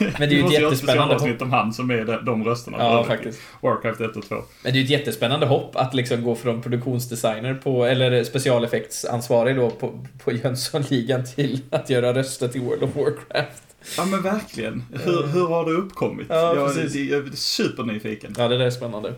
Men 0.18 0.28
det 0.28 0.34
är 0.34 0.38
ju 0.38 0.44
ett 0.44 0.52
jättespännande 0.52 1.14
hopp. 1.14 1.42
om 1.42 1.50
han 1.50 1.72
som 1.72 1.90
är 1.90 2.22
de 2.24 2.44
rösterna. 2.44 2.76
Ja, 2.80 3.04
faktiskt. 3.04 3.40
Warcraft 3.60 4.00
1 4.00 4.16
och 4.16 4.28
2. 4.28 4.34
Men 4.34 4.72
det 4.72 4.78
är 4.78 4.80
ju 4.80 4.84
ett 4.84 4.90
jättespännande 4.90 5.46
hopp 5.46 5.76
att 5.76 5.94
liksom 5.94 6.22
gå 6.22 6.34
från 6.34 6.62
produktionsdesigner 6.62 7.54
på, 7.54 7.84
eller 7.84 8.24
specialeffektsansvarig 8.24 9.56
då 9.56 9.70
på, 9.70 10.06
på 10.24 10.32
Jönssonligan 10.32 11.24
till 11.24 11.60
att 11.70 11.90
göra 11.90 12.14
röster 12.14 12.48
till 12.48 12.60
World 12.60 12.82
of 12.82 12.96
Warcraft. 12.96 13.62
Ja 13.96 14.04
men 14.04 14.22
verkligen. 14.22 14.84
Hur, 15.04 15.26
hur 15.26 15.46
har 15.46 15.64
det 15.64 15.72
uppkommit? 15.72 16.26
Ja, 16.30 16.54
jag, 16.54 16.56
jag, 16.56 16.96
jag 16.96 17.26
är 17.26 17.36
supernyfiken. 17.36 18.34
Ja, 18.38 18.48
det 18.48 18.58
där 18.58 18.66
är 18.66 18.70
spännande. 18.70 19.14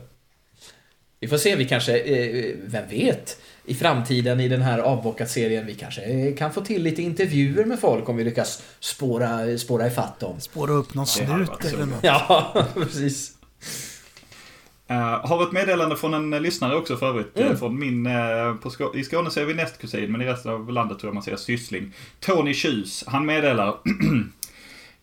Vi 1.20 1.28
får 1.28 1.36
se, 1.36 1.56
vi 1.56 1.64
kanske, 1.64 1.98
eh, 1.98 2.54
vem 2.64 2.88
vet? 2.88 3.40
I 3.66 3.74
framtiden 3.74 4.40
i 4.40 4.48
den 4.48 4.62
här 4.62 4.78
avbockat-serien. 4.78 5.66
Vi 5.66 5.74
kanske 5.74 6.32
kan 6.32 6.52
få 6.52 6.60
till 6.60 6.82
lite 6.82 7.02
intervjuer 7.02 7.64
med 7.64 7.80
folk 7.80 8.08
om 8.08 8.16
vi 8.16 8.24
lyckas 8.24 8.62
spåra, 8.80 9.58
spåra 9.58 9.86
ifatt 9.86 10.20
dem. 10.20 10.40
Spåra 10.40 10.72
upp 10.72 10.94
någon 10.94 11.06
snut 11.06 11.64
eller 11.64 11.86
något. 11.86 11.98
Ja, 12.02 12.66
precis. 12.74 13.32
Uh, 14.90 14.96
har 14.96 15.42
ett 15.42 15.52
meddelande 15.52 15.96
från 15.96 16.14
en 16.14 16.42
lyssnare 16.42 16.76
också 16.76 16.96
för 16.96 17.06
övrigt. 17.08 17.38
Mm. 17.38 17.56
Från 17.56 17.78
min, 17.78 18.06
uh, 18.06 18.54
på 18.54 18.70
Skå 18.70 18.94
I 18.94 19.04
Skåne 19.04 19.30
säger 19.30 19.46
vi 19.46 19.54
nästkusin, 19.54 20.12
men 20.12 20.22
i 20.22 20.24
resten 20.24 20.52
av 20.52 20.72
landet 20.72 20.98
tror 20.98 21.08
jag 21.08 21.14
man 21.14 21.22
säger 21.22 21.36
syssling. 21.36 21.92
Tony 22.20 22.54
Tjus, 22.54 23.04
han 23.06 23.26
meddelar 23.26 23.74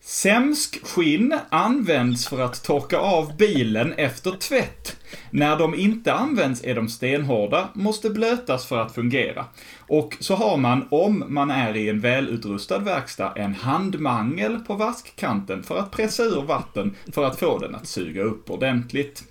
Sämsk 0.06 0.86
skinn 0.86 1.38
används 1.48 2.28
för 2.28 2.40
att 2.40 2.64
torka 2.64 2.98
av 2.98 3.36
bilen 3.36 3.92
efter 3.92 4.30
tvätt. 4.30 4.96
När 5.30 5.56
de 5.56 5.74
inte 5.74 6.12
används 6.12 6.64
är 6.64 6.74
de 6.74 6.88
stenhårda, 6.88 7.68
måste 7.74 8.10
blötas 8.10 8.66
för 8.66 8.78
att 8.78 8.94
fungera. 8.94 9.44
Och 9.78 10.16
så 10.20 10.34
har 10.34 10.56
man, 10.56 10.88
om 10.90 11.24
man 11.28 11.50
är 11.50 11.76
i 11.76 11.88
en 11.88 12.00
välutrustad 12.00 12.78
verkstad, 12.78 13.32
en 13.36 13.54
handmangel 13.54 14.58
på 14.58 14.74
vaskkanten 14.74 15.62
för 15.62 15.78
att 15.78 15.90
pressa 15.90 16.22
ur 16.22 16.42
vatten 16.42 16.94
för 17.12 17.24
att 17.24 17.38
få 17.38 17.58
den 17.58 17.74
att 17.74 17.86
suga 17.86 18.22
upp 18.22 18.50
ordentligt. 18.50 19.22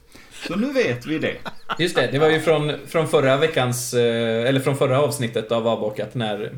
Så 0.48 0.56
nu 0.56 0.74
vet 0.74 1.06
vi 1.06 1.20
det. 1.20 1.38
Just 1.80 1.96
det, 1.96 2.10
det 2.12 2.20
var 2.20 2.30
ju 2.30 2.40
från, 2.40 2.72
från 2.88 3.08
förra 3.08 3.38
veckans, 3.38 3.94
eh, 3.94 4.50
eller 4.50 4.60
från 4.60 4.78
förra 4.78 5.02
avsnittet 5.02 5.52
av 5.52 5.68
Avbockat 5.68 6.16
när, 6.16 6.52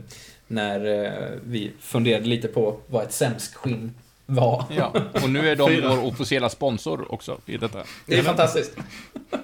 när 0.48 1.06
eh, 1.06 1.40
vi 1.44 1.72
funderade 1.80 2.26
lite 2.26 2.48
på 2.48 2.80
vad 2.88 3.04
ett 3.04 3.14
sämskskinn 3.14 3.94
var. 4.26 4.66
Ja, 4.70 4.94
och 5.24 5.30
nu 5.30 5.50
är 5.50 5.56
de 5.56 5.82
vår 5.82 6.06
officiella 6.06 6.50
sponsor 6.50 7.14
också 7.14 7.38
i 7.46 7.58
detta. 7.58 7.84
Det 8.06 8.20
är 8.20 8.24
fantastiskt. 8.24 8.72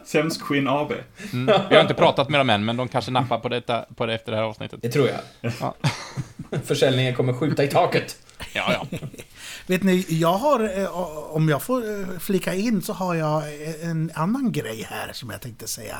Sämskskinn 0.05 0.67
AB. 0.67 0.91
Mm. 1.33 1.45
Vi 1.69 1.75
har 1.75 1.81
inte 1.81 1.93
pratat 1.93 2.29
med 2.29 2.39
dem 2.39 2.49
än, 2.49 2.65
men 2.65 2.77
de 2.77 2.87
kanske 2.87 3.11
nappar 3.11 3.39
på, 3.39 3.49
detta, 3.49 3.85
på 3.95 4.05
det 4.05 4.13
efter 4.13 4.31
det 4.31 4.37
här 4.37 4.43
avsnittet. 4.43 4.79
Det 4.81 4.89
tror 4.89 5.07
jag. 5.07 5.51
Ja. 5.59 5.75
Försäljningen 6.65 7.15
kommer 7.15 7.33
skjuta 7.33 7.63
i 7.63 7.67
taket. 7.67 8.17
Ja, 8.53 8.73
ja. 8.91 8.97
Vet 9.67 9.83
ni, 9.83 10.05
jag 10.09 10.33
har, 10.33 10.79
eh, 10.79 10.97
om 11.35 11.49
jag 11.49 11.61
får 11.61 11.99
eh, 11.99 12.19
flika 12.19 12.53
in, 12.53 12.81
så 12.81 12.93
har 12.93 13.15
jag 13.15 13.43
en 13.81 14.11
annan 14.15 14.51
grej 14.51 14.87
här 14.89 15.13
som 15.13 15.29
jag 15.29 15.41
tänkte 15.41 15.67
säga. 15.67 15.97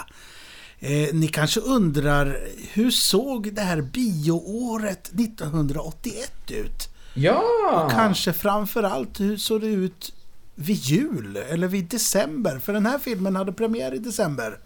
Eh, 0.80 1.14
ni 1.14 1.28
kanske 1.28 1.60
undrar, 1.60 2.40
hur 2.74 2.92
såg 2.92 3.54
det 3.54 3.62
här 3.62 3.82
bioåret 3.82 5.08
1981 5.08 6.52
ut? 6.52 6.90
Ja! 7.14 7.44
Och 7.86 7.92
kanske 7.92 8.34
framförallt 8.34 9.20
hur 9.20 9.38
såg 9.38 9.62
det 9.62 9.68
ut 9.68 10.14
vid 10.56 10.76
jul 10.76 11.38
eller 11.38 11.68
vid 11.68 11.86
december? 11.86 12.60
För 12.60 12.74
den 12.74 12.86
här 12.86 13.00
filmen 13.00 13.36
hade 13.36 13.54
premiär 13.54 13.94
i 13.94 13.98
december. 13.98 14.60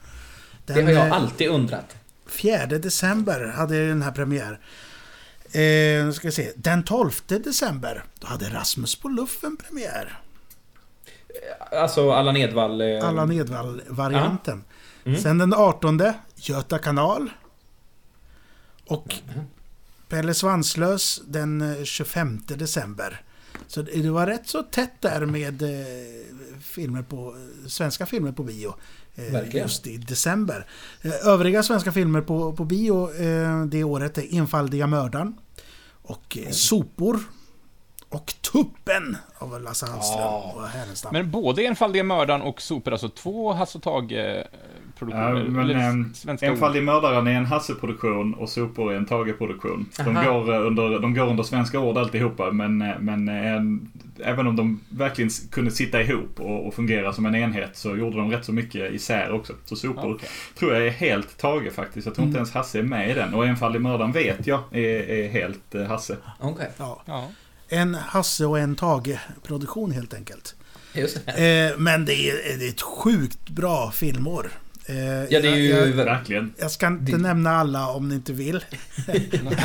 Den, 0.65 0.75
det 0.75 0.83
har 0.83 0.91
jag 0.91 1.09
alltid 1.09 1.49
undrat. 1.49 1.95
4 2.27 2.65
december 2.65 3.53
hade 3.55 3.87
den 3.87 4.01
här 4.01 4.11
premiär. 4.11 4.59
Eh, 5.51 6.11
ska 6.11 6.31
se. 6.31 6.51
Den 6.55 6.83
12 6.83 7.11
december, 7.27 8.03
då 8.19 8.27
hade 8.27 8.49
Rasmus 8.49 8.95
på 8.95 9.09
luffen 9.09 9.57
premiär. 9.57 10.19
Alltså 11.71 12.11
Allan 12.11 12.37
Edwall... 12.37 12.81
Eh... 12.81 13.07
Allan 13.07 13.31
Edwall-varianten. 13.31 14.63
Mm. 15.05 15.21
Sen 15.21 15.37
den 15.37 15.53
18, 15.53 16.01
Göta 16.35 16.77
kanal. 16.77 17.29
Och 18.87 19.15
mm. 19.33 19.45
Pelle 20.09 20.33
Svanslös 20.33 21.21
den 21.27 21.85
25 21.85 22.41
eh, 22.49 22.57
december. 22.57 23.21
Så 23.67 23.81
det 23.81 24.09
var 24.09 24.27
rätt 24.27 24.47
så 24.47 24.63
tätt 24.63 25.01
där 25.01 25.25
med 25.25 25.61
eh, 25.61 25.69
filmer 26.61 27.01
på, 27.01 27.35
svenska 27.67 28.05
filmer 28.05 28.31
på 28.31 28.43
bio. 28.43 28.73
Eh, 29.15 29.23
Verkligen. 29.23 29.65
Just 29.65 29.87
i 29.87 29.97
december. 29.97 30.67
Övriga 31.23 31.63
svenska 31.63 31.91
filmer 31.91 32.21
på, 32.21 32.53
på 32.53 32.65
bio 32.65 33.09
det 33.65 33.83
året 33.83 34.17
är 34.17 34.35
Enfaldiga 34.35 34.87
mördaren. 34.87 35.37
Och 36.01 36.37
Sopor. 36.51 37.19
Och 38.09 38.33
Tuppen 38.41 39.17
av 39.37 39.61
Lasse 39.61 39.85
Hallström 39.85 40.21
ja. 40.21 40.53
och 40.55 40.67
Härenstam. 40.67 41.13
Men 41.13 41.31
både 41.31 41.63
Enfaldiga 41.63 42.03
mördaren 42.03 42.41
och 42.41 42.61
Sopor, 42.61 42.91
alltså 42.91 43.09
två 43.09 43.53
Hasse 43.53 43.77
och 43.77 43.83
Tage 43.83 44.45
produktioner? 44.95 45.35
Ja, 45.35 45.49
men, 45.49 45.69
eller 45.69 46.13
svenska 46.13 46.45
Enfaldig 46.45 46.83
mördaren 46.83 47.27
är 47.27 47.31
en 47.31 47.45
Hasse-produktion 47.45 48.33
och 48.33 48.49
Sopor 48.49 48.93
är 48.93 48.97
en 48.97 49.05
Tage-produktion. 49.05 49.85
De 49.97 50.13
går, 50.13 50.53
eh, 50.53 50.67
under, 50.67 50.99
de 50.99 51.13
går 51.13 51.29
under 51.29 51.43
svenska 51.43 51.79
ord 51.79 51.97
alltihopa 51.97 52.51
men, 52.51 52.81
eh, 52.81 52.99
men 52.99 53.29
en, 53.29 53.89
eh, 54.19 54.29
även 54.29 54.47
om 54.47 54.55
de 54.55 54.79
verkligen 54.89 55.29
kunde 55.51 55.71
sitta 55.71 56.01
ihop 56.01 56.39
och, 56.39 56.67
och, 56.67 56.73
fungera 56.73 57.13
som 57.13 57.25
en 57.25 57.35
enhet 57.35 57.77
så 57.77 57.97
gjorde 57.97 58.17
de 58.17 58.31
rätt 58.31 58.45
så 58.45 58.53
mycket 58.53 58.93
isär 58.93 59.31
också. 59.31 59.53
Så 59.65 59.75
Sopor 59.75 60.13
okay. 60.13 60.29
tror 60.59 60.73
jag 60.73 60.87
är 60.87 60.91
helt 60.91 61.37
Tage 61.37 61.73
faktiskt. 61.73 62.05
Jag 62.05 62.15
tror 62.15 62.27
inte 62.27 62.37
mm. 62.37 62.45
ens 62.45 62.53
Hasse 62.53 62.79
är 62.79 62.83
med 62.83 63.09
i 63.09 63.13
den. 63.13 63.33
Och 63.33 63.45
Enfaldig 63.45 63.81
mördaren 63.81 64.11
vet 64.11 64.47
jag 64.47 64.59
är, 64.71 65.09
är 65.09 65.29
helt 65.29 65.87
Hasse. 65.87 66.17
Okay. 66.39 66.67
Ja. 66.77 67.01
ja. 67.05 67.29
En 67.69 67.95
Hasse 67.95 68.45
och 68.45 68.59
en 68.59 68.75
Tage-produktion 68.75 69.91
helt 69.91 70.13
enkelt. 70.13 70.55
Men 71.77 72.05
det 72.05 72.29
är, 72.29 72.57
det 72.57 72.65
är 72.65 72.69
ett 72.69 72.81
sjukt 72.81 73.49
bra 73.49 73.91
filmår. 73.91 74.51
Eh, 74.85 74.95
Ja, 75.05 75.41
det 75.41 75.47
är 75.47 75.55
ju... 75.55 75.69
jag, 75.69 75.87
jag, 75.89 75.93
Verkligen. 75.93 76.53
jag 76.57 76.71
ska 76.71 76.87
inte 76.87 77.11
Det- 77.11 77.17
nämna 77.17 77.51
alla 77.55 77.87
om 77.89 78.09
ni 78.09 78.15
inte 78.15 78.33
vill. 78.33 78.65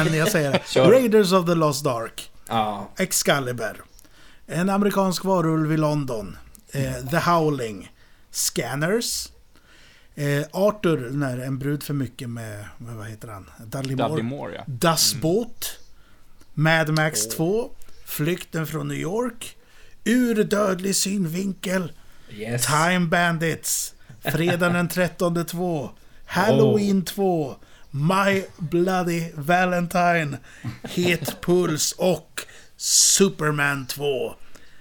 Men 0.05 0.15
jag 0.15 0.29
säger 0.31 0.53
det. 0.53 0.81
Raiders 0.81 1.33
of 1.33 1.47
the 1.47 1.55
Lost 1.55 1.87
Ark. 1.87 2.31
Ja. 2.49 2.91
Excalibur. 2.99 3.83
En 4.47 4.71
amerikansk 4.71 5.25
varulv 5.25 5.73
i 5.73 5.77
London. 5.77 6.37
Eh, 6.73 6.93
The 7.11 7.17
Howling. 7.31 7.93
Scanners. 8.31 9.29
Eh, 10.15 10.43
Arthur, 10.53 11.11
när 11.11 11.39
en 11.39 11.59
brud 11.59 11.83
för 11.83 11.95
mycket 11.95 12.29
med, 12.31 12.65
med 12.79 12.95
vad 12.95 13.07
heter 13.07 13.29
han? 13.29 13.51
Dudley 13.67 13.97
Moore. 13.97 14.09
Dudley 14.09 14.23
Moore, 14.25 14.55
ja. 14.55 14.65
Dustboat. 14.67 15.79
Mad 16.55 16.89
Max 16.95 17.29
2. 17.29 17.71
Flykten 18.05 18.67
från 18.67 18.89
New 18.89 18.97
York. 18.99 19.57
Ur 20.05 20.45
dödlig 20.45 20.97
synvinkel. 20.97 21.93
Yes. 22.33 22.67
Time 22.67 23.07
Bandits. 23.07 23.95
Fredagen 24.25 24.73
den 24.73 24.89
13 24.89 25.45
2. 25.47 25.91
Halloween 26.27 27.05
2. 27.05 27.55
My 27.91 28.45
Bloody 28.59 29.25
Valentine. 29.35 30.39
Het 30.83 31.41
Puls 31.41 31.93
och 31.93 32.41
Superman 32.77 33.87
2. 33.87 34.35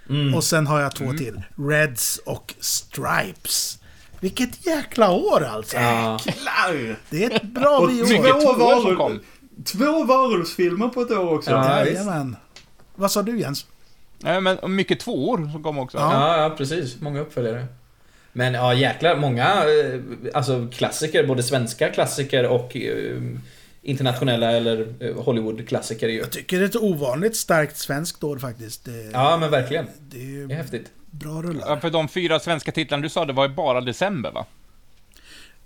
Mm. 0.10 0.34
Och 0.36 0.44
sen 0.44 0.68
har 0.68 0.80
jag 0.82 0.96
två 0.96 1.12
till. 1.18 1.42
Reds 1.58 2.18
och 2.26 2.54
Stripes. 2.60 3.80
Vilket 4.20 4.66
jäkla 4.66 5.12
år 5.12 5.44
alltså. 5.44 5.78
Ja. 5.78 6.20
Det 7.10 7.26
är 7.26 7.32
ett 7.36 7.44
bra 7.44 7.88
mycket 7.88 8.42
två, 8.42 8.54
varul- 8.54 9.20
två 9.66 10.04
varulvsfilmer 10.04 10.88
på 10.88 11.02
ett 11.02 11.12
år 11.12 11.34
också. 11.34 11.52
Ja. 11.52 11.86
Jajamän. 11.86 12.36
Vad 12.96 13.12
sa 13.12 13.22
du 13.22 13.40
Jens? 13.40 13.66
Nej, 14.18 14.42
men 14.42 14.76
mycket 14.76 15.00
tvåor 15.00 15.52
som 15.52 15.64
kom 15.64 15.78
också. 15.80 15.98
Ja. 15.98 16.14
Ja, 16.38 16.44
ja, 16.44 16.50
precis. 16.50 17.02
Många 17.02 17.20
uppföljare. 17.20 17.68
Men 18.34 18.54
ja, 18.54 18.74
jäklar. 18.74 19.16
Många 19.16 19.46
eh, 19.46 20.00
alltså, 20.34 20.68
klassiker. 20.74 21.28
Både 21.28 21.44
svenska 21.44 21.90
klassiker 21.90 22.48
och 22.48 22.76
eh, 22.78 23.22
internationella 23.82 24.52
eller 24.52 24.94
eh, 25.00 25.16
Hollywood-klassiker 25.24 26.08
ju... 26.08 26.18
Jag 26.20 26.32
tycker 26.32 26.60
det 26.60 26.66
är 26.66 26.70
ett 26.70 26.76
ovanligt 26.76 27.36
starkt 27.36 27.78
svenskt 27.78 28.24
år 28.24 28.38
faktiskt. 28.40 28.86
Det, 28.86 29.10
Ja, 29.14 29.38
men 29.38 29.52
verkligen. 29.52 29.88
det 30.00 30.18
är 30.18 30.26
ju 30.26 30.48
Det 30.48 30.54
är 30.54 30.58
häftigt. 30.58 30.92
bra 31.12 31.36
Ja, 31.36 31.42
rullar. 31.42 31.80
för 31.80 31.90
de 31.90 32.08
fyra 32.08 32.40
svenska 32.40 32.72
titlarna 32.72 33.04
du 33.04 33.10
sa, 33.10 33.26
det 33.26 33.34
var 33.34 33.48
ju 33.50 33.54
bara 33.56 33.82
december, 33.82 34.32
va? 34.32 34.46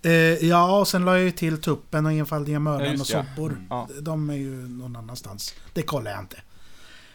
Eh, 0.05 0.11
ja, 0.47 0.79
och 0.79 0.87
sen 0.87 1.05
la 1.05 1.15
jag 1.15 1.23
ju 1.23 1.31
till 1.31 1.61
Tuppen 1.61 2.05
och 2.05 2.11
Enfaldiga 2.11 2.55
Ja, 2.55 2.59
mördaren 2.59 2.91
och 2.91 2.97
just 2.97 3.11
det. 3.13 3.25
Soppor. 3.35 3.57
Ja. 3.69 3.87
De 4.01 4.29
är 4.29 4.33
ju 4.33 4.55
någon 4.67 4.95
annanstans. 4.95 5.55
Det 5.73 5.81
kollar 5.81 6.11
jag 6.11 6.19
inte. 6.19 6.37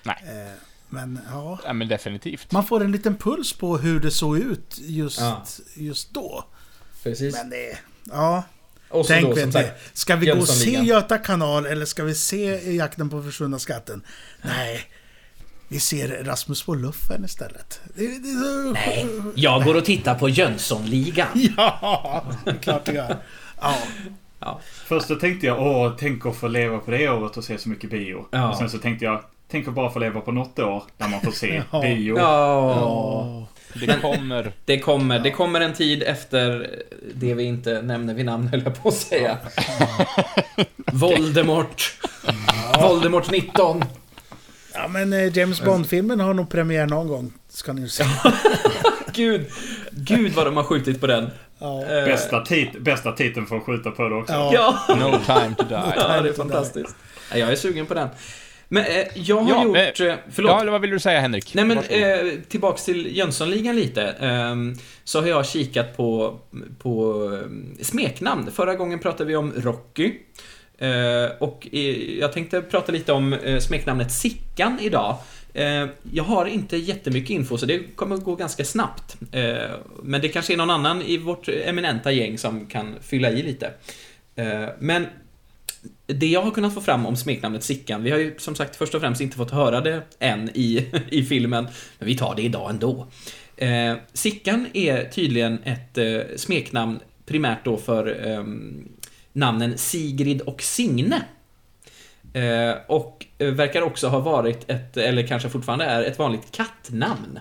Nej. 0.02 0.16
Eh, 0.26 0.52
men 0.88 1.20
ja, 1.32 1.58
Ja, 1.64 1.72
men 1.72 1.88
definitivt. 1.88 2.52
man 2.52 2.64
får 2.66 2.84
en 2.84 2.92
liten 2.92 3.16
puls 3.16 3.52
på 3.52 3.78
hur 3.78 4.00
det 4.00 4.10
såg 4.10 4.38
ut 4.38 4.78
just, 4.78 5.20
Ja. 5.20 5.44
just 5.74 6.14
då. 6.14 6.44
Precis. 7.02 7.34
Men 7.34 7.50
det... 7.50 7.78
Ja, 8.04 8.42
och 8.88 9.06
så 9.06 9.12
tänk 9.12 9.36
då, 9.36 9.44
ni. 9.46 9.52
sagt, 9.52 9.98
Ska 9.98 10.16
vi 10.16 10.26
gå 10.26 10.38
och 10.38 10.48
se. 10.48 10.70
Göta 10.70 11.18
kanal 11.18 11.66
eller 11.66 11.86
ska 11.86 12.04
vi 12.04 12.14
se 12.14 12.74
Jakten 12.76 13.10
på 13.10 13.22
försvunna 13.22 13.58
skatten? 13.58 14.02
Nej. 14.42 14.80
Vi 15.70 15.80
ser 15.80 16.24
Rasmus 16.24 16.62
på 16.62 16.74
luffen 16.74 17.24
istället. 17.24 17.80
Nej, 18.74 19.06
jag 19.34 19.64
går 19.64 19.74
och 19.74 19.84
tittar 19.84 20.14
på 20.14 20.28
Jönssonligan. 20.28 21.28
Ja, 21.56 22.24
det 22.44 22.50
är 22.50 22.54
klart 22.54 22.84
det 22.84 22.92
gör. 22.92 23.16
Ja, 23.60 23.74
Ja. 24.40 24.60
Först 24.86 25.06
så 25.06 25.14
tänkte 25.16 25.46
jag, 25.46 25.60
åh, 25.66 25.94
tänk 25.98 26.26
att 26.26 26.36
få 26.36 26.48
leva 26.48 26.78
på 26.78 26.90
det 26.90 27.08
året 27.08 27.36
och 27.36 27.44
se 27.44 27.58
så 27.58 27.68
mycket 27.68 27.90
bio. 27.90 28.26
Ja. 28.30 28.50
Och 28.50 28.56
sen 28.56 28.70
så 28.70 28.78
tänkte 28.78 29.04
jag, 29.04 29.24
tänk 29.50 29.68
att 29.68 29.74
bara 29.74 29.90
få 29.90 29.98
leva 29.98 30.20
på 30.20 30.32
något 30.32 30.58
år 30.58 30.82
där 30.96 31.08
man 31.08 31.20
får 31.20 31.30
se 31.32 31.62
Ja. 31.72 31.80
bio. 31.82 32.18
Ja, 32.18 33.46
Det 33.74 34.00
kommer... 34.00 34.52
det 34.64 34.78
kommer. 34.78 35.18
Det 35.18 35.30
kommer 35.30 35.60
en 35.60 35.72
tid 35.74 36.02
efter 36.02 36.70
det 37.14 37.34
vi 37.34 37.42
inte 37.44 37.82
nämner 37.82 38.14
vid 38.14 38.26
namn, 38.26 38.48
höll 38.48 38.62
jag 38.64 38.82
på 38.82 38.88
att 38.88 38.94
säga. 38.94 39.38
Voldemort. 40.92 41.92
Voldemort 42.80 43.30
19. 43.30 43.84
ja 44.74 44.88
men 44.88 45.12
eh, 45.12 45.36
James 45.38 45.60
Bond-filmen 45.64 46.20
har 46.20 46.34
nog 46.34 46.50
premiär 46.50 46.86
någon 46.86 47.08
gång. 47.08 47.32
Ska 47.48 47.72
ni 47.72 47.88
se. 47.88 48.04
Gud, 49.12 49.46
gud 49.90 50.32
vad 50.32 50.46
de 50.46 50.56
har 50.56 50.64
skjutit 50.64 51.00
på 51.00 51.06
den. 51.06 51.30
Ja. 51.58 51.82
Eh, 51.86 52.04
Bästa, 52.04 52.40
tit 52.40 52.78
bästa 52.80 53.12
titeln 53.12 53.46
för 53.46 53.56
att 53.56 53.62
skjuta 53.64 53.90
på 53.90 54.08
det 54.08 54.14
också. 54.14 54.32
Ja. 54.32 54.78
No 54.88 55.18
time 55.26 55.54
to 55.58 55.64
die. 55.68 55.92
ja 55.96 56.20
det 56.22 56.28
är 56.28 56.32
fantastiskt. 56.32 56.96
Ja, 57.30 57.36
jag 57.38 57.52
är 57.52 57.56
sugen 57.56 57.86
på 57.86 57.94
den. 57.94 58.08
Men 58.68 58.84
eh, 58.84 59.06
jag 59.14 59.36
har 59.36 59.50
Ja, 59.50 59.64
gjort... 59.64 59.72
men- 59.98 60.08
eh, 60.10 60.16
förlåt. 60.30 60.50
Ja, 60.50 60.60
eller 60.60 60.72
vad 60.72 60.80
vill 60.80 60.90
du 60.90 60.98
säga, 60.98 61.20
Henrik? 61.20 61.54
Nej 61.54 61.64
men 61.64 61.78
eh, 61.78 62.32
tillbaks 62.48 62.84
till 62.84 63.16
Jönssonligan 63.16 63.76
lite. 63.76 64.02
Ehm, 64.02 64.74
så 65.04 65.20
har 65.20 65.26
jag 65.28 65.46
kikat 65.46 65.96
på, 65.96 66.38
på 66.78 67.22
eh, 67.34 67.82
smeknamn. 67.84 68.50
Förra 68.52 68.74
gången 68.74 68.98
pratade 68.98 69.24
vi 69.24 69.36
om 69.36 69.52
Rocky. 69.56 70.12
Eh, 70.78 71.30
och 71.38 71.68
eh, 71.72 72.18
jag 72.18 72.32
tänkte 72.32 72.62
prata 72.62 72.92
lite 72.92 73.12
om 73.12 73.32
eh, 73.32 73.58
smeknamnet 73.58 74.12
Sickan 74.12 74.78
idag. 74.80 75.16
Eh, 75.54 75.86
jag 76.12 76.24
har 76.24 76.46
inte 76.46 76.76
jättemycket 76.76 77.30
info 77.30 77.58
så 77.58 77.66
det 77.66 77.78
kommer 77.96 78.16
gå 78.16 78.34
ganska 78.34 78.64
snabbt. 78.64 79.16
Eh, 79.32 79.56
men 80.02 80.20
det 80.20 80.28
kanske 80.28 80.52
är 80.52 80.56
någon 80.56 80.70
annan 80.70 81.02
i 81.02 81.16
vårt 81.16 81.48
eminenta 81.48 82.12
gäng 82.12 82.38
som 82.38 82.66
kan 82.66 82.94
fylla 83.02 83.30
i 83.30 83.42
lite. 83.42 83.70
Eh, 84.36 84.68
men 84.78 85.06
det 86.06 86.26
jag 86.26 86.42
har 86.42 86.50
kunnat 86.50 86.74
få 86.74 86.80
fram 86.80 87.06
om 87.06 87.16
smeknamnet 87.16 87.64
Sickan, 87.64 88.02
vi 88.02 88.10
har 88.10 88.18
ju 88.18 88.34
som 88.38 88.54
sagt 88.54 88.76
först 88.76 88.94
och 88.94 89.00
främst 89.00 89.20
inte 89.20 89.36
fått 89.36 89.50
höra 89.50 89.80
det 89.80 90.02
än 90.18 90.50
i, 90.54 90.86
i 91.10 91.24
filmen, 91.24 91.68
men 91.98 92.06
vi 92.06 92.16
tar 92.16 92.34
det 92.34 92.42
idag 92.42 92.70
ändå. 92.70 93.06
Eh, 93.56 93.96
Sickan 94.12 94.66
är 94.72 95.04
tydligen 95.04 95.58
ett 95.64 95.98
eh, 95.98 96.20
smeknamn 96.36 97.00
primärt 97.26 97.64
då 97.64 97.76
för 97.76 98.28
eh, 98.28 98.44
namnen 99.32 99.78
Sigrid 99.78 100.40
och 100.40 100.62
Signe. 100.62 101.22
Eh, 102.32 102.74
och 102.86 103.26
eh, 103.38 103.48
verkar 103.48 103.82
också 103.82 104.08
ha 104.08 104.18
varit 104.18 104.70
ett, 104.70 104.96
eller 104.96 105.26
kanske 105.26 105.48
fortfarande 105.48 105.84
är, 105.84 106.02
ett 106.02 106.18
vanligt 106.18 106.52
kattnamn. 106.52 107.38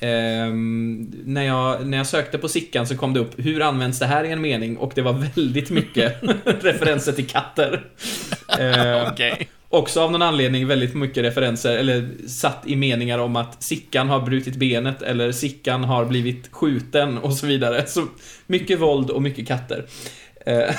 Ehm, 0.00 1.12
när, 1.24 1.42
jag, 1.42 1.86
när 1.86 1.98
jag 1.98 2.06
sökte 2.06 2.38
på 2.38 2.48
Sickan 2.48 2.86
så 2.86 2.96
kom 2.96 3.14
det 3.14 3.20
upp 3.20 3.32
hur 3.36 3.62
används 3.62 3.98
det 3.98 4.06
här 4.06 4.24
i 4.24 4.32
en 4.32 4.40
mening 4.40 4.76
och 4.76 4.92
det 4.94 5.02
var 5.02 5.12
väldigt 5.12 5.70
mycket 5.70 6.16
referenser 6.44 7.12
till 7.12 7.26
katter. 7.26 7.84
Ehm, 8.58 9.06
Okej. 9.12 9.48
Också 9.68 10.00
av 10.00 10.12
någon 10.12 10.22
anledning 10.22 10.66
väldigt 10.66 10.94
mycket 10.94 11.24
referenser, 11.24 11.76
eller 11.76 12.08
satt 12.26 12.62
i 12.66 12.76
meningar 12.76 13.18
om 13.18 13.36
att 13.36 13.62
Sickan 13.62 14.08
har 14.08 14.20
brutit 14.20 14.56
benet 14.56 15.02
eller 15.02 15.32
Sickan 15.32 15.84
har 15.84 16.04
blivit 16.04 16.48
skjuten 16.52 17.18
och 17.18 17.34
så 17.34 17.46
vidare. 17.46 17.86
Så 17.86 18.06
mycket 18.46 18.80
våld 18.80 19.10
och 19.10 19.22
mycket 19.22 19.48
katter. 19.48 19.86
Eh, 20.46 20.74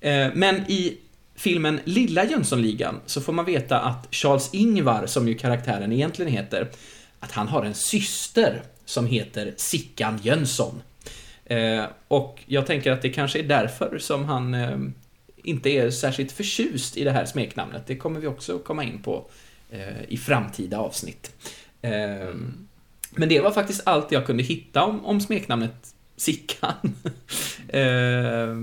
Men 0.34 0.56
i 0.56 0.98
filmen 1.36 1.80
Lilla 1.84 2.24
Jönssonligan 2.24 3.00
så 3.06 3.20
får 3.20 3.32
man 3.32 3.44
veta 3.44 3.80
att 3.80 4.08
Charles 4.10 4.50
Ingvar, 4.52 5.06
som 5.06 5.28
ju 5.28 5.34
karaktären 5.34 5.92
egentligen 5.92 6.32
heter, 6.32 6.68
att 7.24 7.32
han 7.32 7.48
har 7.48 7.64
en 7.64 7.74
syster 7.74 8.62
som 8.84 9.06
heter 9.06 9.54
Sickan 9.56 10.20
Jönsson. 10.22 10.82
Eh, 11.44 11.84
Och 12.08 12.42
jag 12.46 12.66
tänker 12.66 12.92
att 12.92 13.02
det 13.02 13.10
kanske 13.10 13.38
är 13.38 13.42
därför 13.42 13.98
som 13.98 14.24
han 14.24 14.54
eh, 14.54 14.78
inte 15.36 15.70
är 15.70 15.90
särskilt 15.90 16.32
förtjust 16.32 16.96
i 16.96 17.04
det 17.04 17.10
här 17.10 17.24
smeknamnet. 17.24 17.82
Det 17.86 17.96
kommer 17.96 18.20
vi 18.20 18.26
också 18.26 18.58
komma 18.58 18.84
in 18.84 19.02
på 19.02 19.26
eh, 19.70 20.02
i 20.08 20.16
framtida 20.16 20.78
avsnitt. 20.78 21.32
Eh, 21.82 22.34
men 23.10 23.28
det 23.28 23.40
var 23.40 23.50
faktiskt 23.50 23.82
allt 23.86 24.12
jag 24.12 24.26
kunde 24.26 24.42
hitta 24.42 24.84
om, 24.84 25.04
om 25.04 25.20
smeknamnet 25.20 25.94
Sickan. 26.16 26.74
eh, 27.68 28.56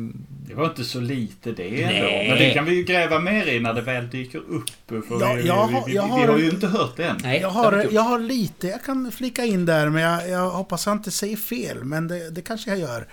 Det 0.48 0.56
var 0.56 0.66
inte 0.66 0.84
så 0.84 1.00
lite 1.00 1.52
det. 1.52 1.86
Nej. 1.86 2.28
Men 2.30 2.38
det 2.38 2.54
kan 2.54 2.66
vi 2.66 2.76
ju 2.76 2.84
gräva 2.84 3.20
mer 3.20 3.48
i 3.48 3.60
när 3.60 3.74
det 3.74 3.82
väl 3.82 4.10
dyker 4.10 4.38
upp. 4.40 4.70
För 4.88 5.02
Ja, 5.22 5.34
vi, 5.34 5.48
jag 5.48 5.68
vi, 5.68 5.74
har- 5.74 5.86
vi, 5.88 5.94
jag 5.96 6.04
vi 6.04 6.10
har- 6.32 6.38
ju 6.38 6.50
inte 6.50 6.68
hört 6.68 6.98
det 6.98 7.06
än. 7.06 7.18
nej, 7.24 7.42
Jag 7.42 7.50
har 7.50 7.88
jag 7.92 8.02
har 8.02 8.20
lite 8.20 8.68
jag 8.68 8.84
kan 8.84 9.12
flika 9.12 9.46
in 9.46 9.66
där, 9.66 9.90
men 9.90 10.02
jag, 10.02 10.30
jag 10.30 10.50
hoppas 10.50 10.86
jag 10.86 10.96
inte 10.96 11.12
säger 11.12 11.38
fel. 11.38 11.84
Men 11.84 12.08
det, 12.08 12.30
det 12.30 12.42
kanske 12.42 12.70
jag 12.70 12.80
gör. 12.80 13.08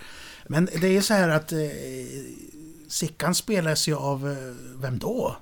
Men 0.47 0.69
det 0.81 0.97
är 0.97 1.01
så 1.01 1.15
här 1.15 1.29
att 1.29 1.53
eh, 1.53 1.59
Sickan 2.89 3.35
spelas 3.35 3.89
ju 3.89 3.95
av, 3.97 4.29
eh, 4.31 4.81
vem 4.83 4.99
då? 4.99 5.37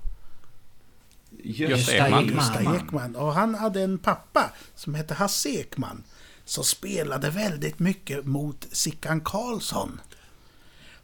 Gösta 1.43 1.93
Ekman. 2.07 2.25
Ekman. 2.25 2.37
Gösta 2.37 2.77
Ekman. 2.77 3.17
Och 3.17 3.33
han 3.35 3.55
hade 3.55 3.83
en 3.83 3.99
pappa 3.99 4.51
som 4.75 4.95
hette 4.95 5.15
Hasse 5.15 5.49
Ekman. 5.49 6.03
Som 6.49 6.65
spelade 6.65 7.31
väldigt 7.31 7.79
mycket 7.79 8.27
mot 8.27 8.67
Sickan 8.73 9.21
Karlsson. 9.21 10.01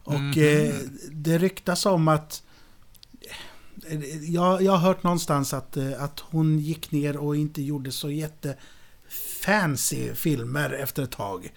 Och 0.05 0.39
eh, 0.39 0.75
det 1.11 1.39
ryktas 1.39 1.87
om 1.87 2.09
att... 2.09 2.43
eh, 3.87 4.25
Jag, 4.31 4.63
jag 4.63 4.73
har 4.73 4.79
hört 4.79 5.03
någonstans 5.03 5.55
att, 5.55 5.77
eh, 5.77 6.03
att 6.03 6.21
hon 6.21 6.59
gick 6.59 6.91
ner 6.91 7.17
och 7.17 7.37
inte 7.37 7.63
gjorde 7.63 7.93
så 7.93 8.11
jätte 8.11 8.57
fancy 9.45 10.15
filmer 10.15 10.71
efter 10.71 11.03
ett 11.03 11.11
tag. 11.11 11.53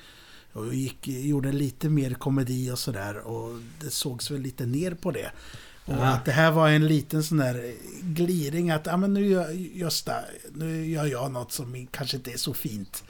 Och 0.53 0.73
gick, 0.73 1.07
gjorde 1.07 1.51
lite 1.51 1.89
mer 1.89 2.13
komedi 2.13 2.71
och 2.71 2.79
sådär. 2.79 3.17
Och 3.17 3.59
det 3.81 3.89
sågs 3.89 4.31
väl 4.31 4.41
lite 4.41 4.65
ner 4.65 4.91
på 4.93 5.11
det. 5.11 5.31
Och 5.85 5.93
Ah. 5.93 6.05
att 6.07 6.25
det 6.25 6.31
här 6.31 6.51
var 6.51 6.69
en 6.69 6.87
liten 6.87 7.23
sån 7.23 7.37
där 7.37 7.73
gliring 8.01 8.71
att, 8.71 8.85
ja 8.85 8.97
men 8.97 9.13
nu 9.13 9.27
gör, 9.27 9.49
Gösta, 9.51 10.15
nu 10.53 10.85
gör 10.87 11.05
jag 11.05 11.31
något 11.31 11.51
som 11.51 11.87
kanske 11.91 12.17
inte 12.17 12.31
är 12.31 12.37
så 12.37 12.53
fint. 12.53 13.03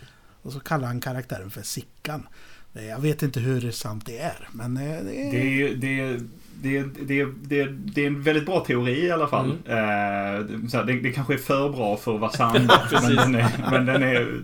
Och 0.45 0.51
så 0.53 0.59
kallar 0.59 0.87
han 0.87 1.01
karaktären 1.01 1.51
för 1.51 1.61
Sickan. 1.61 2.27
Eh, 2.73 2.85
Jag 2.85 2.99
vet 2.99 3.23
inte 3.23 3.39
hur 3.39 3.71
sant 3.71 4.05
det 4.05 4.17
är, 4.17 4.49
men 4.51 4.77
eh, 4.77 4.83
det 4.83 5.27
är... 5.27 5.31
Det 5.31 5.61
är, 5.61 5.75
det, 5.75 5.99
är, 5.99 6.19
det, 6.61 6.77
är, 6.77 6.89
det, 7.05 7.19
är, 7.19 7.33
det, 7.43 7.59
är, 7.61 7.67
det 7.67 8.01
är 8.03 8.07
en 8.07 8.21
väldigt 8.21 8.45
bra 8.45 8.59
teori 8.65 9.05
i 9.05 9.11
alla 9.11 9.27
fall. 9.27 9.49
Eh, 9.49 10.67
så 10.69 10.77
här, 10.77 10.83
det, 10.83 10.99
det 10.99 11.11
kanske 11.11 11.33
är 11.33 11.37
för 11.37 11.69
bra 11.69 11.97
för 11.97 12.15
att 12.15 12.21
vara 12.21 12.31
sant. 12.31 12.53
men, 12.91 13.15
den 13.15 13.35
är, 13.35 13.71
men 13.71 13.85
den 13.85 14.03
är... 14.03 14.39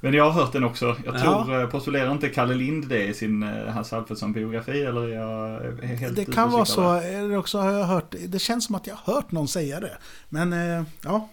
Men 0.00 0.14
jag 0.14 0.30
har 0.30 0.42
hört 0.42 0.52
den 0.52 0.64
också. 0.64 0.96
Jag 1.04 1.14
Ja. 1.14 1.20
tror, 1.44 1.60
eh, 1.62 1.68
postulerar 1.68 2.12
inte 2.12 2.28
Kalle 2.28 2.54
Lind 2.54 2.88
det 2.88 3.04
i 3.04 3.14
sin 3.14 3.42
eh, 3.42 3.66
Hans 3.72 3.92
Alfredsson-biografi? 3.92 4.82
Eller 4.84 5.08
jag 5.08 5.60
helt 5.86 6.16
Det 6.16 6.24
kan 6.24 6.50
vara 6.50 6.64
så. 6.64 6.92
Eller 6.94 7.36
också 7.36 7.58
har 7.58 7.72
jag 7.72 7.84
hört... 7.84 8.14
Det 8.28 8.38
känns 8.38 8.64
som 8.64 8.74
att 8.74 8.86
jag 8.86 8.94
har 9.02 9.14
hört 9.14 9.32
någon 9.32 9.48
säga 9.48 9.80
det. 9.80 9.98
Men 10.28 10.52
eh, 10.52 10.82
ja, 11.04 11.28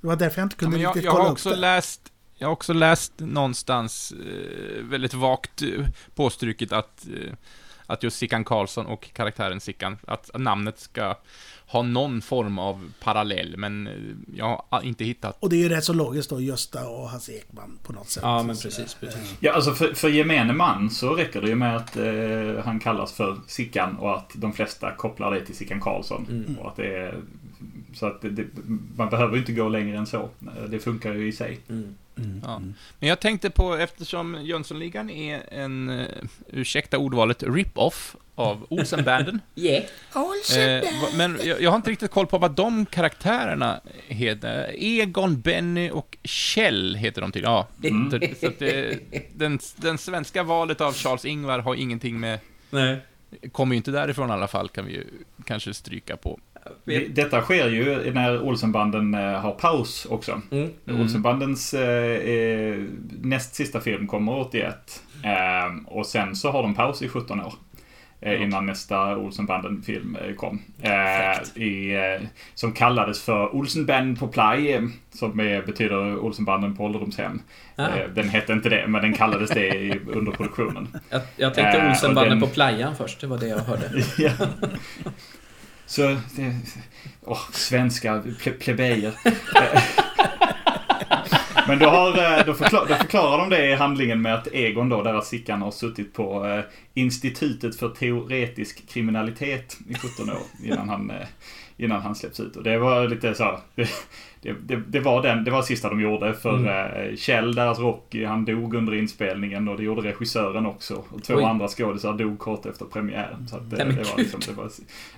det 0.00 0.06
var 0.06 0.16
därför 0.16 0.40
jag 0.40 0.46
inte 0.46 0.56
Ja, 0.58 0.60
kunde 0.60 0.78
jag, 0.78 0.88
riktigt 0.88 1.04
jag 1.04 1.12
kolla 1.12 1.24
har 1.24 1.30
upp 1.30 1.32
också 1.32 1.50
det. 1.50 1.56
läst 1.56 2.00
jag 2.38 2.48
har 2.48 2.52
också 2.52 2.72
läst 2.72 3.12
någonstans 3.16 4.12
eh, 4.12 4.82
väldigt 4.82 5.14
vagt 5.14 5.62
eh, 5.62 5.68
påstruket 6.14 6.72
att, 6.72 7.06
eh, 7.06 7.32
att 7.86 8.02
just 8.02 8.16
Sickan 8.16 8.44
Karlsson 8.44 8.86
och 8.86 9.12
karaktären 9.12 9.60
Sickan, 9.60 9.98
att 10.06 10.30
namnet 10.34 10.78
ska 10.78 11.14
ha 11.66 11.82
någon 11.82 12.22
form 12.22 12.58
av 12.58 12.92
parallell, 13.00 13.56
men 13.56 13.88
jag 14.34 14.62
har 14.68 14.82
inte 14.82 15.04
hittat. 15.04 15.36
Och 15.40 15.50
det 15.50 15.56
är 15.56 15.58
ju 15.58 15.68
rätt 15.68 15.84
så 15.84 15.92
logiskt 15.92 16.30
då, 16.30 16.40
Gösta 16.40 16.88
och 16.88 17.08
Hasse 17.08 17.32
Ekman 17.32 17.78
på 17.82 17.92
något 17.92 18.10
sätt. 18.10 18.22
Ja, 18.22 18.42
men 18.42 18.56
precis, 18.56 18.94
precis. 18.94 19.34
Ja, 19.40 19.52
alltså 19.52 19.72
för, 19.72 19.94
för 19.94 20.08
gemene 20.08 20.52
man 20.52 20.90
så 20.90 21.14
räcker 21.14 21.40
det 21.40 21.48
ju 21.48 21.54
med 21.54 21.76
att 21.76 21.96
eh, 21.96 22.64
han 22.64 22.80
kallas 22.80 23.12
för 23.12 23.36
Sickan 23.46 23.96
och 23.96 24.16
att 24.16 24.30
de 24.34 24.52
flesta 24.52 24.90
kopplar 24.90 25.34
det 25.34 25.46
till 25.46 25.56
Sickan 25.56 25.80
Karlsson. 25.80 26.26
Mm. 26.30 26.58
Och 26.58 26.68
att 26.68 26.76
det 26.76 26.96
är, 26.96 27.14
så 27.94 28.06
att 28.06 28.22
det, 28.22 28.30
det, 28.30 28.46
man 28.96 29.10
behöver 29.10 29.32
ju 29.32 29.38
inte 29.38 29.52
gå 29.52 29.68
längre 29.68 29.98
än 29.98 30.06
så. 30.06 30.28
Det 30.68 30.78
funkar 30.78 31.14
ju 31.14 31.28
i 31.28 31.32
sig. 31.32 31.60
Mm. 31.68 31.94
Mm. 32.18 32.40
Ja. 32.44 32.58
Men 32.98 33.08
jag 33.08 33.20
tänkte 33.20 33.50
på, 33.50 33.74
eftersom 33.74 34.38
Jönssonligan 34.42 35.10
är 35.10 35.42
en, 35.54 35.88
eh, 36.00 36.06
ursäkta 36.52 36.98
ordvalet, 36.98 37.42
rip-off 37.42 38.16
av 38.34 38.66
Olsenbanden. 38.68 39.40
Yeah. 39.54 39.84
Eh, 40.58 40.82
va- 41.02 41.08
men 41.16 41.38
jag, 41.44 41.60
jag 41.62 41.70
har 41.70 41.76
inte 41.76 41.90
riktigt 41.90 42.10
koll 42.10 42.26
på 42.26 42.38
vad 42.38 42.50
de 42.52 42.86
karaktärerna 42.86 43.80
heter. 44.06 44.74
Egon, 44.78 45.40
Benny 45.40 45.90
och 45.90 46.16
Kjell 46.24 46.94
heter 46.94 47.20
de 47.20 47.32
tydligen. 47.32 47.52
Ja. 47.54 47.68
Mm. 47.84 48.10
Så, 48.10 48.18
så 48.40 48.46
att 48.46 48.58
det, 48.58 48.98
den, 49.34 49.58
den 49.76 49.98
svenska 49.98 50.42
valet 50.42 50.80
av 50.80 50.94
Charles-Ingvar 50.94 51.58
har 51.58 51.74
ingenting 51.74 52.20
med... 52.20 52.38
Nej. 52.70 52.96
Kommer 53.52 53.74
ju 53.74 53.76
inte 53.76 53.90
därifrån 53.90 54.30
i 54.30 54.32
alla 54.32 54.48
fall, 54.48 54.68
kan 54.68 54.86
vi 54.86 54.92
ju 54.92 55.04
kanske 55.44 55.74
stryka 55.74 56.16
på. 56.16 56.40
Det- 56.84 57.08
Detta 57.08 57.40
sker 57.42 57.68
ju 57.68 58.12
när 58.12 58.40
Olsenbanden 58.42 59.14
eh, 59.14 59.20
har 59.40 59.52
paus 59.52 60.06
också. 60.10 60.40
Mm. 60.50 60.68
Mm. 60.88 61.00
Olsenbandens 61.00 61.74
eh, 61.74 62.30
eh, 62.30 62.76
näst 63.22 63.54
sista 63.54 63.80
film 63.80 64.06
kommer 64.06 64.38
81. 64.40 65.02
Eh, 65.22 65.76
och 65.86 66.06
sen 66.06 66.36
så 66.36 66.50
har 66.50 66.62
de 66.62 66.74
paus 66.74 67.02
i 67.02 67.08
17 67.08 67.40
år. 67.40 67.54
Eh, 68.20 68.42
innan 68.42 68.66
nästa 68.66 69.16
Olsenbanden-film 69.16 70.16
eh, 70.26 70.34
kom. 70.34 70.62
I, 71.56 71.94
som 72.54 72.72
kallades 72.72 73.22
för 73.22 73.54
Olsenband 73.54 74.18
på 74.18 74.28
play, 74.28 74.80
som 75.12 75.40
är, 75.40 75.62
betyder 75.62 76.18
Olsenbanden 76.18 76.76
på 76.76 76.84
ålderdomshem. 76.84 77.40
Ah. 77.76 77.88
Den 78.14 78.28
hette 78.28 78.52
inte 78.52 78.68
det, 78.68 78.86
men 78.88 79.02
den 79.02 79.12
kallades 79.12 79.50
det 79.50 79.66
i, 79.68 80.00
under 80.12 80.32
produktionen. 80.32 80.88
Jag, 81.10 81.20
jag 81.36 81.54
tänkte 81.54 81.88
Olsenbanden 81.90 82.30
den- 82.38 82.48
på 82.48 82.54
playan 82.54 82.96
först, 82.96 83.20
det 83.20 83.26
var 83.26 83.38
det 83.38 83.46
jag 83.48 83.58
hörde. 83.58 83.90
ja. 84.18 84.30
Så, 85.86 86.16
åh, 87.22 87.50
svenska 87.52 88.22
ple, 88.42 88.52
plebejer. 88.52 89.14
Men 91.68 91.78
då, 91.78 91.86
har, 91.86 92.08
eh, 92.08 92.46
då, 92.46 92.54
förklar, 92.54 92.86
då 92.88 92.94
förklarar 92.94 93.38
de 93.38 93.50
det 93.50 93.70
i 93.70 93.74
handlingen 93.74 94.22
med 94.22 94.34
att 94.34 94.48
Egon 94.52 94.88
då, 94.88 95.02
deras 95.02 95.28
Sickan, 95.28 95.62
har 95.62 95.70
suttit 95.70 96.14
på 96.14 96.46
eh, 96.46 96.64
Institutet 96.94 97.76
för 97.76 97.88
teoretisk 97.88 98.88
kriminalitet 98.88 99.78
i 99.88 99.94
17 99.94 100.30
år 100.30 100.42
innan 100.64 100.88
han, 100.88 101.10
eh, 101.10 101.26
innan 101.76 102.00
han 102.00 102.14
släpps 102.14 102.40
ut. 102.40 102.56
Och 102.56 102.62
det 102.62 102.78
var 102.78 103.08
lite 103.08 103.34
så, 103.34 103.60
det, 103.74 103.90
det, 104.46 104.54
det, 104.76 104.82
det 104.88 105.00
var 105.00 105.22
den, 105.22 105.44
det 105.44 105.50
var 105.50 105.58
det 105.60 105.66
sista 105.66 105.88
de 105.88 106.00
gjorde 106.00 106.34
för 106.34 106.66
eh, 107.10 107.16
Kjell, 107.16 107.54
deras 107.54 107.78
Rocky, 107.78 108.24
han 108.24 108.44
dog 108.44 108.74
under 108.74 108.94
inspelningen 108.94 109.68
och 109.68 109.76
det 109.76 109.82
gjorde 109.82 110.08
regissören 110.08 110.66
också. 110.66 111.04
Och 111.08 111.22
två 111.22 111.34
Oj. 111.34 111.44
andra 111.44 111.68
skådisar 111.68 112.12
dog 112.12 112.38
kort 112.38 112.66
efter 112.66 112.84
premiären. 112.84 113.48
Så 113.48 113.56
att, 113.56 113.62
eh, 113.62 113.78
Nej, 113.86 113.86
det, 113.96 114.02
var 114.10 114.16
liksom, 114.18 114.40
det 114.46 114.52
var 114.52 114.70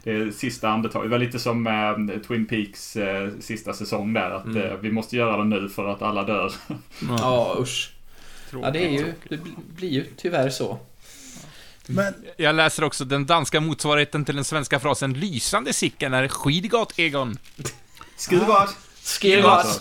det 0.05 0.33
sista 0.33 0.69
andetaget. 0.69 1.05
Det 1.11 1.11
var 1.11 1.19
lite 1.25 1.39
som 1.39 1.67
eh, 1.67 2.19
Twin 2.27 2.47
Peaks 2.47 2.97
eh, 2.97 3.29
sista 3.41 3.73
säsong 3.73 4.13
där. 4.13 4.31
Att 4.31 4.45
Mm. 4.45 4.63
eh, 4.63 4.77
vi 4.81 4.93
måste 4.93 5.17
göra 5.17 5.37
det 5.37 5.45
nu 5.45 5.69
för 5.69 5.89
att 5.89 6.03
alla 6.03 6.25
dör. 6.25 6.53
Ja, 7.19 7.57
usch. 7.61 7.93
Ja, 8.63 8.71
det 8.71 8.79
är 8.87 8.91
ju, 8.91 9.13
det 9.29 9.37
bl- 9.37 9.75
blir 9.77 9.89
ju 9.91 10.05
tyvärr 10.17 10.49
så. 10.51 10.79
Men 11.87 12.15
Jag 12.37 12.55
läser 12.55 12.85
också 12.85 13.05
den 13.05 13.27
danska 13.27 13.61
motsvarigheten 13.61 14.25
till 14.25 14.35
den 14.35 14.45
svenska 14.45 14.81
frasen 14.81 15.13
”Lysande 15.15 15.73
Sickan 15.73 16.15
är 16.15 16.29
skidgott 16.29 16.99
Egon”. 16.99 17.39
Skruvad! 18.17 18.69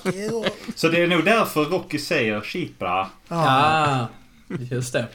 Jo, 0.03 0.45
Så 0.75 0.87
det 0.89 1.03
är 1.03 1.07
nog 1.07 1.25
därför 1.25 1.65
Rocky 1.65 1.99
säger 1.99 2.41
skitbra. 2.41 3.07
ja, 3.27 3.35
Ah, 3.37 4.07
just 4.71 4.93
det. 4.93 5.07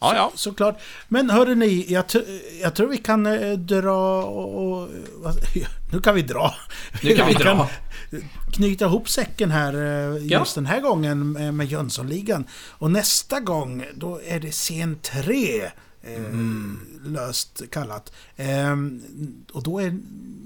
Ja, 0.00 0.14
ja. 0.16 0.32
såklart. 0.34 0.80
Men 1.08 1.30
hörru 1.30 1.54
ni, 1.54 1.86
jag, 1.92 2.04
jag 2.62 2.74
tror 2.74 2.88
vi 2.88 2.96
kan 2.98 3.26
eh, 3.26 3.52
dra 3.52 4.22
och... 4.24 4.64
och 4.82 4.88
vad, 5.14 5.34
nu 5.92 6.00
kan 6.00 6.14
vi 6.14 6.22
dra. 6.22 6.54
Nu 7.02 7.16
kan 7.16 7.26
vi 7.26 7.34
dra. 7.34 7.68
knyta 8.52 8.84
ihop 8.84 9.08
säcken 9.08 9.50
här 9.50 9.74
eh, 9.74 10.16
just 10.16 10.30
Ja. 10.30 10.44
den 10.54 10.66
här 10.66 10.80
gången 10.80 11.32
med, 11.32 11.54
med 11.54 11.66
Jönssonligan. 11.66 12.44
Och 12.70 12.90
nästa 12.90 13.40
gång, 13.40 13.84
då 13.94 14.20
är 14.26 14.40
det 14.40 14.50
scen 14.50 14.98
3. 15.02 15.70
Eh, 16.06 16.22
Löst 17.04 17.62
kallat. 17.70 18.12
Eh, 18.36 18.76
och 19.52 19.62
då 19.62 19.78
är 19.78 19.90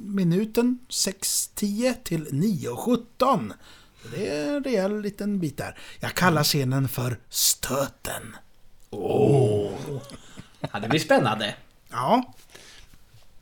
minuten 0.05 0.78
6.10 0.89 1.94
till 2.05 2.26
9.17. 2.26 3.52
Så 4.02 4.09
Det 4.09 4.28
är 4.28 4.56
en 4.56 4.64
rejäl 4.64 5.01
liten 5.01 5.39
bit 5.39 5.56
där. 5.56 5.78
Jag 6.01 6.14
kallar 6.14 6.44
scenen 6.44 6.89
för 6.89 7.18
Stöten. 7.28 8.36
Ja, 10.72 10.80
det 10.82 10.89
blir 10.89 11.01
spännande. 11.01 11.55
Ja, 11.90 12.35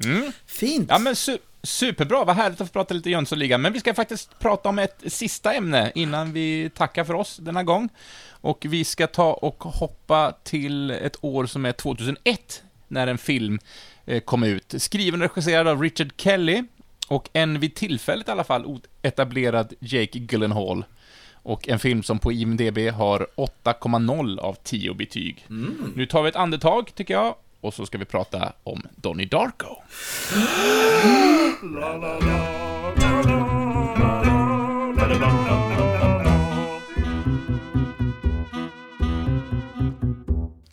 Mm. 0.05 0.33
fint. 0.47 0.87
Ja, 0.91 0.99
men 0.99 1.15
su- 1.15 1.39
superbra. 1.63 2.25
Vad 2.25 2.37
härligt 2.37 2.61
att 2.61 2.69
få 2.69 2.73
prata 2.73 2.95
lite 2.95 3.11
Jönssonligan. 3.11 3.63
Men 3.63 3.73
vi 3.73 3.81
ska 3.81 3.95
faktiskt 3.95 4.39
prata 4.39 4.69
om 4.69 4.79
ett 4.79 5.03
sista 5.07 5.53
ämne 5.55 5.93
innan 5.95 6.33
vi 6.33 6.71
tackar 6.75 7.05
för 7.05 7.15
oss 7.15 7.37
denna 7.37 7.63
gång. 7.63 7.89
Och 8.29 8.67
vi 8.69 8.85
ska 8.85 9.07
ta 9.07 9.33
och 9.33 9.65
hoppa 9.65 10.33
till 10.45 10.91
ett 10.91 11.17
år 11.21 11.47
som 11.47 11.65
är 11.65 11.73
2001, 11.73 12.63
när 12.89 13.07
en 13.07 13.19
film 13.19 13.59
eh, 14.07 14.21
kom 14.21 14.43
ut. 14.43 14.75
Skriven 14.79 15.23
och 15.23 15.29
regisserad 15.29 15.69
av 15.69 15.83
Richard 15.83 16.13
Kelly 16.17 16.65
och 17.09 17.29
en 17.33 17.61
vid 17.61 17.75
tillfället 17.75 18.29
i 18.29 18.31
alla 18.31 18.45
fall 18.45 18.81
etablerad 19.03 19.73
Jake 19.81 20.19
Gyllenhaal. 20.19 20.85
Och 21.33 21.69
en 21.69 21.79
film 21.79 22.03
som 22.03 22.19
på 22.19 22.33
IMDB 22.33 22.79
har 22.79 23.27
8,0 23.37 24.39
av 24.39 24.57
10 24.63 24.95
betyg. 24.95 25.45
Nu 25.95 26.07
tar 26.07 26.23
vi 26.23 26.29
ett 26.29 26.37
andetag, 26.37 26.95
tycker 26.95 27.15
jag, 27.15 27.35
och 27.67 27.75
så 27.75 27.87
ska 27.87 27.99
vi 27.99 28.05
prata 28.05 28.53
om 28.63 28.83
Donnie 28.97 29.27
Darko. 29.27 29.77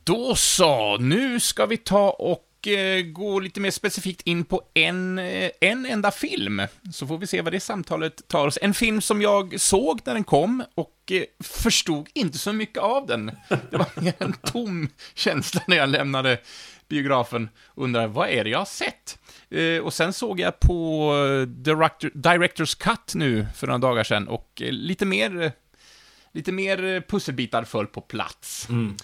Då 0.03 0.35
så, 0.35 0.97
nu 0.97 1.39
ska 1.39 1.65
vi 1.65 1.77
ta 1.77 2.09
och 2.09 2.67
eh, 2.67 3.01
gå 3.01 3.39
lite 3.39 3.59
mer 3.59 3.71
specifikt 3.71 4.21
in 4.21 4.45
på 4.45 4.61
en, 4.73 5.19
eh, 5.19 5.49
en 5.61 5.85
enda 5.85 6.11
film. 6.11 6.61
Så 6.93 7.07
får 7.07 7.17
vi 7.17 7.27
se 7.27 7.41
vad 7.41 7.53
det 7.53 7.59
samtalet 7.59 8.27
tar 8.27 8.47
oss. 8.47 8.57
En 8.61 8.73
film 8.73 9.01
som 9.01 9.21
jag 9.21 9.59
såg 9.59 10.01
när 10.05 10.13
den 10.13 10.23
kom 10.23 10.63
och 10.75 11.11
eh, 11.11 11.23
förstod 11.43 12.09
inte 12.13 12.37
så 12.37 12.53
mycket 12.53 12.83
av 12.83 13.07
den. 13.07 13.31
Det 13.71 13.77
var 13.77 14.01
mer 14.01 14.13
en 14.17 14.33
tom 14.33 14.89
känsla 15.13 15.61
när 15.67 15.77
jag 15.77 15.89
lämnade 15.89 16.39
biografen. 16.93 17.49
Undrar, 17.75 18.07
vad 18.07 18.29
är 18.29 18.43
det 18.43 18.49
jag 18.49 18.59
har 18.59 18.65
sett? 18.65 19.19
Eh, 19.49 19.83
och 19.83 19.93
sen 19.93 20.13
såg 20.13 20.39
jag 20.39 20.59
på 20.59 21.13
eh, 21.15 21.47
Director, 21.47 22.11
Directors 22.13 22.75
Cut 22.75 23.15
nu 23.15 23.45
för 23.55 23.67
några 23.67 23.77
dagar 23.77 24.03
sedan 24.03 24.27
och 24.27 24.61
eh, 24.61 24.71
lite 24.71 25.05
mer 25.05 25.41
eh, 25.41 25.51
lite 26.33 26.51
mer 26.51 26.83
eh, 26.83 27.01
pusselbitar 27.01 27.63
föll 27.63 27.87
på 27.87 28.01
plats. 28.01 28.69
Mm. 28.69 28.95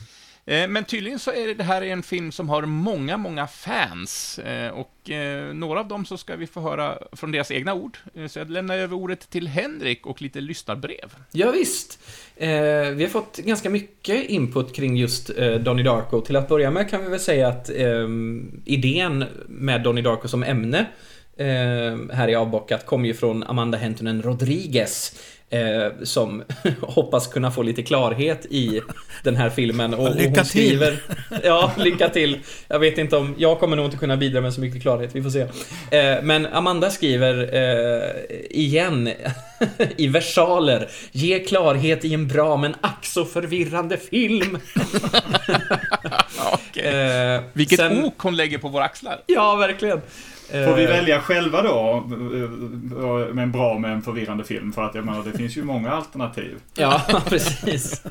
Eh, 0.50 0.68
men 0.68 0.84
tydligen 0.86 1.20
så 1.20 1.32
är 1.32 1.54
det, 1.56 1.64
här 1.64 1.82
en 1.82 2.04
film 2.04 2.32
som 2.32 2.50
har 2.50 2.62
många, 2.62 3.18
många 3.18 3.48
fans. 3.48 4.40
Eh, 4.40 4.70
och 4.70 5.10
eh, 5.10 5.54
några 5.54 5.80
av 5.80 5.88
dem 5.88 6.06
så 6.06 6.18
ska 6.18 6.36
vi 6.36 6.48
få 6.48 6.62
höra 6.62 6.98
från 7.12 7.32
deras 7.32 7.52
egna 7.52 7.74
ord. 7.74 7.98
Så 8.30 8.40
jag 8.40 8.50
lämnar 8.50 8.78
över 8.78 8.96
ordet 8.96 9.30
till 9.30 9.48
Henrik 9.48 10.06
och 10.06 10.22
lite 10.22 10.42
lyssnarbrev. 10.42 11.16
Ja, 11.32 11.52
visst. 11.52 12.00
Vi 12.36 13.02
har 13.02 13.08
fått 13.08 13.38
ganska 13.38 13.70
mycket 13.70 14.30
input 14.30 14.76
kring 14.76 14.98
just 14.98 15.28
Donnie 15.60 15.84
Darko. 15.84 16.22
Till 16.22 16.36
att 16.36 16.48
börja 16.48 16.72
med 16.72 16.90
kan 16.90 17.04
vi 17.04 17.10
väl 17.10 17.20
säga 17.20 17.48
att 17.48 17.70
idén 18.66 19.26
med 19.48 19.84
Donnie 19.84 20.02
Darko 20.02 20.28
som 20.28 20.44
ämne 20.44 20.86
här 22.12 22.28
i 22.28 22.36
Avbockat 22.36 22.86
kom 22.86 23.06
ju 23.06 23.14
från 23.14 23.44
Amanda 23.44 23.78
Hentunen 23.78 24.22
Rodriguez. 24.22 25.16
Eh, 25.52 25.92
som 26.04 26.44
hoppas 26.82 27.28
kunna 27.28 27.52
få 27.52 27.62
lite 27.62 27.84
klarhet 27.84 28.46
i 28.50 28.82
den 29.24 29.36
här 29.36 29.50
filmen. 29.50 29.94
Och, 29.94 30.16
lycka 30.16 30.30
och 30.30 30.36
hon 30.36 30.46
skriver, 30.46 30.92
till! 30.92 31.40
Ja, 31.44 31.72
lycka 31.78 32.10
till! 32.10 32.40
Jag 32.68 32.80
vet 32.80 32.98
inte 32.98 33.18
om, 33.18 33.36
jag 33.38 33.60
kommer 33.60 33.76
nog 33.76 33.86
inte 33.86 33.98
kunna 33.98 34.18
bidra 34.18 34.42
med 34.42 34.54
så 34.54 34.62
mycket 34.62 34.82
klarhet, 34.82 35.16
vi 35.16 35.24
får 35.24 35.30
se. 35.30 35.42
Eh, 35.98 36.24
men 36.24 36.46
Amanda 36.46 36.90
skriver 36.90 37.50
eh, 37.54 38.10
igen 38.50 39.10
i 39.98 40.08
versaler. 40.08 40.90
Ge 41.12 41.40
klarhet 41.40 42.06
i 42.06 42.14
en 42.14 42.28
bra 42.28 42.58
men 42.58 42.76
ack 42.82 43.06
så 43.06 43.26
förvirrande 43.26 43.98
film. 43.98 44.58
okay. 46.54 46.84
eh, 46.84 47.42
Vilket 47.54 47.80
sen, 47.80 48.04
ok 48.04 48.14
hon 48.18 48.36
lägger 48.36 48.58
på 48.58 48.68
våra 48.68 48.84
axlar. 48.84 49.22
Ja, 49.28 49.56
verkligen. 49.56 50.02
Får 50.52 50.76
vi 50.76 50.84
eh, 50.84 50.90
välja 50.90 51.22
själva 51.22 51.62
då 51.62 52.04
eh, 52.12 53.34
med 53.34 53.44
en 53.44 53.52
bra 53.52 53.80
med 53.80 53.92
en 53.92 54.02
förvirrande 54.02 54.44
film? 54.44 54.74
För 54.74 54.84
att 54.84 54.96
jag 54.96 55.06
menar, 55.06 55.24
det 55.24 55.38
finns 55.38 55.58
ju 55.58 55.64
många 55.64 55.92
alternativ. 55.92 56.58
Ja, 56.76 57.02
precis. 57.26 58.02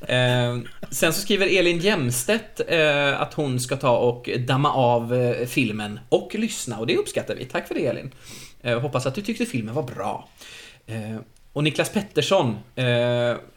Eh, 0.00 0.58
sen 0.90 1.12
så 1.12 1.20
skriver 1.20 1.58
Elin 1.58 1.78
Jämstedt 1.78 2.60
eh, 2.68 3.20
att 3.20 3.34
hon 3.34 3.60
ska 3.60 3.76
ta 3.76 3.96
och 3.96 4.30
damma 4.38 4.72
av 4.72 5.14
eh, 5.14 5.46
filmen 5.46 6.00
och 6.08 6.34
lyssna 6.34 6.78
och 6.78 6.86
det 6.86 6.96
uppskattar 6.96 7.34
vi. 7.34 7.44
Tack 7.44 7.68
för 7.68 7.74
det 7.74 7.86
Elin. 7.86 8.10
Eh, 8.62 8.80
hoppas 8.80 9.06
att 9.06 9.14
du 9.14 9.22
tyckte 9.22 9.46
filmen 9.46 9.74
var 9.74 9.82
bra. 9.82 10.28
och 11.52 11.64
Niklas 11.64 11.92
Pettersson 11.92 12.56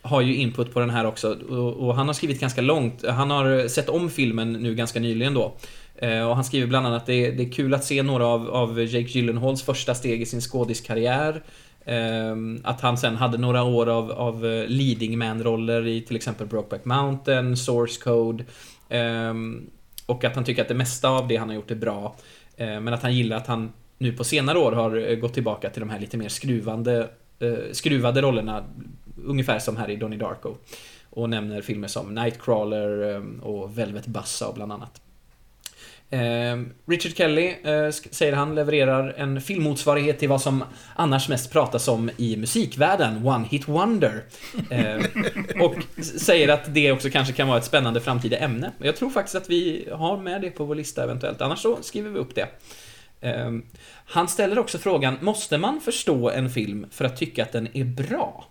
har 0.02 0.22
ju 0.22 0.36
input 0.36 0.74
på 0.74 0.80
den 0.80 0.90
här 0.90 1.06
också 1.06 1.38
och, 1.50 1.88
och 1.88 1.96
han 1.96 2.08
har 2.08 2.14
skrivit 2.14 2.40
ganska 2.40 2.62
långt. 2.62 3.08
Han 3.08 3.32
har 3.32 3.68
sett 3.68 3.90
om 3.90 4.10
filmen 4.10 4.54
nu 4.54 4.76
ganska 4.76 5.00
nyligen 5.00 5.34
då. 5.34 5.56
Eh, 5.98 6.28
och 6.28 6.36
han 6.36 6.44
skriver 6.44 6.68
bland 6.68 6.88
annat 6.88 7.02
att 7.02 7.08
det 7.08 7.26
är, 7.26 7.32
det 7.32 7.44
är 7.44 7.52
kul 7.52 7.74
att 7.74 7.84
se 7.84 8.04
några 8.04 8.26
av, 8.26 8.50
av 8.50 8.80
Jake 8.80 9.08
Gyllenhaals 9.08 9.64
första 9.64 9.96
steg 9.96 10.22
i 10.22 10.26
sin 10.26 10.42
skådiskarriär. 10.42 11.44
Ehm, 11.86 12.62
att 12.64 12.82
han 12.82 12.98
sen 12.98 13.16
hade 13.16 13.38
några 13.38 13.64
år 13.64 13.90
av, 13.90 14.12
av 14.12 14.46
eh, 14.46 14.68
leading 14.68 15.18
man-roller 15.18 15.88
i 15.88 16.02
till 16.02 16.16
exempel 16.16 16.48
Brokeback 16.48 16.86
Mountain, 16.86 17.58
Source 17.58 18.02
Code. 18.04 18.46
Ehm, 18.90 19.70
och 20.06 20.24
att 20.24 20.36
han 20.36 20.44
tycker 20.44 20.62
att 20.62 20.68
det 20.68 20.76
mesta 20.76 21.10
av 21.10 21.28
det 21.28 21.36
han 21.36 21.50
har 21.50 21.56
gjort 21.56 21.72
är 21.72 21.76
bra. 21.76 22.16
Ehm, 22.58 22.84
men 22.84 22.94
att 22.94 23.02
han 23.02 23.16
gillar 23.16 23.38
att 23.38 23.48
han 23.48 23.72
nu 23.98 24.12
på 24.12 24.24
senare 24.24 24.58
år 24.58 24.72
har 24.72 25.10
eh, 25.10 25.16
gått 25.16 25.34
tillbaka 25.34 25.70
till 25.70 25.80
de 25.80 25.90
här 25.90 26.00
lite 26.00 26.18
mer 26.18 26.30
skruvande, 26.30 27.10
skruvade 27.72 28.22
rollerna. 28.22 28.64
Ungefär 29.26 29.60
som 29.60 29.78
här 29.78 29.90
i 29.90 29.96
Donnie 29.96 30.18
Darko. 30.18 30.56
Och 31.10 31.30
nämner 31.30 31.62
filmer 31.62 31.88
som 31.88 32.16
Nightcrawler 32.16 33.22
och 33.42 33.78
Velvet 33.78 34.08
Buzzsaw 34.08 34.56
bland 34.56 34.72
annat. 34.72 35.02
Eh, 36.10 36.62
Richard 36.86 37.16
Kelly, 37.16 37.48
eh, 37.64 37.90
säger 37.92 38.34
han, 38.34 38.56
levererar 38.56 39.14
en 39.18 39.42
filmmotsvarighet 39.42 40.20
till 40.20 40.30
vad 40.30 40.42
som 40.42 40.64
annars 40.96 41.30
mest 41.30 41.52
pratas 41.52 41.88
om 41.88 42.10
i 42.18 42.38
musikvärlden, 42.38 43.28
One 43.28 43.46
Hit 43.50 43.68
Wonder. 43.68 44.24
Eh, 44.70 45.06
och 45.62 45.76
säger 46.00 46.50
att 46.50 46.74
det 46.74 46.92
också 46.92 47.10
kanske 47.10 47.34
kan 47.34 47.48
vara 47.48 47.58
ett 47.58 47.66
spännande 47.66 48.02
framtida 48.02 48.38
ämne. 48.38 48.72
Jag 48.80 48.96
tror 48.96 49.10
faktiskt 49.10 49.36
att 49.36 49.50
vi 49.50 49.90
har 49.92 50.18
med 50.18 50.42
det 50.42 50.50
på 50.50 50.66
vår 50.66 50.76
lista 50.76 51.04
eventuellt, 51.04 51.42
annars 51.42 51.60
så 51.60 51.78
skriver 51.82 52.10
vi 52.10 52.20
upp 52.20 52.36
det. 52.36 52.48
Ehm, 53.22 53.66
han 54.06 54.28
ställer 54.28 54.60
också 54.60 54.78
frågan, 54.78 55.18
måste 55.22 55.58
man 55.58 55.82
förstå 55.82 56.30
en 56.30 56.50
film 56.50 56.86
för 56.92 57.06
att 57.06 57.18
tycka 57.18 57.44
att 57.44 57.52
den 57.52 57.68
är 57.74 57.84
bra? 57.84 58.46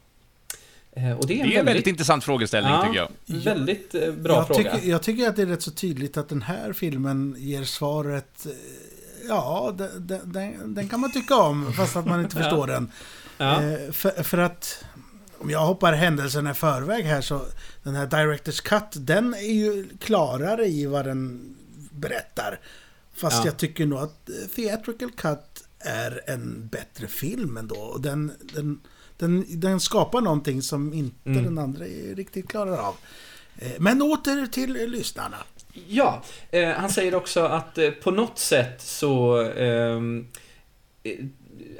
Eh, 0.96 1.18
och 1.18 1.26
det 1.26 1.34
är 1.34 1.44
en, 1.44 1.48
det 1.48 1.56
är 1.56 1.60
en 1.60 1.66
väldigt, 1.66 1.86
intressant 1.86 2.24
frågeställning 2.24 2.72
ja, 2.72 2.82
tycker 2.82 2.96
jag. 2.96 3.44
Väldigt 3.44 3.94
eh, 3.94 4.12
bra 4.12 4.34
jag 4.34 4.46
fråga. 4.46 4.74
Tycker, 4.74 4.88
jag 4.88 5.02
tycker 5.02 5.28
att 5.28 5.36
det 5.36 5.42
är 5.42 5.46
rätt 5.46 5.62
så 5.62 5.70
tydligt 5.70 6.16
att 6.16 6.28
den 6.28 6.42
här 6.42 6.72
filmen 6.72 7.36
ger 7.38 7.64
svaret... 7.64 8.46
Eh, 8.46 8.52
ja, 9.28 9.74
den, 9.78 10.08
den, 10.24 10.74
den 10.74 10.88
kan 10.88 11.00
man 11.00 11.12
tycka 11.12 11.36
om, 11.36 11.72
fast 11.72 11.96
att 11.96 12.06
man 12.06 12.20
inte 12.20 12.36
förstår 12.42 12.66
den. 12.66 12.90
Ja. 13.38 13.60
För, 13.92 14.22
för, 14.22 14.38
att... 14.38 14.84
Om 15.38 15.50
jag 15.50 15.66
hoppar 15.66 15.92
händelserna 15.92 16.50
i 16.50 16.54
förväg 16.54 17.04
här 17.04 17.20
så... 17.20 17.40
Den 17.82 17.94
här 17.94 18.06
Directors 18.06 18.60
Cut, 18.60 18.90
den 18.92 19.34
är 19.34 19.52
ju 19.52 19.88
klarare 20.00 20.66
i 20.66 20.86
vad 20.86 21.04
den 21.04 21.54
berättar. 21.90 22.60
Fast 23.14 23.44
jag 23.44 23.56
tycker 23.56 23.86
nog 23.86 23.98
att 23.98 24.30
Theatrical 24.56 25.10
Cut 25.10 25.64
är 25.78 26.20
en 26.26 26.68
bättre 26.72 27.06
film 27.06 27.56
ändå. 27.56 27.76
Och 27.76 28.00
den, 28.00 28.32
den 28.54 28.80
den, 29.16 29.44
den 29.48 29.80
skapar 29.80 30.20
någonting 30.20 30.62
som 30.62 30.92
inte 30.92 31.30
mm. 31.30 31.44
den 31.44 31.58
andra 31.58 31.84
riktigt 32.14 32.48
klarar 32.48 32.78
av. 32.78 32.94
Eh, 33.58 33.70
men 33.78 34.02
åter 34.02 34.46
till 34.46 34.72
lyssnarna. 34.72 35.36
Ja, 35.88 36.22
eh, 36.50 36.68
han 36.68 36.90
säger 36.90 37.14
också 37.14 37.40
att 37.40 37.78
eh, 37.78 37.90
på 37.90 38.10
något 38.10 38.38
sätt 38.38 38.82
så... 38.82 39.42
Eh, 39.42 40.00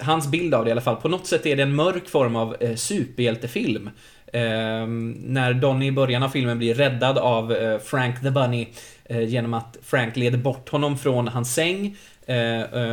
hans 0.01 0.27
bild 0.27 0.55
av 0.55 0.65
det 0.65 0.69
i 0.69 0.73
alla 0.73 0.81
fall, 0.81 0.97
på 0.97 1.09
något 1.09 1.27
sätt 1.27 1.47
är 1.47 1.57
det 1.57 1.63
en 1.63 1.75
mörk 1.75 2.09
form 2.09 2.37
av 2.37 2.57
eh, 2.61 2.75
superhjältefilm. 2.75 3.91
Eh, 4.27 4.87
när 5.17 5.55
Donny 5.55 5.87
i 5.87 5.93
början 5.93 6.23
av 6.23 6.29
filmen 6.29 6.59
blir 6.59 6.75
räddad 6.75 7.19
av 7.19 7.53
eh, 7.53 7.79
Frank 7.79 8.21
the 8.23 8.31
Bunny 8.31 8.69
genom 9.09 9.55
att 9.55 9.77
Frank 9.83 10.17
leder 10.17 10.39
bort 10.39 10.69
honom 10.69 10.99
från 10.99 11.29
hans 11.29 11.55
säng. 11.55 11.97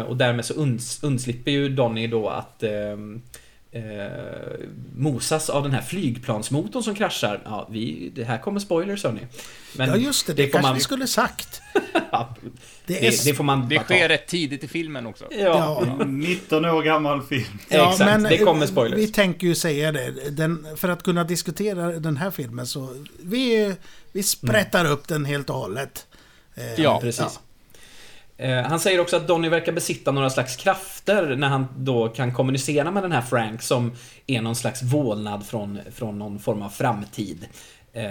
och 0.07 0.18
därmed 0.18 0.45
så 0.45 0.53
uns, 0.53 1.03
undslipper 1.03 1.52
ju 1.52 1.70
Donny 1.70 2.07
då 2.07 2.30
att 2.30 2.64
ehm, 2.64 3.22
eh, 3.74 3.82
mosas 4.95 5.50
av 5.50 5.64
den 5.64 5.72
här 5.72 5.82
flygplansmotorn 5.82 6.84
som 6.84 6.95
kraschar. 6.95 7.41
Ja, 7.45 7.68
vi, 7.72 8.12
det 8.16 8.24
här 8.24 8.38
kommer 8.38 8.60
spoilers 8.60 9.04
hörni. 9.04 9.22
Men 9.76 9.90
ja 9.90 9.95
just 9.95 10.28
det, 10.28 10.34
det, 10.34 10.44
det 10.44 10.50
kanske 10.50 10.68
man... 10.68 10.76
vi 10.76 10.82
skulle 10.82 11.08
sagt. 11.08 11.62
ja, 12.12 12.36
det, 12.86 13.08
är... 13.08 13.26
det, 13.26 13.34
får 13.34 13.44
man 13.44 13.70
Det 13.70 13.80
sker 13.80 14.10
rätt 14.10 14.28
tidigt 14.28 14.64
i 14.64 14.68
filmen 14.68 15.06
också. 15.06 15.26
Ja. 15.32 15.86
ja. 15.98 16.06
19 16.06 16.66
år 16.66 16.84
gammal 16.84 17.22
film. 17.22 17.60
Ja, 17.70 17.91
Exakt, 17.91 18.10
men 18.10 18.24
det 18.24 18.38
kommer 18.38 18.66
spoilers. 18.66 19.00
Vi 19.00 19.08
tänker 19.08 19.48
ju 19.48 19.56
säga 19.56 19.91
det. 19.91 20.30
Den, 20.30 20.68
för 20.78 20.90
att 20.90 21.04
kunna 21.04 21.24
diskutera 21.24 21.91
den 21.91 22.18
här 22.18 22.32
filmen 22.32 22.68
så 22.68 23.06
vi, 23.24 23.76
vi 24.12 24.24
sprättar 24.24 24.80
mm. 24.80 24.91
upp 24.91 25.08
den 25.08 25.26
helt 25.26 25.50
och 25.50 25.56
hållet. 25.56 26.08
Eh, 26.56 26.82
ja, 26.82 27.00
precis. 27.02 27.22
Eh, 27.22 27.32
Eh, 28.44 28.64
han 28.64 28.80
säger 28.80 28.99
också 28.99 29.15
att 29.15 29.28
Donny 29.28 29.49
verkar 29.49 29.72
besitta 29.72 30.11
några 30.11 30.30
slags 30.30 30.56
krafter 30.56 31.36
när 31.36 31.48
han 31.48 31.68
då 31.78 32.10
kan 32.10 32.34
kommunicera 32.34 32.91
med 32.91 33.03
den 33.03 33.11
här 33.11 33.22
Frank 33.22 33.61
som 33.61 33.91
är 34.28 34.41
någon 34.41 34.56
slags 34.56 34.82
vålnad 34.84 35.45
från, 35.45 35.80
från 35.95 36.20
någon 36.20 36.40
form 36.40 36.61
av 36.61 36.70
framtid. 36.70 37.45
Eh, 37.94 38.03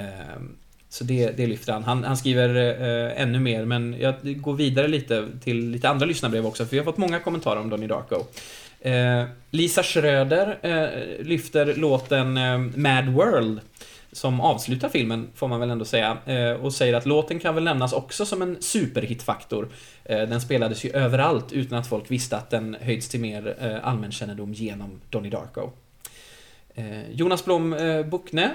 så 0.89 1.05
det, 1.05 1.31
det 1.37 1.47
lyfter 1.47 1.73
han. 1.73 1.85
Han, 1.85 2.05
han 2.05 2.17
skriver 2.17 2.55
eh, 2.57 3.23
ännu 3.23 3.41
mer, 3.41 3.65
men 3.65 3.97
jag 4.01 4.15
går 4.23 4.55
vidare 4.55 4.89
lite 4.89 5.29
till 5.45 5.71
lite 5.71 5.89
andra 5.89 6.07
lyssnarbrev 6.07 6.47
också, 6.47 6.65
för 6.65 6.71
vi 6.71 6.79
har 6.79 6.85
fått 6.85 6.97
många 6.97 7.21
kommentarer 7.21 7.61
om 7.61 7.71
Donny 7.71 7.87
Darko. 7.87 8.25
Eh, 8.81 9.25
Lisa 9.51 9.83
Schröder 9.83 10.59
eh, 10.63 11.25
lyfter 11.27 11.75
låten 11.75 12.37
eh, 12.37 12.59
Mad 12.59 13.09
World 13.09 13.61
som 14.13 14.41
avslutar 14.41 14.89
filmen, 14.89 15.31
får 15.35 15.49
man 15.49 15.61
väl 15.61 15.71
ändå 15.71 15.85
säga, 15.85 16.19
eh, 16.27 16.51
och 16.51 16.73
säger 16.73 16.95
att 16.95 17.07
låten 17.07 17.41
kan 17.41 17.55
väl 17.55 17.65
nämnas 17.65 17.93
också 17.93 18.27
som 18.27 18.43
en 18.43 18.57
superhitfaktor. 18.61 19.69
Eh, 20.05 20.19
den 20.19 20.41
spelades 20.41 20.85
ju 20.85 20.91
överallt 20.91 21.53
utan 21.53 21.79
att 21.79 21.87
folk 21.87 22.11
visste 22.11 22.37
att 22.37 22.51
den 22.51 22.77
höjts 22.81 23.09
till 23.09 23.21
mer 23.21 23.57
eh, 23.61 23.89
allmänkännedom 23.89 24.53
genom 24.53 25.01
Donnie 25.11 25.31
Darko. 25.31 25.71
Jonas 27.11 27.45
Blom 27.45 27.77
Buckne 28.11 28.51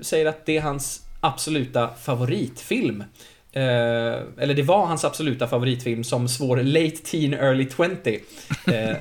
säger 0.00 0.26
att 0.26 0.46
det 0.46 0.56
är 0.56 0.60
hans 0.60 1.06
absoluta 1.20 1.88
favoritfilm. 1.88 3.04
eller 3.52 4.54
det 4.54 4.62
var 4.62 4.86
hans 4.86 5.04
absoluta 5.04 5.46
favoritfilm 5.46 6.04
som 6.04 6.28
svår 6.28 6.56
late 6.56 6.96
teen 6.96 7.34
early 7.34 7.68
20. 7.76 8.20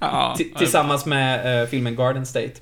ja, 0.00 0.36
tillsammans 0.58 1.06
med 1.06 1.68
filmen 1.68 1.96
Garden 1.96 2.26
State. 2.26 2.60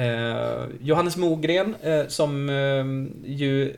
Eh, 0.00 0.66
Johannes 0.80 1.16
Mogren, 1.16 1.74
eh, 1.82 2.06
som 2.06 2.48
eh, 2.48 3.30
ju 3.30 3.74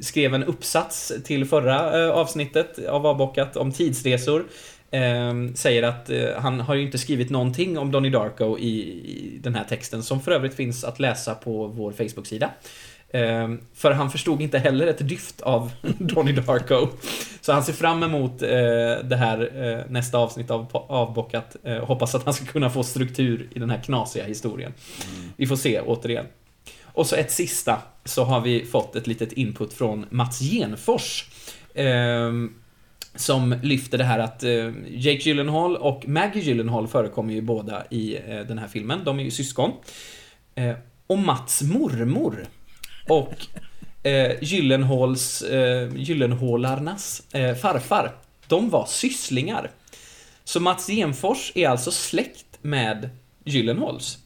skrev 0.00 0.34
en 0.34 0.44
uppsats 0.44 1.12
till 1.24 1.44
förra 1.44 2.04
eh, 2.04 2.10
avsnittet 2.10 2.86
av 2.88 3.06
Avbockat 3.06 3.56
om 3.56 3.72
tidsresor. 3.72 4.44
Eh, 4.90 5.32
säger 5.54 5.82
att 5.82 6.10
eh, 6.10 6.28
han 6.38 6.60
har 6.60 6.74
ju 6.74 6.82
inte 6.82 6.98
skrivit 6.98 7.30
någonting 7.30 7.78
om 7.78 7.92
Donnie 7.92 8.10
Darko 8.10 8.58
i, 8.58 8.80
i 9.04 9.38
den 9.42 9.54
här 9.54 9.64
texten, 9.64 10.02
som 10.02 10.20
för 10.20 10.32
övrigt 10.32 10.54
finns 10.54 10.84
att 10.84 11.00
läsa 11.00 11.34
på 11.34 11.66
vår 11.66 11.92
Facebook-sida. 11.92 12.50
Ehm, 13.12 13.60
för 13.74 13.90
han 13.90 14.10
förstod 14.10 14.42
inte 14.42 14.58
heller 14.58 14.86
ett 14.86 15.08
dyft 15.08 15.40
av 15.40 15.72
Donnie 15.98 16.32
Darko. 16.32 16.88
Så 17.40 17.52
han 17.52 17.64
ser 17.64 17.72
fram 17.72 18.02
emot 18.02 18.42
eh, 18.42 18.48
det 19.04 19.16
här 19.16 19.64
eh, 19.64 19.90
nästa 19.90 20.18
avsnitt 20.18 20.50
av 20.50 20.68
Avbockat. 20.72 21.56
Eh, 21.64 21.84
hoppas 21.84 22.14
att 22.14 22.24
han 22.24 22.34
ska 22.34 22.44
kunna 22.44 22.70
få 22.70 22.82
struktur 22.82 23.48
i 23.54 23.58
den 23.58 23.70
här 23.70 23.80
knasiga 23.82 24.24
historien. 24.24 24.72
Mm. 25.16 25.30
Vi 25.36 25.46
får 25.46 25.56
se, 25.56 25.80
återigen. 25.80 26.26
Och 26.84 27.06
så 27.06 27.16
ett 27.16 27.30
sista, 27.30 27.82
så 28.04 28.24
har 28.24 28.40
vi 28.40 28.64
fått 28.64 28.96
ett 28.96 29.06
litet 29.06 29.32
input 29.32 29.72
från 29.72 30.06
Mats 30.10 30.40
Genfors. 30.40 31.30
Ehm, 31.74 32.54
som 33.14 33.54
lyfter 33.62 33.98
det 33.98 34.04
här 34.04 34.18
att 34.18 34.42
Jake 34.88 35.18
Gyllenhaal 35.18 35.76
och 35.76 36.08
Maggie 36.08 36.42
Gyllenhaal 36.42 36.88
förekommer 36.88 37.34
ju 37.34 37.40
båda 37.40 37.84
i 37.90 38.18
den 38.48 38.58
här 38.58 38.68
filmen. 38.68 39.00
De 39.04 39.20
är 39.20 39.24
ju 39.24 39.30
syskon. 39.30 39.70
och 41.06 41.18
Mats 41.18 41.62
mormor 41.62 42.46
och 43.08 43.46
eh, 44.02 44.32
Gyllenhåls, 44.42 45.42
eh, 45.42 45.96
Gyllenhålarnas 45.96 47.22
eh, 47.34 47.54
farfar, 47.54 48.12
de 48.46 48.70
var 48.70 48.86
sysslingar. 48.86 49.70
Så 50.44 50.60
Mats 50.60 50.86
Genfors 50.86 51.52
är 51.54 51.68
alltså 51.68 51.90
släkt 51.90 52.58
med 52.62 53.10
Gyllenhaals. 53.44 54.18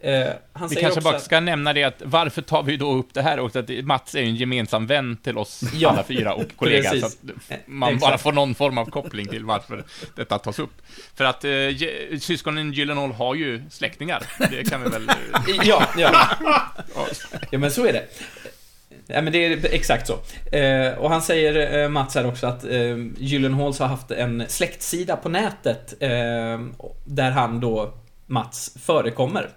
Eh, 0.00 0.26
han 0.52 0.68
Vi 0.68 0.76
kanske 0.76 0.98
också 0.98 1.00
bara 1.10 1.20
ska 1.20 1.40
nämna 1.40 1.72
det 1.72 1.84
att 1.84 2.02
varför 2.04 2.42
tar 2.42 2.62
vi 2.62 2.76
då 2.76 2.92
upp 2.92 3.14
det 3.14 3.22
här 3.22 3.40
också? 3.40 3.58
Att 3.58 3.70
Mats 3.84 4.14
är 4.14 4.20
ju 4.20 4.26
en 4.26 4.36
gemensam 4.36 4.86
vän 4.86 5.16
till 5.16 5.38
oss 5.38 5.60
Ja, 5.74 5.90
alla 5.90 6.04
fyra 6.04 6.34
och 6.34 6.56
kollega. 6.56 6.90
Så 6.90 7.06
att 7.06 7.16
man 7.66 7.88
Exakt. 7.94 8.00
bara 8.10 8.18
får 8.18 8.32
någon 8.32 8.54
form 8.54 8.78
av 8.78 8.84
koppling 8.84 9.26
till 9.26 9.44
varför 9.44 9.84
detta 10.16 10.38
tas 10.38 10.58
upp. 10.58 10.82
För 11.14 11.24
att 11.24 11.44
eh, 11.44 11.50
syskonen 12.20 12.72
Gyllenhaal 12.72 13.12
har 13.12 13.34
ju 13.34 13.62
släktingar. 13.70 14.22
Det 14.50 14.70
kan 14.70 14.82
vi 14.82 14.90
väl... 14.90 15.08
eh, 15.08 15.14
Ja, 15.64 15.86
ja. 15.96 16.10
ja. 16.94 17.06
Ja, 17.50 17.58
men 17.58 17.70
så 17.70 17.86
är 17.86 17.92
det. 17.92 18.04
Ja, 19.06 19.22
men 19.22 19.32
det 19.32 19.46
är 19.46 19.74
exakt 19.74 20.06
så. 20.06 20.18
Eh, 20.56 20.98
och 20.98 21.10
han 21.10 21.22
säger, 21.22 21.82
eh, 21.82 21.88
Mats 21.88 22.14
här 22.14 22.26
också, 22.26 22.46
att 22.46 22.64
eh, 22.64 22.96
Gyllenhaals 23.18 23.78
har 23.78 23.86
haft 23.86 24.10
en 24.10 24.44
släktsida 24.48 25.16
på 25.16 25.28
nätet 25.28 25.94
eh, 26.02 26.08
där 27.04 27.30
han 27.30 27.60
då, 27.60 27.94
Mats, 28.30 28.76
förekommer. 28.82 29.48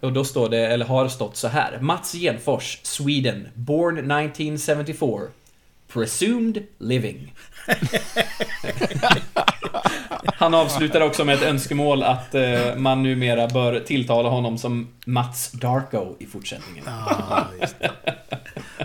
Och 0.00 0.12
då 0.12 0.24
står 0.24 0.48
det, 0.48 0.66
eller 0.66 0.86
har 0.86 1.08
stått 1.08 1.36
så 1.36 1.48
här. 1.48 1.78
Mats 1.80 2.12
Genfors, 2.12 2.80
Sweden, 2.82 3.48
born 3.54 3.98
1974. 3.98 5.20
Presumed 5.88 6.62
living. 6.78 7.34
Han 10.24 10.54
avslutar 10.54 11.00
också 11.00 11.24
med 11.24 11.34
ett 11.34 11.42
önskemål 11.42 12.02
att 12.02 12.34
eh, 12.34 12.76
man 12.76 13.02
numera 13.02 13.48
bör 13.48 13.80
tilltala 13.80 14.28
honom 14.28 14.58
som 14.58 14.88
Mats 15.06 15.52
Darko 15.52 16.16
i 16.18 16.26
fortsättningen. 16.26 16.84
Ja, 16.86 17.46
det. 17.60 17.90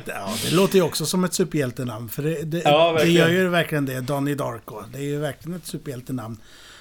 Ja, 0.06 0.30
det 0.44 0.56
låter 0.56 0.76
ju 0.76 0.82
också 0.82 1.06
som 1.06 1.24
ett 1.24 1.34
superhjältenamn. 1.34 2.10
För 2.10 2.24
det, 2.24 2.44
det, 2.44 2.62
Ja, 2.66 2.98
det 3.00 3.10
gör 3.10 3.30
ju 3.30 3.50
verkligen 3.50 3.86
det. 3.86 4.02
Donnie 4.02 4.36
Darko. 4.36 4.84
Det 4.94 4.98
är 4.98 5.04
ju 5.04 5.20
verkligen 5.20 5.58
ett 5.58 5.66
superhjältenamm. 5.66 6.38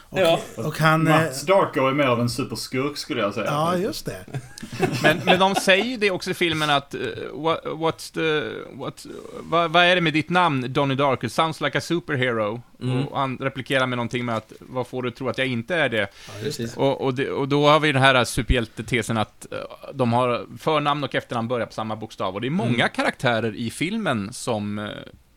Och, 0.09 0.19
Ja. 0.19 0.41
och 0.57 0.79
han... 0.79 1.07
eh, 1.07 1.13
Mats 1.17 1.43
Darko 1.43 1.87
är 1.87 1.93
mer 1.93 2.05
av 2.07 2.21
en 2.21 2.29
superskurk 2.29 2.97
skulle 2.97 3.21
jag 3.21 3.35
säga. 3.35 3.47
Ja, 3.47 3.77
just 3.77 4.07
det. 4.07 4.25
Men, 5.03 5.21
men 5.25 5.39
de 5.39 5.55
säger 5.55 5.99
det 5.99 6.11
också 6.11 6.31
i 6.31 6.35
filmen 6.35 6.71
att, 6.71 6.95
eh, 6.95 7.01
what, 7.35 7.65
what's 7.65 8.15
the, 8.15 8.49
what, 8.79 9.07
vad, 9.41 9.71
vad 9.71 9.85
är 9.85 9.95
det 9.95 10.01
med 10.01 10.13
ditt 10.13 10.31
namn, 10.31 10.73
Donnie 10.73 10.95
Darko? 10.95 11.29
Sounds 11.29 11.61
like 11.61 11.79
a 11.79 11.81
superhero. 11.81 12.63
Mm. 12.83 13.07
Och 13.07 13.19
han 13.19 13.39
replikerar 13.39 13.87
med 13.87 13.97
någonting 13.97 14.25
med 14.25 14.37
att, 14.37 14.53
vad 14.61 14.87
får 14.87 15.03
du 15.03 15.11
tro 15.11 15.29
att 15.29 15.39
jag 15.39 15.47
inte 15.47 15.75
är 15.77 15.89
det? 15.89 16.09
Precis. 16.43 16.77
Och, 16.77 17.01
och, 17.01 17.15
det, 17.15 17.31
och 17.31 17.49
då 17.49 17.69
har 17.69 17.81
vi 17.81 17.93
den 17.93 18.03
här 18.03 18.25
superhjältetesen 18.25 19.17
att 19.19 19.47
eh, 19.53 19.59
de 19.95 20.13
har 20.13 20.47
förnamn 20.59 21.05
och 21.05 21.15
efternamn 21.15 21.49
börjar 21.49 21.67
på 21.67 21.73
samma 21.73 21.97
bokstav. 21.97 22.35
Och 22.35 22.41
det 22.41 22.47
är 22.47 22.51
många 22.51 22.75
Mm. 22.75 22.89
karaktärer 22.95 23.57
i 23.57 23.71
filmen 23.71 24.33
som, 24.33 24.89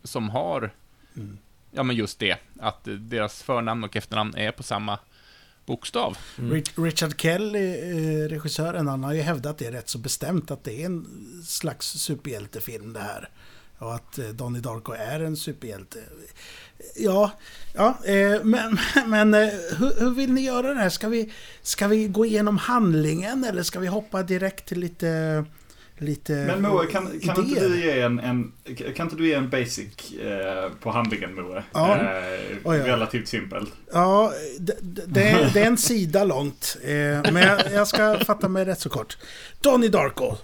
som 0.03 0.29
har, 0.29 0.71
Mm. 1.17 1.37
Ja 1.71 1.83
men 1.83 1.95
just 1.95 2.19
det, 2.19 2.37
att 2.59 2.87
deras 2.99 3.43
förnamn 3.43 3.83
och 3.83 3.95
efternamn 3.95 4.35
är 4.35 4.51
på 4.51 4.63
samma 4.63 4.99
bokstav. 5.65 6.17
Mm. 6.37 6.53
Rich- 6.53 6.83
Richard 6.83 7.21
Kell, 7.21 7.55
eh, 7.55 7.61
regissören, 8.29 8.87
han 8.87 9.03
har 9.03 9.13
ju 9.13 9.21
hävdat 9.21 9.57
det 9.57 9.71
rätt 9.71 9.89
så 9.89 9.97
bestämt 9.97 10.51
att 10.51 10.63
det 10.63 10.81
är 10.81 10.85
en 10.85 11.05
slags 11.45 11.87
superhjältefilm 11.87 12.93
det 12.93 12.99
här. 12.99 13.29
Och 13.77 13.95
att 13.95 14.19
eh, 14.19 14.25
Donnie 14.27 14.59
Darko 14.61 14.93
är 14.93 15.19
en 15.19 15.37
superhjälte. 15.37 15.99
Ja, 16.95 17.31
ja 17.75 17.97
eh, 18.05 18.43
men, 18.43 18.77
men 19.07 19.33
eh, 19.33 19.49
hur, 19.77 19.99
hur 19.99 20.09
vill 20.09 20.33
ni 20.33 20.41
göra 20.41 20.73
det 20.73 20.79
här? 20.79 20.89
Ska 20.89 21.09
vi, 21.09 21.33
ska 21.61 21.87
vi 21.87 22.07
gå 22.07 22.25
igenom 22.25 22.57
handlingen 22.57 23.43
eller 23.43 23.63
ska 23.63 23.79
vi 23.79 23.87
hoppa 23.87 24.23
direkt 24.23 24.65
till 24.65 24.79
lite... 24.79 25.45
lite 26.01 26.31
Men 26.33 26.61
Moe, 26.61 26.85
kan, 26.85 27.19
kan, 27.19 27.45
inte 27.45 27.67
du 27.67 27.83
ge 27.83 27.99
en, 28.01 28.19
en, 28.19 28.51
kan 28.95 29.05
inte 29.05 29.15
du 29.15 29.27
ge 29.27 29.33
en 29.33 29.49
basic 29.49 30.11
eh, 30.21 30.71
på 30.79 30.91
handlingen 30.91 31.35
Moe? 31.35 31.63
Ja. 31.73 31.95
Eh, 31.97 32.57
Oj, 32.63 32.77
ja. 32.77 32.87
Relativt 32.87 33.27
simpelt. 33.27 33.69
Ja, 33.93 34.33
det, 34.59 34.75
det, 34.81 35.05
det 35.53 35.61
är- 35.61 35.65
en 35.67 35.77
sida 35.77 36.23
långt. 36.23 36.77
Eh, 36.83 37.31
men 37.33 37.35
jag, 37.35 37.59
jag 37.73 37.87
ska 37.87 38.19
fatta 38.19 38.47
mig 38.49 38.65
rätt 38.65 38.79
så 38.79 38.89
kort. 38.89 39.17
Donnie 39.61 39.89
Darko. 39.89 40.35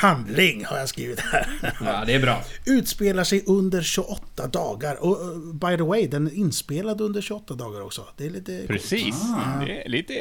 Handling 0.00 0.64
har 0.64 0.78
jag 0.78 0.88
skrivit 0.88 1.20
här. 1.20 1.74
Ja, 1.80 2.04
det 2.06 2.14
är 2.14 2.20
bra. 2.20 2.44
Utspelar 2.66 3.24
sig 3.24 3.44
under 3.46 3.82
28 3.82 4.46
dagar. 4.46 4.94
Och 5.04 5.20
eh, 5.20 5.36
by 5.38 5.76
the 5.76 5.82
way, 5.82 6.06
den 6.06 6.26
är 6.26 6.34
inspelad 6.34 7.00
under 7.00 7.20
28 7.20 7.54
dagar 7.54 7.80
också. 7.80 8.06
Det 8.16 8.26
är 8.26 8.30
lite... 8.30 8.64
Precis. 8.66 9.14
Ah. 9.22 9.64
Det 9.64 9.82
är 9.82 9.88
lite, 9.88 10.14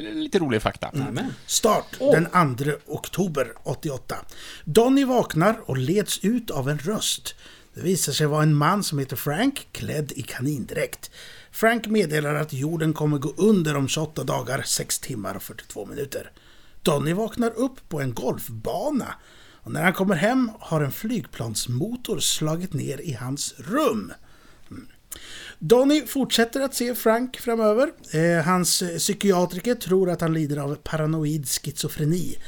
lite 0.00 0.38
rolig 0.38 0.62
fakta. 0.62 0.86
Amen. 0.86 1.34
Start 1.46 1.84
den 1.98 2.56
2 2.56 2.64
oktober 2.86 3.52
88. 3.62 4.16
Donnie 4.64 5.04
vaknar 5.04 5.60
och 5.64 5.78
leds 5.78 6.24
ut 6.24 6.50
av 6.50 6.68
en 6.68 6.78
röst. 6.78 7.34
Det 7.74 7.80
visar 7.80 8.12
sig 8.12 8.26
vara 8.26 8.42
en 8.42 8.54
man 8.54 8.84
som 8.84 8.98
heter 8.98 9.16
Frank, 9.16 9.68
klädd 9.72 10.12
i 10.16 10.22
kanindräkt. 10.22 11.10
Frank 11.50 11.86
meddelar 11.86 12.34
att 12.34 12.52
jorden 12.52 12.92
kommer 12.92 13.18
gå 13.18 13.34
under 13.36 13.76
om 13.76 13.88
28 13.88 14.24
dagar, 14.24 14.62
6 14.66 14.98
timmar 14.98 15.34
och 15.34 15.42
42 15.42 15.86
minuter. 15.86 16.30
Donny 16.82 17.12
vaknar 17.12 17.50
upp 17.50 17.88
på 17.88 18.00
en 18.00 18.14
golfbana. 18.14 19.14
Och 19.62 19.72
när 19.72 19.82
han 19.82 19.92
kommer 19.92 20.14
hem 20.14 20.50
har 20.60 20.80
en 20.80 20.92
flygplansmotor 20.92 22.18
slagit 22.18 22.72
ner 22.72 23.00
i 23.00 23.12
hans 23.12 23.54
rum. 23.58 24.12
Donny 25.58 26.06
fortsätter 26.06 26.60
att 26.60 26.74
se 26.74 26.94
Frank 26.94 27.36
framöver. 27.36 27.90
Eh, 28.12 28.44
hans 28.44 28.82
eh, 28.82 28.98
psykiatriker 28.98 29.74
tror 29.74 30.10
att 30.10 30.20
han 30.20 30.34
lider 30.34 30.56
av 30.56 30.74
paranoid 30.74 31.48
schizofreni. 31.48 32.38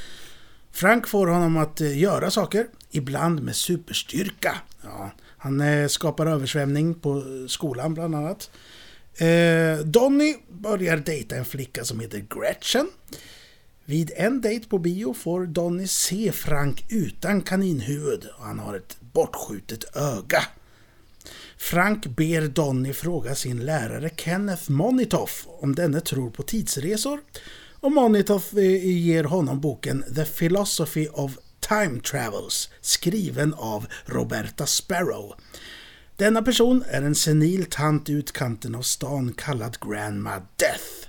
Frank 0.72 1.08
får 1.08 1.26
honom 1.26 1.56
att 1.56 1.80
eh, 1.80 1.98
göra 1.98 2.30
saker, 2.30 2.66
ibland 2.90 3.42
med 3.42 3.56
superstyrka. 3.56 4.56
Ja, 4.82 5.10
han 5.38 5.88
skapar 5.88 6.26
översvämning 6.26 6.94
på 6.94 7.24
skolan 7.48 7.94
bland 7.94 8.14
annat. 8.14 8.50
Donny 9.84 10.36
börjar 10.48 10.96
dejta 10.96 11.36
en 11.36 11.44
flicka 11.44 11.84
som 11.84 12.00
heter 12.00 12.18
Gretchen. 12.18 12.88
Vid 13.90 14.12
en 14.16 14.40
dejt 14.40 14.68
på 14.68 14.78
bio 14.78 15.14
får 15.14 15.46
Donny 15.46 15.86
se 15.86 16.32
Frank 16.32 16.84
utan 16.88 17.42
kaninhuvud 17.42 18.28
och 18.38 18.44
han 18.44 18.58
har 18.58 18.76
ett 18.76 18.96
bortskjutet 19.00 19.96
öga. 19.96 20.42
Frank 21.56 22.06
ber 22.06 22.48
Donny 22.48 22.92
fråga 22.92 23.34
sin 23.34 23.64
lärare 23.64 24.10
Kenneth 24.16 24.70
Monitoff 24.70 25.46
om 25.48 25.74
denne 25.74 26.00
tror 26.00 26.30
på 26.30 26.42
tidsresor. 26.42 27.20
Och 27.80 27.92
Monitoff 27.92 28.52
eh, 28.52 28.86
ger 28.86 29.24
honom 29.24 29.60
boken 29.60 30.04
The 30.14 30.24
Philosophy 30.24 31.08
of 31.12 31.38
Time 31.60 32.00
Travels 32.00 32.68
skriven 32.80 33.54
av 33.54 33.86
Roberta 34.06 34.66
Sparrow. 34.66 35.32
Denna 36.16 36.42
person 36.42 36.84
är 36.88 37.02
en 37.02 37.14
senil 37.14 37.66
tant 37.66 38.08
i 38.08 38.12
utkanten 38.12 38.74
av 38.74 38.82
stan 38.82 39.32
kallad 39.36 39.76
Grandma 39.80 40.42
Death. 40.56 40.99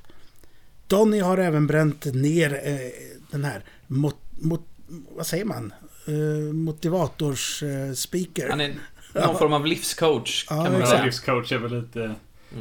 Donny 0.92 1.20
har 1.20 1.38
även 1.38 1.68
bränt 1.68 2.06
ner 2.06 2.62
eh, 2.64 2.78
den 3.32 3.44
här 3.44 3.64
mot, 3.88 4.16
mot, 4.32 4.68
vad 5.16 5.28
säger 5.28 5.46
man? 5.46 5.74
Eh, 6.08 6.54
motivators 6.54 7.64
eh. 7.64 8.50
Han 8.50 8.62
är 8.62 8.76
någon 9.14 9.38
form 9.38 9.54
av 9.54 9.66
livscoach, 9.66 10.46
Ja, 10.50 10.64
kan 10.64 10.74
man 10.74 10.88
säga. 10.88 11.06
Livscoach 11.06 11.52
är 11.52 11.58
väl 11.58 11.82
lite... 11.82 12.16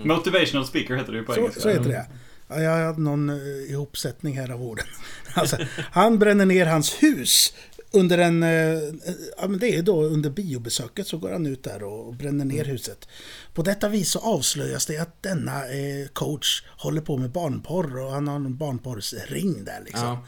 Motivational 0.05 0.67
speaker 0.67 0.97
heter 0.97 1.13
det 1.13 1.19
ju 1.19 1.25
på 1.25 1.33
Så, 1.33 1.41
engelska. 1.41 1.61
så 1.61 1.69
heter 1.69 1.89
det. 1.89 2.07
Ja, 2.49 2.61
jag 2.61 2.87
hade 2.87 3.01
någon 3.01 3.31
ihopsättning 3.69 4.39
här 4.39 4.51
av 4.51 4.63
orden. 4.63 4.87
Alltså, 5.35 5.57
han 5.77 6.19
bränner 6.19 6.47
ner 6.47 6.67
hans 6.67 7.03
hus 7.03 7.55
under 7.91 8.19
en... 8.19 8.43
eh, 8.43 9.11
ja, 9.39 9.49
men 9.49 9.59
det 9.59 9.77
är 9.77 9.83
då 9.83 10.03
under 10.03 10.31
biobesöket 10.31 11.07
så 11.07 11.19
går 11.19 11.33
han 11.33 11.47
ut 11.47 11.63
där 11.63 11.83
och, 11.83 12.15
bränner 12.15 12.45
ner 12.45 12.65
huset. 12.65 13.09
På 13.55 13.63
detta 13.63 13.89
vis 13.89 14.11
så 14.11 14.19
avslöjas 14.19 14.87
det 14.87 14.99
att 14.99 15.23
denna 15.23 15.69
eh, 15.69 16.09
coach 16.13 16.63
håller 16.79 17.01
på 17.01 17.17
med 17.17 17.31
barnporr 17.31 17.99
och 17.99 18.13
han 18.13 18.29
har 18.29 18.37
en 18.37 18.57
barnporrsring 18.57 19.65
där 19.65 19.81
liksom. 19.85 20.07
Ja. 20.07 20.27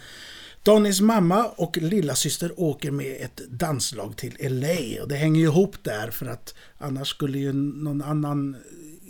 Donnys 0.64 1.00
mamma 1.00 1.44
och 1.44 1.76
lilla 1.76 2.14
syster 2.14 2.52
åker 2.56 2.90
med 2.90 3.16
ett 3.20 3.40
danslag 3.48 4.16
till 4.16 4.36
LA 4.40 5.02
och 5.02 5.08
det 5.08 5.16
hänger 5.16 5.40
ju 5.40 5.46
ihop 5.46 5.76
där 5.82 6.10
för 6.10 6.26
att 6.26 6.54
annars 6.78 7.08
skulle 7.08 7.38
ju 7.38 7.52
någon 7.52 8.02
annan 8.02 8.56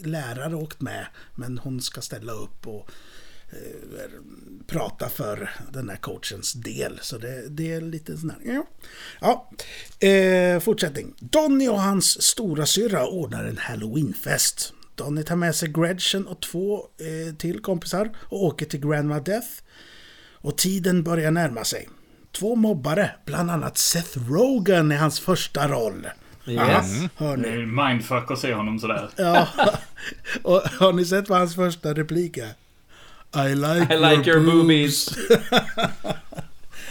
lärare 0.04 0.56
åkt 0.56 0.80
med 0.80 1.06
men 1.34 1.58
hon 1.58 1.80
ska 1.80 2.00
ställa 2.00 2.32
upp 2.32 2.66
och 2.66 2.78
eh, 2.78 2.94
prata 4.66 5.08
för 5.08 5.50
den 5.72 5.88
här 5.88 5.96
coachens 5.96 6.52
del. 6.52 6.98
Så 7.02 7.18
det, 7.18 7.48
det 7.48 7.72
är 7.72 7.80
lite 7.80 8.16
sån 8.16 8.30
här... 8.30 8.38
Ja. 8.54 8.66
ja. 9.20 9.50
Eh, 10.08 10.60
fortsättning. 10.60 11.14
Donny 11.18 11.68
och 11.68 11.80
hans 11.80 12.22
stora 12.22 12.66
syra 12.66 13.06
ordnar 13.06 13.44
en 13.44 13.56
halloweenfest. 13.58 14.72
Donny 14.94 15.22
tar 15.22 15.36
med 15.36 15.54
sig 15.54 15.68
Gretchen 15.68 16.26
och 16.26 16.40
två 16.42 16.76
eh, 16.78 17.34
till 17.34 17.60
kompisar 17.60 18.10
och 18.16 18.44
åker 18.44 18.66
till 18.66 18.80
Grandma 18.80 19.20
Death. 19.20 19.48
Och 20.32 20.58
tiden 20.58 21.02
börjar 21.02 21.30
närma 21.30 21.64
sig. 21.64 21.88
Två 22.32 22.54
mobbare, 22.56 23.10
bland 23.24 23.50
annat 23.50 23.78
Seth 23.78 24.18
Rogen 24.30 24.92
i 24.92 24.96
hans 24.96 25.20
första 25.20 25.68
roll. 25.68 26.06
Yes. 26.46 26.86
Hör 27.16 27.36
Det 27.36 27.50
ni? 27.50 27.66
mindfuck 27.66 28.30
att 28.30 28.38
se 28.38 28.54
honom 28.54 28.78
sådär. 28.78 29.10
Ja. 29.16 29.48
Och 30.42 30.60
har 30.60 30.92
ni 30.92 31.04
sett 31.04 31.28
vad 31.28 31.38
hans 31.38 31.54
första 31.54 31.94
replik 31.94 32.36
är? 32.36 32.52
I 33.34 33.54
like, 33.54 33.94
I 33.94 33.96
like 33.98 34.30
your 34.30 34.40
boobies. 34.40 35.08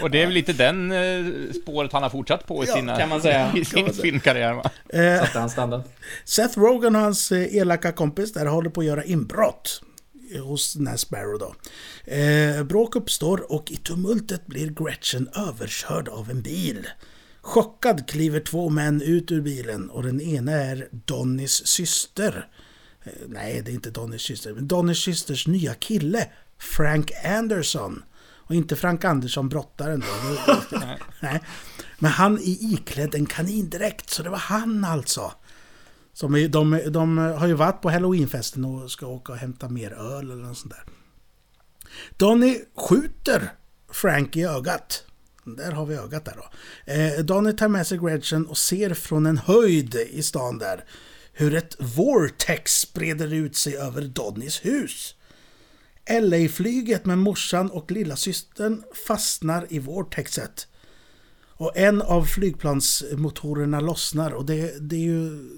Och 0.02 0.12
det 0.12 0.22
är 0.22 0.26
väl 0.26 0.34
lite 0.34 0.54
den 0.54 0.92
eh, 0.92 1.52
spåret 1.62 1.92
han 1.94 2.04
har 2.04 2.10
fortsatt 2.10 2.48
på 2.48 2.64
i, 2.64 2.68
Ja, 2.68 2.74
sina, 2.76 2.98
kan 2.98 3.10
man 3.10 3.22
säga. 3.22 3.54
i 3.56 3.66
sin 3.66 3.94
filmkarriär. 3.94 4.54
Va? 4.54 4.72
Eh, 4.90 5.20
Satte 5.26 5.40
han 5.40 5.50
standard. 5.50 5.82
Seth 6.26 6.60
Rogen 6.60 6.96
och 6.96 7.02
hans 7.02 7.32
eh, 7.32 7.56
elaka 7.56 7.92
kompis 7.92 8.34
där 8.34 8.46
håller 8.46 8.70
på 8.70 8.80
att 8.82 8.88
göra 8.88 9.04
inbrott. 9.04 9.82
hos 10.44 10.74
den 10.74 10.88
här 10.88 10.98
Sparrow 10.98 11.40
då. 11.40 11.56
Eh, 12.14 12.64
bråk 12.64 12.96
uppstår 12.96 13.52
och 13.52 13.72
i 13.72 13.76
tumultet 13.76 14.48
blir 14.48 14.68
Gretchen 14.70 15.30
överkörd 15.48 16.10
av 16.10 16.30
en 16.30 16.42
bil. 16.42 16.88
Chockad 17.42 18.08
kliver 18.10 18.40
två 18.40 18.70
män 18.70 19.02
ut 19.02 19.32
ur 19.32 19.42
bilen 19.42 19.90
och 19.90 20.04
den 20.04 20.22
ena 20.22 20.52
är 20.52 20.88
Donnys 20.92 21.68
syster. 21.68 22.48
Nej, 23.28 23.62
det 23.62 23.72
är 23.72 23.74
inte 23.74 23.92
Donnys 23.92 24.22
syster, 24.22 24.54
men 24.54 24.68
Donnys 24.68 25.00
systers 25.00 25.48
nya 25.48 25.74
kille, 25.74 26.28
Frank 26.58 27.12
Anderson. 27.26 28.04
Och 28.52 28.56
inte 28.56 28.76
Frank 28.76 29.06
Andersson, 29.06 29.50
brottaren 29.50 30.00
då. 30.00 30.56
nej. 31.20 31.42
Men 32.00 32.12
han 32.12 32.38
är 32.38 32.74
iklädd 32.74 33.16
en 33.16 33.26
kanindräkt, 33.26 34.10
så 34.10 34.24
det 34.24 34.30
var 34.30 34.38
han 34.38 34.86
alltså. 34.86 35.32
Som 36.14 36.36
är, 36.36 36.48
de, 36.48 36.82
de 36.88 37.18
har 37.18 37.48
ju 37.48 37.54
varit 37.54 37.82
på 37.82 37.90
halloweenfesten 37.90 38.66
och 38.66 38.92
ska 38.92 39.06
åka 39.06 39.32
och 39.32 39.38
hämta 39.38 39.70
mer 39.70 39.92
öl 39.94 40.32
eller 40.32 40.44
något 40.44 40.58
sånt 40.58 40.74
där. 40.74 40.84
Donny 42.18 42.60
skjuter 42.76 43.54
Frank 43.92 44.36
i 44.36 44.44
ögat. 44.44 45.04
Där 45.44 45.72
har 45.72 45.86
vi 45.86 45.96
ögat 45.96 46.26
där 46.26 46.36
då. 46.38 46.50
Eh, 46.94 47.26
Donny 47.26 47.54
tar 47.54 47.68
med 47.68 47.88
sig 47.88 47.98
Gretchen 47.98 48.46
och 48.46 48.58
ser 48.58 48.94
från 48.94 49.26
en 49.26 49.38
höjd 49.38 49.96
i 49.96 50.24
stan 50.24 50.58
där 50.58 50.84
hur 51.34 51.56
ett 51.56 51.76
vortex 51.80 52.94
breder 52.94 53.34
ut 53.34 53.56
sig 53.56 53.78
över 53.78 54.02
Donnys 54.02 54.66
hus. 54.66 55.16
LA-flyget 56.10 57.06
med 57.06 57.18
morsan 57.18 57.72
och 57.72 57.92
lilla 57.92 58.16
systern 58.16 58.84
fastnar 59.08 59.68
i 59.70 59.80
vortexet. 59.80 60.68
Och 61.62 61.78
en 61.78 62.02
av 62.02 62.24
flygplansmotorerna 62.24 63.80
lossnar 63.80 64.32
och 64.32 64.46
det, 64.46 64.90
det 64.90 64.96
är 64.96 65.00
ju 65.00 65.50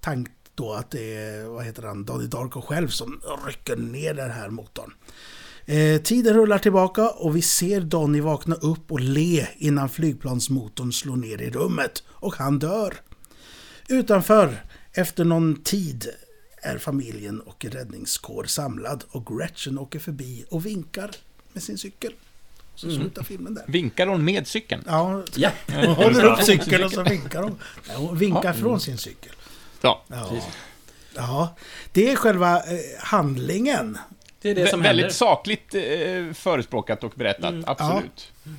tankt 0.00 0.32
då 0.54 0.72
att 0.72 0.90
det 0.90 1.14
är, 1.14 1.44
vad 1.44 1.64
heter 1.64 1.82
han, 1.82 2.04
Donnie 2.04 2.26
Darko 2.26 2.60
själv 2.60 2.88
som 2.88 3.20
rycker 3.46 3.76
ner 3.76 4.14
den 4.14 4.30
här 4.30 4.50
motorn. 4.50 4.94
Eh, 5.64 6.02
tiden 6.02 6.34
rullar 6.34 6.58
tillbaka 6.58 7.10
och 7.10 7.36
vi 7.36 7.42
ser 7.42 7.80
Donnie 7.80 8.20
vakna 8.20 8.54
upp 8.54 8.92
och 8.92 9.00
le 9.00 9.46
innan 9.56 9.88
flygplansmotorn 9.88 10.92
slår 10.92 11.16
ner 11.16 11.42
i 11.42 11.50
rummet 11.50 12.02
och 12.08 12.34
han 12.34 12.58
dör. 12.58 12.94
Utanför, 13.90 14.62
efter 14.92 15.24
någon 15.24 15.62
tid, 15.62 16.08
är 16.62 16.78
familjen 16.78 17.40
och 17.40 17.64
räddningskår 17.64 18.44
samlad 18.44 19.04
och 19.10 19.26
Gretchen 19.26 19.78
åker 19.78 19.98
förbi 19.98 20.44
och 20.50 20.66
vinkar 20.66 21.10
med 21.52 21.62
sin 21.62 21.78
cykel. 21.78 22.12
Så 22.74 22.86
mm. 22.86 23.00
slutar 23.00 23.22
filmen 23.22 23.54
där. 23.54 23.64
Vinkar 23.68 24.06
hon 24.06 24.24
med 24.24 24.46
cykeln? 24.46 24.84
Ja, 24.86 25.22
ja. 25.34 25.50
hon 25.66 25.86
håller 25.86 26.24
upp 26.24 26.42
cykeln 26.42 26.84
och 26.84 26.92
så 26.92 27.02
vinkar 27.02 27.42
hon. 27.42 27.58
hon 27.96 28.18
vinkar 28.18 28.44
ja. 28.44 28.52
från 28.52 28.80
sin 28.80 28.98
cykel. 28.98 29.32
Ja, 29.80 30.02
ja. 30.08 30.30
ja. 31.14 31.56
det 31.92 32.10
är 32.10 32.16
själva 32.16 32.56
eh, 32.56 32.78
handlingen. 32.98 33.98
Det 34.40 34.50
är 34.50 34.54
det 34.54 34.66
som 34.66 34.82
Vä 34.82 34.88
Väldigt 34.88 35.12
sakligt 35.12 35.74
eh, 35.74 35.82
förespråkat 36.34 37.04
och 37.04 37.12
berättat, 37.16 37.50
mm. 37.50 37.64
absolut. 37.66 38.32
Ja. 38.44 38.50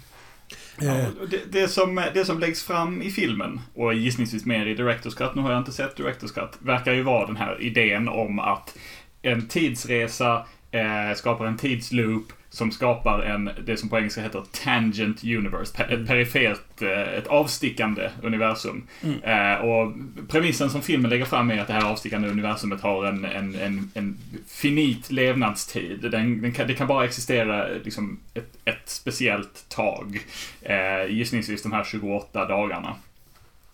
Ja, 0.81 1.25
det, 1.29 1.51
det, 1.51 1.67
som, 1.67 2.01
det 2.13 2.25
som 2.25 2.39
läggs 2.39 2.63
fram 2.63 3.01
i 3.01 3.11
filmen, 3.11 3.59
och 3.73 3.93
gissningsvis 3.93 4.45
mer 4.45 4.65
i 4.65 4.73
Directors 4.73 5.15
Cut, 5.15 5.35
nu 5.35 5.41
har 5.41 5.51
jag 5.51 5.59
inte 5.59 5.71
sett 5.71 5.95
Directors 5.95 6.31
Cut, 6.31 6.57
verkar 6.59 6.93
ju 6.93 7.03
vara 7.03 7.27
den 7.27 7.35
här 7.35 7.61
idén 7.61 8.07
om 8.07 8.39
att 8.39 8.77
en 9.21 9.47
tidsresa 9.47 10.45
eh, 10.71 11.15
skapar 11.15 11.45
en 11.45 11.57
tidsloop 11.57 12.33
som 12.53 12.71
skapar 12.71 13.21
en, 13.21 13.49
det 13.65 13.77
som 13.77 13.89
på 13.89 13.97
engelska 13.97 14.21
heter 14.21 14.43
tangent 14.51 15.23
universe, 15.23 15.83
ett 15.83 16.07
perifert, 16.07 16.81
eh, 16.81 17.13
ett 17.17 17.27
avstickande 17.27 18.09
universum. 18.23 18.87
Mm. 19.03 19.23
Eh, 19.23 19.65
och 19.65 19.93
premissen 20.27 20.69
som 20.69 20.81
filmen 20.81 21.09
lägger 21.09 21.25
fram 21.25 21.51
är 21.51 21.59
att 21.59 21.67
det 21.67 21.73
här 21.73 21.91
avstickande 21.91 22.29
universumet 22.29 22.81
har 22.81 23.05
en, 23.05 23.25
en, 23.25 23.55
en, 23.55 23.91
en 23.93 24.17
finit 24.47 25.11
levnadstid. 25.11 25.99
Den, 26.11 26.41
den 26.41 26.51
kan, 26.51 26.67
det 26.67 26.73
kan 26.73 26.87
bara 26.87 27.05
existera 27.05 27.67
liksom 27.83 28.19
ett, 28.33 28.57
ett 28.65 28.89
speciellt 28.89 29.69
tag. 29.69 30.19
Eh, 30.61 31.05
gissningsvis 31.09 31.63
de 31.63 31.71
här 31.71 31.83
28 31.83 32.45
dagarna. 32.45 32.95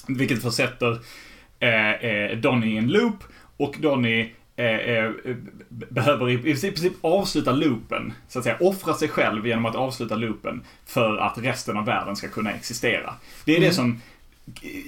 Vilket 0.07 0.41
försätter 0.41 0.99
eh, 1.59 1.91
eh, 1.91 2.37
Donny 2.37 2.73
i 2.73 2.77
en 2.77 2.91
loop 2.91 3.23
och 3.57 3.75
Donny 3.79 4.29
behöver 5.69 6.29
i 6.29 6.37
princip 6.37 6.93
avsluta 7.01 7.51
loopen, 7.51 8.13
så 8.27 8.39
att 8.39 8.45
säga, 8.45 8.57
offra 8.59 8.93
sig 8.93 9.07
själv 9.07 9.47
genom 9.47 9.65
att 9.65 9.75
avsluta 9.75 10.15
loopen 10.15 10.61
för 10.85 11.17
att 11.17 11.37
resten 11.37 11.77
av 11.77 11.85
världen 11.85 12.15
ska 12.15 12.27
kunna 12.27 12.51
existera. 12.51 13.13
Det 13.45 13.51
är 13.51 13.57
mm. 13.57 13.69
det 13.69 13.75
som 13.75 14.01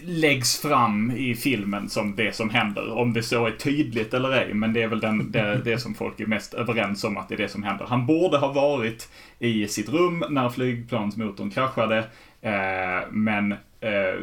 läggs 0.03 0.61
fram 0.61 1.11
i 1.11 1.35
filmen 1.35 1.89
som 1.89 2.15
det 2.15 2.35
som 2.35 2.49
händer. 2.49 2.91
Om 2.91 3.13
det 3.13 3.23
så 3.23 3.47
är 3.47 3.51
tydligt 3.51 4.13
eller 4.13 4.31
ej, 4.31 4.53
men 4.53 4.73
det 4.73 4.81
är 4.81 4.87
väl 4.87 4.99
den, 4.99 5.31
det, 5.31 5.61
det 5.65 5.77
som 5.77 5.95
folk 5.95 6.19
är 6.19 6.25
mest 6.25 6.53
överens 6.53 7.03
om 7.03 7.17
att 7.17 7.29
det 7.29 7.35
är 7.35 7.37
det 7.37 7.49
som 7.49 7.63
händer. 7.63 7.85
Han 7.85 8.05
borde 8.05 8.37
ha 8.37 8.51
varit 8.51 9.09
i 9.39 9.67
sitt 9.67 9.89
rum 9.89 10.23
när 10.29 10.49
flygplansmotorn 10.49 11.49
kraschade, 11.49 11.97
eh, 12.41 13.11
men 13.11 13.51
eh, 13.79 14.19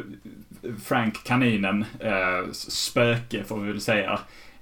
Frank 0.83 1.23
kaninen, 1.23 1.85
eh, 1.99 2.51
spöke 2.51 3.43
får 3.43 3.59
vi 3.59 3.71
väl 3.71 3.81
säga, 3.81 4.19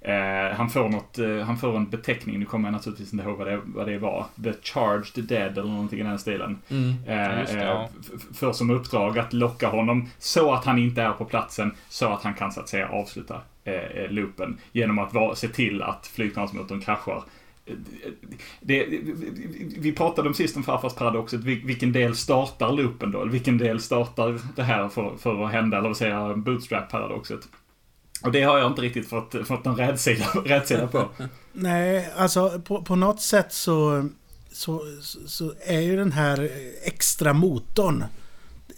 Eh, 0.07 0.55
han, 0.55 0.69
får 0.69 0.89
något, 0.89 1.19
eh, 1.19 1.37
han 1.37 1.57
får 1.57 1.75
en 1.77 1.89
beteckning, 1.89 2.39
nu 2.39 2.45
kommer 2.45 2.67
jag 2.67 2.73
naturligtvis 2.73 3.13
inte 3.13 3.25
ihåg 3.25 3.37
vad 3.37 3.47
det, 3.47 3.61
vad 3.65 3.87
det 3.87 3.97
var. 3.97 4.25
The 4.43 4.53
Charged 4.61 5.25
Dead 5.25 5.51
eller 5.51 5.69
någonting 5.69 5.99
i 5.99 6.03
den 6.03 6.19
stilen. 6.19 6.57
Mm, 6.69 6.89
eh, 6.89 7.55
det, 7.55 7.63
ja. 7.63 7.89
För 8.33 8.53
som 8.53 8.69
uppdrag 8.69 9.19
att 9.19 9.33
locka 9.33 9.67
honom 9.67 10.09
så 10.19 10.53
att 10.53 10.65
han 10.65 10.77
inte 10.77 11.01
är 11.01 11.11
på 11.11 11.25
platsen, 11.25 11.71
så 11.89 12.13
att 12.13 12.23
han 12.23 12.33
kan 12.33 12.51
så 12.51 12.59
att 12.59 12.69
säga 12.69 12.87
avsluta 12.89 13.41
eh, 13.63 13.73
eh 13.73 14.11
loopen. 14.11 14.57
Genom 14.71 14.99
att 14.99 15.13
va, 15.13 15.35
se 15.35 15.47
till 15.47 15.81
att 15.81 16.07
flygplansmotorn 16.07 16.81
kraschar. 16.81 17.23
Det, 18.59 18.85
vi 19.77 19.93
pratade 19.97 20.27
om 20.27 20.33
sist 20.33 20.57
om 20.57 20.63
farfars 20.63 20.93
paradoxet, 20.93 21.43
vilken 21.43 21.91
del 21.91 22.15
startar 22.15 22.71
loopen 22.71 23.11
då? 23.11 23.25
Vilken 23.25 23.57
del 23.57 23.79
startar 23.79 24.39
det 24.55 24.63
här 24.63 24.89
för, 24.89 25.17
för 25.17 25.45
att 25.45 25.51
hända, 25.51 25.77
eller 25.77 25.89
vad 25.89 25.97
säger 25.97 26.35
bootstrap-paradoxet? 26.35 27.47
Och 28.25 28.31
det 28.31 28.41
har 28.41 28.57
jag 28.57 28.71
inte 28.71 28.81
riktigt 28.81 29.09
fått, 29.09 29.47
fått 29.47 29.65
någon 29.65 29.75
rädsida, 29.75 30.25
rädsida 30.45 30.87
på. 30.87 31.09
Nej, 31.53 32.09
alltså 32.17 32.61
på, 32.65 32.81
på 32.81 32.95
något 32.95 33.21
sätt 33.21 33.53
så, 33.53 34.09
så, 34.51 34.81
så 35.27 35.53
är 35.65 35.79
ju 35.79 35.95
den 35.95 36.11
här 36.11 36.49
extra 36.83 37.33
motorn 37.33 38.03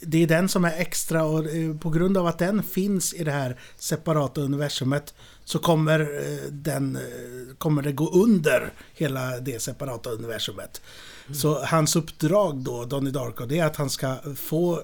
det 0.01 0.23
är 0.23 0.27
den 0.27 0.49
som 0.49 0.65
är 0.65 0.73
extra 0.77 1.23
och 1.23 1.45
eh, 1.45 1.77
på 1.77 1.89
grund 1.89 2.17
av 2.17 2.27
att 2.27 2.39
den 2.39 2.63
finns 2.63 3.13
i 3.13 3.23
det 3.23 3.31
här 3.31 3.59
separata 3.77 4.41
universumet 4.41 5.13
så 5.43 5.59
kommer, 5.59 5.99
eh, 5.99 6.51
den, 6.51 6.95
eh, 6.95 7.55
kommer 7.57 7.81
det 7.81 7.91
gå 7.91 8.09
under 8.09 8.73
hela 8.93 9.39
det 9.39 9.61
separata 9.61 10.09
universumet. 10.09 10.81
Mm. 11.25 11.35
Så 11.35 11.65
hans 11.65 11.95
uppdrag 11.95 12.57
då, 12.57 12.85
Donnie 12.85 13.11
Darko, 13.11 13.45
det 13.45 13.59
är 13.59 13.65
att 13.65 13.75
han 13.75 13.89
ska 13.89 14.15
få, 14.35 14.81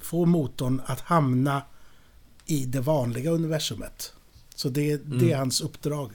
få 0.00 0.26
motorn 0.26 0.82
att 0.86 1.00
hamna 1.00 1.62
i 2.52 2.64
det 2.64 2.80
vanliga 2.80 3.30
universumet. 3.30 4.12
Så 4.54 4.68
det, 4.68 4.96
det 4.96 5.24
är 5.24 5.28
mm. 5.28 5.38
hans 5.38 5.60
uppdrag. 5.60 6.10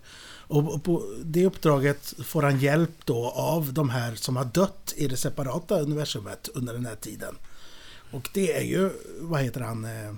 Och 0.50 0.84
på 0.84 1.16
det 1.24 1.46
uppdraget 1.46 2.14
får 2.26 2.44
han 2.44 2.60
hjälp 2.60 3.06
då 3.06 3.30
av 3.30 3.74
de 3.74 3.90
här 3.90 4.16
som 4.16 4.36
har 4.36 4.46
dött 4.46 4.94
i 4.98 5.08
det 5.08 5.18
separata 5.18 5.80
universumet 5.80 6.50
under 6.54 6.74
den 6.74 6.86
här 6.86 6.96
tiden. 6.96 7.36
Och 8.12 8.30
det 8.34 8.58
är 8.58 8.62
ju, 8.62 8.90
vad 9.20 9.42
heter 9.42 9.62
han, 9.62 9.86
eh, 9.86 10.14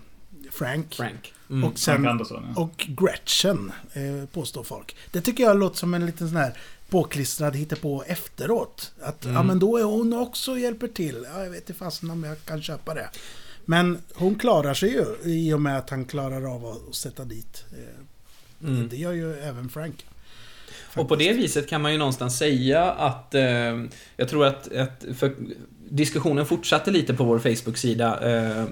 Frank. 0.52 0.96
Frank. 0.96 1.34
Mm. 1.50 1.64
Och, 1.64 1.80
sen, 1.80 1.96
Frank 1.96 2.08
Andersson, 2.08 2.54
ja. 2.56 2.62
och 2.62 2.88
Gretchen, 2.88 3.72
eh, 3.94 4.26
påstår 4.34 4.64
folk. 4.64 4.96
Det 5.12 5.22
tycker 5.22 5.44
jag 5.44 5.58
låter 5.58 5.78
som 5.78 5.94
en 5.94 6.06
liten 6.06 6.28
sån 6.28 6.38
här 6.38 6.58
påklistrad 6.90 7.82
på 7.82 8.04
efteråt. 8.08 8.92
Att 9.02 9.26
mm. 9.26 9.36
ja, 9.36 9.44
men 9.44 9.60
då 9.60 9.78
är 9.78 9.84
hon 9.84 10.14
också 10.14 10.52
och 10.52 10.60
hjälper 10.60 10.88
till. 10.88 11.28
Ja, 11.34 11.44
jag 11.44 11.50
vet 11.50 11.60
inte 11.60 11.74
fasen 11.74 12.10
om 12.12 12.24
jag 12.24 12.46
kan 12.46 12.62
köpa 12.62 12.94
det. 12.94 13.10
Men 13.70 13.98
hon 14.14 14.36
klarar 14.36 14.74
sig 14.74 14.90
ju 14.90 15.06
i 15.24 15.54
och 15.54 15.62
med 15.62 15.78
att 15.78 15.90
han 15.90 16.06
klarar 16.06 16.56
av 16.56 16.66
att 16.66 16.96
sätta 16.96 17.26
dit. 17.26 17.66
Eh, 17.72 18.70
mm. 18.70 18.90
Det 18.90 18.98
gör 18.98 19.14
ju 19.14 19.34
även 19.34 19.70
Frank. 19.70 19.96
Faktiskt. 19.96 20.98
Och 20.98 21.08
på 21.08 21.16
det 21.16 21.34
viset 21.34 21.70
kan 21.70 21.82
man 21.82 21.92
ju 21.92 21.98
någonstans 21.98 22.38
säga 22.38 22.92
att 22.92 23.36
eh, 23.36 23.44
jag 24.18 24.30
tror 24.30 24.46
att, 24.46 24.76
att 24.76 25.06
för 25.18 25.36
diskussionen 25.90 26.46
fortsatte 26.46 26.92
lite 26.92 27.14
på 27.14 27.24
vår 27.24 27.40
Facebook-sida 27.40 28.20
eh, 28.32 28.66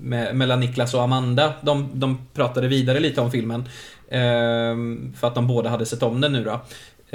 med, 0.00 0.36
mellan 0.36 0.60
Niklas 0.60 0.94
och 0.94 1.02
Amanda. 1.02 1.52
De, 1.62 1.90
de 1.94 2.26
pratade 2.34 2.68
vidare 2.68 3.00
lite 3.00 3.20
om 3.20 3.30
filmen. 3.30 3.60
Eh, 4.08 4.76
för 5.16 5.26
att 5.26 5.34
de 5.34 5.46
båda 5.46 5.70
hade 5.70 5.86
sett 5.86 6.02
om 6.02 6.20
den 6.20 6.32
nu 6.32 6.44
då. 6.44 6.60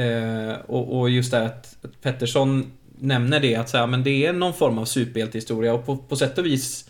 Eh, 0.03 0.53
och, 0.67 0.99
och, 0.99 1.09
just 1.09 1.31
det 1.31 1.45
att 1.45 1.75
Pettersson 2.01 2.71
nämner 2.99 3.39
det 3.39 3.55
att 3.55 3.69
så 3.69 3.77
här, 3.77 3.87
men 3.87 4.03
det 4.03 4.25
är 4.25 4.33
någon 4.33 4.53
form 4.53 4.77
av 4.77 4.85
superhjältehistoria 4.85 5.73
och 5.73 5.85
på, 5.85 5.97
på 5.97 6.15
sätt 6.15 6.37
och 6.37 6.45
vis 6.45 6.89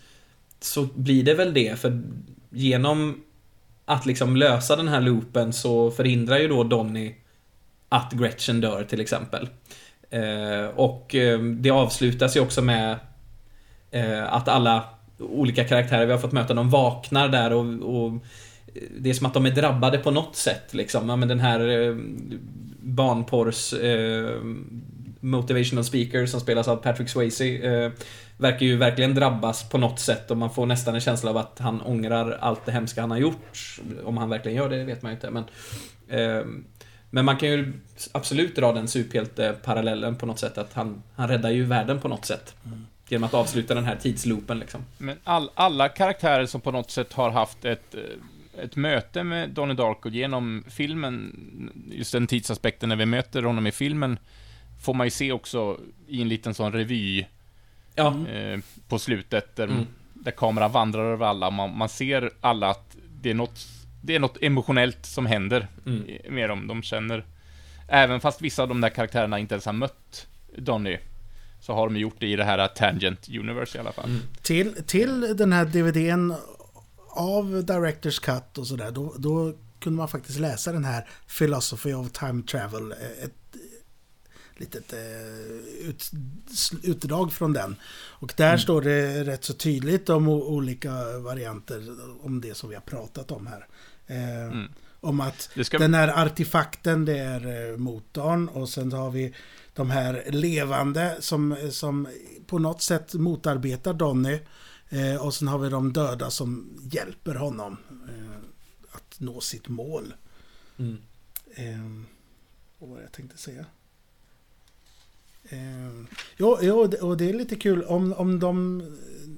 så 0.60 0.88
blir 0.94 1.24
det 1.24 1.34
väl 1.34 1.54
det 1.54 1.78
för 1.80 2.02
genom 2.50 3.20
att 3.84 4.06
liksom 4.06 4.36
lösa 4.36 4.76
den 4.76 4.88
här 4.88 5.00
loopen 5.00 5.52
så 5.52 5.90
förhindrar 5.90 6.38
ju 6.38 6.48
då 6.48 6.64
Donny 6.64 7.14
att 7.88 8.12
Gretchen 8.12 8.60
dör 8.60 8.84
till 8.84 9.00
exempel. 9.00 9.48
Eh, 10.10 10.64
och 10.74 11.14
eh, 11.14 11.40
det 11.40 11.70
avslutas 11.70 12.36
ju 12.36 12.40
också 12.40 12.62
med 12.62 12.98
eh, 13.90 14.32
att 14.32 14.48
alla 14.48 14.84
olika 15.18 15.64
karaktärer 15.64 16.06
vi 16.06 16.12
har 16.12 16.18
fått 16.18 16.32
möta, 16.32 16.54
de 16.54 16.70
vaknar 16.70 17.28
där 17.28 17.52
och, 17.52 17.64
och 17.96 18.12
eh, 18.74 18.82
det 18.98 19.10
är 19.10 19.14
som 19.14 19.26
att 19.26 19.34
de 19.34 19.46
är 19.46 19.50
drabbade 19.50 19.98
på 19.98 20.10
något 20.10 20.36
sätt 20.36 20.74
liksom. 20.74 21.08
Ja, 21.08 21.16
men 21.16 21.28
den 21.28 21.40
här 21.40 21.68
eh, 21.68 21.96
barnporrs 22.80 23.72
eh, 23.72 24.40
motivational 25.20 25.84
speaker 25.84 26.26
som 26.26 26.40
spelas 26.40 26.68
av 26.68 26.76
Patrick 26.76 27.08
Swayze 27.08 27.44
eh, 27.44 27.92
verkar 28.36 28.66
ju 28.66 28.76
verkligen 28.76 29.14
drabbas 29.14 29.68
på 29.68 29.78
något 29.78 30.00
sätt 30.00 30.30
och 30.30 30.36
man 30.36 30.50
får 30.50 30.66
nästan 30.66 30.94
en 30.94 31.00
känsla 31.00 31.30
av 31.30 31.36
att 31.36 31.58
han 31.58 31.80
ångrar 31.80 32.38
allt 32.40 32.66
det 32.66 32.72
hemska 32.72 33.00
han 33.00 33.10
har 33.10 33.18
gjort. 33.18 33.78
Om 34.04 34.16
han 34.16 34.28
verkligen 34.28 34.58
gör 34.58 34.68
det, 34.68 34.84
vet 34.84 35.02
man 35.02 35.12
ju 35.12 35.14
inte. 35.14 35.30
Men, 35.30 35.44
eh, 36.08 36.44
men 37.10 37.24
man 37.24 37.36
kan 37.36 37.48
ju 37.48 37.72
absolut 38.12 38.56
dra 38.56 38.72
den 38.72 38.88
superhjälte-parallellen 38.88 40.16
på 40.16 40.26
något 40.26 40.38
sätt 40.38 40.58
att 40.58 40.72
han, 40.72 41.02
han 41.14 41.28
räddar 41.28 41.50
ju 41.50 41.64
världen 41.64 42.00
på 42.00 42.08
något 42.08 42.24
sätt. 42.24 42.54
Mm. 42.66 42.86
Genom 43.08 43.24
att 43.24 43.34
avsluta 43.34 43.74
den 43.74 43.84
här 43.84 43.96
tidsloopen 43.96 44.58
liksom. 44.58 44.84
Men 44.98 45.16
all, 45.24 45.50
alla 45.54 45.88
karaktärer 45.88 46.46
som 46.46 46.60
på 46.60 46.70
något 46.70 46.90
sätt 46.90 47.12
har 47.12 47.30
haft 47.30 47.64
ett 47.64 47.94
eh, 47.94 48.00
ett 48.62 48.76
möte 48.76 49.24
med 49.24 49.50
Donnie 49.50 49.74
Darko 49.74 50.08
genom 50.08 50.64
filmen, 50.68 51.32
just 51.92 52.12
den 52.12 52.26
tidsaspekten 52.26 52.88
när 52.88 52.96
vi 52.96 53.06
möter 53.06 53.42
honom 53.42 53.66
i 53.66 53.72
filmen, 53.72 54.18
får 54.80 54.94
man 54.94 55.06
ju 55.06 55.10
se 55.10 55.32
också 55.32 55.80
i 56.06 56.22
en 56.22 56.28
liten 56.28 56.54
sån 56.54 56.72
revy 56.72 57.26
ja. 57.94 58.28
eh, 58.28 58.60
på 58.88 58.98
slutet, 58.98 59.56
där, 59.56 59.68
mm. 59.68 59.86
där 60.14 60.30
kameran 60.30 60.72
vandrar 60.72 61.12
över 61.12 61.26
alla. 61.26 61.50
Man, 61.50 61.76
man 61.76 61.88
ser 61.88 62.30
alla 62.40 62.70
att 62.70 62.96
det 63.20 63.30
är 63.30 63.34
något, 63.34 63.66
det 64.02 64.14
är 64.14 64.18
något 64.18 64.36
emotionellt 64.40 65.06
som 65.06 65.26
händer 65.26 65.68
mm. 65.86 66.04
med 66.28 66.48
dem. 66.48 66.66
De 66.66 66.82
känner, 66.82 67.24
även 67.88 68.20
fast 68.20 68.42
vissa 68.42 68.62
av 68.62 68.68
de 68.68 68.80
där 68.80 68.88
karaktärerna 68.88 69.38
inte 69.38 69.54
ens 69.54 69.66
har 69.66 69.72
mött 69.72 70.26
Donnie, 70.56 70.98
så 71.60 71.74
har 71.74 71.88
de 71.88 71.96
gjort 71.96 72.16
det 72.18 72.26
i 72.26 72.36
det 72.36 72.44
här 72.44 72.68
Tangent 72.68 73.28
Universe 73.28 73.78
i 73.78 73.80
alla 73.80 73.92
fall. 73.92 74.08
Mm. 74.08 74.20
Till, 74.42 74.74
till 74.86 75.36
den 75.36 75.52
här 75.52 75.64
DVDn 75.64 76.34
av 77.16 77.64
Directors 77.64 78.18
Cut 78.18 78.58
och 78.58 78.66
sådär, 78.66 78.90
då, 78.90 79.14
då 79.18 79.52
kunde 79.80 79.96
man 79.96 80.08
faktiskt 80.08 80.38
läsa 80.38 80.72
den 80.72 80.84
här 80.84 81.08
Philosophy 81.38 81.92
of 81.92 82.12
Time 82.12 82.42
Travel. 82.42 82.92
Eh, 82.92 83.24
ett 83.24 83.34
litet 84.60 84.92
eh, 84.92 85.88
ut, 85.88 86.10
utdrag 86.82 87.32
från 87.32 87.52
den. 87.52 87.76
Och 88.08 88.32
där 88.36 88.48
mm. 88.48 88.58
står 88.58 88.82
det 88.82 89.24
rätt 89.24 89.44
så 89.44 89.52
tydligt 89.52 90.08
om 90.08 90.28
olika 90.28 91.18
varianter 91.18 91.96
om 92.22 92.40
det 92.40 92.54
som 92.54 92.68
vi 92.68 92.74
har 92.74 92.82
pratat 92.82 93.30
om 93.30 93.46
här. 93.46 93.66
Eh, 94.06 94.44
mm. 94.44 94.68
Om 95.00 95.20
att 95.20 95.50
ska... 95.62 95.78
den 95.78 95.94
här 95.94 96.26
artefakten 96.26 97.04
det 97.04 97.18
är 97.18 97.76
motorn 97.76 98.48
och 98.48 98.68
sen 98.68 98.92
har 98.92 99.10
vi 99.10 99.34
de 99.74 99.90
här 99.90 100.24
levande 100.30 101.16
som, 101.20 101.56
som 101.70 102.08
på 102.46 102.58
något 102.58 102.82
sätt 102.82 103.14
motarbetar 103.14 103.94
Donny. 103.94 104.38
Eh, 104.88 105.26
och 105.26 105.34
sen 105.34 105.48
har 105.48 105.58
vi 105.58 105.68
de 105.68 105.92
döda 105.92 106.30
som 106.30 106.78
hjälper 106.92 107.34
honom 107.34 107.76
eh, 108.08 108.36
att 108.90 109.20
nå 109.20 109.40
sitt 109.40 109.68
mål. 109.68 110.14
Mm. 110.78 110.98
Eh, 111.54 112.04
vad 112.78 113.02
jag 113.02 113.12
tänkte 113.12 113.38
säga? 113.38 113.66
Jo, 116.36 116.58
jo, 116.60 116.92
och 117.00 117.16
det 117.16 117.28
är 117.28 117.32
lite 117.32 117.56
kul 117.56 117.82
om, 117.82 118.12
om 118.12 118.40
de, 118.40 118.82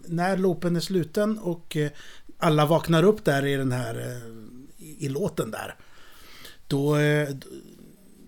när 0.07 0.37
loopen 0.37 0.77
är 0.77 0.81
sluten 0.81 1.39
och 1.39 1.77
eh, 1.77 1.91
alla 2.39 2.67
vaknar 2.67 3.03
upp 3.03 3.25
där 3.25 3.47
i 3.47 3.57
den 3.57 3.73
här, 3.73 3.99
eh, 3.99 4.85
i, 5.05 5.09
låten 5.09 5.51
där. 5.51 5.75
Då, 6.67 6.97
eh, 6.97 7.29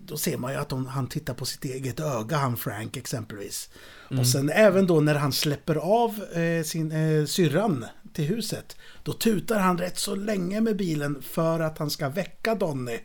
då 0.05 0.17
ser 0.17 0.37
man 0.37 0.53
ju 0.53 0.59
att 0.59 0.69
de, 0.69 0.87
han 0.87 1.07
tittar 1.07 1.35
på 1.35 1.45
sitt 1.45 1.65
eget 1.65 2.01
öga, 2.01 2.37
han 2.37 2.57
Frank 2.57 2.97
exempelvis. 2.97 3.71
Mm. 4.11 4.21
Och 4.21 4.27
sen 4.27 4.51
även 4.51 4.87
då 4.87 5.01
när 5.01 5.15
han 5.15 5.33
släpper 5.33 5.77
av 5.77 6.25
sin 6.65 6.93
eh, 6.93 7.25
syrran 7.25 7.87
till 8.13 8.25
huset. 8.25 8.77
Då 9.03 9.13
tutar 9.13 9.61
han 9.61 9.79
rätt 9.79 9.99
så 9.99 10.15
länge 10.15 10.61
med 10.61 10.77
bilen 10.77 11.23
för 11.23 11.61
att 11.61 11.79
han 11.79 11.91
ska 11.91 12.09
väcka 12.09 12.55
Donny. 12.55 12.99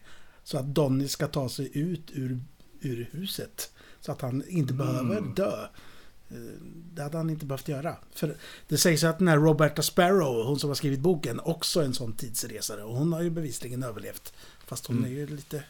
Så 0.44 0.58
att 0.58 0.66
Donny 0.66 1.08
ska 1.08 1.28
ta 1.28 1.50
sig 1.50 1.72
ut 1.74 2.12
ur, 2.14 2.40
ur 2.82 3.10
huset. 3.12 3.72
Så 4.10 4.14
att 4.14 4.22
han 4.22 4.44
inte 4.48 4.74
mm. 4.74 4.88
behöver 4.88 5.22
dö. 5.36 5.64
Eh, 6.30 6.38
det 6.94 7.04
hade 7.04 7.18
han 7.18 7.30
inte 7.30 7.46
behövt 7.46 7.68
göra. 7.68 7.96
För 8.12 8.36
det 8.68 8.78
sägs 8.78 9.04
att 9.04 9.20
den 9.20 9.28
här 9.28 9.38
Roberta 9.38 9.82
Sparrow, 9.82 10.46
hon 10.46 10.60
som 10.60 10.70
har 10.70 10.76
skrivit 10.76 11.00
boken, 11.00 11.40
också 11.40 11.82
är 11.82 11.86
en 11.86 11.94
sån 11.94 12.14
tidsresare. 12.14 12.84
Och 12.84 12.96
hon 12.96 13.14
har 13.14 13.22
ju 13.22 13.30
bevisligen 13.30 13.84
överlevt. 13.84 14.34
Fast 14.66 14.86
hon 14.86 14.98
mm. 14.98 15.12
är 15.12 15.16
ju 15.16 15.28
lite 15.28 15.64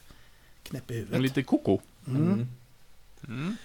knäpp 0.64 0.92
i 0.92 0.94
huvudet. 0.94 1.16
En 1.16 1.22
lite 1.22 1.44
koko. 1.44 1.80
Mm. 2.08 2.48
Mm. 3.28 3.56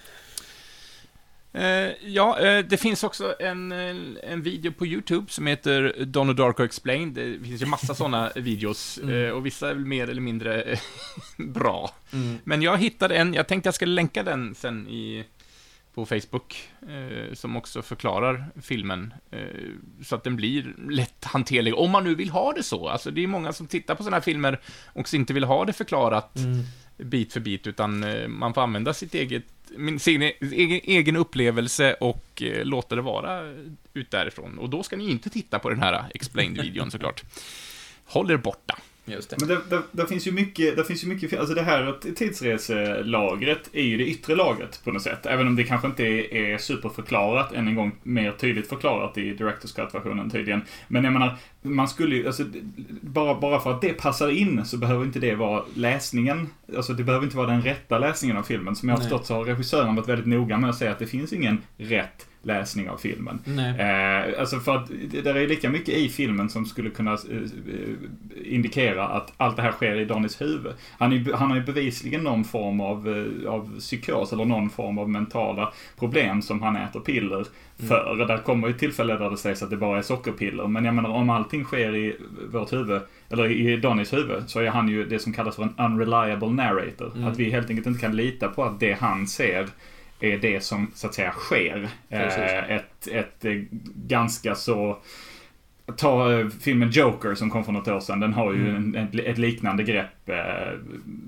Eh, 1.55 1.93
ja, 2.07 2.41
eh, 2.41 2.65
det 2.65 2.77
finns 2.77 3.05
också 3.05 3.35
en, 3.41 3.73
eh, 3.73 3.97
en 4.23 4.43
video 4.43 4.73
på 4.73 4.87
YouTube 4.87 5.33
som 5.33 5.47
heter 5.47 6.05
Donald 6.05 6.39
Darko 6.39 6.65
Explained. 6.65 7.15
Det 7.15 7.45
finns 7.45 7.63
ju 7.63 7.67
massa 7.67 7.95
sådana 7.95 8.33
videos 8.37 8.99
mm. 9.03 9.35
och 9.35 9.47
vissa 9.47 9.71
är 9.71 9.75
väl 9.75 9.85
mer 9.85 10.11
eller 10.11 10.21
mindre 10.21 10.79
bra. 11.37 11.91
Mm. 12.13 12.39
Men 12.45 12.63
jag 12.63 12.79
hittade 12.79 13.17
en, 13.17 13.35
jag 13.35 13.49
tänkte 13.49 13.67
jag 13.67 13.75
skulle 13.75 13.93
länka 13.93 14.23
den 14.23 14.55
sen 14.55 14.89
i, 14.89 15.25
på 15.95 16.07
Facebook, 16.07 16.69
som 17.33 17.57
också 17.57 17.83
förklarar 17.83 18.47
filmen, 18.63 19.15
så 20.03 20.15
att 20.15 20.25
den 20.25 20.37
blir 20.37 20.75
lätt 20.89 21.25
hanterlig, 21.25 21.75
om 21.75 21.91
man 21.91 22.05
nu 22.05 22.15
vill 22.15 22.31
ha 22.31 22.53
det 22.53 22.63
så. 22.63 22.89
Alltså, 22.89 23.11
det 23.11 23.23
är 23.23 23.27
många 23.27 23.53
som 23.53 23.67
tittar 23.67 23.95
på 23.95 24.03
sådana 24.03 24.17
här 24.17 24.23
filmer 24.23 24.61
och 24.87 25.15
inte 25.15 25.33
vill 25.33 25.45
ha 25.45 25.65
det 25.65 25.73
förklarat. 25.73 26.37
Mm 26.37 26.65
bit 26.97 27.33
för 27.33 27.41
bit, 27.41 27.67
utan 27.67 28.05
eh, 28.05 28.29
man 28.29 28.55
får 28.55 28.61
använda 28.61 28.95
sitt 28.95 29.15
eget, 29.15 29.45
sin 29.99 30.23
e-, 30.23 30.33
egen, 30.41 30.81
egen 30.85 31.17
upplevelse 31.17 31.95
och 31.95 32.43
eh, 32.43 32.65
låta 32.65 32.95
det 32.95 33.03
vara 33.03 33.53
ut 33.95 34.11
därifrån. 34.11 34.59
Och 34.59 34.71
då 34.71 34.83
ska 34.83 34.97
ni 34.97 35.11
inte 35.11 35.31
titta 35.31 35.59
på 35.59 35.71
den 35.71 35.83
här 35.83 35.93
eh, 35.93 36.05
explained-videon 36.15 36.91
såklart. 36.91 37.23
Håll 38.05 38.31
er 38.31 38.37
borta. 38.37 38.79
Just 39.07 39.31
det. 39.31 39.37
Men 39.41 39.49
det, 39.49 39.61
det, 39.71 39.83
det, 39.93 40.07
finns 40.07 40.27
ju 40.27 40.33
mycket, 40.33 40.77
det 40.77 40.85
finns 40.85 41.05
ju 41.05 41.09
mycket, 41.09 41.39
alltså 41.39 41.55
det 41.55 41.63
här 41.63 41.95
tidsreselagret 42.15 43.71
är 43.73 43.83
ju 43.83 43.97
det 43.97 44.07
yttre 44.07 44.35
lagret 44.35 44.81
på 44.85 44.93
något 44.93 45.03
sätt. 45.03 45.27
Även 45.27 45.47
om 45.47 45.57
det 45.57 45.65
kanske 45.65 45.87
inte 45.87 46.05
är, 46.05 46.35
är 46.35 46.59
superförklarat, 46.59 47.53
än 47.53 47.69
en 47.69 47.75
gång 47.75 47.93
mer 48.03 48.33
tydligt 48.33 48.69
förklarat 48.69 49.19
i 49.19 49.31
Directors 49.35 49.73
Cut-versionen 49.73 50.31
tydligen. 50.31 50.63
Men 50.89 51.05
jag 51.05 51.13
menar, 51.13 51.37
man 51.63 51.89
skulle 51.89 52.17
ju, 52.17 52.27
alltså, 52.27 52.45
bara, 53.01 53.41
bara 53.41 53.61
för 53.61 53.71
att 53.71 53.81
det 53.81 53.93
passar 53.93 54.31
in 54.31 54.65
så 54.65 54.77
behöver 54.77 55.05
inte 55.05 55.19
det 55.19 55.35
vara 55.35 55.65
läsningen, 55.75 56.49
alltså 56.77 56.93
det 56.93 57.05
behöver 57.05 57.25
inte 57.25 57.37
vara 57.37 57.47
den 57.47 57.63
rätta 57.63 57.99
läsningen 57.99 58.37
av 58.37 58.43
filmen. 58.43 58.77
Som 58.77 58.89
jag 58.89 58.97
har 58.97 59.01
förstått 59.01 59.27
så 59.27 59.35
har 59.35 59.45
regissören 59.45 59.95
varit 59.97 60.09
väldigt 60.09 60.27
noga 60.27 60.59
med 60.59 60.71
att 60.71 60.77
säga 60.77 60.93
att 60.93 60.99
det 60.99 61.07
finns 61.07 61.33
ingen 61.33 61.63
rätt 61.77 62.27
läsning 62.45 62.91
av 62.91 62.97
filmen. 62.97 63.39
Eh, 63.79 64.41
alltså 64.41 64.61
för 64.61 64.77
att 64.77 64.89
det 65.11 65.31
är 65.31 65.49
lika 65.49 65.71
mycket 65.71 65.95
i 65.95 66.09
filmen 66.09 66.49
som 66.49 66.67
skulle 66.67 66.91
kunna 66.91 67.13
eh, 67.13 67.19
indikera 68.45 69.09
att 69.09 69.33
allt 69.37 69.57
det 69.57 69.63
här 69.63 69.73
sker 69.73 70.01
i 70.01 70.05
Donnys 70.05 70.41
huvud. 70.41 70.73
Han, 70.99 71.13
är, 71.13 71.33
han 71.33 71.51
har 71.51 71.57
ju 71.57 71.63
bevisligen 71.63 72.21
någon 72.21 72.45
form 72.45 72.81
av, 72.81 73.09
eh, 73.09 73.53
av 73.53 73.79
psykos 73.79 74.33
eller 74.33 74.45
någon 74.45 74.71
form 74.71 74.99
av 74.99 75.11
mentala 75.11 75.73
problem 75.99 76.43
som 76.43 76.63
han 76.63 76.77
äter 76.77 77.01
piller 77.01 77.37
mm. 77.37 77.89
för. 77.89 78.13
Mm. 78.15 78.27
Där 78.27 78.39
kommer 78.39 78.69
ju 78.69 78.75
tillfällen 78.75 79.21
där 79.21 79.31
det 79.31 79.37
sägs 79.37 79.63
att 79.63 79.71
det 79.71 79.77
bara 79.77 79.99
är 79.99 80.03
sockerpiller. 80.03 80.67
Men 80.67 80.85
jag 80.85 80.95
menar 80.95 81.11
om 81.11 81.31
allting 81.31 81.65
sker 81.65 81.97
i 81.97 82.17
vårt 82.53 82.73
huvud, 82.73 83.03
eller 83.31 83.51
i 83.51 83.77
Donnys 83.77 84.13
huvud, 84.13 84.43
så 84.47 84.61
är 84.61 84.69
han 84.69 84.89
ju 84.89 85.05
det 85.05 85.19
som 85.19 85.33
kallas 85.33 85.57
för 85.57 85.63
en 85.63 85.75
unreliable 85.79 86.51
narrator. 86.51 87.13
Mm. 87.15 87.29
Att 87.29 87.39
vi 87.39 87.51
helt 87.51 87.71
enkelt 87.71 87.87
inte 87.87 88.01
kan 88.01 88.17
lita 88.17 88.49
på 88.49 88.65
att 88.65 88.81
det 88.81 88.93
han 88.93 89.27
ser 89.27 89.69
är 90.33 90.39
det 90.39 90.65
som 90.65 90.91
så 90.95 91.07
att 91.07 91.15
säga 91.15 91.33
sker. 91.33 91.89
Eh, 92.09 92.71
ett, 92.71 93.07
ett 93.07 93.45
eh, 93.45 93.53
ganska 93.95 94.55
så 94.55 94.99
Ta 95.97 96.33
eh, 96.33 96.49
filmen 96.49 96.91
Joker 96.91 97.35
som 97.35 97.51
kom 97.51 97.65
för 97.65 97.73
något 97.73 97.89
år 97.89 98.01
sedan. 98.01 98.21
Den 98.21 98.33
har 98.33 98.53
ju 98.53 98.69
mm. 98.69 98.95
en, 98.95 99.21
ett, 99.21 99.39
liknande 99.39 99.83
grepp 99.83 100.29
eh, 100.29 100.79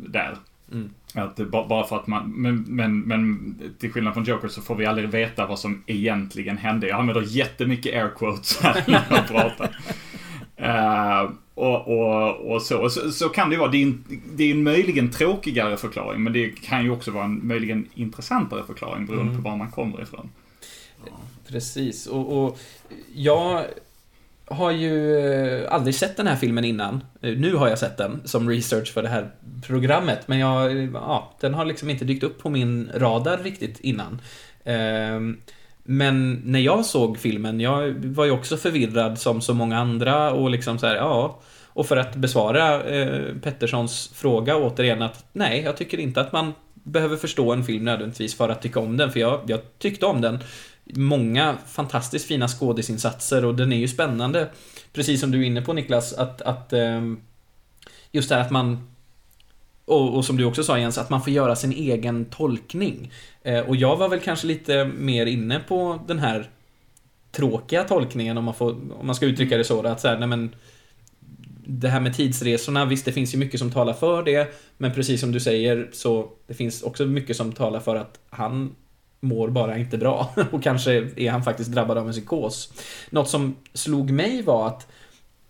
där. 0.08 0.36
Mm. 0.72 0.90
Att 1.14 1.36
bara 1.50 1.86
för 1.86 1.96
att 1.96 2.06
man, 2.06 2.30
men, 2.30 2.64
men, 2.68 3.00
men 3.00 3.54
till 3.78 3.92
skillnad 3.92 4.14
från 4.14 4.24
Joker 4.24 4.48
så 4.48 4.62
får 4.62 4.74
vi 4.74 4.86
aldrig 4.86 5.08
veta 5.08 5.46
vad 5.46 5.58
som 5.58 5.82
egentligen 5.86 6.58
hände. 6.58 6.88
Jag 6.88 6.98
använder 7.00 7.22
jättemycket 7.26 7.94
air 7.94 8.10
quotes 8.18 8.60
här 8.62 8.84
när 8.86 9.02
jag 9.10 9.28
pratar. 9.28 9.76
Uh, 10.60 11.30
och, 11.54 11.88
och, 11.88 12.52
och 12.52 12.62
så. 12.62 12.90
så. 12.90 13.12
så. 13.12 13.28
kan 13.28 13.50
det 13.50 13.56
vara. 13.56 13.70
Det 13.70 13.76
är, 13.76 13.82
en, 13.82 14.04
det 14.34 14.44
är 14.44 14.50
en 14.50 14.62
möjligen 14.62 15.10
tråkigare 15.10 15.76
förklaring, 15.76 16.22
men 16.22 16.32
det 16.32 16.48
kan 16.48 16.84
ju 16.84 16.90
också 16.90 17.10
vara 17.10 17.24
en 17.24 17.46
möjligen 17.46 17.88
intressantare 17.94 18.62
förklaring 18.66 19.06
beroende 19.06 19.32
mm. 19.32 19.42
på 19.42 19.50
var 19.50 19.56
man 19.56 19.70
kommer 19.70 20.02
ifrån. 20.02 20.30
Precis, 21.48 22.06
och, 22.06 22.44
och 22.44 22.58
jag 23.14 23.64
har 24.44 24.70
ju 24.70 25.18
eh, 25.18 25.72
aldrig 25.72 25.94
sett 25.94 26.16
den 26.16 26.26
här 26.26 26.36
filmen 26.36 26.64
innan. 26.64 27.04
Eh, 27.22 27.36
nu 27.36 27.54
har 27.54 27.68
jag 27.68 27.78
sett 27.78 27.96
den 27.96 28.20
som 28.24 28.48
research 28.48 28.92
för 28.92 29.02
det 29.02 29.08
här 29.08 29.30
programmet, 29.66 30.28
men 30.28 30.38
jag, 30.38 30.90
ja, 30.94 31.34
den 31.40 31.54
har 31.54 31.64
liksom 31.64 31.90
inte 31.90 32.04
dykt 32.04 32.24
upp 32.24 32.42
på 32.42 32.50
min 32.50 32.90
radar 32.94 33.38
riktigt 33.38 33.80
innan. 33.80 34.20
Men 35.86 36.42
när 36.44 36.60
jag 36.60 36.84
såg 36.84 37.18
filmen, 37.18 37.60
jag 37.60 38.04
var 38.04 38.24
ju 38.24 38.30
också 38.30 38.56
förvirrad 38.56 39.18
som 39.18 39.40
så 39.40 39.54
många 39.54 39.78
andra 39.78 40.32
och 40.32 40.50
liksom 40.50 40.78
så 40.78 40.86
här, 40.86 40.96
ja. 40.96 41.40
Och 41.66 41.86
för 41.86 41.96
att 41.96 42.16
besvara 42.16 42.84
eh, 42.84 43.34
Petterssons 43.42 44.10
fråga 44.14 44.56
återigen 44.56 45.02
att 45.02 45.24
nej, 45.32 45.62
jag 45.62 45.76
tycker 45.76 46.00
inte 46.00 46.20
att 46.20 46.32
man 46.32 46.54
behöver 46.74 47.16
förstå 47.16 47.52
en 47.52 47.64
film 47.64 47.84
nödvändigtvis 47.84 48.34
för 48.34 48.48
att 48.48 48.62
tycka 48.62 48.80
om 48.80 48.96
den, 48.96 49.12
för 49.12 49.20
jag, 49.20 49.40
jag 49.46 49.60
tyckte 49.78 50.06
om 50.06 50.20
den. 50.20 50.38
Många 50.84 51.54
fantastiskt 51.66 52.26
fina 52.26 52.48
skådisinsatser 52.48 53.44
och 53.44 53.54
den 53.54 53.72
är 53.72 53.76
ju 53.76 53.88
spännande. 53.88 54.48
Precis 54.92 55.20
som 55.20 55.30
du 55.30 55.42
är 55.42 55.46
inne 55.46 55.62
på 55.62 55.72
Niklas, 55.72 56.12
att, 56.12 56.42
att 56.42 56.72
eh, 56.72 57.00
just 58.12 58.28
det 58.28 58.34
här 58.34 58.42
att 58.42 58.50
man 58.50 58.95
och, 59.86 60.16
och 60.16 60.24
som 60.24 60.36
du 60.36 60.44
också 60.44 60.64
sa 60.64 60.78
Jens, 60.78 60.98
att 60.98 61.10
man 61.10 61.22
får 61.22 61.32
göra 61.32 61.56
sin 61.56 61.72
egen 61.72 62.24
tolkning. 62.24 63.12
Eh, 63.42 63.60
och 63.60 63.76
jag 63.76 63.96
var 63.96 64.08
väl 64.08 64.20
kanske 64.20 64.46
lite 64.46 64.84
mer 64.84 65.26
inne 65.26 65.60
på 65.68 66.00
den 66.06 66.18
här 66.18 66.50
tråkiga 67.32 67.84
tolkningen 67.84 68.38
om 68.38 68.44
man, 68.44 68.54
får, 68.54 68.70
om 68.70 69.06
man 69.06 69.14
ska 69.14 69.26
uttrycka 69.26 69.56
det 69.56 69.64
så. 69.64 69.86
Att 69.86 70.00
så 70.00 70.08
här, 70.08 70.18
nej 70.18 70.28
men, 70.28 70.54
det 71.66 71.88
här 71.88 72.00
med 72.00 72.14
tidsresorna, 72.14 72.84
visst 72.84 73.04
det 73.04 73.12
finns 73.12 73.34
ju 73.34 73.38
mycket 73.38 73.60
som 73.60 73.70
talar 73.70 73.92
för 73.92 74.22
det. 74.22 74.54
Men 74.78 74.92
precis 74.92 75.20
som 75.20 75.32
du 75.32 75.40
säger 75.40 75.88
så 75.92 76.30
det 76.46 76.54
finns 76.54 76.82
också 76.82 77.04
mycket 77.04 77.36
som 77.36 77.52
talar 77.52 77.80
för 77.80 77.96
att 77.96 78.20
han 78.30 78.74
mår 79.20 79.48
bara 79.48 79.78
inte 79.78 79.98
bra. 79.98 80.34
Och 80.50 80.62
kanske 80.62 80.92
är 81.16 81.30
han 81.30 81.42
faktiskt 81.42 81.72
drabbad 81.72 81.98
av 81.98 82.06
en 82.06 82.12
psykos. 82.12 82.72
Något 83.10 83.28
som 83.28 83.56
slog 83.72 84.10
mig 84.10 84.42
var 84.42 84.66
att, 84.66 84.86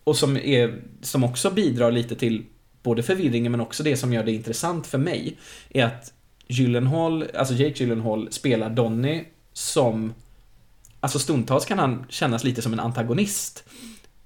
och 0.05 0.17
som, 0.17 0.37
är, 0.37 0.83
som 1.03 1.25
också 1.25 1.51
bidrar 1.51 1.93
lite 1.93 2.15
till 2.15 2.45
både 2.87 3.03
förvirringen 3.03 3.53
men 3.53 3.61
också 3.61 3.83
det 3.83 3.97
som 3.97 4.13
gör 4.13 4.25
det 4.25 4.33
intressant 4.33 4.87
för 4.87 4.99
mig, 4.99 5.37
är 5.69 5.85
att 5.85 6.13
Gyllenhaal, 6.49 7.25
alltså 7.35 7.55
Jake 7.55 7.83
Gyllenhaal 7.83 8.29
spelar 8.33 8.71
Donny 8.71 9.25
som 9.53 10.15
Alltså 11.01 11.19
stundtals 11.19 11.65
kan 11.65 11.79
han 11.79 12.07
kännas 12.09 12.45
lite 12.45 12.63
som 12.63 12.73
en 12.73 12.81
antagonist. 12.81 13.65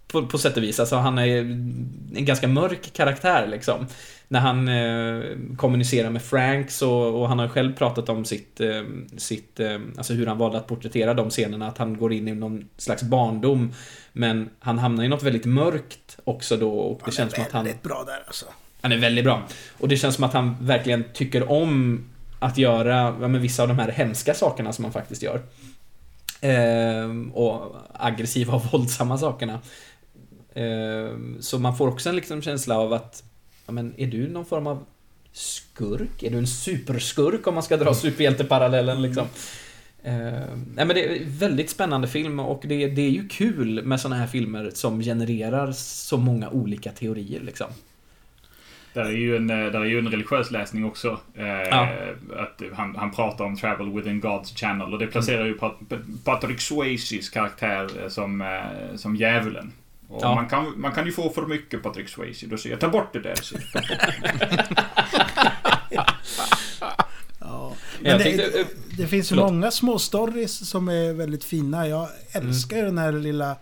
På, 0.06 0.26
på 0.26 0.38
sätt 0.38 0.56
och 0.56 0.62
vis. 0.62 0.80
Alltså 0.80 0.96
han 0.96 1.18
är 1.18 1.38
en 1.38 2.24
ganska 2.24 2.48
mörk 2.48 2.92
karaktär 2.92 3.46
liksom. 3.46 3.86
När 4.32 4.40
han 4.40 4.68
eh, 4.68 5.56
kommunicerar 5.56 6.10
med 6.10 6.22
Frank 6.22 6.70
så, 6.70 6.92
och 6.92 7.28
han 7.28 7.38
har 7.38 7.48
själv 7.48 7.74
pratat 7.76 8.08
om 8.08 8.24
sitt, 8.24 8.60
eh, 8.60 8.82
sitt 9.16 9.60
eh, 9.60 9.78
alltså 9.96 10.12
hur 10.12 10.26
han 10.26 10.38
valde 10.38 10.58
att 10.58 10.66
porträttera 10.66 11.14
de 11.14 11.30
scenerna. 11.30 11.68
Att 11.68 11.78
han 11.78 11.96
går 11.96 12.12
in 12.12 12.28
i 12.28 12.34
någon 12.34 12.68
slags 12.76 13.02
barndom. 13.02 13.72
Men 14.12 14.50
han 14.58 14.78
hamnar 14.78 15.04
i 15.04 15.08
något 15.08 15.22
väldigt 15.22 15.44
mörkt 15.44 16.18
också 16.24 16.56
då 16.56 16.78
och 16.78 16.98
det 16.98 17.04
Han 17.04 17.12
känns 17.12 17.32
som 17.32 17.42
är 17.42 17.46
att 17.46 17.52
han... 17.52 17.64
väldigt 17.64 17.82
bra 17.82 18.04
där 18.06 18.22
alltså. 18.26 18.46
Han 18.80 18.92
är 18.92 18.98
väldigt 18.98 19.24
bra. 19.24 19.42
Och 19.78 19.88
det 19.88 19.96
känns 19.96 20.14
som 20.14 20.24
att 20.24 20.32
han 20.32 20.56
verkligen 20.60 21.04
tycker 21.14 21.50
om 21.50 22.04
att 22.38 22.58
göra 22.58 23.16
ja, 23.20 23.26
vissa 23.28 23.62
av 23.62 23.68
de 23.68 23.78
här 23.78 23.90
hemska 23.90 24.34
sakerna 24.34 24.72
som 24.72 24.84
han 24.84 24.92
faktiskt 24.92 25.22
gör. 25.22 25.42
Ehm, 26.40 27.32
och 27.32 27.76
aggressiva 27.92 28.54
och 28.54 28.64
våldsamma 28.72 29.18
sakerna. 29.18 29.60
Ehm, 30.54 31.36
så 31.40 31.58
man 31.58 31.76
får 31.76 31.88
också 31.88 32.08
en 32.08 32.16
liksom 32.16 32.42
känsla 32.42 32.78
av 32.78 32.92
att, 32.92 33.22
ja 33.70 33.74
men 33.74 33.94
är 33.96 34.06
du 34.06 34.28
någon 34.28 34.46
form 34.46 34.66
av 34.66 34.84
skurk? 35.32 36.22
Är 36.22 36.30
du 36.30 36.38
en 36.38 36.46
superskurk 36.46 37.46
om 37.46 37.54
man 37.54 37.62
ska 37.62 37.76
dra 37.76 37.94
superhjälteparallellen 37.94 39.02
liksom? 39.02 39.26
Ehm, 40.04 40.66
nej 40.74 40.84
men 40.86 40.88
det 40.88 41.04
är 41.04 41.24
väldigt 41.24 41.70
spännande 41.70 42.08
film 42.08 42.40
och 42.40 42.62
det, 42.66 42.86
det 42.86 43.02
är 43.02 43.10
ju 43.10 43.28
kul 43.28 43.84
med 43.84 44.00
såna 44.00 44.16
här 44.16 44.26
filmer 44.26 44.70
som 44.74 45.00
genererar 45.00 45.72
så 45.72 46.16
många 46.16 46.50
olika 46.50 46.90
teorier 46.92 47.40
liksom. 47.40 47.66
Där 48.92 49.04
är 49.04 49.10
ju 49.10 49.36
en, 49.36 49.50
eh, 49.50 49.56
där 49.56 49.80
är 49.80 49.84
ju 49.84 49.98
en 49.98 50.10
religiös 50.10 50.50
läsning 50.50 50.84
också. 50.84 51.20
Eh, 51.34 51.46
Ja. 51.46 51.88
att 52.36 52.62
han, 52.72 52.96
han 52.96 53.10
pratar 53.10 53.44
om 53.44 53.56
travel 53.56 53.92
within 53.92 54.22
God's 54.22 54.56
channel 54.56 54.92
och 54.92 54.98
det 54.98 55.06
placerar 55.06 55.44
ju 55.46 55.54
Pat, 55.54 55.78
Patrick 56.24 56.60
Swayzes 56.60 57.30
karaktär 57.30 58.02
eh, 58.02 58.08
som, 58.08 58.60
som 58.96 59.16
djävulen. 59.16 59.72
Och 60.10 60.20
Ja. 60.22 60.34
man, 60.34 60.48
kan, 60.48 60.80
man 60.80 60.92
kan 60.92 61.06
ju 61.06 61.12
få 61.12 61.30
för 61.30 61.46
mycket 61.46 61.82
Patrick 61.82 62.08
Swayze. 62.08 62.46
Då 62.46 62.56
säger 62.56 62.74
jag 62.74 62.80
ta 62.80 62.88
bort 62.88 63.12
det 63.12 63.20
där. 63.20 63.34
Så. 63.34 63.56
Ja. 67.40 67.72
Men 68.00 68.18
det, 68.18 68.32
eh, 68.32 68.36
det, 68.52 68.66
det 68.96 69.06
finns 69.08 69.26
ju 69.26 69.28
förlåt. 69.36 69.52
många 69.52 69.70
små 69.70 69.98
stories 69.98 70.68
som 70.70 70.88
är 70.88 71.12
väldigt 71.12 71.44
fina. 71.44 71.88
Jag 71.88 72.08
älskar 72.32 72.76
Mm. 72.78 72.94
den 72.94 73.04
här 73.04 73.12
lilla 73.12 73.56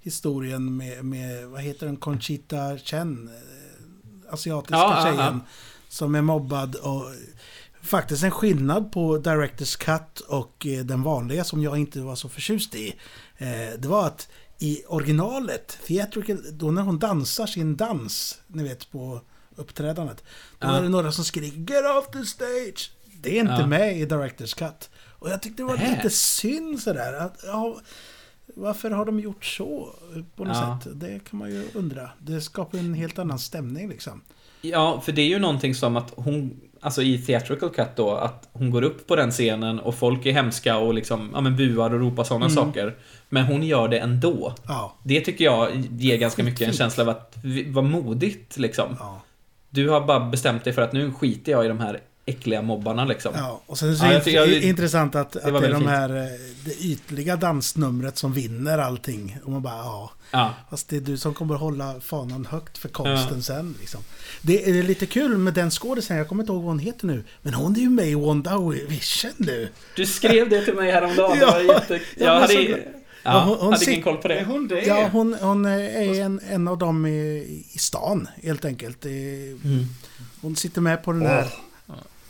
historien 0.00 0.76
med, 0.76 1.04
med 1.04 1.46
vad 1.46 1.60
heter 1.60 1.86
den, 1.86 1.96
Conchita 1.96 2.78
Chen. 2.78 3.30
Asiatiska 4.30 4.76
Ja, 4.76 5.00
tjejen. 5.04 5.18
ja. 5.18 5.38
Som 5.88 6.14
är 6.14 6.22
mobbad 6.22 6.74
och 6.74 7.04
faktiskt 7.82 8.22
en 8.24 8.30
skillnad 8.30 8.92
på 8.92 9.18
Directors 9.18 9.76
Cut 9.76 10.20
och 10.28 10.66
eh, 10.66 10.84
den 10.84 11.02
vanliga 11.02 11.44
som 11.44 11.62
jag 11.62 11.78
inte 11.78 12.00
var 12.00 12.14
så 12.16 12.28
förtjust 12.28 12.74
i. 12.74 12.94
Eh, 13.38 13.48
Det 13.78 13.88
var 13.88 14.06
att 14.06 14.28
i 14.62 14.82
originalet, 14.88 15.78
theatrical, 15.86 16.38
då 16.52 16.70
när 16.70 16.82
hon 16.82 16.98
dansar 16.98 17.46
sin 17.46 17.76
dans, 17.76 18.40
ni 18.46 18.62
vet 18.62 18.90
på 18.90 19.20
uppträdandet. 19.56 20.24
Då 20.58 20.66
Ja. 20.68 20.76
är 20.76 20.82
det 20.82 20.88
några 20.88 21.12
som 21.12 21.24
skriker 21.24 21.58
“Get 21.74 21.84
off 21.98 22.10
the 22.12 22.24
stage!” 22.24 22.90
Det 23.22 23.36
är 23.36 23.40
inte 23.40 23.52
Ja. 23.52 23.66
med 23.66 23.98
i 24.00 24.04
Directors 24.04 24.54
Cut. 24.54 24.90
Och 25.18 25.30
jag 25.30 25.42
tyckte 25.42 25.62
det 25.62 25.66
var 25.66 25.76
Nähä. 25.76 25.96
lite 25.96 26.10
synd 26.10 26.80
sådär. 26.80 27.12
Att, 27.12 27.40
ja, 27.46 27.80
varför 28.54 28.90
har 28.90 29.04
de 29.04 29.20
gjort 29.20 29.44
så 29.44 29.94
på 30.36 30.44
något 30.44 30.56
Ja. 30.56 30.80
sätt? 30.84 30.92
Det 31.00 31.20
kan 31.30 31.38
man 31.38 31.50
ju 31.50 31.68
undra. 31.74 32.10
Det 32.18 32.40
skapar 32.40 32.78
en 32.78 32.94
helt 32.94 33.18
annan 33.18 33.38
stämning 33.38 33.88
liksom. 33.88 34.20
Ja, 34.60 35.00
för 35.04 35.12
det 35.12 35.22
är 35.22 35.26
ju 35.28 35.38
någonting 35.38 35.74
som 35.74 35.96
att 35.96 36.12
hon, 36.16 36.60
alltså 36.80 37.02
i 37.02 37.18
theatrical 37.18 37.70
cut 37.70 37.96
då, 37.96 38.10
att 38.14 38.48
hon 38.52 38.70
går 38.70 38.82
upp 38.82 39.06
på 39.06 39.16
den 39.16 39.30
scenen 39.30 39.78
och 39.80 39.94
folk 39.94 40.26
är 40.26 40.32
hemska 40.32 40.76
och 40.76 40.94
liksom, 40.94 41.30
ja 41.34 41.40
men 41.40 41.56
buar 41.56 41.94
och 41.94 42.00
ropar 42.00 42.24
sådana 42.24 42.46
Mm. 42.46 42.54
saker. 42.56 42.98
Men 43.32 43.44
hon 43.44 43.62
gör 43.62 43.88
det 43.88 43.98
ändå. 43.98 44.54
Ja, 44.68 44.94
Det 45.02 45.20
tycker 45.20 45.44
jag 45.44 45.84
ger 45.98 46.16
ganska 46.16 46.42
mycket 46.42 46.68
en 46.68 46.74
känsla 46.74 47.02
av 47.04 47.08
att, 47.10 47.36
vad 47.66 47.84
modigt 47.84 48.58
liksom. 48.58 48.96
ja. 48.98 49.22
Du 49.70 49.88
har 49.88 50.00
bara 50.00 50.20
bestämt 50.20 50.64
dig 50.64 50.72
för 50.72 50.82
att 50.82 50.92
nu 50.92 51.12
skiter 51.12 51.52
jag 51.52 51.64
i 51.64 51.68
de 51.68 51.80
här 51.80 52.00
äckliga 52.26 52.62
mobbarna 52.62 53.04
liksom. 53.04 53.32
Ja, 53.36 53.60
och 53.66 53.78
sen 53.78 53.96
så 53.96 54.04
Ja, 54.04 54.10
är 54.10 54.14
det 54.14 54.20
tycker- 54.24 54.38
jag- 54.38 54.62
intressant 54.62 55.14
att, 55.14 55.36
att 55.36 55.60
det 55.60 55.66
är 55.66 55.72
de 55.72 55.86
här, 55.86 56.16
eh, 56.16 56.24
det 56.64 56.84
ytliga 56.84 57.36
dansnumret 57.36 58.18
som 58.18 58.32
vinner 58.32 58.78
allting. 58.78 59.38
Och 59.44 59.50
man 59.50 59.62
bara, 59.62 59.74
ja. 59.76 60.10
Ja. 60.30 60.54
Fast 60.70 60.88
det 60.88 60.96
är 60.96 61.00
du 61.00 61.16
som 61.18 61.34
kommer 61.34 61.54
hålla 61.54 62.00
fanan 62.00 62.46
högt 62.50 62.78
för 62.78 62.88
konsten 62.88 63.36
Ja. 63.36 63.42
sen. 63.42 63.74
Liksom. 63.80 64.00
Det 64.42 64.68
är 64.70 64.82
lite 64.82 65.06
kul 65.06 65.38
med 65.38 65.54
den 65.54 65.70
skådisen, 65.70 66.16
jag 66.16 66.28
kommer 66.28 66.42
inte 66.42 66.52
ihåg 66.52 66.62
vad 66.62 66.70
hon 66.70 66.78
heter 66.78 67.06
nu. 67.06 67.24
Men 67.42 67.54
hon 67.54 67.76
är 67.76 67.80
ju 67.80 67.90
med 67.90 68.06
i 68.08 68.14
Wanda 68.14 68.58
Vision 68.88 69.30
nu. 69.36 69.68
Du 69.96 70.06
skrev 70.06 70.48
det 70.48 70.64
till 70.64 70.74
mig 70.74 70.90
häromdagen. 70.90 71.38
Ja, 71.40 71.58
det 71.58 71.64
var 71.66 71.74
jätte... 71.74 72.00
jag 72.16 72.26
Jag 72.34 72.40
hade, 72.40 72.78
ja. 73.22 73.32
Ja, 73.32 73.44
hon- 73.44 73.58
hon 73.58 73.72
hade 73.72 73.90
ingen 73.90 74.02
koll 74.02 74.16
på 74.16 74.28
Är 74.28 74.34
det. 74.34 74.44
hon 74.44 74.68
det? 74.68 74.80
Ja, 74.82 75.08
hon, 75.12 75.36
hon 75.40 75.64
är 75.64 76.20
en, 76.20 76.40
en 76.50 76.68
av 76.68 76.78
dem 76.78 77.06
i, 77.06 77.64
i 77.72 77.78
stan 77.78 78.28
helt 78.42 78.64
enkelt. 78.64 79.04
Mm. 79.04 79.86
Hon 80.40 80.56
sitter 80.56 80.80
med 80.80 81.02
på 81.04 81.12
den 81.12 81.22
här. 81.26 81.46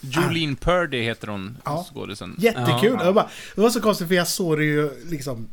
Jolene 0.00 0.56
Purdy 0.56 1.02
heter 1.02 1.28
hon, 1.28 1.58
Ja. 1.64 1.86
skådisen. 1.92 2.34
Jättekul! 2.38 2.96
Ja. 2.98 3.04
Jag 3.04 3.14
bara, 3.14 3.28
det 3.54 3.60
var 3.60 3.70
så 3.70 3.80
konstigt 3.80 4.08
för 4.08 4.14
jag 4.14 4.28
såg 4.28 4.58
det 4.58 4.64
ju 4.64 4.90
liksom 5.10 5.48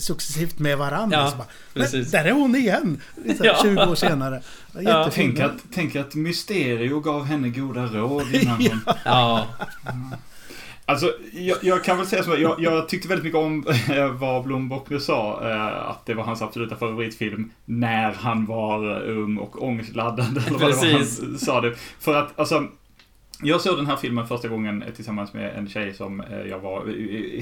successivt 0.00 0.58
med 0.58 0.78
varandra. 0.78 1.18
Ja, 1.18 1.32
bara, 1.36 1.46
men 1.92 2.10
där 2.10 2.24
är 2.24 2.32
hon 2.32 2.56
igen! 2.56 3.00
Liksom, 3.24 3.46
Ja. 3.46 3.58
20 3.62 3.86
år 3.86 3.94
senare. 3.94 4.42
Ja. 4.80 5.10
Tänk 5.12 5.40
att, 5.40 5.52
tänk 5.74 5.96
att 5.96 6.14
Mysterio 6.14 7.00
gav 7.00 7.24
henne 7.24 7.48
goda 7.48 7.86
råd 7.86 8.34
innan 8.34 8.56
hon... 8.84 8.94
Ja. 9.04 9.46
Alltså, 10.86 11.12
jag, 11.32 11.58
jag 11.62 11.84
kan 11.84 11.96
väl 11.96 12.06
säga 12.06 12.22
så 12.22 12.36
jag, 12.38 12.60
jag 12.60 12.88
tyckte 12.88 13.08
väldigt 13.08 13.24
mycket 13.24 13.38
om 13.38 13.64
vad 14.20 14.44
Blom 14.44 14.68
Bockner 14.68 14.98
sa. 14.98 15.50
eh, 15.50 15.90
Att 15.90 16.06
det 16.06 16.14
var 16.14 16.24
hans 16.24 16.42
absoluta 16.42 16.76
favoritfilm 16.76 17.50
när 17.64 18.12
han 18.12 18.46
var 18.46 19.02
ung 19.02 19.36
och 19.38 19.62
ångestladdad. 19.62 20.42
Eller 20.46 20.58
vad 20.58 20.60
det 20.60 20.76
var 20.76 20.82
Precis. 20.98 21.20
han 21.22 21.38
sa 21.38 21.60
det. 21.60 21.74
För 22.00 22.14
att, 22.14 22.38
alltså, 22.38 22.64
jag 23.44 23.60
såg 23.60 23.76
den 23.76 23.86
här 23.86 23.96
filmen 23.96 24.26
första 24.26 24.48
gången 24.48 24.84
tillsammans 24.96 25.32
med 25.32 25.56
en 25.56 25.68
tjej 25.68 25.94
som 25.94 26.20
eh, 26.20 26.40
jag 26.50 26.58
var 26.58 26.86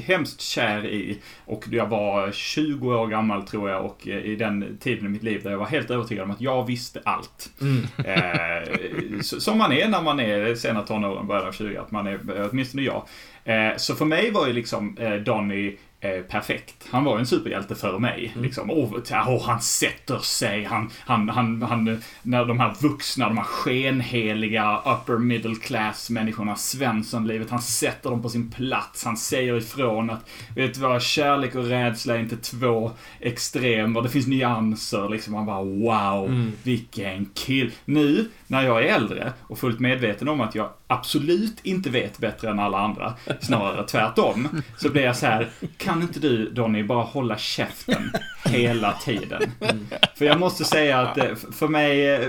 hemskt 0.00 0.40
kär 0.40 0.86
i. 0.86 1.18
Och 1.44 1.64
jag 1.70 1.86
var 1.86 2.32
20 2.32 2.94
år 2.96 3.06
gammal 3.06 3.42
tror 3.42 3.70
jag 3.70 3.84
och 3.84 4.08
eh, 4.08 4.18
i 4.24 4.36
den 4.36 4.78
tiden 4.80 5.06
i 5.06 5.08
mitt 5.08 5.22
liv 5.22 5.42
där 5.42 5.50
jag 5.50 5.58
var 5.58 5.66
helt 5.66 5.90
övertygad 5.90 6.24
om 6.24 6.30
att 6.30 6.40
jag 6.40 6.66
visste 6.66 7.00
allt. 7.04 7.50
Mm. 7.60 7.82
Eh, 8.04 9.20
som 9.20 9.58
man 9.58 9.72
är 9.72 9.88
när 9.88 10.02
man 10.02 10.20
är 10.20 10.54
sena 10.54 10.82
tonåren, 10.82 11.26
början 11.26 11.48
av 11.48 11.52
20, 11.52 11.76
att 11.76 11.90
man 11.90 12.06
är, 12.06 12.48
åtminstone 12.50 12.82
jag. 12.82 13.02
Eh, 13.44 13.76
så 13.76 13.94
för 13.94 14.04
mig 14.04 14.30
var 14.30 14.46
ju 14.46 14.52
liksom 14.52 14.96
eh, 14.98 15.14
Donny 15.14 15.76
eh, 16.00 16.20
perfekt. 16.22 16.74
Han 16.90 17.04
var 17.04 17.18
en 17.18 17.26
superhjälte 17.26 17.74
för 17.74 17.98
mig. 17.98 18.32
Liksom. 18.40 18.70
Och, 18.70 18.92
och 19.26 19.42
han 19.42 19.60
sätter 19.60 20.18
sig, 20.18 20.64
han, 20.64 20.90
han, 21.00 21.28
han, 21.28 21.62
han, 21.62 22.02
när 22.22 22.44
de 22.44 22.60
här 22.60 22.74
vuxna, 22.80 23.28
de 23.28 23.36
här 23.38 23.44
skenheliga 23.44 24.76
upper 24.86 25.18
middle 25.18 25.54
class 25.54 26.10
människorna, 26.10 26.56
Svenssonlivet, 26.56 27.50
han 27.50 27.62
sätter 27.62 28.10
dem 28.10 28.22
på 28.22 28.28
sin 28.28 28.50
plats. 28.50 29.04
Han 29.04 29.16
säger 29.16 29.56
ifrån 29.56 30.10
att, 30.10 30.30
vet 30.56 30.74
du 30.74 30.80
vad, 30.80 31.02
kärlek 31.02 31.54
och 31.54 31.64
rädsla 31.64 32.14
är 32.14 32.18
inte 32.20 32.36
två 32.36 32.90
extremer, 33.20 34.02
det 34.02 34.08
finns 34.08 34.26
nyanser. 34.26 35.08
Liksom. 35.08 35.32
Man 35.32 35.46
bara 35.46 35.62
wow, 35.64 36.28
Mm. 36.30 36.52
vilken 36.62 37.28
kill. 37.34 37.70
Nu, 37.84 38.28
när 38.50 38.62
jag 38.62 38.84
är 38.84 38.94
äldre 38.94 39.32
och 39.42 39.58
fullt 39.58 39.80
medveten 39.80 40.28
om 40.28 40.40
att 40.40 40.54
jag 40.54 40.68
absolut 40.86 41.56
inte 41.62 41.90
vet 41.90 42.18
bättre 42.18 42.50
än 42.50 42.58
alla 42.58 42.78
andra, 42.78 43.14
snarare 43.40 43.86
tvärtom, 43.86 44.48
så 44.76 44.88
blir 44.88 45.02
jag 45.02 45.16
så 45.16 45.26
här, 45.26 45.48
kan 45.76 46.02
inte 46.02 46.20
du 46.20 46.50
Donny 46.50 46.82
bara 46.82 47.02
hålla 47.02 47.38
käften 47.38 48.12
hela 48.44 48.92
tiden? 48.92 49.42
För 50.14 50.24
jag 50.24 50.40
måste 50.40 50.64
säga 50.64 51.00
att 51.00 51.18
eh, 51.18 51.34
för 51.52 51.68
mig, 51.68 52.14
eh, 52.14 52.28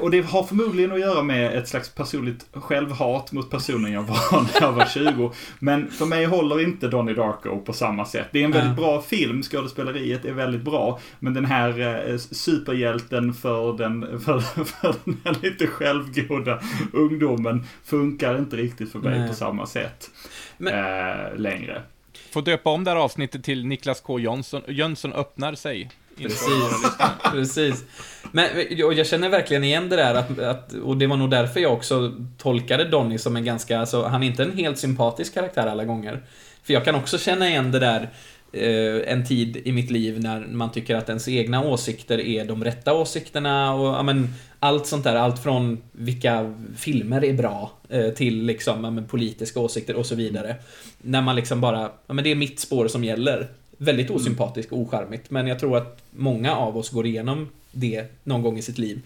och 0.00 0.10
det 0.10 0.20
har 0.20 0.42
förmodligen 0.42 0.92
att 0.92 1.00
göra 1.00 1.22
med 1.22 1.58
ett 1.58 1.68
slags 1.68 1.94
personligt 1.94 2.46
självhat 2.52 3.32
mot 3.32 3.50
personen 3.50 3.92
jag 3.92 4.02
var 4.02 4.42
när 4.60 4.66
jag 4.66 4.72
var 4.72 4.86
20, 4.86 5.32
men 5.58 5.90
för 5.90 6.06
mig 6.06 6.24
håller 6.24 6.60
inte 6.60 6.88
Donny 6.88 7.14
Darko 7.14 7.58
på 7.58 7.72
samma 7.72 8.04
sätt. 8.04 8.28
Det 8.32 8.40
är 8.40 8.44
en 8.44 8.52
väldigt 8.52 8.76
bra 8.76 9.02
film, 9.02 9.42
skådespeleriet 9.42 10.24
är 10.24 10.32
väldigt 10.32 10.62
bra, 10.62 11.00
men 11.18 11.34
den 11.34 11.44
här 11.44 11.80
eh, 12.10 12.16
superhjälten 12.16 13.34
för 13.34 13.78
den, 13.78 14.20
för, 14.24 14.40
för 14.64 14.94
den 15.04 15.20
här 15.24 15.36
lite 15.42 15.61
självgoda 15.66 16.60
ungdomen 16.92 17.66
funkar 17.84 18.38
inte 18.38 18.56
riktigt 18.56 18.92
för 18.92 18.98
mig 18.98 19.18
Nej. 19.18 19.28
på 19.28 19.34
samma 19.34 19.66
sätt 19.66 20.10
Men- 20.58 20.74
eh, 20.74 21.36
längre. 21.36 21.82
Får 22.30 22.42
döpa 22.42 22.70
om 22.70 22.84
det 22.84 22.90
här 22.90 22.98
avsnittet 22.98 23.44
till 23.44 23.66
Niklas 23.66 24.00
K. 24.00 24.18
Jönsson, 24.18 24.62
Jönsson 24.68 25.12
öppnar 25.12 25.54
sig. 25.54 25.90
Precis. 26.16 26.96
Precis. 27.32 27.84
Men 28.32 28.48
och 28.84 28.94
jag 28.94 29.06
känner 29.06 29.28
verkligen 29.28 29.64
igen 29.64 29.88
det 29.88 29.96
där 29.96 30.14
att, 30.14 30.38
att, 30.38 30.72
och 30.72 30.96
det 30.96 31.06
var 31.06 31.16
nog 31.16 31.30
därför 31.30 31.60
jag 31.60 31.72
också 31.72 32.12
tolkade 32.38 32.84
Donny 32.84 33.18
som 33.18 33.36
en 33.36 33.44
ganska, 33.44 33.80
alltså 33.80 34.02
han 34.02 34.22
är 34.22 34.26
inte 34.26 34.42
en 34.42 34.56
helt 34.56 34.78
sympatisk 34.78 35.34
karaktär 35.34 35.66
alla 35.66 35.84
gånger. 35.84 36.22
För 36.62 36.72
jag 36.72 36.84
kan 36.84 36.94
också 36.94 37.18
känna 37.18 37.48
igen 37.48 37.72
det 37.72 37.78
där 37.78 38.08
eh, 38.52 39.12
en 39.12 39.26
tid 39.26 39.56
i 39.64 39.72
mitt 39.72 39.90
liv 39.90 40.20
när 40.20 40.40
man 40.40 40.72
tycker 40.72 40.96
att 40.96 41.08
ens 41.08 41.28
egna 41.28 41.64
åsikter 41.64 42.20
är 42.20 42.44
de 42.44 42.64
rätta 42.64 42.94
åsikterna 42.94 43.74
och 43.74 43.86
ja, 43.86 44.02
men, 44.02 44.34
allt 44.62 44.86
sånt 44.86 45.04
där. 45.04 45.16
Allt 45.16 45.42
från 45.42 45.82
vilka 45.92 46.54
filmer 46.76 47.24
är 47.24 47.32
bra 47.32 47.70
eh, 47.88 48.10
till 48.10 48.42
liksom, 48.42 48.84
ja, 48.84 49.02
politiska 49.08 49.60
åsikter 49.60 49.96
och 49.96 50.06
så 50.06 50.14
vidare. 50.14 50.56
När 50.98 51.22
man 51.22 51.36
liksom 51.36 51.60
bara, 51.60 51.90
ja 52.06 52.14
men 52.14 52.24
det 52.24 52.30
är 52.30 52.34
mitt 52.34 52.60
spår 52.60 52.88
som 52.88 53.04
gäller. 53.04 53.48
Väldigt 53.76 54.10
osympatiskt 54.10 54.72
och 54.72 54.78
ocharmigt, 54.78 55.30
men 55.30 55.46
jag 55.46 55.58
tror 55.58 55.76
att 55.76 56.02
många 56.10 56.56
av 56.56 56.76
oss 56.76 56.90
går 56.90 57.06
igenom 57.06 57.48
det 57.72 58.06
någon 58.24 58.42
gång 58.42 58.58
i 58.58 58.62
sitt 58.62 58.78
liv. 58.78 59.00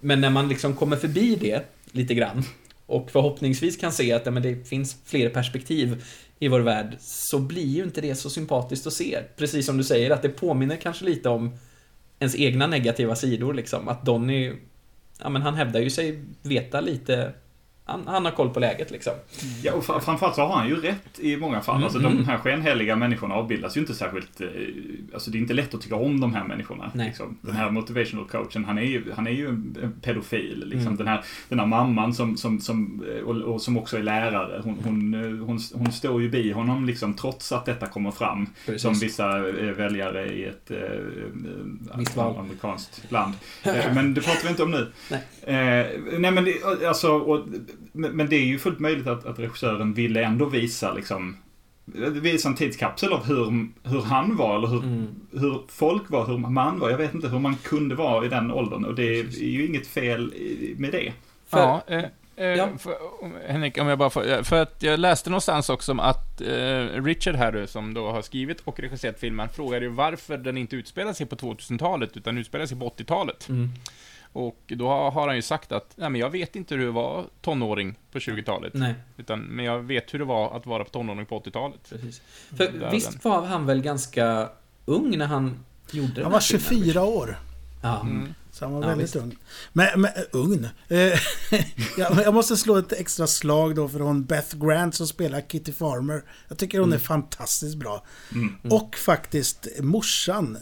Men 0.00 0.20
när 0.20 0.30
man 0.30 0.48
liksom 0.48 0.74
kommer 0.74 0.96
förbi 0.96 1.36
det 1.40 1.62
lite 1.92 2.14
grann 2.14 2.42
och 2.86 3.10
förhoppningsvis 3.10 3.76
kan 3.76 3.92
se 3.92 4.12
att 4.12 4.26
ja, 4.26 4.30
men 4.30 4.42
det 4.42 4.68
finns 4.68 4.96
fler 5.04 5.28
perspektiv 5.28 6.04
i 6.38 6.48
vår 6.48 6.60
värld 6.60 6.96
så 7.00 7.38
blir 7.38 7.66
ju 7.66 7.82
inte 7.82 8.00
det 8.00 8.14
så 8.14 8.30
sympatiskt 8.30 8.86
att 8.86 8.92
se. 8.92 9.18
Precis 9.36 9.66
som 9.66 9.76
du 9.76 9.84
säger, 9.84 10.10
att 10.10 10.22
det 10.22 10.28
påminner 10.28 10.76
kanske 10.76 11.04
lite 11.04 11.28
om 11.28 11.58
ens 12.18 12.36
egna 12.36 12.66
negativa 12.66 13.16
sidor 13.16 13.54
liksom. 13.54 13.88
Att 13.88 14.04
Donny, 14.04 14.52
ja 15.18 15.28
men 15.28 15.42
han 15.42 15.54
hävdar 15.54 15.80
ju 15.80 15.90
sig 15.90 16.24
veta 16.42 16.80
lite, 16.80 17.32
han, 17.86 18.06
han 18.06 18.24
har 18.24 18.32
koll 18.32 18.50
på 18.50 18.60
läget 18.60 18.90
liksom. 18.90 19.12
Ja, 19.62 19.72
och 19.72 19.82
fr- 19.84 20.00
framförallt 20.00 20.34
så 20.34 20.42
har 20.42 20.56
han 20.56 20.68
ju 20.68 20.76
rätt 20.80 21.18
i 21.20 21.36
många 21.36 21.60
fall. 21.60 21.74
Mm, 21.74 21.84
Alltså 21.84 21.98
mm. 21.98 22.16
de 22.16 22.24
här 22.24 22.38
skenheliga 22.38 22.96
människorna 22.96 23.34
avbildas 23.34 23.76
ju 23.76 23.80
inte 23.80 23.94
särskilt... 23.94 24.40
eh, 24.40 24.46
Alltså 25.14 25.30
det 25.30 25.38
är 25.38 25.40
inte 25.40 25.54
lätt 25.54 25.74
att 25.74 25.80
tycka 25.80 25.96
om 25.96 26.20
de 26.20 26.34
här 26.34 26.44
människorna. 26.44 26.90
Liksom. 26.94 27.38
Den 27.40 27.56
här 27.56 27.70
motivational 27.70 28.24
coachen, 28.28 28.64
han 28.64 28.78
är 28.78 28.82
ju, 28.82 29.12
han 29.16 29.26
är 29.26 29.30
ju 29.30 29.48
en 29.48 29.94
pedofil. 30.02 30.62
Liksom. 30.66 30.86
Mm. 30.86 30.96
Den, 30.96 31.06
här, 31.08 31.24
den 31.48 31.58
här 31.58 31.66
mamman 31.66 32.14
som, 32.14 32.36
som, 32.36 32.60
som, 32.60 33.04
eh, 33.16 33.22
och, 33.24 33.36
och 33.54 33.62
som 33.62 33.78
också 33.78 33.98
är 33.98 34.02
lärare, 34.02 34.60
hon, 34.64 34.78
hon, 34.84 35.14
eh, 35.14 35.46
hon, 35.46 35.58
hon 35.74 35.92
står 35.92 36.22
ju 36.22 36.28
bi 36.30 36.52
honom 36.52 36.84
liksom, 36.84 37.14
trots 37.14 37.52
att 37.52 37.66
detta 37.66 37.86
kommer 37.86 38.10
fram. 38.10 38.46
Precis. 38.66 38.82
Som 38.82 38.94
vissa 38.94 39.38
väljare 39.76 40.26
i 40.32 40.44
ett 40.44 40.70
val. 42.16 42.36
amerikanskt 42.38 43.02
land. 43.12 43.34
Men 43.94 44.14
det 44.14 44.20
pratar 44.20 44.42
vi 44.42 44.48
inte 44.48 44.62
om 44.62 44.70
nu. 44.70 44.92
Nej. 45.10 45.20
Eh, 45.42 45.86
nej 46.18 46.30
men 46.30 46.44
det, 46.44 46.84
alltså, 46.88 47.10
och, 47.12 47.46
men, 47.92 48.16
men 48.16 48.28
det 48.28 48.36
är 48.36 48.44
ju 48.46 48.58
fullt 48.58 48.78
möjligt 48.80 49.06
att, 49.06 49.26
att 49.26 49.38
regissören 49.38 49.94
ville 49.94 50.24
ändå 50.24 50.44
visa 50.44 50.92
liksom 50.92 51.36
Visa 52.12 52.48
en 52.48 52.54
tidskapsel 52.54 53.12
av 53.12 53.24
hur, 53.26 53.68
hur 53.90 54.00
han 54.02 54.36
var, 54.36 54.56
eller 54.58 54.68
hur, 54.68 54.82
Mm. 54.82 55.06
hur 55.32 55.62
folk 55.68 56.10
var, 56.10 56.26
hur 56.26 56.38
man 56.38 56.78
var. 56.78 56.90
Jag 56.90 56.98
vet 56.98 57.14
inte 57.14 57.28
hur 57.28 57.38
man 57.38 57.56
kunde 57.56 57.94
vara 57.94 58.26
i 58.26 58.28
den 58.28 58.50
åldern. 58.50 58.84
Och 58.84 58.94
det 58.94 59.02
är 59.18 59.42
ju 59.44 59.66
inget 59.66 59.86
fel 59.86 60.32
med 60.76 60.92
det. 60.92 61.12
För- 61.48 61.58
Ja, 61.58 61.82
eh, 61.86 62.04
eh, 62.36 62.46
Ja. 62.46 62.68
För, 62.78 62.94
Henrik, 63.48 63.78
om 63.78 63.86
jag 63.86 63.98
bara 63.98 64.10
får, 64.10 64.42
för 64.42 64.62
att 64.62 64.82
jag 64.82 65.00
läste 65.00 65.30
någonstans 65.30 65.68
också 65.70 65.92
om 65.92 66.00
att 66.00 66.40
eh, 66.40 67.02
Richard 67.04 67.34
här 67.34 67.52
nu, 67.52 67.66
som 67.66 67.94
då 67.94 68.10
har 68.10 68.22
skrivit 68.22 68.60
och 68.64 68.80
regisserat 68.80 69.20
filmen, 69.20 69.48
frågade 69.48 69.84
ju 69.84 69.90
varför 69.90 70.36
den 70.36 70.56
inte 70.58 70.76
utspelar 70.76 71.12
sig 71.12 71.26
på 71.26 71.36
2000-talet, 71.36 72.16
utan 72.16 72.38
utspelar 72.38 72.66
sig 72.66 72.78
på 72.78 72.88
80-talet. 72.88 73.48
Mm. 73.48 73.68
Och 74.36 74.58
då 74.66 74.88
har 74.88 75.26
han 75.26 75.36
ju 75.36 75.42
sagt 75.42 75.72
att, 75.72 75.92
nej 75.96 76.10
men 76.10 76.20
jag 76.20 76.30
vet 76.30 76.56
inte 76.56 76.74
hur 76.74 76.84
det 76.84 76.90
var 76.90 77.24
tonåring 77.40 77.94
på 78.12 78.18
20-talet, 78.18 78.74
Nej, 78.74 78.94
utan, 79.16 79.40
men 79.40 79.64
jag 79.64 79.78
vet 79.82 80.14
hur 80.14 80.18
det 80.18 80.24
var 80.24 80.56
att 80.56 80.66
vara 80.66 80.84
tonåring 80.84 81.26
på 81.26 81.40
80-talet. 81.40 81.80
precis. 81.90 82.22
För 82.56 82.72
Där 82.72 82.90
visst 82.90 83.10
den. 83.10 83.20
var 83.32 83.46
han 83.46 83.66
väl 83.66 83.82
ganska 83.82 84.48
ung 84.84 85.18
när 85.18 85.26
han 85.26 85.64
gjorde 85.90 86.12
den 86.14 86.22
Han 86.22 86.32
var 86.32 86.40
filmen? 86.40 86.62
24 86.84 87.02
år. 87.04 87.36
Ja. 87.82 88.00
Mm. 88.00 88.34
Så 88.54 88.64
han 88.64 88.74
var 88.74 88.82
Ja, 88.82 88.88
väldigt 88.88 89.04
visst. 89.04 89.16
ung. 89.16 89.36
Men, 89.72 90.00
men 90.00 90.10
ung? 90.32 90.68
Eh, 90.88 91.18
jag, 92.24 92.34
måste 92.34 92.56
slå 92.56 92.76
ett 92.76 92.92
extra 92.92 93.26
slag 93.26 93.74
då 93.74 93.88
för 93.88 94.00
hon 94.00 94.24
Beth 94.24 94.56
Grant 94.56 94.94
som 94.94 95.06
spelar 95.06 95.40
Kitty 95.40 95.72
Farmer. 95.72 96.22
Jag 96.48 96.58
tycker 96.58 96.78
hon 96.80 96.92
är 96.92 96.98
fantastiskt 96.98 97.76
bra. 97.76 98.04
Mm. 98.32 98.56
Och 98.72 98.96
faktiskt 98.96 99.68
morsan. 99.80 100.58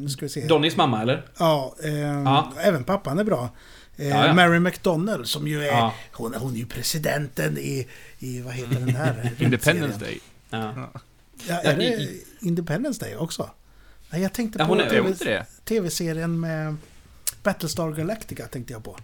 nu 0.00 0.08
ska 0.08 0.24
vi 0.24 0.28
se. 0.28 0.46
Donnys 0.46 0.76
mamma, 0.76 1.02
eller? 1.02 1.26
Ja, 1.38 1.76
ehm, 1.84 2.24
Ja. 2.26 2.52
även 2.60 2.84
pappan 2.84 3.18
är 3.18 3.24
bra. 3.24 3.48
Eh, 3.96 4.08
Ja, 4.08 4.26
ja. 4.26 4.32
Mary 4.32 4.58
McDonnell 4.58 5.26
som 5.26 5.48
ju 5.48 5.62
är... 5.62 5.66
Ja. 5.66 5.94
Hon, 6.12 6.34
hon 6.34 6.52
är 6.54 6.58
ju 6.58 6.66
presidenten 6.66 7.58
i... 7.58 7.88
i 8.18 8.40
vad 8.40 8.54
heter 8.54 8.74
den 8.80 8.88
här? 8.88 9.30
Independence 9.38 9.98
Day. 9.98 10.20
Ja. 10.50 10.92
Ja, 11.48 11.54
är 11.60 11.76
det 11.76 12.08
Independence 12.40 13.04
Day 13.04 13.16
också? 13.16 13.50
Nej, 14.14 14.22
jag 14.22 14.32
tänkte 14.32 14.58
Ja, 14.58 14.66
på 14.66 14.76
TV 14.76 15.44
tv-serien 15.64 16.40
med 16.40 16.76
Battlestar 17.42 17.90
Galactica 17.92 18.46
tänkte 18.46 18.72
jag 18.72 18.84
på. 18.84 18.96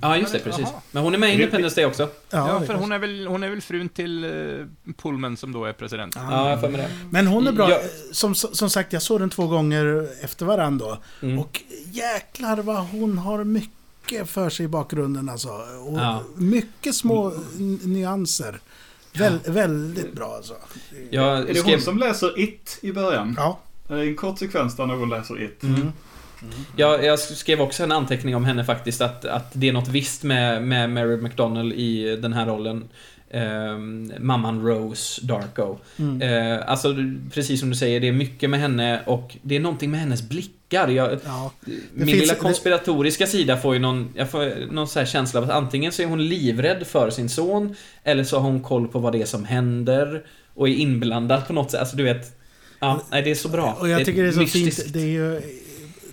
ja, 0.00 0.16
just 0.16 0.32
det, 0.32 0.38
precis. 0.38 0.60
Jaha. 0.72 0.80
Men 0.92 1.02
hon 1.02 1.14
är 1.14 1.18
med 1.18 1.28
i 1.28 1.36
Det- 1.36 1.42
Independence 1.42 1.76
Day 1.80 1.84
också. 1.86 2.08
Ja, 2.30 2.58
det 2.60 2.66
för 2.66 2.74
hon 2.74 2.92
är 2.92 2.98
väl, 2.98 3.26
hon 3.26 3.42
är 3.42 3.48
väl 3.50 3.60
frun 3.60 3.88
till 3.88 4.24
uh, 4.24 4.66
Pullman 4.96 5.36
som 5.36 5.52
då 5.52 5.64
är 5.64 5.72
president. 5.72 6.14
Ja. 6.16 6.26
Ja, 6.30 6.50
jag 6.50 6.60
för 6.60 6.68
mig 6.68 6.80
det. 6.80 6.90
Men 7.10 7.26
hon 7.26 7.46
är 7.46 7.52
bra. 7.52 7.70
Ja. 7.70 7.80
Som, 8.12 8.34
som 8.34 8.70
sagt, 8.70 8.92
jag 8.92 9.02
såg 9.02 9.20
den 9.20 9.30
två 9.30 9.46
gånger 9.46 10.08
efter 10.24 10.46
varandra 10.46 10.86
då. 10.86 11.26
Mm. 11.26 11.38
Och 11.38 11.60
jäklar 11.84 12.56
vad 12.56 12.86
hon 12.86 13.18
har 13.18 13.44
mycket 13.44 14.30
för 14.30 14.50
sig 14.50 14.64
i 14.64 14.68
bakgrunden 14.68 15.28
alltså. 15.28 15.48
Och 15.86 15.98
Ja. 15.98 16.22
Mycket 16.36 16.94
små 16.94 17.32
nyanser. 17.84 18.60
Väl, 19.12 19.38
Väldigt 19.46 20.12
bra 20.12 20.34
alltså. 20.36 20.54
Jag 21.10 21.38
Är 21.38 21.46
det 21.46 21.54
skrev... 21.54 21.74
hon 21.74 21.82
som 21.82 21.98
läser 21.98 22.40
It 22.40 22.78
i 22.82 22.92
början? 22.92 23.34
Ja. 23.38 23.58
Det 23.90 23.94
är 24.04 24.08
en 24.08 24.16
kort 24.16 24.38
sekvens 24.38 24.76
där 24.76 24.86
någon 24.86 25.10
läser 25.10 25.42
It. 25.42 25.62
Mm. 25.62 25.92
Jag, 26.76 27.04
jag 27.04 27.18
skrev 27.18 27.60
också 27.60 27.82
en 27.82 27.92
anteckning 27.92 28.36
om 28.36 28.44
henne 28.44 28.64
faktiskt, 28.64 29.00
att, 29.00 29.24
att 29.24 29.50
det 29.52 29.68
är 29.68 29.72
något 29.72 29.88
visst 29.88 30.22
med, 30.22 30.62
med 30.62 30.90
Mary 30.90 31.16
McDonnell 31.16 31.72
i 31.72 32.16
den 32.16 32.32
här 32.32 32.46
rollen. 32.46 32.88
Ehm, 33.30 34.12
mamman 34.20 34.66
Rose 34.66 35.26
Darko. 35.26 35.78
Mm. 35.98 36.22
Eh, 36.22 36.70
alltså, 36.70 36.94
precis 37.34 37.60
som 37.60 37.70
du 37.70 37.76
säger, 37.76 38.00
det 38.00 38.08
är 38.08 38.12
mycket 38.12 38.50
med 38.50 38.60
henne 38.60 39.00
och 39.06 39.36
det 39.42 39.56
är 39.56 39.60
någonting 39.60 39.90
med 39.90 40.00
hennes 40.00 40.28
blickar. 40.28 40.88
Jag, 40.88 41.18
ja. 41.24 41.52
min 41.92 42.06
finns- 42.06 42.20
lilla 42.20 42.32
det- 42.34 42.40
konspiratoriska 42.40 43.26
sida 43.26 43.56
får 43.56 43.74
ju 43.74 43.80
någon, 43.80 44.12
jag 44.16 44.30
får 44.30 44.72
någon 44.72 44.88
så 44.88 44.98
här 44.98 45.06
känsla 45.06 45.40
av 45.40 45.44
att 45.44 45.50
antingen 45.56 45.92
så 45.92 46.02
är 46.02 46.06
hon 46.06 46.28
livrädd 46.28 46.86
för 46.86 47.10
sin 47.10 47.28
son, 47.28 47.74
eller 48.04 48.24
så 48.24 48.36
har 48.38 48.42
hon 48.50 48.60
koll 48.62 48.88
på 48.88 48.98
vad 48.98 49.12
det 49.12 49.22
är 49.22 49.26
som 49.26 49.44
händer 49.44 50.22
och 50.54 50.68
är 50.68 50.72
inblandad 50.72 51.46
på 51.46 51.52
något 51.52 51.70
sätt. 51.70 51.80
Alltså 51.80 51.96
du 51.96 52.02
vet, 52.02 52.39
ja, 52.80 53.02
nej 53.10 53.22
det 53.22 53.30
är 53.30 53.34
så 53.34 53.48
bra. 53.48 53.72
Och 53.80 53.88
jag 53.88 54.04
tycker 54.04 54.22
det 54.22 54.28
är 54.28 54.32
så 54.32 54.38
mystiskt. 54.40 54.82
fint. 54.82 54.92
Det 54.92 55.00
är 55.00 55.06
ju 55.06 55.42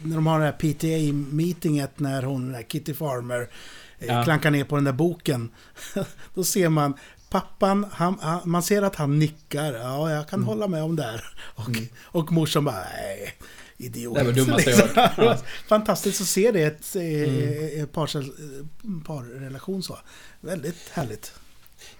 när 0.03 0.15
de 0.15 0.27
har 0.27 0.39
det 0.39 0.45
här 0.45 0.51
PTA-meetinget 0.51 1.99
när 1.99 2.23
hon, 2.23 2.55
Kitty 2.67 2.93
Farmer, 2.93 3.49
eh, 3.99 4.07
Ja. 4.07 4.23
klankar 4.23 4.51
ner 4.51 4.63
på 4.63 4.75
den 4.75 4.83
där 4.83 4.91
boken. 4.93 5.49
Då 6.33 6.43
ser 6.43 6.69
man 6.69 6.93
Pappan, 7.29 7.85
han, 7.91 8.17
han, 8.21 8.39
man 8.45 8.63
ser 8.63 8.81
att 8.81 8.95
han 8.95 9.19
nickar. 9.19 9.73
Ja, 9.73 10.11
jag 10.11 10.29
kan 10.29 10.39
Mm. 10.39 10.47
hålla 10.47 10.67
med 10.67 10.83
om 10.83 10.95
det 10.95 11.03
här. 11.03 11.23
Och, 11.55 11.69
och 12.03 12.31
morsan 12.31 12.65
bara, 12.65 12.83
nej, 12.93 13.33
idiot. 13.77 14.15
Det 14.15 14.23
var 14.23 14.31
det 14.33 14.41
dummaste 14.41 14.69
jag 14.69 14.77
hört. 15.23 15.43
Fantastiskt 15.67 16.21
att 16.21 16.27
se 16.27 16.51
det 16.51 16.59
i 16.59 16.63
ett, 16.63 16.95
Mm. 16.95 17.23
mm. 17.29 17.83
ett 17.83 17.91
par, 17.93 18.07
parrelation 19.03 19.83
så. 19.83 19.97
Väldigt 20.41 20.89
härligt. 20.93 21.33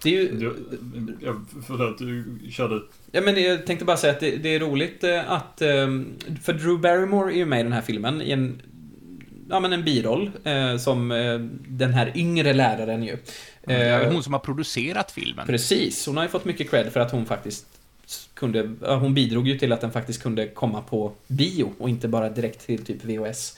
Det 0.04 0.10
är 0.18 0.22
ju, 0.22 0.32
Du, 0.32 0.56
ja, 1.22 1.36
förlåt, 1.68 1.98
du 1.98 2.40
körde. 2.52 2.82
Ja, 3.12 3.22
men 3.22 3.44
jag 3.44 3.66
tänkte 3.66 3.86
bara 3.86 3.98
säga 3.98 4.14
att 4.14 4.20
det, 4.20 4.36
det 4.36 4.56
är 4.56 4.60
roligt 4.60 5.04
eh, 5.04 5.32
att... 5.32 5.62
eh, 5.62 5.88
För 6.44 6.54
Drew 6.54 6.80
Barrymore 6.82 7.34
är 7.34 7.38
ju 7.38 7.46
med 7.46 7.60
i 7.60 7.64
den 7.64 7.74
här 7.74 7.82
filmen 7.82 8.22
i 8.22 8.32
en... 8.32 8.62
Ja, 9.50 9.60
men 9.60 9.74
en 9.74 9.84
biroll. 9.84 10.32
eh, 10.44 10.78
Som 10.78 11.12
eh, 11.12 11.40
den 11.68 11.94
här 11.94 12.12
yngre 12.16 12.54
läraren 12.54 13.04
ju. 13.04 13.18
Det 13.66 13.74
är 13.74 14.12
hon 14.12 14.24
som 14.24 14.34
har 14.34 14.40
producerat 14.40 15.12
filmen. 15.12 15.48
Precis, 15.48 16.06
hon 16.06 16.18
har 16.18 16.24
ju 16.24 16.30
fått 16.30 16.46
mycket 16.46 16.70
cred 16.70 16.94
för 16.94 17.00
att 17.00 17.12
hon 17.12 17.26
faktiskt 17.26 17.66
kunde... 18.34 18.70
Hon 18.82 19.14
bidrog 19.14 19.48
ju 19.48 19.58
till 19.60 19.72
att 19.72 19.82
den 19.82 19.92
faktiskt 19.92 20.24
kunde 20.24 20.48
komma 20.48 20.82
på 20.82 21.12
bio 21.28 21.74
och 21.78 21.90
inte 21.90 22.08
bara 22.08 22.30
direkt 22.30 22.66
till 22.66 22.86
typ 22.86 23.04
VHS. 23.06 23.58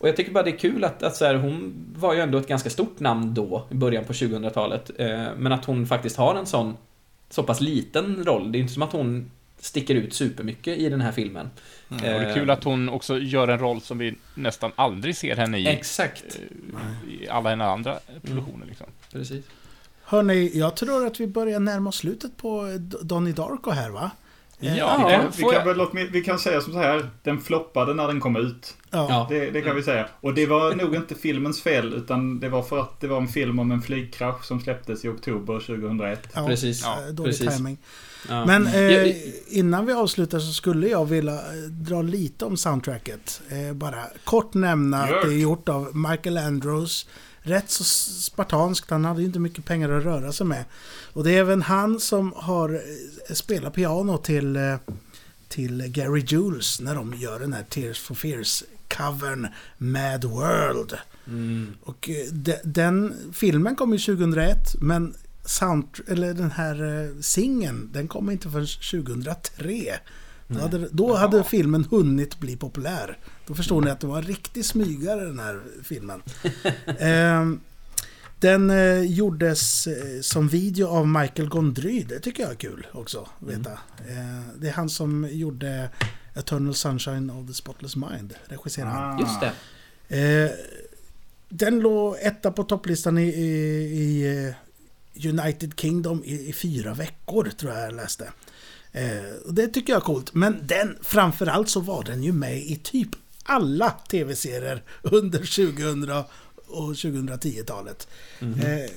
Och 0.00 0.08
jag 0.08 0.16
tycker 0.16 0.32
bara 0.32 0.44
det 0.44 0.50
är 0.50 0.58
kul 0.58 0.84
att, 0.84 1.02
att 1.02 1.16
så 1.16 1.24
här, 1.24 1.34
hon 1.34 1.74
var 1.96 2.14
ju 2.14 2.20
ändå 2.20 2.38
ett 2.38 2.48
ganska 2.48 2.70
stort 2.70 3.00
namn 3.00 3.34
då, 3.34 3.66
i 3.70 3.74
början 3.74 4.04
på 4.04 4.12
2000-talet. 4.12 4.90
Eh, 4.98 5.26
men 5.36 5.52
att 5.52 5.64
hon 5.64 5.86
faktiskt 5.86 6.16
har 6.16 6.34
en 6.34 6.46
sån, 6.46 6.76
så 7.30 7.42
pass 7.42 7.60
liten 7.60 8.24
roll. 8.24 8.52
Det 8.52 8.58
är 8.58 8.60
inte 8.60 8.72
som 8.72 8.82
att 8.82 8.92
hon 8.92 9.30
sticker 9.58 9.94
ut 9.94 10.14
supermycket 10.14 10.78
i 10.78 10.88
den 10.88 11.00
här 11.00 11.12
filmen. 11.12 11.50
Mm. 11.90 12.14
Och 12.14 12.20
det 12.20 12.26
är 12.26 12.34
kul 12.34 12.50
att 12.50 12.64
hon 12.64 12.88
också 12.88 13.18
gör 13.18 13.48
en 13.48 13.58
roll 13.58 13.80
som 13.80 13.98
vi 13.98 14.14
nästan 14.34 14.72
aldrig 14.76 15.16
ser 15.16 15.36
henne 15.36 15.58
i. 15.58 15.66
Exakt. 15.66 16.24
Eh, 16.24 17.12
I 17.12 17.28
alla 17.28 17.50
hennes 17.50 17.66
andra 17.66 17.98
produktioner 18.22 18.66
liksom. 18.66 18.86
Precis. 19.12 19.44
Hörni, 20.02 20.58
jag 20.58 20.76
tror 20.76 21.06
att 21.06 21.20
vi 21.20 21.26
börjar 21.26 21.60
närma 21.60 21.88
oss 21.88 21.96
slutet 21.96 22.36
på 22.36 22.66
eh, 22.66 22.74
Donnie 22.80 23.32
Darko 23.32 23.70
här 23.70 23.90
va? 23.90 24.10
Eh, 24.60 24.76
Ja, 24.78 25.10
Ja, 25.12 25.18
det 25.18 25.28
Vi 25.36 25.42
kan, 25.42 25.52
jag... 25.52 25.64
väl, 25.64 25.86
mig- 25.92 26.08
vi 26.12 26.22
kan 26.22 26.38
säga 26.38 26.60
som 26.60 26.72
så 26.72 26.78
här, 26.78 27.10
den 27.22 27.40
floppade 27.40 27.94
när 27.94 28.06
den 28.06 28.20
kom 28.20 28.36
ut. 28.36 28.74
Ja. 28.90 29.06
Ja. 29.10 29.26
Det, 29.30 29.50
det 29.50 29.62
kan 29.62 29.76
vi 29.76 29.82
säga. 29.82 30.08
Och 30.20 30.34
det 30.34 30.46
var 30.46 30.74
nog 30.74 30.94
inte 30.94 31.14
filmens 31.14 31.62
fel, 31.62 31.94
utan 31.94 32.40
det 32.40 32.48
var 32.48 32.62
för 32.62 32.78
att 32.78 33.00
det 33.00 33.06
var 33.08 33.16
en 33.20 33.28
film 33.28 33.58
om 33.58 33.70
en 33.70 33.82
flygkrasch 33.82 34.44
som 34.44 34.60
släpptes 34.60 35.04
i 35.04 35.08
oktober 35.08 35.60
2001. 35.60 36.28
Ja, 36.34 36.46
Precis. 36.46 36.82
Ja, 36.82 36.98
eh, 37.08 37.14
dålig 37.14 37.38
precis. 37.38 37.56
timing. 37.56 37.78
Ja. 38.28 38.44
Men 38.46 38.66
eh, 38.66 38.80
Ja, 38.82 39.14
innan 39.48 39.86
vi 39.86 39.92
avslutar 39.92 40.38
så 40.38 40.52
skulle 40.52 40.88
jag 40.88 41.04
vilja 41.06 41.34
eh, 41.34 41.40
dra 41.70 42.02
lite 42.02 42.44
om 42.44 42.56
soundtracket. 42.56 43.42
Eh, 43.50 43.74
bara 43.74 44.04
kort 44.24 44.54
nämna 44.54 45.02
att 45.02 45.08
det 45.22 45.28
är 45.34 45.38
gjort 45.40 45.68
av 45.68 45.96
Michael 45.96 46.38
Andrews. 46.38 47.06
Rätt 47.42 47.70
så 47.70 47.84
spartanskt, 47.84 48.90
han 48.90 49.04
hade 49.04 49.20
ju 49.20 49.26
inte 49.26 49.38
mycket 49.38 49.64
pengar 49.64 49.90
att 49.90 50.04
röra 50.04 50.32
sig 50.32 50.46
med. 50.46 50.64
Och 51.12 51.24
det 51.24 51.30
är 51.36 51.40
även 51.40 51.62
han 51.62 52.00
som 52.00 52.32
har 52.36 52.80
spelat 53.34 53.74
piano 53.74 54.18
till, 54.18 54.56
eh, 54.56 54.76
till 55.48 55.82
Gary 55.82 56.24
Jules 56.26 56.80
när 56.80 56.94
de 56.94 57.14
gör 57.14 57.40
den 57.40 57.52
här 57.52 57.62
Tears 57.62 58.00
for 58.00 58.14
Fears-covern 58.14 59.48
Mad 59.78 60.24
World. 60.24 60.98
Mm. 61.26 61.74
Och 61.82 62.10
eh, 62.10 62.32
de, 62.32 62.56
den 62.64 63.14
filmen 63.32 63.76
kom 63.76 63.92
ju 63.92 63.98
2001 63.98 64.56
men 64.80 65.14
sound, 65.44 65.84
eller 66.08 66.34
den 66.34 66.50
här 66.50 67.04
eh, 67.04 67.20
singeln 67.20 67.90
den 67.92 68.08
kom 68.08 68.30
inte 68.30 68.50
förrän 68.50 68.66
2003. 68.66 69.98
Då 70.52 70.60
hade, 70.60 70.88
då 70.92 71.14
hade 71.14 71.44
filmen 71.44 71.84
hunnit 71.90 72.40
bli 72.40 72.56
populär. 72.56 73.18
Då 73.46 73.54
förstår 73.54 73.80
ni 73.80 73.90
att 73.90 74.00
det 74.00 74.06
var 74.06 74.18
en 74.18 74.22
riktig 74.22 74.64
smygare 74.64 75.24
den 75.24 75.38
här 75.38 75.60
filmen. 75.82 76.22
Ehm, 76.98 77.60
den 78.40 78.70
eh, 78.70 79.02
gjordes 79.02 79.86
eh, 79.86 80.20
som 80.20 80.48
video 80.48 80.86
av 80.86 81.08
Michael 81.08 81.48
Gondry. 81.48 82.02
Det 82.02 82.20
tycker 82.20 82.42
jag 82.42 82.52
är 82.52 82.56
kul 82.56 82.86
också 82.92 83.20
att 83.40 83.48
veta. 83.48 83.70
Eh, 83.70 84.40
det 84.56 84.68
är 84.68 84.72
han 84.72 84.88
som 84.88 85.28
gjorde 85.30 85.90
Eternal 86.34 86.74
Sunshine 86.74 87.30
of 87.30 87.46
the 87.46 87.54
Spotless 87.54 87.96
Mind. 87.96 88.34
Regisserade 88.44 88.90
han. 88.90 89.16
Ah. 89.16 89.20
Just 89.20 89.40
det. 89.40 89.52
Eh, 90.20 90.50
den 91.48 91.80
låg 91.80 92.16
etta 92.20 92.52
på 92.52 92.64
topplistan 92.64 93.18
i, 93.18 93.28
i, 93.28 94.54
i 95.14 95.28
United 95.28 95.72
Kingdom 95.76 96.24
i, 96.24 96.48
i 96.48 96.52
fyra 96.52 96.94
veckor, 96.94 97.50
tror 97.58 97.72
jag 97.72 97.82
jag 97.82 97.94
läste. 97.94 98.32
Eh, 98.92 99.46
och 99.46 99.54
det 99.54 99.68
tycker 99.68 99.92
jag 99.92 100.00
är 100.00 100.04
coolt. 100.04 100.34
Men 100.34 100.66
den, 100.66 100.98
framförallt 101.02 101.68
så 101.68 101.80
var 101.80 102.04
den 102.04 102.22
ju 102.22 102.32
med 102.32 102.58
i 102.58 102.76
typ 102.76 103.08
alla 103.42 103.90
tv-serier 103.90 104.82
under 105.02 105.38
2000 105.38 106.24
och 106.70 106.92
2010-talet. 106.92 108.08
Eh, 108.40 108.90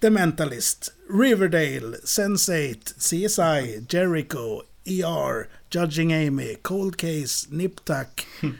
The 0.00 0.10
Mentalist, 0.10 0.92
Riverdale, 1.10 1.96
Sense8, 2.04 2.94
CSI, 2.98 3.86
Jericho, 3.88 4.62
ER, 4.84 5.48
Judging 5.70 6.14
Amy, 6.14 6.54
Cold 6.62 6.96
Case, 6.96 7.46
Nip 7.50 7.84
Tuck, 7.84 8.26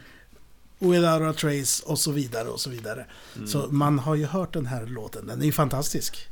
Without 0.79 1.21
a 1.21 1.33
Trace 1.33 1.83
och 1.85 1.99
så 1.99 2.11
vidare 2.11 2.49
och 2.49 2.61
så 2.61 2.69
vidare. 2.69 3.05
Så 3.47 3.67
man 3.71 3.99
har 3.99 4.15
ju 4.15 4.25
hört 4.25 4.53
den 4.53 4.65
här 4.65 4.85
låten. 4.85 5.27
Den 5.27 5.41
är 5.41 5.45
ju 5.45 5.51
fantastisk. 5.51 6.28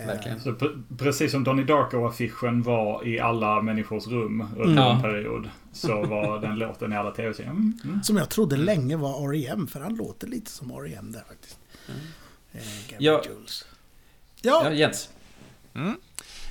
Eh, 0.00 0.06
Verkligen. 0.06 0.40
Så 0.40 0.50
pre- 0.50 0.82
precis 0.98 1.30
som 1.32 1.44
Donnie 1.44 1.64
Darko-affischen 1.64 2.62
var 2.62 3.06
i 3.06 3.20
alla 3.20 3.62
människors 3.62 4.06
rum 4.06 4.44
under 4.58 4.82
Ja. 4.82 4.94
en 4.96 5.02
period. 5.02 5.50
Så 5.72 6.02
var 6.04 6.38
den 6.46 6.58
låten 6.58 6.92
i 6.92 6.96
alla 6.96 7.10
tv-serier. 7.10 7.50
Mm. 7.50 7.78
Mm. 7.84 8.02
Som 8.02 8.16
jag 8.16 8.28
trodde 8.30 8.56
länge 8.56 8.96
var 8.96 9.28
R.E.M. 9.32 9.66
För 9.66 9.80
han 9.80 9.94
låter 9.96 10.26
lite 10.26 10.50
som 10.50 10.70
R.E.M. 10.70 11.12
där 11.12 11.22
faktiskt. 11.28 11.58
Eh, 12.52 12.60
Gary 12.88 12.96
Ja. 13.04 13.22
Jules. 13.26 13.64
Ja, 14.42 14.60
Ja, 14.64 14.72
Jens. 14.72 15.08
Mm. 15.74 15.96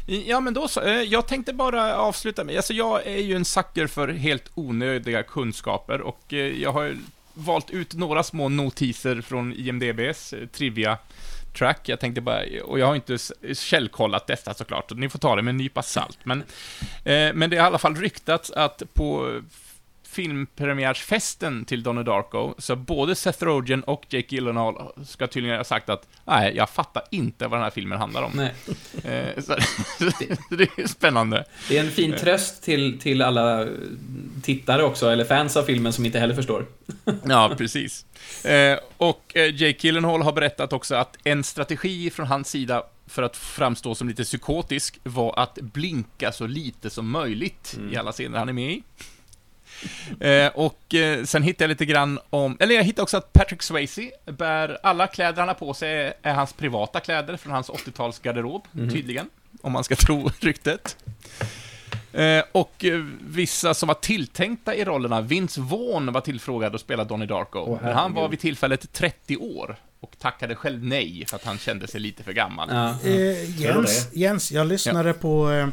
Ja, 0.08 0.40
men 0.40 0.54
då 0.54 0.68
så. 0.68 0.82
Eh, 0.82 1.02
Jag 1.02 1.28
tänkte 1.28 1.54
bara 1.54 1.96
avsluta 1.96 2.44
med... 2.44 2.56
Alltså, 2.58 2.74
jag 2.74 3.08
är 3.08 3.18
ju 3.18 3.36
en 3.36 3.46
sucker 3.46 3.88
för 3.88 4.08
helt 4.08 4.52
onödiga 4.56 5.24
kunskaper 5.24 6.02
och 6.02 6.34
eh, 6.34 6.40
jag 6.40 6.72
har 6.74 6.84
ju 6.84 6.98
valt 7.34 7.70
ut 7.72 7.94
några 7.94 8.24
små 8.24 8.50
notiser 8.50 9.22
från 9.22 9.54
IMDBs 9.54 10.34
eh, 10.34 10.48
trivia 10.48 10.98
track. 11.60 11.90
Jag 11.90 12.00
tänkte 12.00 12.22
bara, 12.22 12.44
och 12.64 12.80
jag 12.80 12.88
har 12.88 12.96
inte 12.96 13.18
källkollat 13.54 14.28
detta 14.28 14.54
såklart, 14.54 14.92
och 14.92 14.98
ni 14.98 15.10
får 15.10 15.20
ta 15.20 15.36
det 15.36 15.42
med 15.42 15.50
en 15.50 15.58
nypa 15.58 15.82
salt. 15.82 16.20
Men, 16.24 16.44
eh, 17.04 17.34
men 17.34 17.50
det 17.50 17.58
har 17.58 17.64
i 17.64 17.68
alla 17.68 17.78
fall 17.78 17.96
ryktats 17.96 18.52
att 18.52 18.84
på 18.94 19.42
filmpremiärsfesten 20.12 21.66
till 21.66 21.84
Donnie 21.84 22.04
Darko, 22.04 22.54
så 22.58 22.76
både 22.76 23.16
Seth 23.16 23.44
Rogen 23.44 23.84
och 23.84 24.06
Jake 24.10 24.36
Gyllenhaal 24.36 24.92
ska 25.06 25.28
tydligen 25.28 25.58
ha 25.58 25.64
sagt 25.64 25.90
att 25.90 26.08
nej, 26.26 26.54
jag 26.56 26.70
fattar 26.70 27.04
inte 27.12 27.48
vad 27.48 27.60
den 27.60 27.64
här 27.64 27.72
filmen 27.72 28.00
handlar 28.00 28.24
om. 28.24 28.32
Nej. 28.36 28.54
Eh, 29.04 29.44
så, 29.44 29.56
det 30.50 30.64
är 30.78 30.88
spännande. 30.88 31.46
Det 31.70 31.78
är 31.78 31.84
en 31.84 31.92
fin 31.92 32.16
tröst 32.20 32.64
till, 32.64 33.00
till 33.00 33.22
alla 33.22 33.68
tittare 34.44 34.84
också, 34.84 35.10
eller 35.10 35.26
fans 35.26 35.58
av 35.58 35.64
filmen 35.64 35.94
som 35.94 36.06
inte 36.06 36.20
heller 36.20 36.36
förstår. 36.36 36.66
Ja, 37.24 37.54
precis. 37.58 38.06
Eh, 38.46 38.80
och 38.98 39.32
eh, 39.36 39.56
Jake 39.56 39.88
Gyllenhaal 39.88 40.22
har 40.22 40.34
berättat 40.34 40.74
också 40.74 40.96
att 40.96 41.18
en 41.24 41.44
strategi 41.44 42.10
från 42.10 42.28
hans 42.28 42.50
sida 42.50 42.84
för 43.08 43.24
att 43.24 43.38
framstå 43.38 43.96
som 43.96 44.08
lite 44.08 44.24
psykotisk 44.24 45.00
var 45.04 45.40
att 45.40 45.56
blinka 45.56 46.32
så 46.32 46.48
lite 46.48 46.90
som 46.90 47.10
möjligt 47.12 47.80
i 47.92 47.98
alla 47.98 48.12
scener 48.12 48.40
han 48.40 48.50
är 48.50 48.54
med 48.54 48.72
i. 48.72 48.84
Eh, 50.20 50.48
och 50.48 50.96
eh, 50.96 51.24
sen 51.24 51.44
hittade 51.44 51.64
jag 51.64 51.70
lite 51.70 51.86
grann 51.86 52.20
om, 52.30 52.58
eller 52.60 52.76
jag 52.76 52.84
hittade 52.84 53.04
också 53.04 53.18
att 53.18 53.34
Patrick 53.34 53.64
Swayze 53.64 54.12
bär, 54.26 54.78
alla 54.84 55.08
kläder 55.08 55.40
han 55.40 55.48
har 55.48 55.56
på 55.56 55.74
sig 55.74 56.14
är, 56.22 56.34
hans 56.34 56.54
privata 56.54 57.00
kläder 57.00 57.38
från 57.38 57.54
hans 57.54 57.70
80-talsgarderob, 57.70 58.62
tydligen, 58.92 59.30
om 59.62 59.72
man 59.72 59.84
ska 59.84 59.96
tro 60.06 60.32
ryktet. 60.40 60.98
Eh, 62.14 62.44
och 62.52 62.86
vissa 63.22 63.74
som 63.74 63.88
var 63.88 63.94
tilltänkta 63.94 64.76
i 64.76 64.86
rollerna, 64.86 65.22
Vince 65.22 65.62
Vaughn 65.62 66.14
var 66.14 66.22
tillfrågad 66.22 66.76
att 66.76 66.82
spela 66.82 67.04
Donnie 67.04 67.26
Darko, 67.26 67.60
Åh, 67.60 67.80
men 67.82 67.94
han 67.94 68.14
var 68.14 68.30
vid 68.30 68.40
tillfället 68.40 68.94
30 68.94 69.38
år 69.38 69.76
och 70.00 70.12
tackade 70.20 70.56
själv 70.56 70.84
nej 70.86 71.24
för 71.28 71.36
att 71.36 71.46
han 71.46 71.58
kände 71.58 71.88
sig 71.88 72.02
lite 72.02 72.24
för 72.24 72.34
gammal. 72.34 72.70
Ja. 72.72 73.10
eh, 73.10 73.60
Jens, 73.62 74.10
Jens, 74.14 74.52
jag 74.52 74.68
lyssnade 74.68 75.14
på, 75.14 75.52
eh, 75.52 75.68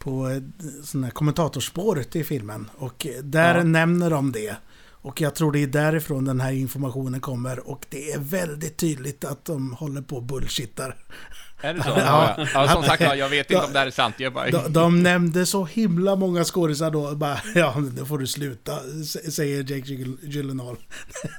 på 0.00 0.28
eh, 0.28 0.42
sån 0.84 1.04
här 1.04 1.10
kommentatorspåret 1.10 2.16
i 2.16 2.24
filmen. 2.24 2.70
Och 2.78 3.06
eh, 3.06 3.22
där 3.22 3.54
Ja. 3.56 3.64
nämner 3.64 4.10
de 4.10 4.32
det. 4.32 4.56
Och 5.02 5.20
jag 5.20 5.34
tror 5.34 5.52
det 5.52 5.62
är 5.62 5.66
därifrån 5.66 6.24
den 6.24 6.40
här 6.40 6.52
informationen 6.52 7.20
kommer. 7.20 7.68
Och 7.70 7.86
det 7.90 8.12
är 8.12 8.18
väldigt 8.18 8.76
tydligt 8.76 9.24
att 9.24 9.44
de 9.44 9.72
håller 9.72 10.02
på 10.02 10.16
och 10.16 10.22
bullshittar. 10.22 10.96
Är 11.62 11.74
det 11.74 11.82
så? 11.82 11.88
Ja. 11.96 12.34
Ja, 12.38 12.46
ja 12.54 12.68
som 12.68 12.82
sagt, 12.82 13.02
ja, 13.02 13.14
jag 13.14 13.28
vet 13.28 13.50
inte 13.50 13.64
om 13.64 13.72
det 13.72 13.78
här 13.78 13.86
är 13.86 13.90
sant. 13.90 14.14
Jag 14.18 14.32
bara... 14.32 14.50
De, 14.50 14.72
de 14.72 15.02
nämnde 15.02 15.46
så 15.46 15.64
himla 15.64 16.16
många 16.16 16.44
skådisar 16.44 16.90
då. 16.90 17.14
Bara, 17.14 17.38
ja, 17.54 17.74
nu 17.96 18.04
får 18.04 18.18
du 18.18 18.26
sluta, 18.26 18.78
säger 19.30 19.58
Jake 19.58 19.74
Gyll- 19.92 20.18
Gyllenhaal. 20.22 20.76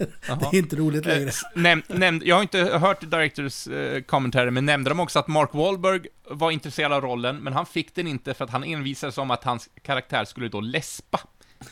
Det 0.52 0.58
är 0.58 0.60
inte 0.60 0.76
roligt 0.76 1.06
längre. 1.06 1.28
Eh, 1.30 1.34
näm, 1.56 1.82
näm, 1.88 2.22
jag 2.26 2.36
har 2.36 2.42
inte 2.42 2.60
hört 2.60 3.02
Directors 3.02 3.68
eh, 3.68 4.02
commentary, 4.02 4.52
men 4.52 4.66
nämnde 4.66 4.90
de 4.90 5.00
också 5.00 5.20
att 5.20 5.28
Mark 5.28 5.50
Wahlberg 5.54 6.02
var 6.30 6.52
intresserad 6.52 6.94
av 6.94 7.02
rollen, 7.02 7.38
men 7.38 7.54
han 7.54 7.66
fick 7.66 7.96
den 7.96 8.08
inte 8.08 8.34
för 8.34 8.46
att 8.46 8.52
han 8.52 8.64
envisades 8.64 9.18
om 9.18 9.32
att 9.32 9.44
hans 9.44 9.70
karaktär 9.84 10.26
skulle 10.26 10.50
då 10.50 10.62
läspa. 10.62 11.20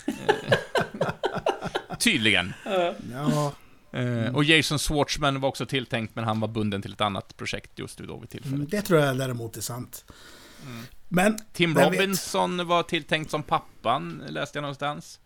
Eh, 0.07 0.13
Tydligen. 1.99 2.53
Ja, 3.13 3.51
Eh, 3.91 4.35
och 4.35 4.43
Jason 4.43 4.79
Schwartzman 4.79 5.41
var 5.41 5.49
också 5.49 5.65
tilltänkt, 5.65 6.15
men 6.15 6.23
han 6.23 6.39
var 6.39 6.47
bunden 6.47 6.81
till 6.81 6.93
ett 6.93 7.01
annat 7.01 7.37
projekt 7.37 7.79
just 7.79 7.97
då 7.97 8.17
vid 8.17 8.29
tillfället. 8.29 8.55
mm, 8.55 8.67
det 8.69 8.81
tror 8.81 8.99
jag 8.99 9.17
däremot 9.17 9.57
är 9.57 9.61
sant. 9.61 10.05
Men, 11.07 11.37
Tim 11.53 11.73
vem 11.73 11.91
vet? 11.91 11.99
Robinson 11.99 12.67
var 12.67 12.83
tilltänkt 12.83 13.31
som 13.31 13.43
pappan, 13.43 14.23
läste 14.29 14.57
jag 14.57 14.61
någonstans. 14.61 15.19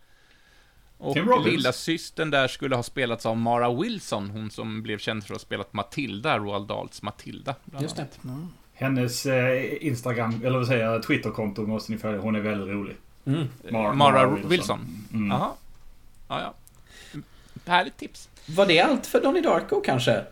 Och 0.98 1.45
lilla 1.45 1.73
systern 1.73 2.30
där 2.30 2.48
skulle 2.48 2.76
ha 2.76 2.84
spelats 2.84 3.26
av 3.26 3.38
Mara 3.38 3.73
Wilson, 3.73 4.30
hon 4.30 4.52
som 4.52 4.84
blev 4.84 4.98
känd 4.98 5.23
för 5.23 5.34
att 5.34 5.41
ha 5.41 5.45
spelat 5.45 5.73
Matilda, 5.73 6.38
Roald 6.38 6.68
Dahls 6.68 7.02
Matilda. 7.02 7.56
Just 7.81 7.95
det. 7.95 8.07
annat. 8.22 8.48
Hennes 8.73 9.26
eh, 9.26 9.88
Instagram, 9.88 10.41
eller 10.45 10.57
vad 10.57 10.68
säger 10.68 10.85
jag, 10.85 11.03
Twitterkonto 11.03 11.61
måste 11.65 11.91
ni 11.91 11.98
följa. 11.98 12.22
Hon 12.22 12.35
är 12.35 12.40
väldigt 12.40 12.68
rolig. 12.68 12.95
Mm. 13.26 13.40
Mar- 13.40 13.72
Mara, 13.72 13.94
Mara 13.94 14.27
Wilson. 14.27 14.49
Wilson. 14.49 14.80
Mm. 15.14 15.27
Ja, 15.27 15.56
ja. 16.27 16.53
Härligt 17.65 17.98
tips. 17.98 18.30
Var 18.45 18.65
det 18.65 18.80
allt 18.80 19.07
för 19.07 19.22
Donnie 19.22 19.41
Darko 19.41 19.81
kanske? 19.81 20.23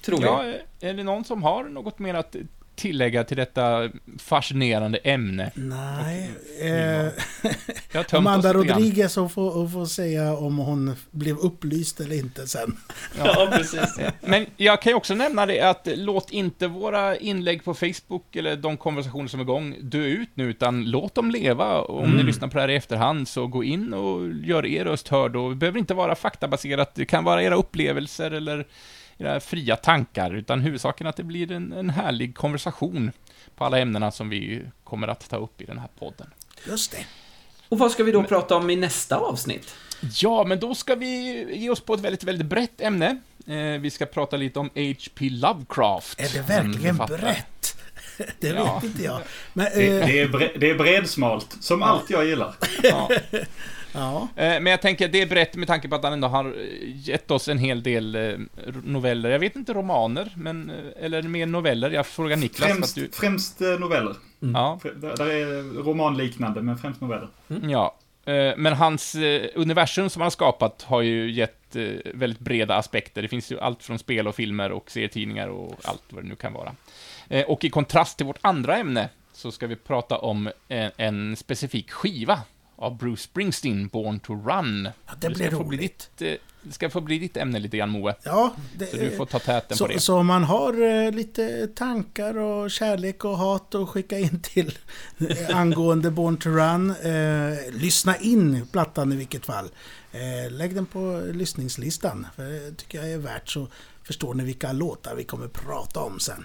Tror 0.00 0.18
vi. 0.18 0.24
Ja, 0.24 0.44
är 0.80 0.94
det 0.94 1.02
någon 1.02 1.24
som 1.24 1.42
har 1.42 1.64
något 1.64 1.98
mer 1.98 2.14
att 2.14 2.36
tillägga 2.74 3.24
till 3.24 3.36
detta 3.36 3.88
fascinerande 4.18 4.98
ämne? 4.98 5.50
nej. 5.54 6.30
Eh, 6.60 7.06
Jag 7.92 8.04
har 8.10 8.18
Amanda. 8.18 8.52
Rodriguez 8.52 9.16
hon 9.16 9.30
får, 9.30 9.52
hon 9.52 9.70
får 9.70 9.86
säga 9.86 10.36
om 10.36 10.58
hon 10.58 10.94
blev 11.10 11.36
upplyst 11.38 12.00
eller 12.00 12.16
inte 12.18 12.46
sen. 12.46 12.76
Ja, 13.18 13.48
precis. 13.52 13.96
Men 14.20 14.46
jag 14.56 14.82
kan 14.82 14.90
ju 14.90 14.96
också 14.96 15.14
nämna 15.14 15.46
det 15.46 15.60
att 15.60 15.88
låt 15.96 16.30
inte 16.30 16.66
våra 16.66 17.16
inlägg 17.16 17.64
på 17.64 17.74
Facebook 17.74 18.36
eller 18.36 18.56
de 18.56 18.76
konversationer 18.76 19.28
som 19.28 19.40
är 19.40 19.44
igång 19.44 19.76
dö 19.80 19.98
ut 19.98 20.28
nu, 20.34 20.44
utan 20.50 20.84
låt 20.84 21.14
dem 21.14 21.30
leva. 21.30 21.80
Om 21.80 22.04
Mm. 22.04 22.16
ni 22.16 22.22
lyssnar 22.22 22.48
på 22.48 22.54
det 22.54 22.60
här 22.60 22.68
i 22.70 22.76
efterhand, 22.76 23.28
så 23.28 23.46
gå 23.46 23.64
in 23.64 23.94
och 23.94 24.32
gör 24.32 24.66
er 24.66 24.84
röst 24.84 25.08
hörd. 25.08 25.36
Och 25.36 25.50
det 25.50 25.56
behöver 25.56 25.78
inte 25.78 25.94
vara 25.94 26.14
faktabaserat, 26.14 26.94
det 26.94 27.04
kan 27.04 27.24
vara 27.24 27.42
era 27.42 27.54
upplevelser 27.56 28.30
eller 28.30 28.66
era 29.22 29.40
fria 29.40 29.76
tankar, 29.76 30.34
utan 30.34 30.60
huvudsaken 30.60 31.06
att 31.06 31.16
det 31.16 31.22
blir 31.22 31.52
en, 31.52 31.72
en 31.72 31.90
härlig 31.90 32.34
konversation 32.36 33.12
på 33.56 33.64
alla 33.64 33.78
ämnena 33.78 34.10
som 34.10 34.28
vi 34.28 34.62
kommer 34.84 35.08
att 35.08 35.28
ta 35.30 35.36
upp 35.36 35.60
i 35.60 35.64
den 35.64 35.78
här 35.78 35.88
podden. 35.98 36.26
Just 36.68 36.90
det. 36.92 37.06
Och 37.68 37.78
vad 37.78 37.90
ska 37.92 38.04
vi 38.04 38.12
då 38.12 38.22
prata 38.22 38.56
om 38.56 38.70
i 38.70 38.76
nästa 38.76 39.16
avsnitt? 39.16 39.74
Ja, 40.14 40.44
men 40.44 40.60
då 40.60 40.74
ska 40.74 40.94
vi 40.94 41.44
ge 41.58 41.70
oss 41.70 41.80
på 41.80 41.94
ett 41.94 42.00
väldigt, 42.00 42.24
väldigt 42.24 42.46
brett 42.46 42.80
ämne. 42.80 43.20
Eh, 43.46 43.80
vi 43.80 43.90
ska 43.90 44.06
prata 44.06 44.36
lite 44.36 44.58
om 44.58 44.66
H.P. 44.74 45.28
Lovecraft. 45.30 46.20
Är 46.20 46.28
det 46.32 46.38
en 46.38 46.46
verkligen 46.72 46.96
brett? 46.96 47.78
Det 48.40 48.48
Ja. 48.48 48.74
vet 48.74 48.84
inte 48.84 49.02
jag. 49.02 49.20
Men, 49.52 49.66
Det, 49.74 49.86
eh, 50.00 50.06
det, 50.06 50.20
är, 50.20 50.28
bre, 50.28 50.50
det 50.58 50.70
är 50.70 50.74
bredsmalt, 50.74 51.56
som 51.60 51.82
allt 51.82 52.10
jag 52.10 52.24
gillar. 52.26 52.54
Ja. 52.82 53.10
ja. 53.92 54.28
Eh, 54.36 54.60
Men 54.60 54.66
jag 54.66 54.82
tänker 54.82 55.04
att 55.06 55.12
det 55.12 55.22
är 55.22 55.26
brett 55.26 55.54
med 55.56 55.68
tanke 55.68 55.88
på 55.88 55.94
att 55.94 56.02
han 56.04 56.12
ändå 56.12 56.28
har 56.28 56.44
eh, 56.44 57.08
gett 57.08 57.30
oss 57.30 57.48
en 57.48 57.58
hel 57.58 57.82
del 57.82 58.14
eh, 58.14 58.38
noveller. 58.84 59.30
Jag 59.30 59.38
vet 59.38 59.56
inte 59.56 59.72
romaner, 59.72 60.32
men, 60.36 60.72
eller 61.00 61.22
mer 61.22 61.46
noveller. 61.46 61.90
Jag 61.90 62.06
frågar 62.06 62.36
Niklas. 62.36 62.70
Främst, 62.72 62.94
du, 62.94 63.08
främst 63.12 63.60
noveller. 63.60 64.14
ja, 64.40 64.78
Fr- 64.82 64.94
Där, 64.94 65.16
där 65.16 65.26
är 65.26 65.82
romanliknande, 65.82 66.62
men 66.62 66.78
främst 66.78 67.00
noveller. 67.00 67.28
ja. 67.62 67.94
Eh, 68.24 68.52
Men 68.56 68.72
hans 68.72 69.16
universum 69.54 70.10
som 70.10 70.20
han 70.22 70.26
har 70.26 70.30
skapat 70.30 70.82
har 70.82 71.00
ju 71.02 71.30
gett 71.30 71.76
väldigt 72.14 72.38
breda 72.38 72.74
aspekter. 72.76 73.22
Det 73.22 73.28
finns 73.28 73.52
ju 73.52 73.60
allt 73.60 73.82
från 73.82 73.98
spel 73.98 74.28
och 74.28 74.34
filmer 74.34 74.72
och 74.72 74.90
serietidningar 74.90 75.48
och 75.48 75.74
allt 75.84 76.02
vad 76.10 76.24
det 76.24 76.28
nu 76.28 76.34
kan 76.34 76.52
vara. 76.52 76.74
Och 77.46 77.64
i 77.64 77.70
kontrast 77.70 78.16
till 78.16 78.26
vårt 78.26 78.38
andra 78.40 78.76
ämne 78.76 79.08
så 79.32 79.50
ska 79.52 79.66
vi 79.66 79.76
prata 79.76 80.18
om 80.18 80.50
en, 80.68 80.90
en 80.96 81.36
specifik 81.36 81.90
skiva 81.90 82.40
av 82.82 82.96
Bruce 82.98 83.22
Springsteen, 83.22 83.88
Born 83.88 84.20
to 84.20 84.32
Run. 84.32 84.88
Ja, 85.06 85.12
det 85.20 85.30
blir 85.30 85.50
få 85.50 85.64
bli 85.64 85.78
roligt. 85.78 86.10
ditt, 86.18 86.32
eh, 86.32 86.38
Det 86.64 86.72
ska 86.72 86.90
få 86.90 87.00
bli 87.00 87.18
ditt 87.18 87.36
ämne 87.36 87.58
lite 87.58 87.76
grann, 87.76 87.90
Moe. 87.90 88.14
Ja, 88.22 88.54
det, 88.78 88.86
Så 88.86 88.96
du 88.96 89.10
får 89.10 89.26
ta 89.26 89.38
täten 89.38 89.68
på 89.68 89.74
så, 89.76 89.86
det. 89.86 90.00
så 90.00 90.18
om 90.18 90.26
man 90.26 90.44
har 90.44 90.82
eh, 91.06 91.12
lite 91.12 91.66
tankar 91.74 92.38
och 92.38 92.70
kärlek 92.70 93.24
och 93.24 93.38
hat 93.38 93.74
att 93.74 93.88
skicka 93.88 94.18
in 94.18 94.40
till 94.42 94.78
eh, 95.28 95.56
angående 95.56 96.10
Born 96.10 96.36
to 96.36 96.48
Run, 96.50 96.90
eh, 96.90 97.72
lyssna 97.72 98.16
in 98.16 98.66
plattan 98.72 99.12
i 99.12 99.16
vilket 99.16 99.46
fall. 99.46 99.68
Eh, 100.12 100.50
lägg 100.52 100.74
den 100.74 100.86
på 100.86 101.22
lyssningslistan, 101.32 102.26
för 102.36 102.44
det 102.44 102.72
tycker 102.76 102.98
jag 102.98 103.10
är 103.12 103.18
värt 103.18 103.48
så 103.48 103.68
förstår 104.02 104.34
ni 104.34 104.44
vilka 104.44 104.72
låtar 104.72 105.14
vi 105.14 105.24
kommer 105.24 105.48
prata 105.48 106.00
om 106.00 106.20
sen. 106.20 106.44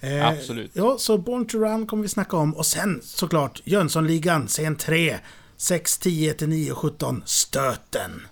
Eh, 0.00 0.28
Absolut. 0.28 0.70
Ja, 0.74 0.96
så 0.98 1.18
Born 1.18 1.46
to 1.46 1.58
Run 1.58 1.86
kommer 1.86 2.02
vi 2.02 2.08
snacka 2.08 2.36
om 2.36 2.54
och 2.56 2.66
sen 2.66 3.00
såklart 3.04 3.62
Jönssonligan, 3.64 4.46
scen 4.46 4.76
3, 4.76 5.18
6, 5.60 5.98
10 5.98 6.34
till 6.34 6.48
9, 6.48 6.74
17, 6.74 7.22
Stöten. 7.26 8.26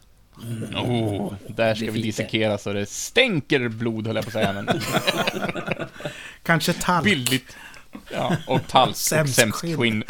Oh, 0.77 1.33
där 1.49 1.75
ska 1.75 1.91
vi 1.91 2.03
dissekera 2.03 2.59
så 2.59 2.73
det 2.73 2.87
stänker 2.89 3.69
blod, 3.69 4.07
höll 4.07 4.17
jag 4.17 4.25
på 4.25 4.29
att 4.29 4.33
säga, 4.33 4.53
men 4.53 4.69
Kanske 6.43 6.73
Talk. 6.73 7.05
billigt. 7.05 7.57
Ja, 8.13 8.37
och 8.47 8.67
talk 8.69 8.91
och 8.91 8.97
Sämst 8.97 9.35
sämst 9.35 9.59
skinn. 9.61 9.77
skinn. 9.77 10.05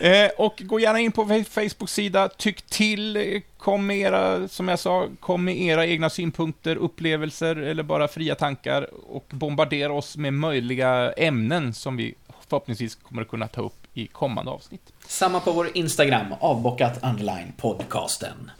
eh, 0.00 0.30
och 0.38 0.62
gå 0.64 0.80
gärna 0.80 1.00
in 1.00 1.12
på 1.12 1.44
Facebook-sida, 1.50 2.28
tyck 2.28 2.62
till, 2.62 3.40
kom 3.58 3.86
med 3.86 3.98
era, 3.98 4.48
som 4.48 4.68
jag 4.68 4.78
sa, 4.78 5.08
kom 5.20 5.44
med 5.44 5.56
era 5.56 5.86
egna 5.86 6.10
synpunkter, 6.10 6.76
upplevelser 6.76 7.56
eller 7.56 7.82
bara 7.82 8.08
fria 8.08 8.34
tankar 8.34 8.88
och 9.08 9.26
bombardera 9.30 9.92
oss 9.92 10.16
med 10.16 10.34
möjliga 10.34 11.12
ämnen 11.12 11.74
som 11.74 11.96
vi 11.96 12.14
förhoppningsvis 12.52 12.94
kommer 12.94 13.22
att 13.22 13.28
kunna 13.28 13.48
ta 13.48 13.60
upp 13.60 13.86
i 13.94 14.06
kommande 14.06 14.50
avsnitt. 14.50 14.92
Samma 15.08 15.40
på 15.40 15.52
vår 15.52 15.70
Instagram, 15.76 16.26
avbockat 16.40 16.98
underline 17.02 17.52
podcasten. 17.56 18.50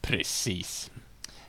Precis. 0.00 0.90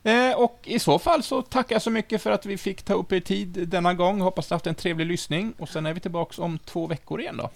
Eh, 0.03 0.31
och 0.31 0.59
i 0.63 0.79
så 0.79 0.99
fall 0.99 1.23
så 1.23 1.41
tackar 1.41 1.75
jag 1.75 1.81
så 1.81 1.89
mycket 1.89 2.21
för 2.21 2.31
att 2.31 2.45
vi 2.45 2.57
fick 2.57 2.83
ta 2.83 2.93
upp 2.93 3.11
er 3.11 3.19
tid 3.19 3.47
denna 3.67 3.93
gång. 3.93 4.21
Hoppas 4.21 4.49
ni 4.49 4.53
haft 4.55 4.67
en 4.67 4.75
trevlig 4.75 5.05
lyssning 5.05 5.53
och 5.57 5.69
sen 5.69 5.85
är 5.85 5.93
vi 5.93 5.99
tillbaks 5.99 6.39
om 6.39 6.59
två 6.59 6.87
veckor 6.87 7.21
igen 7.21 7.37
då. 7.37 7.49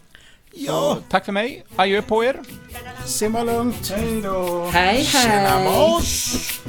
Ja, 0.54 0.98
Tack 1.10 1.26
för 1.26 1.32
mig, 1.32 1.64
adjö 1.76 2.02
på 2.02 2.24
er! 2.24 2.40
simma 3.06 3.44
lugnt. 3.44 3.90
Hej 3.96 4.22
då! 4.22 4.70
Hej, 4.74 5.04
Tjena 5.04 5.50
hej! 5.50 5.66
boss! 5.66 6.62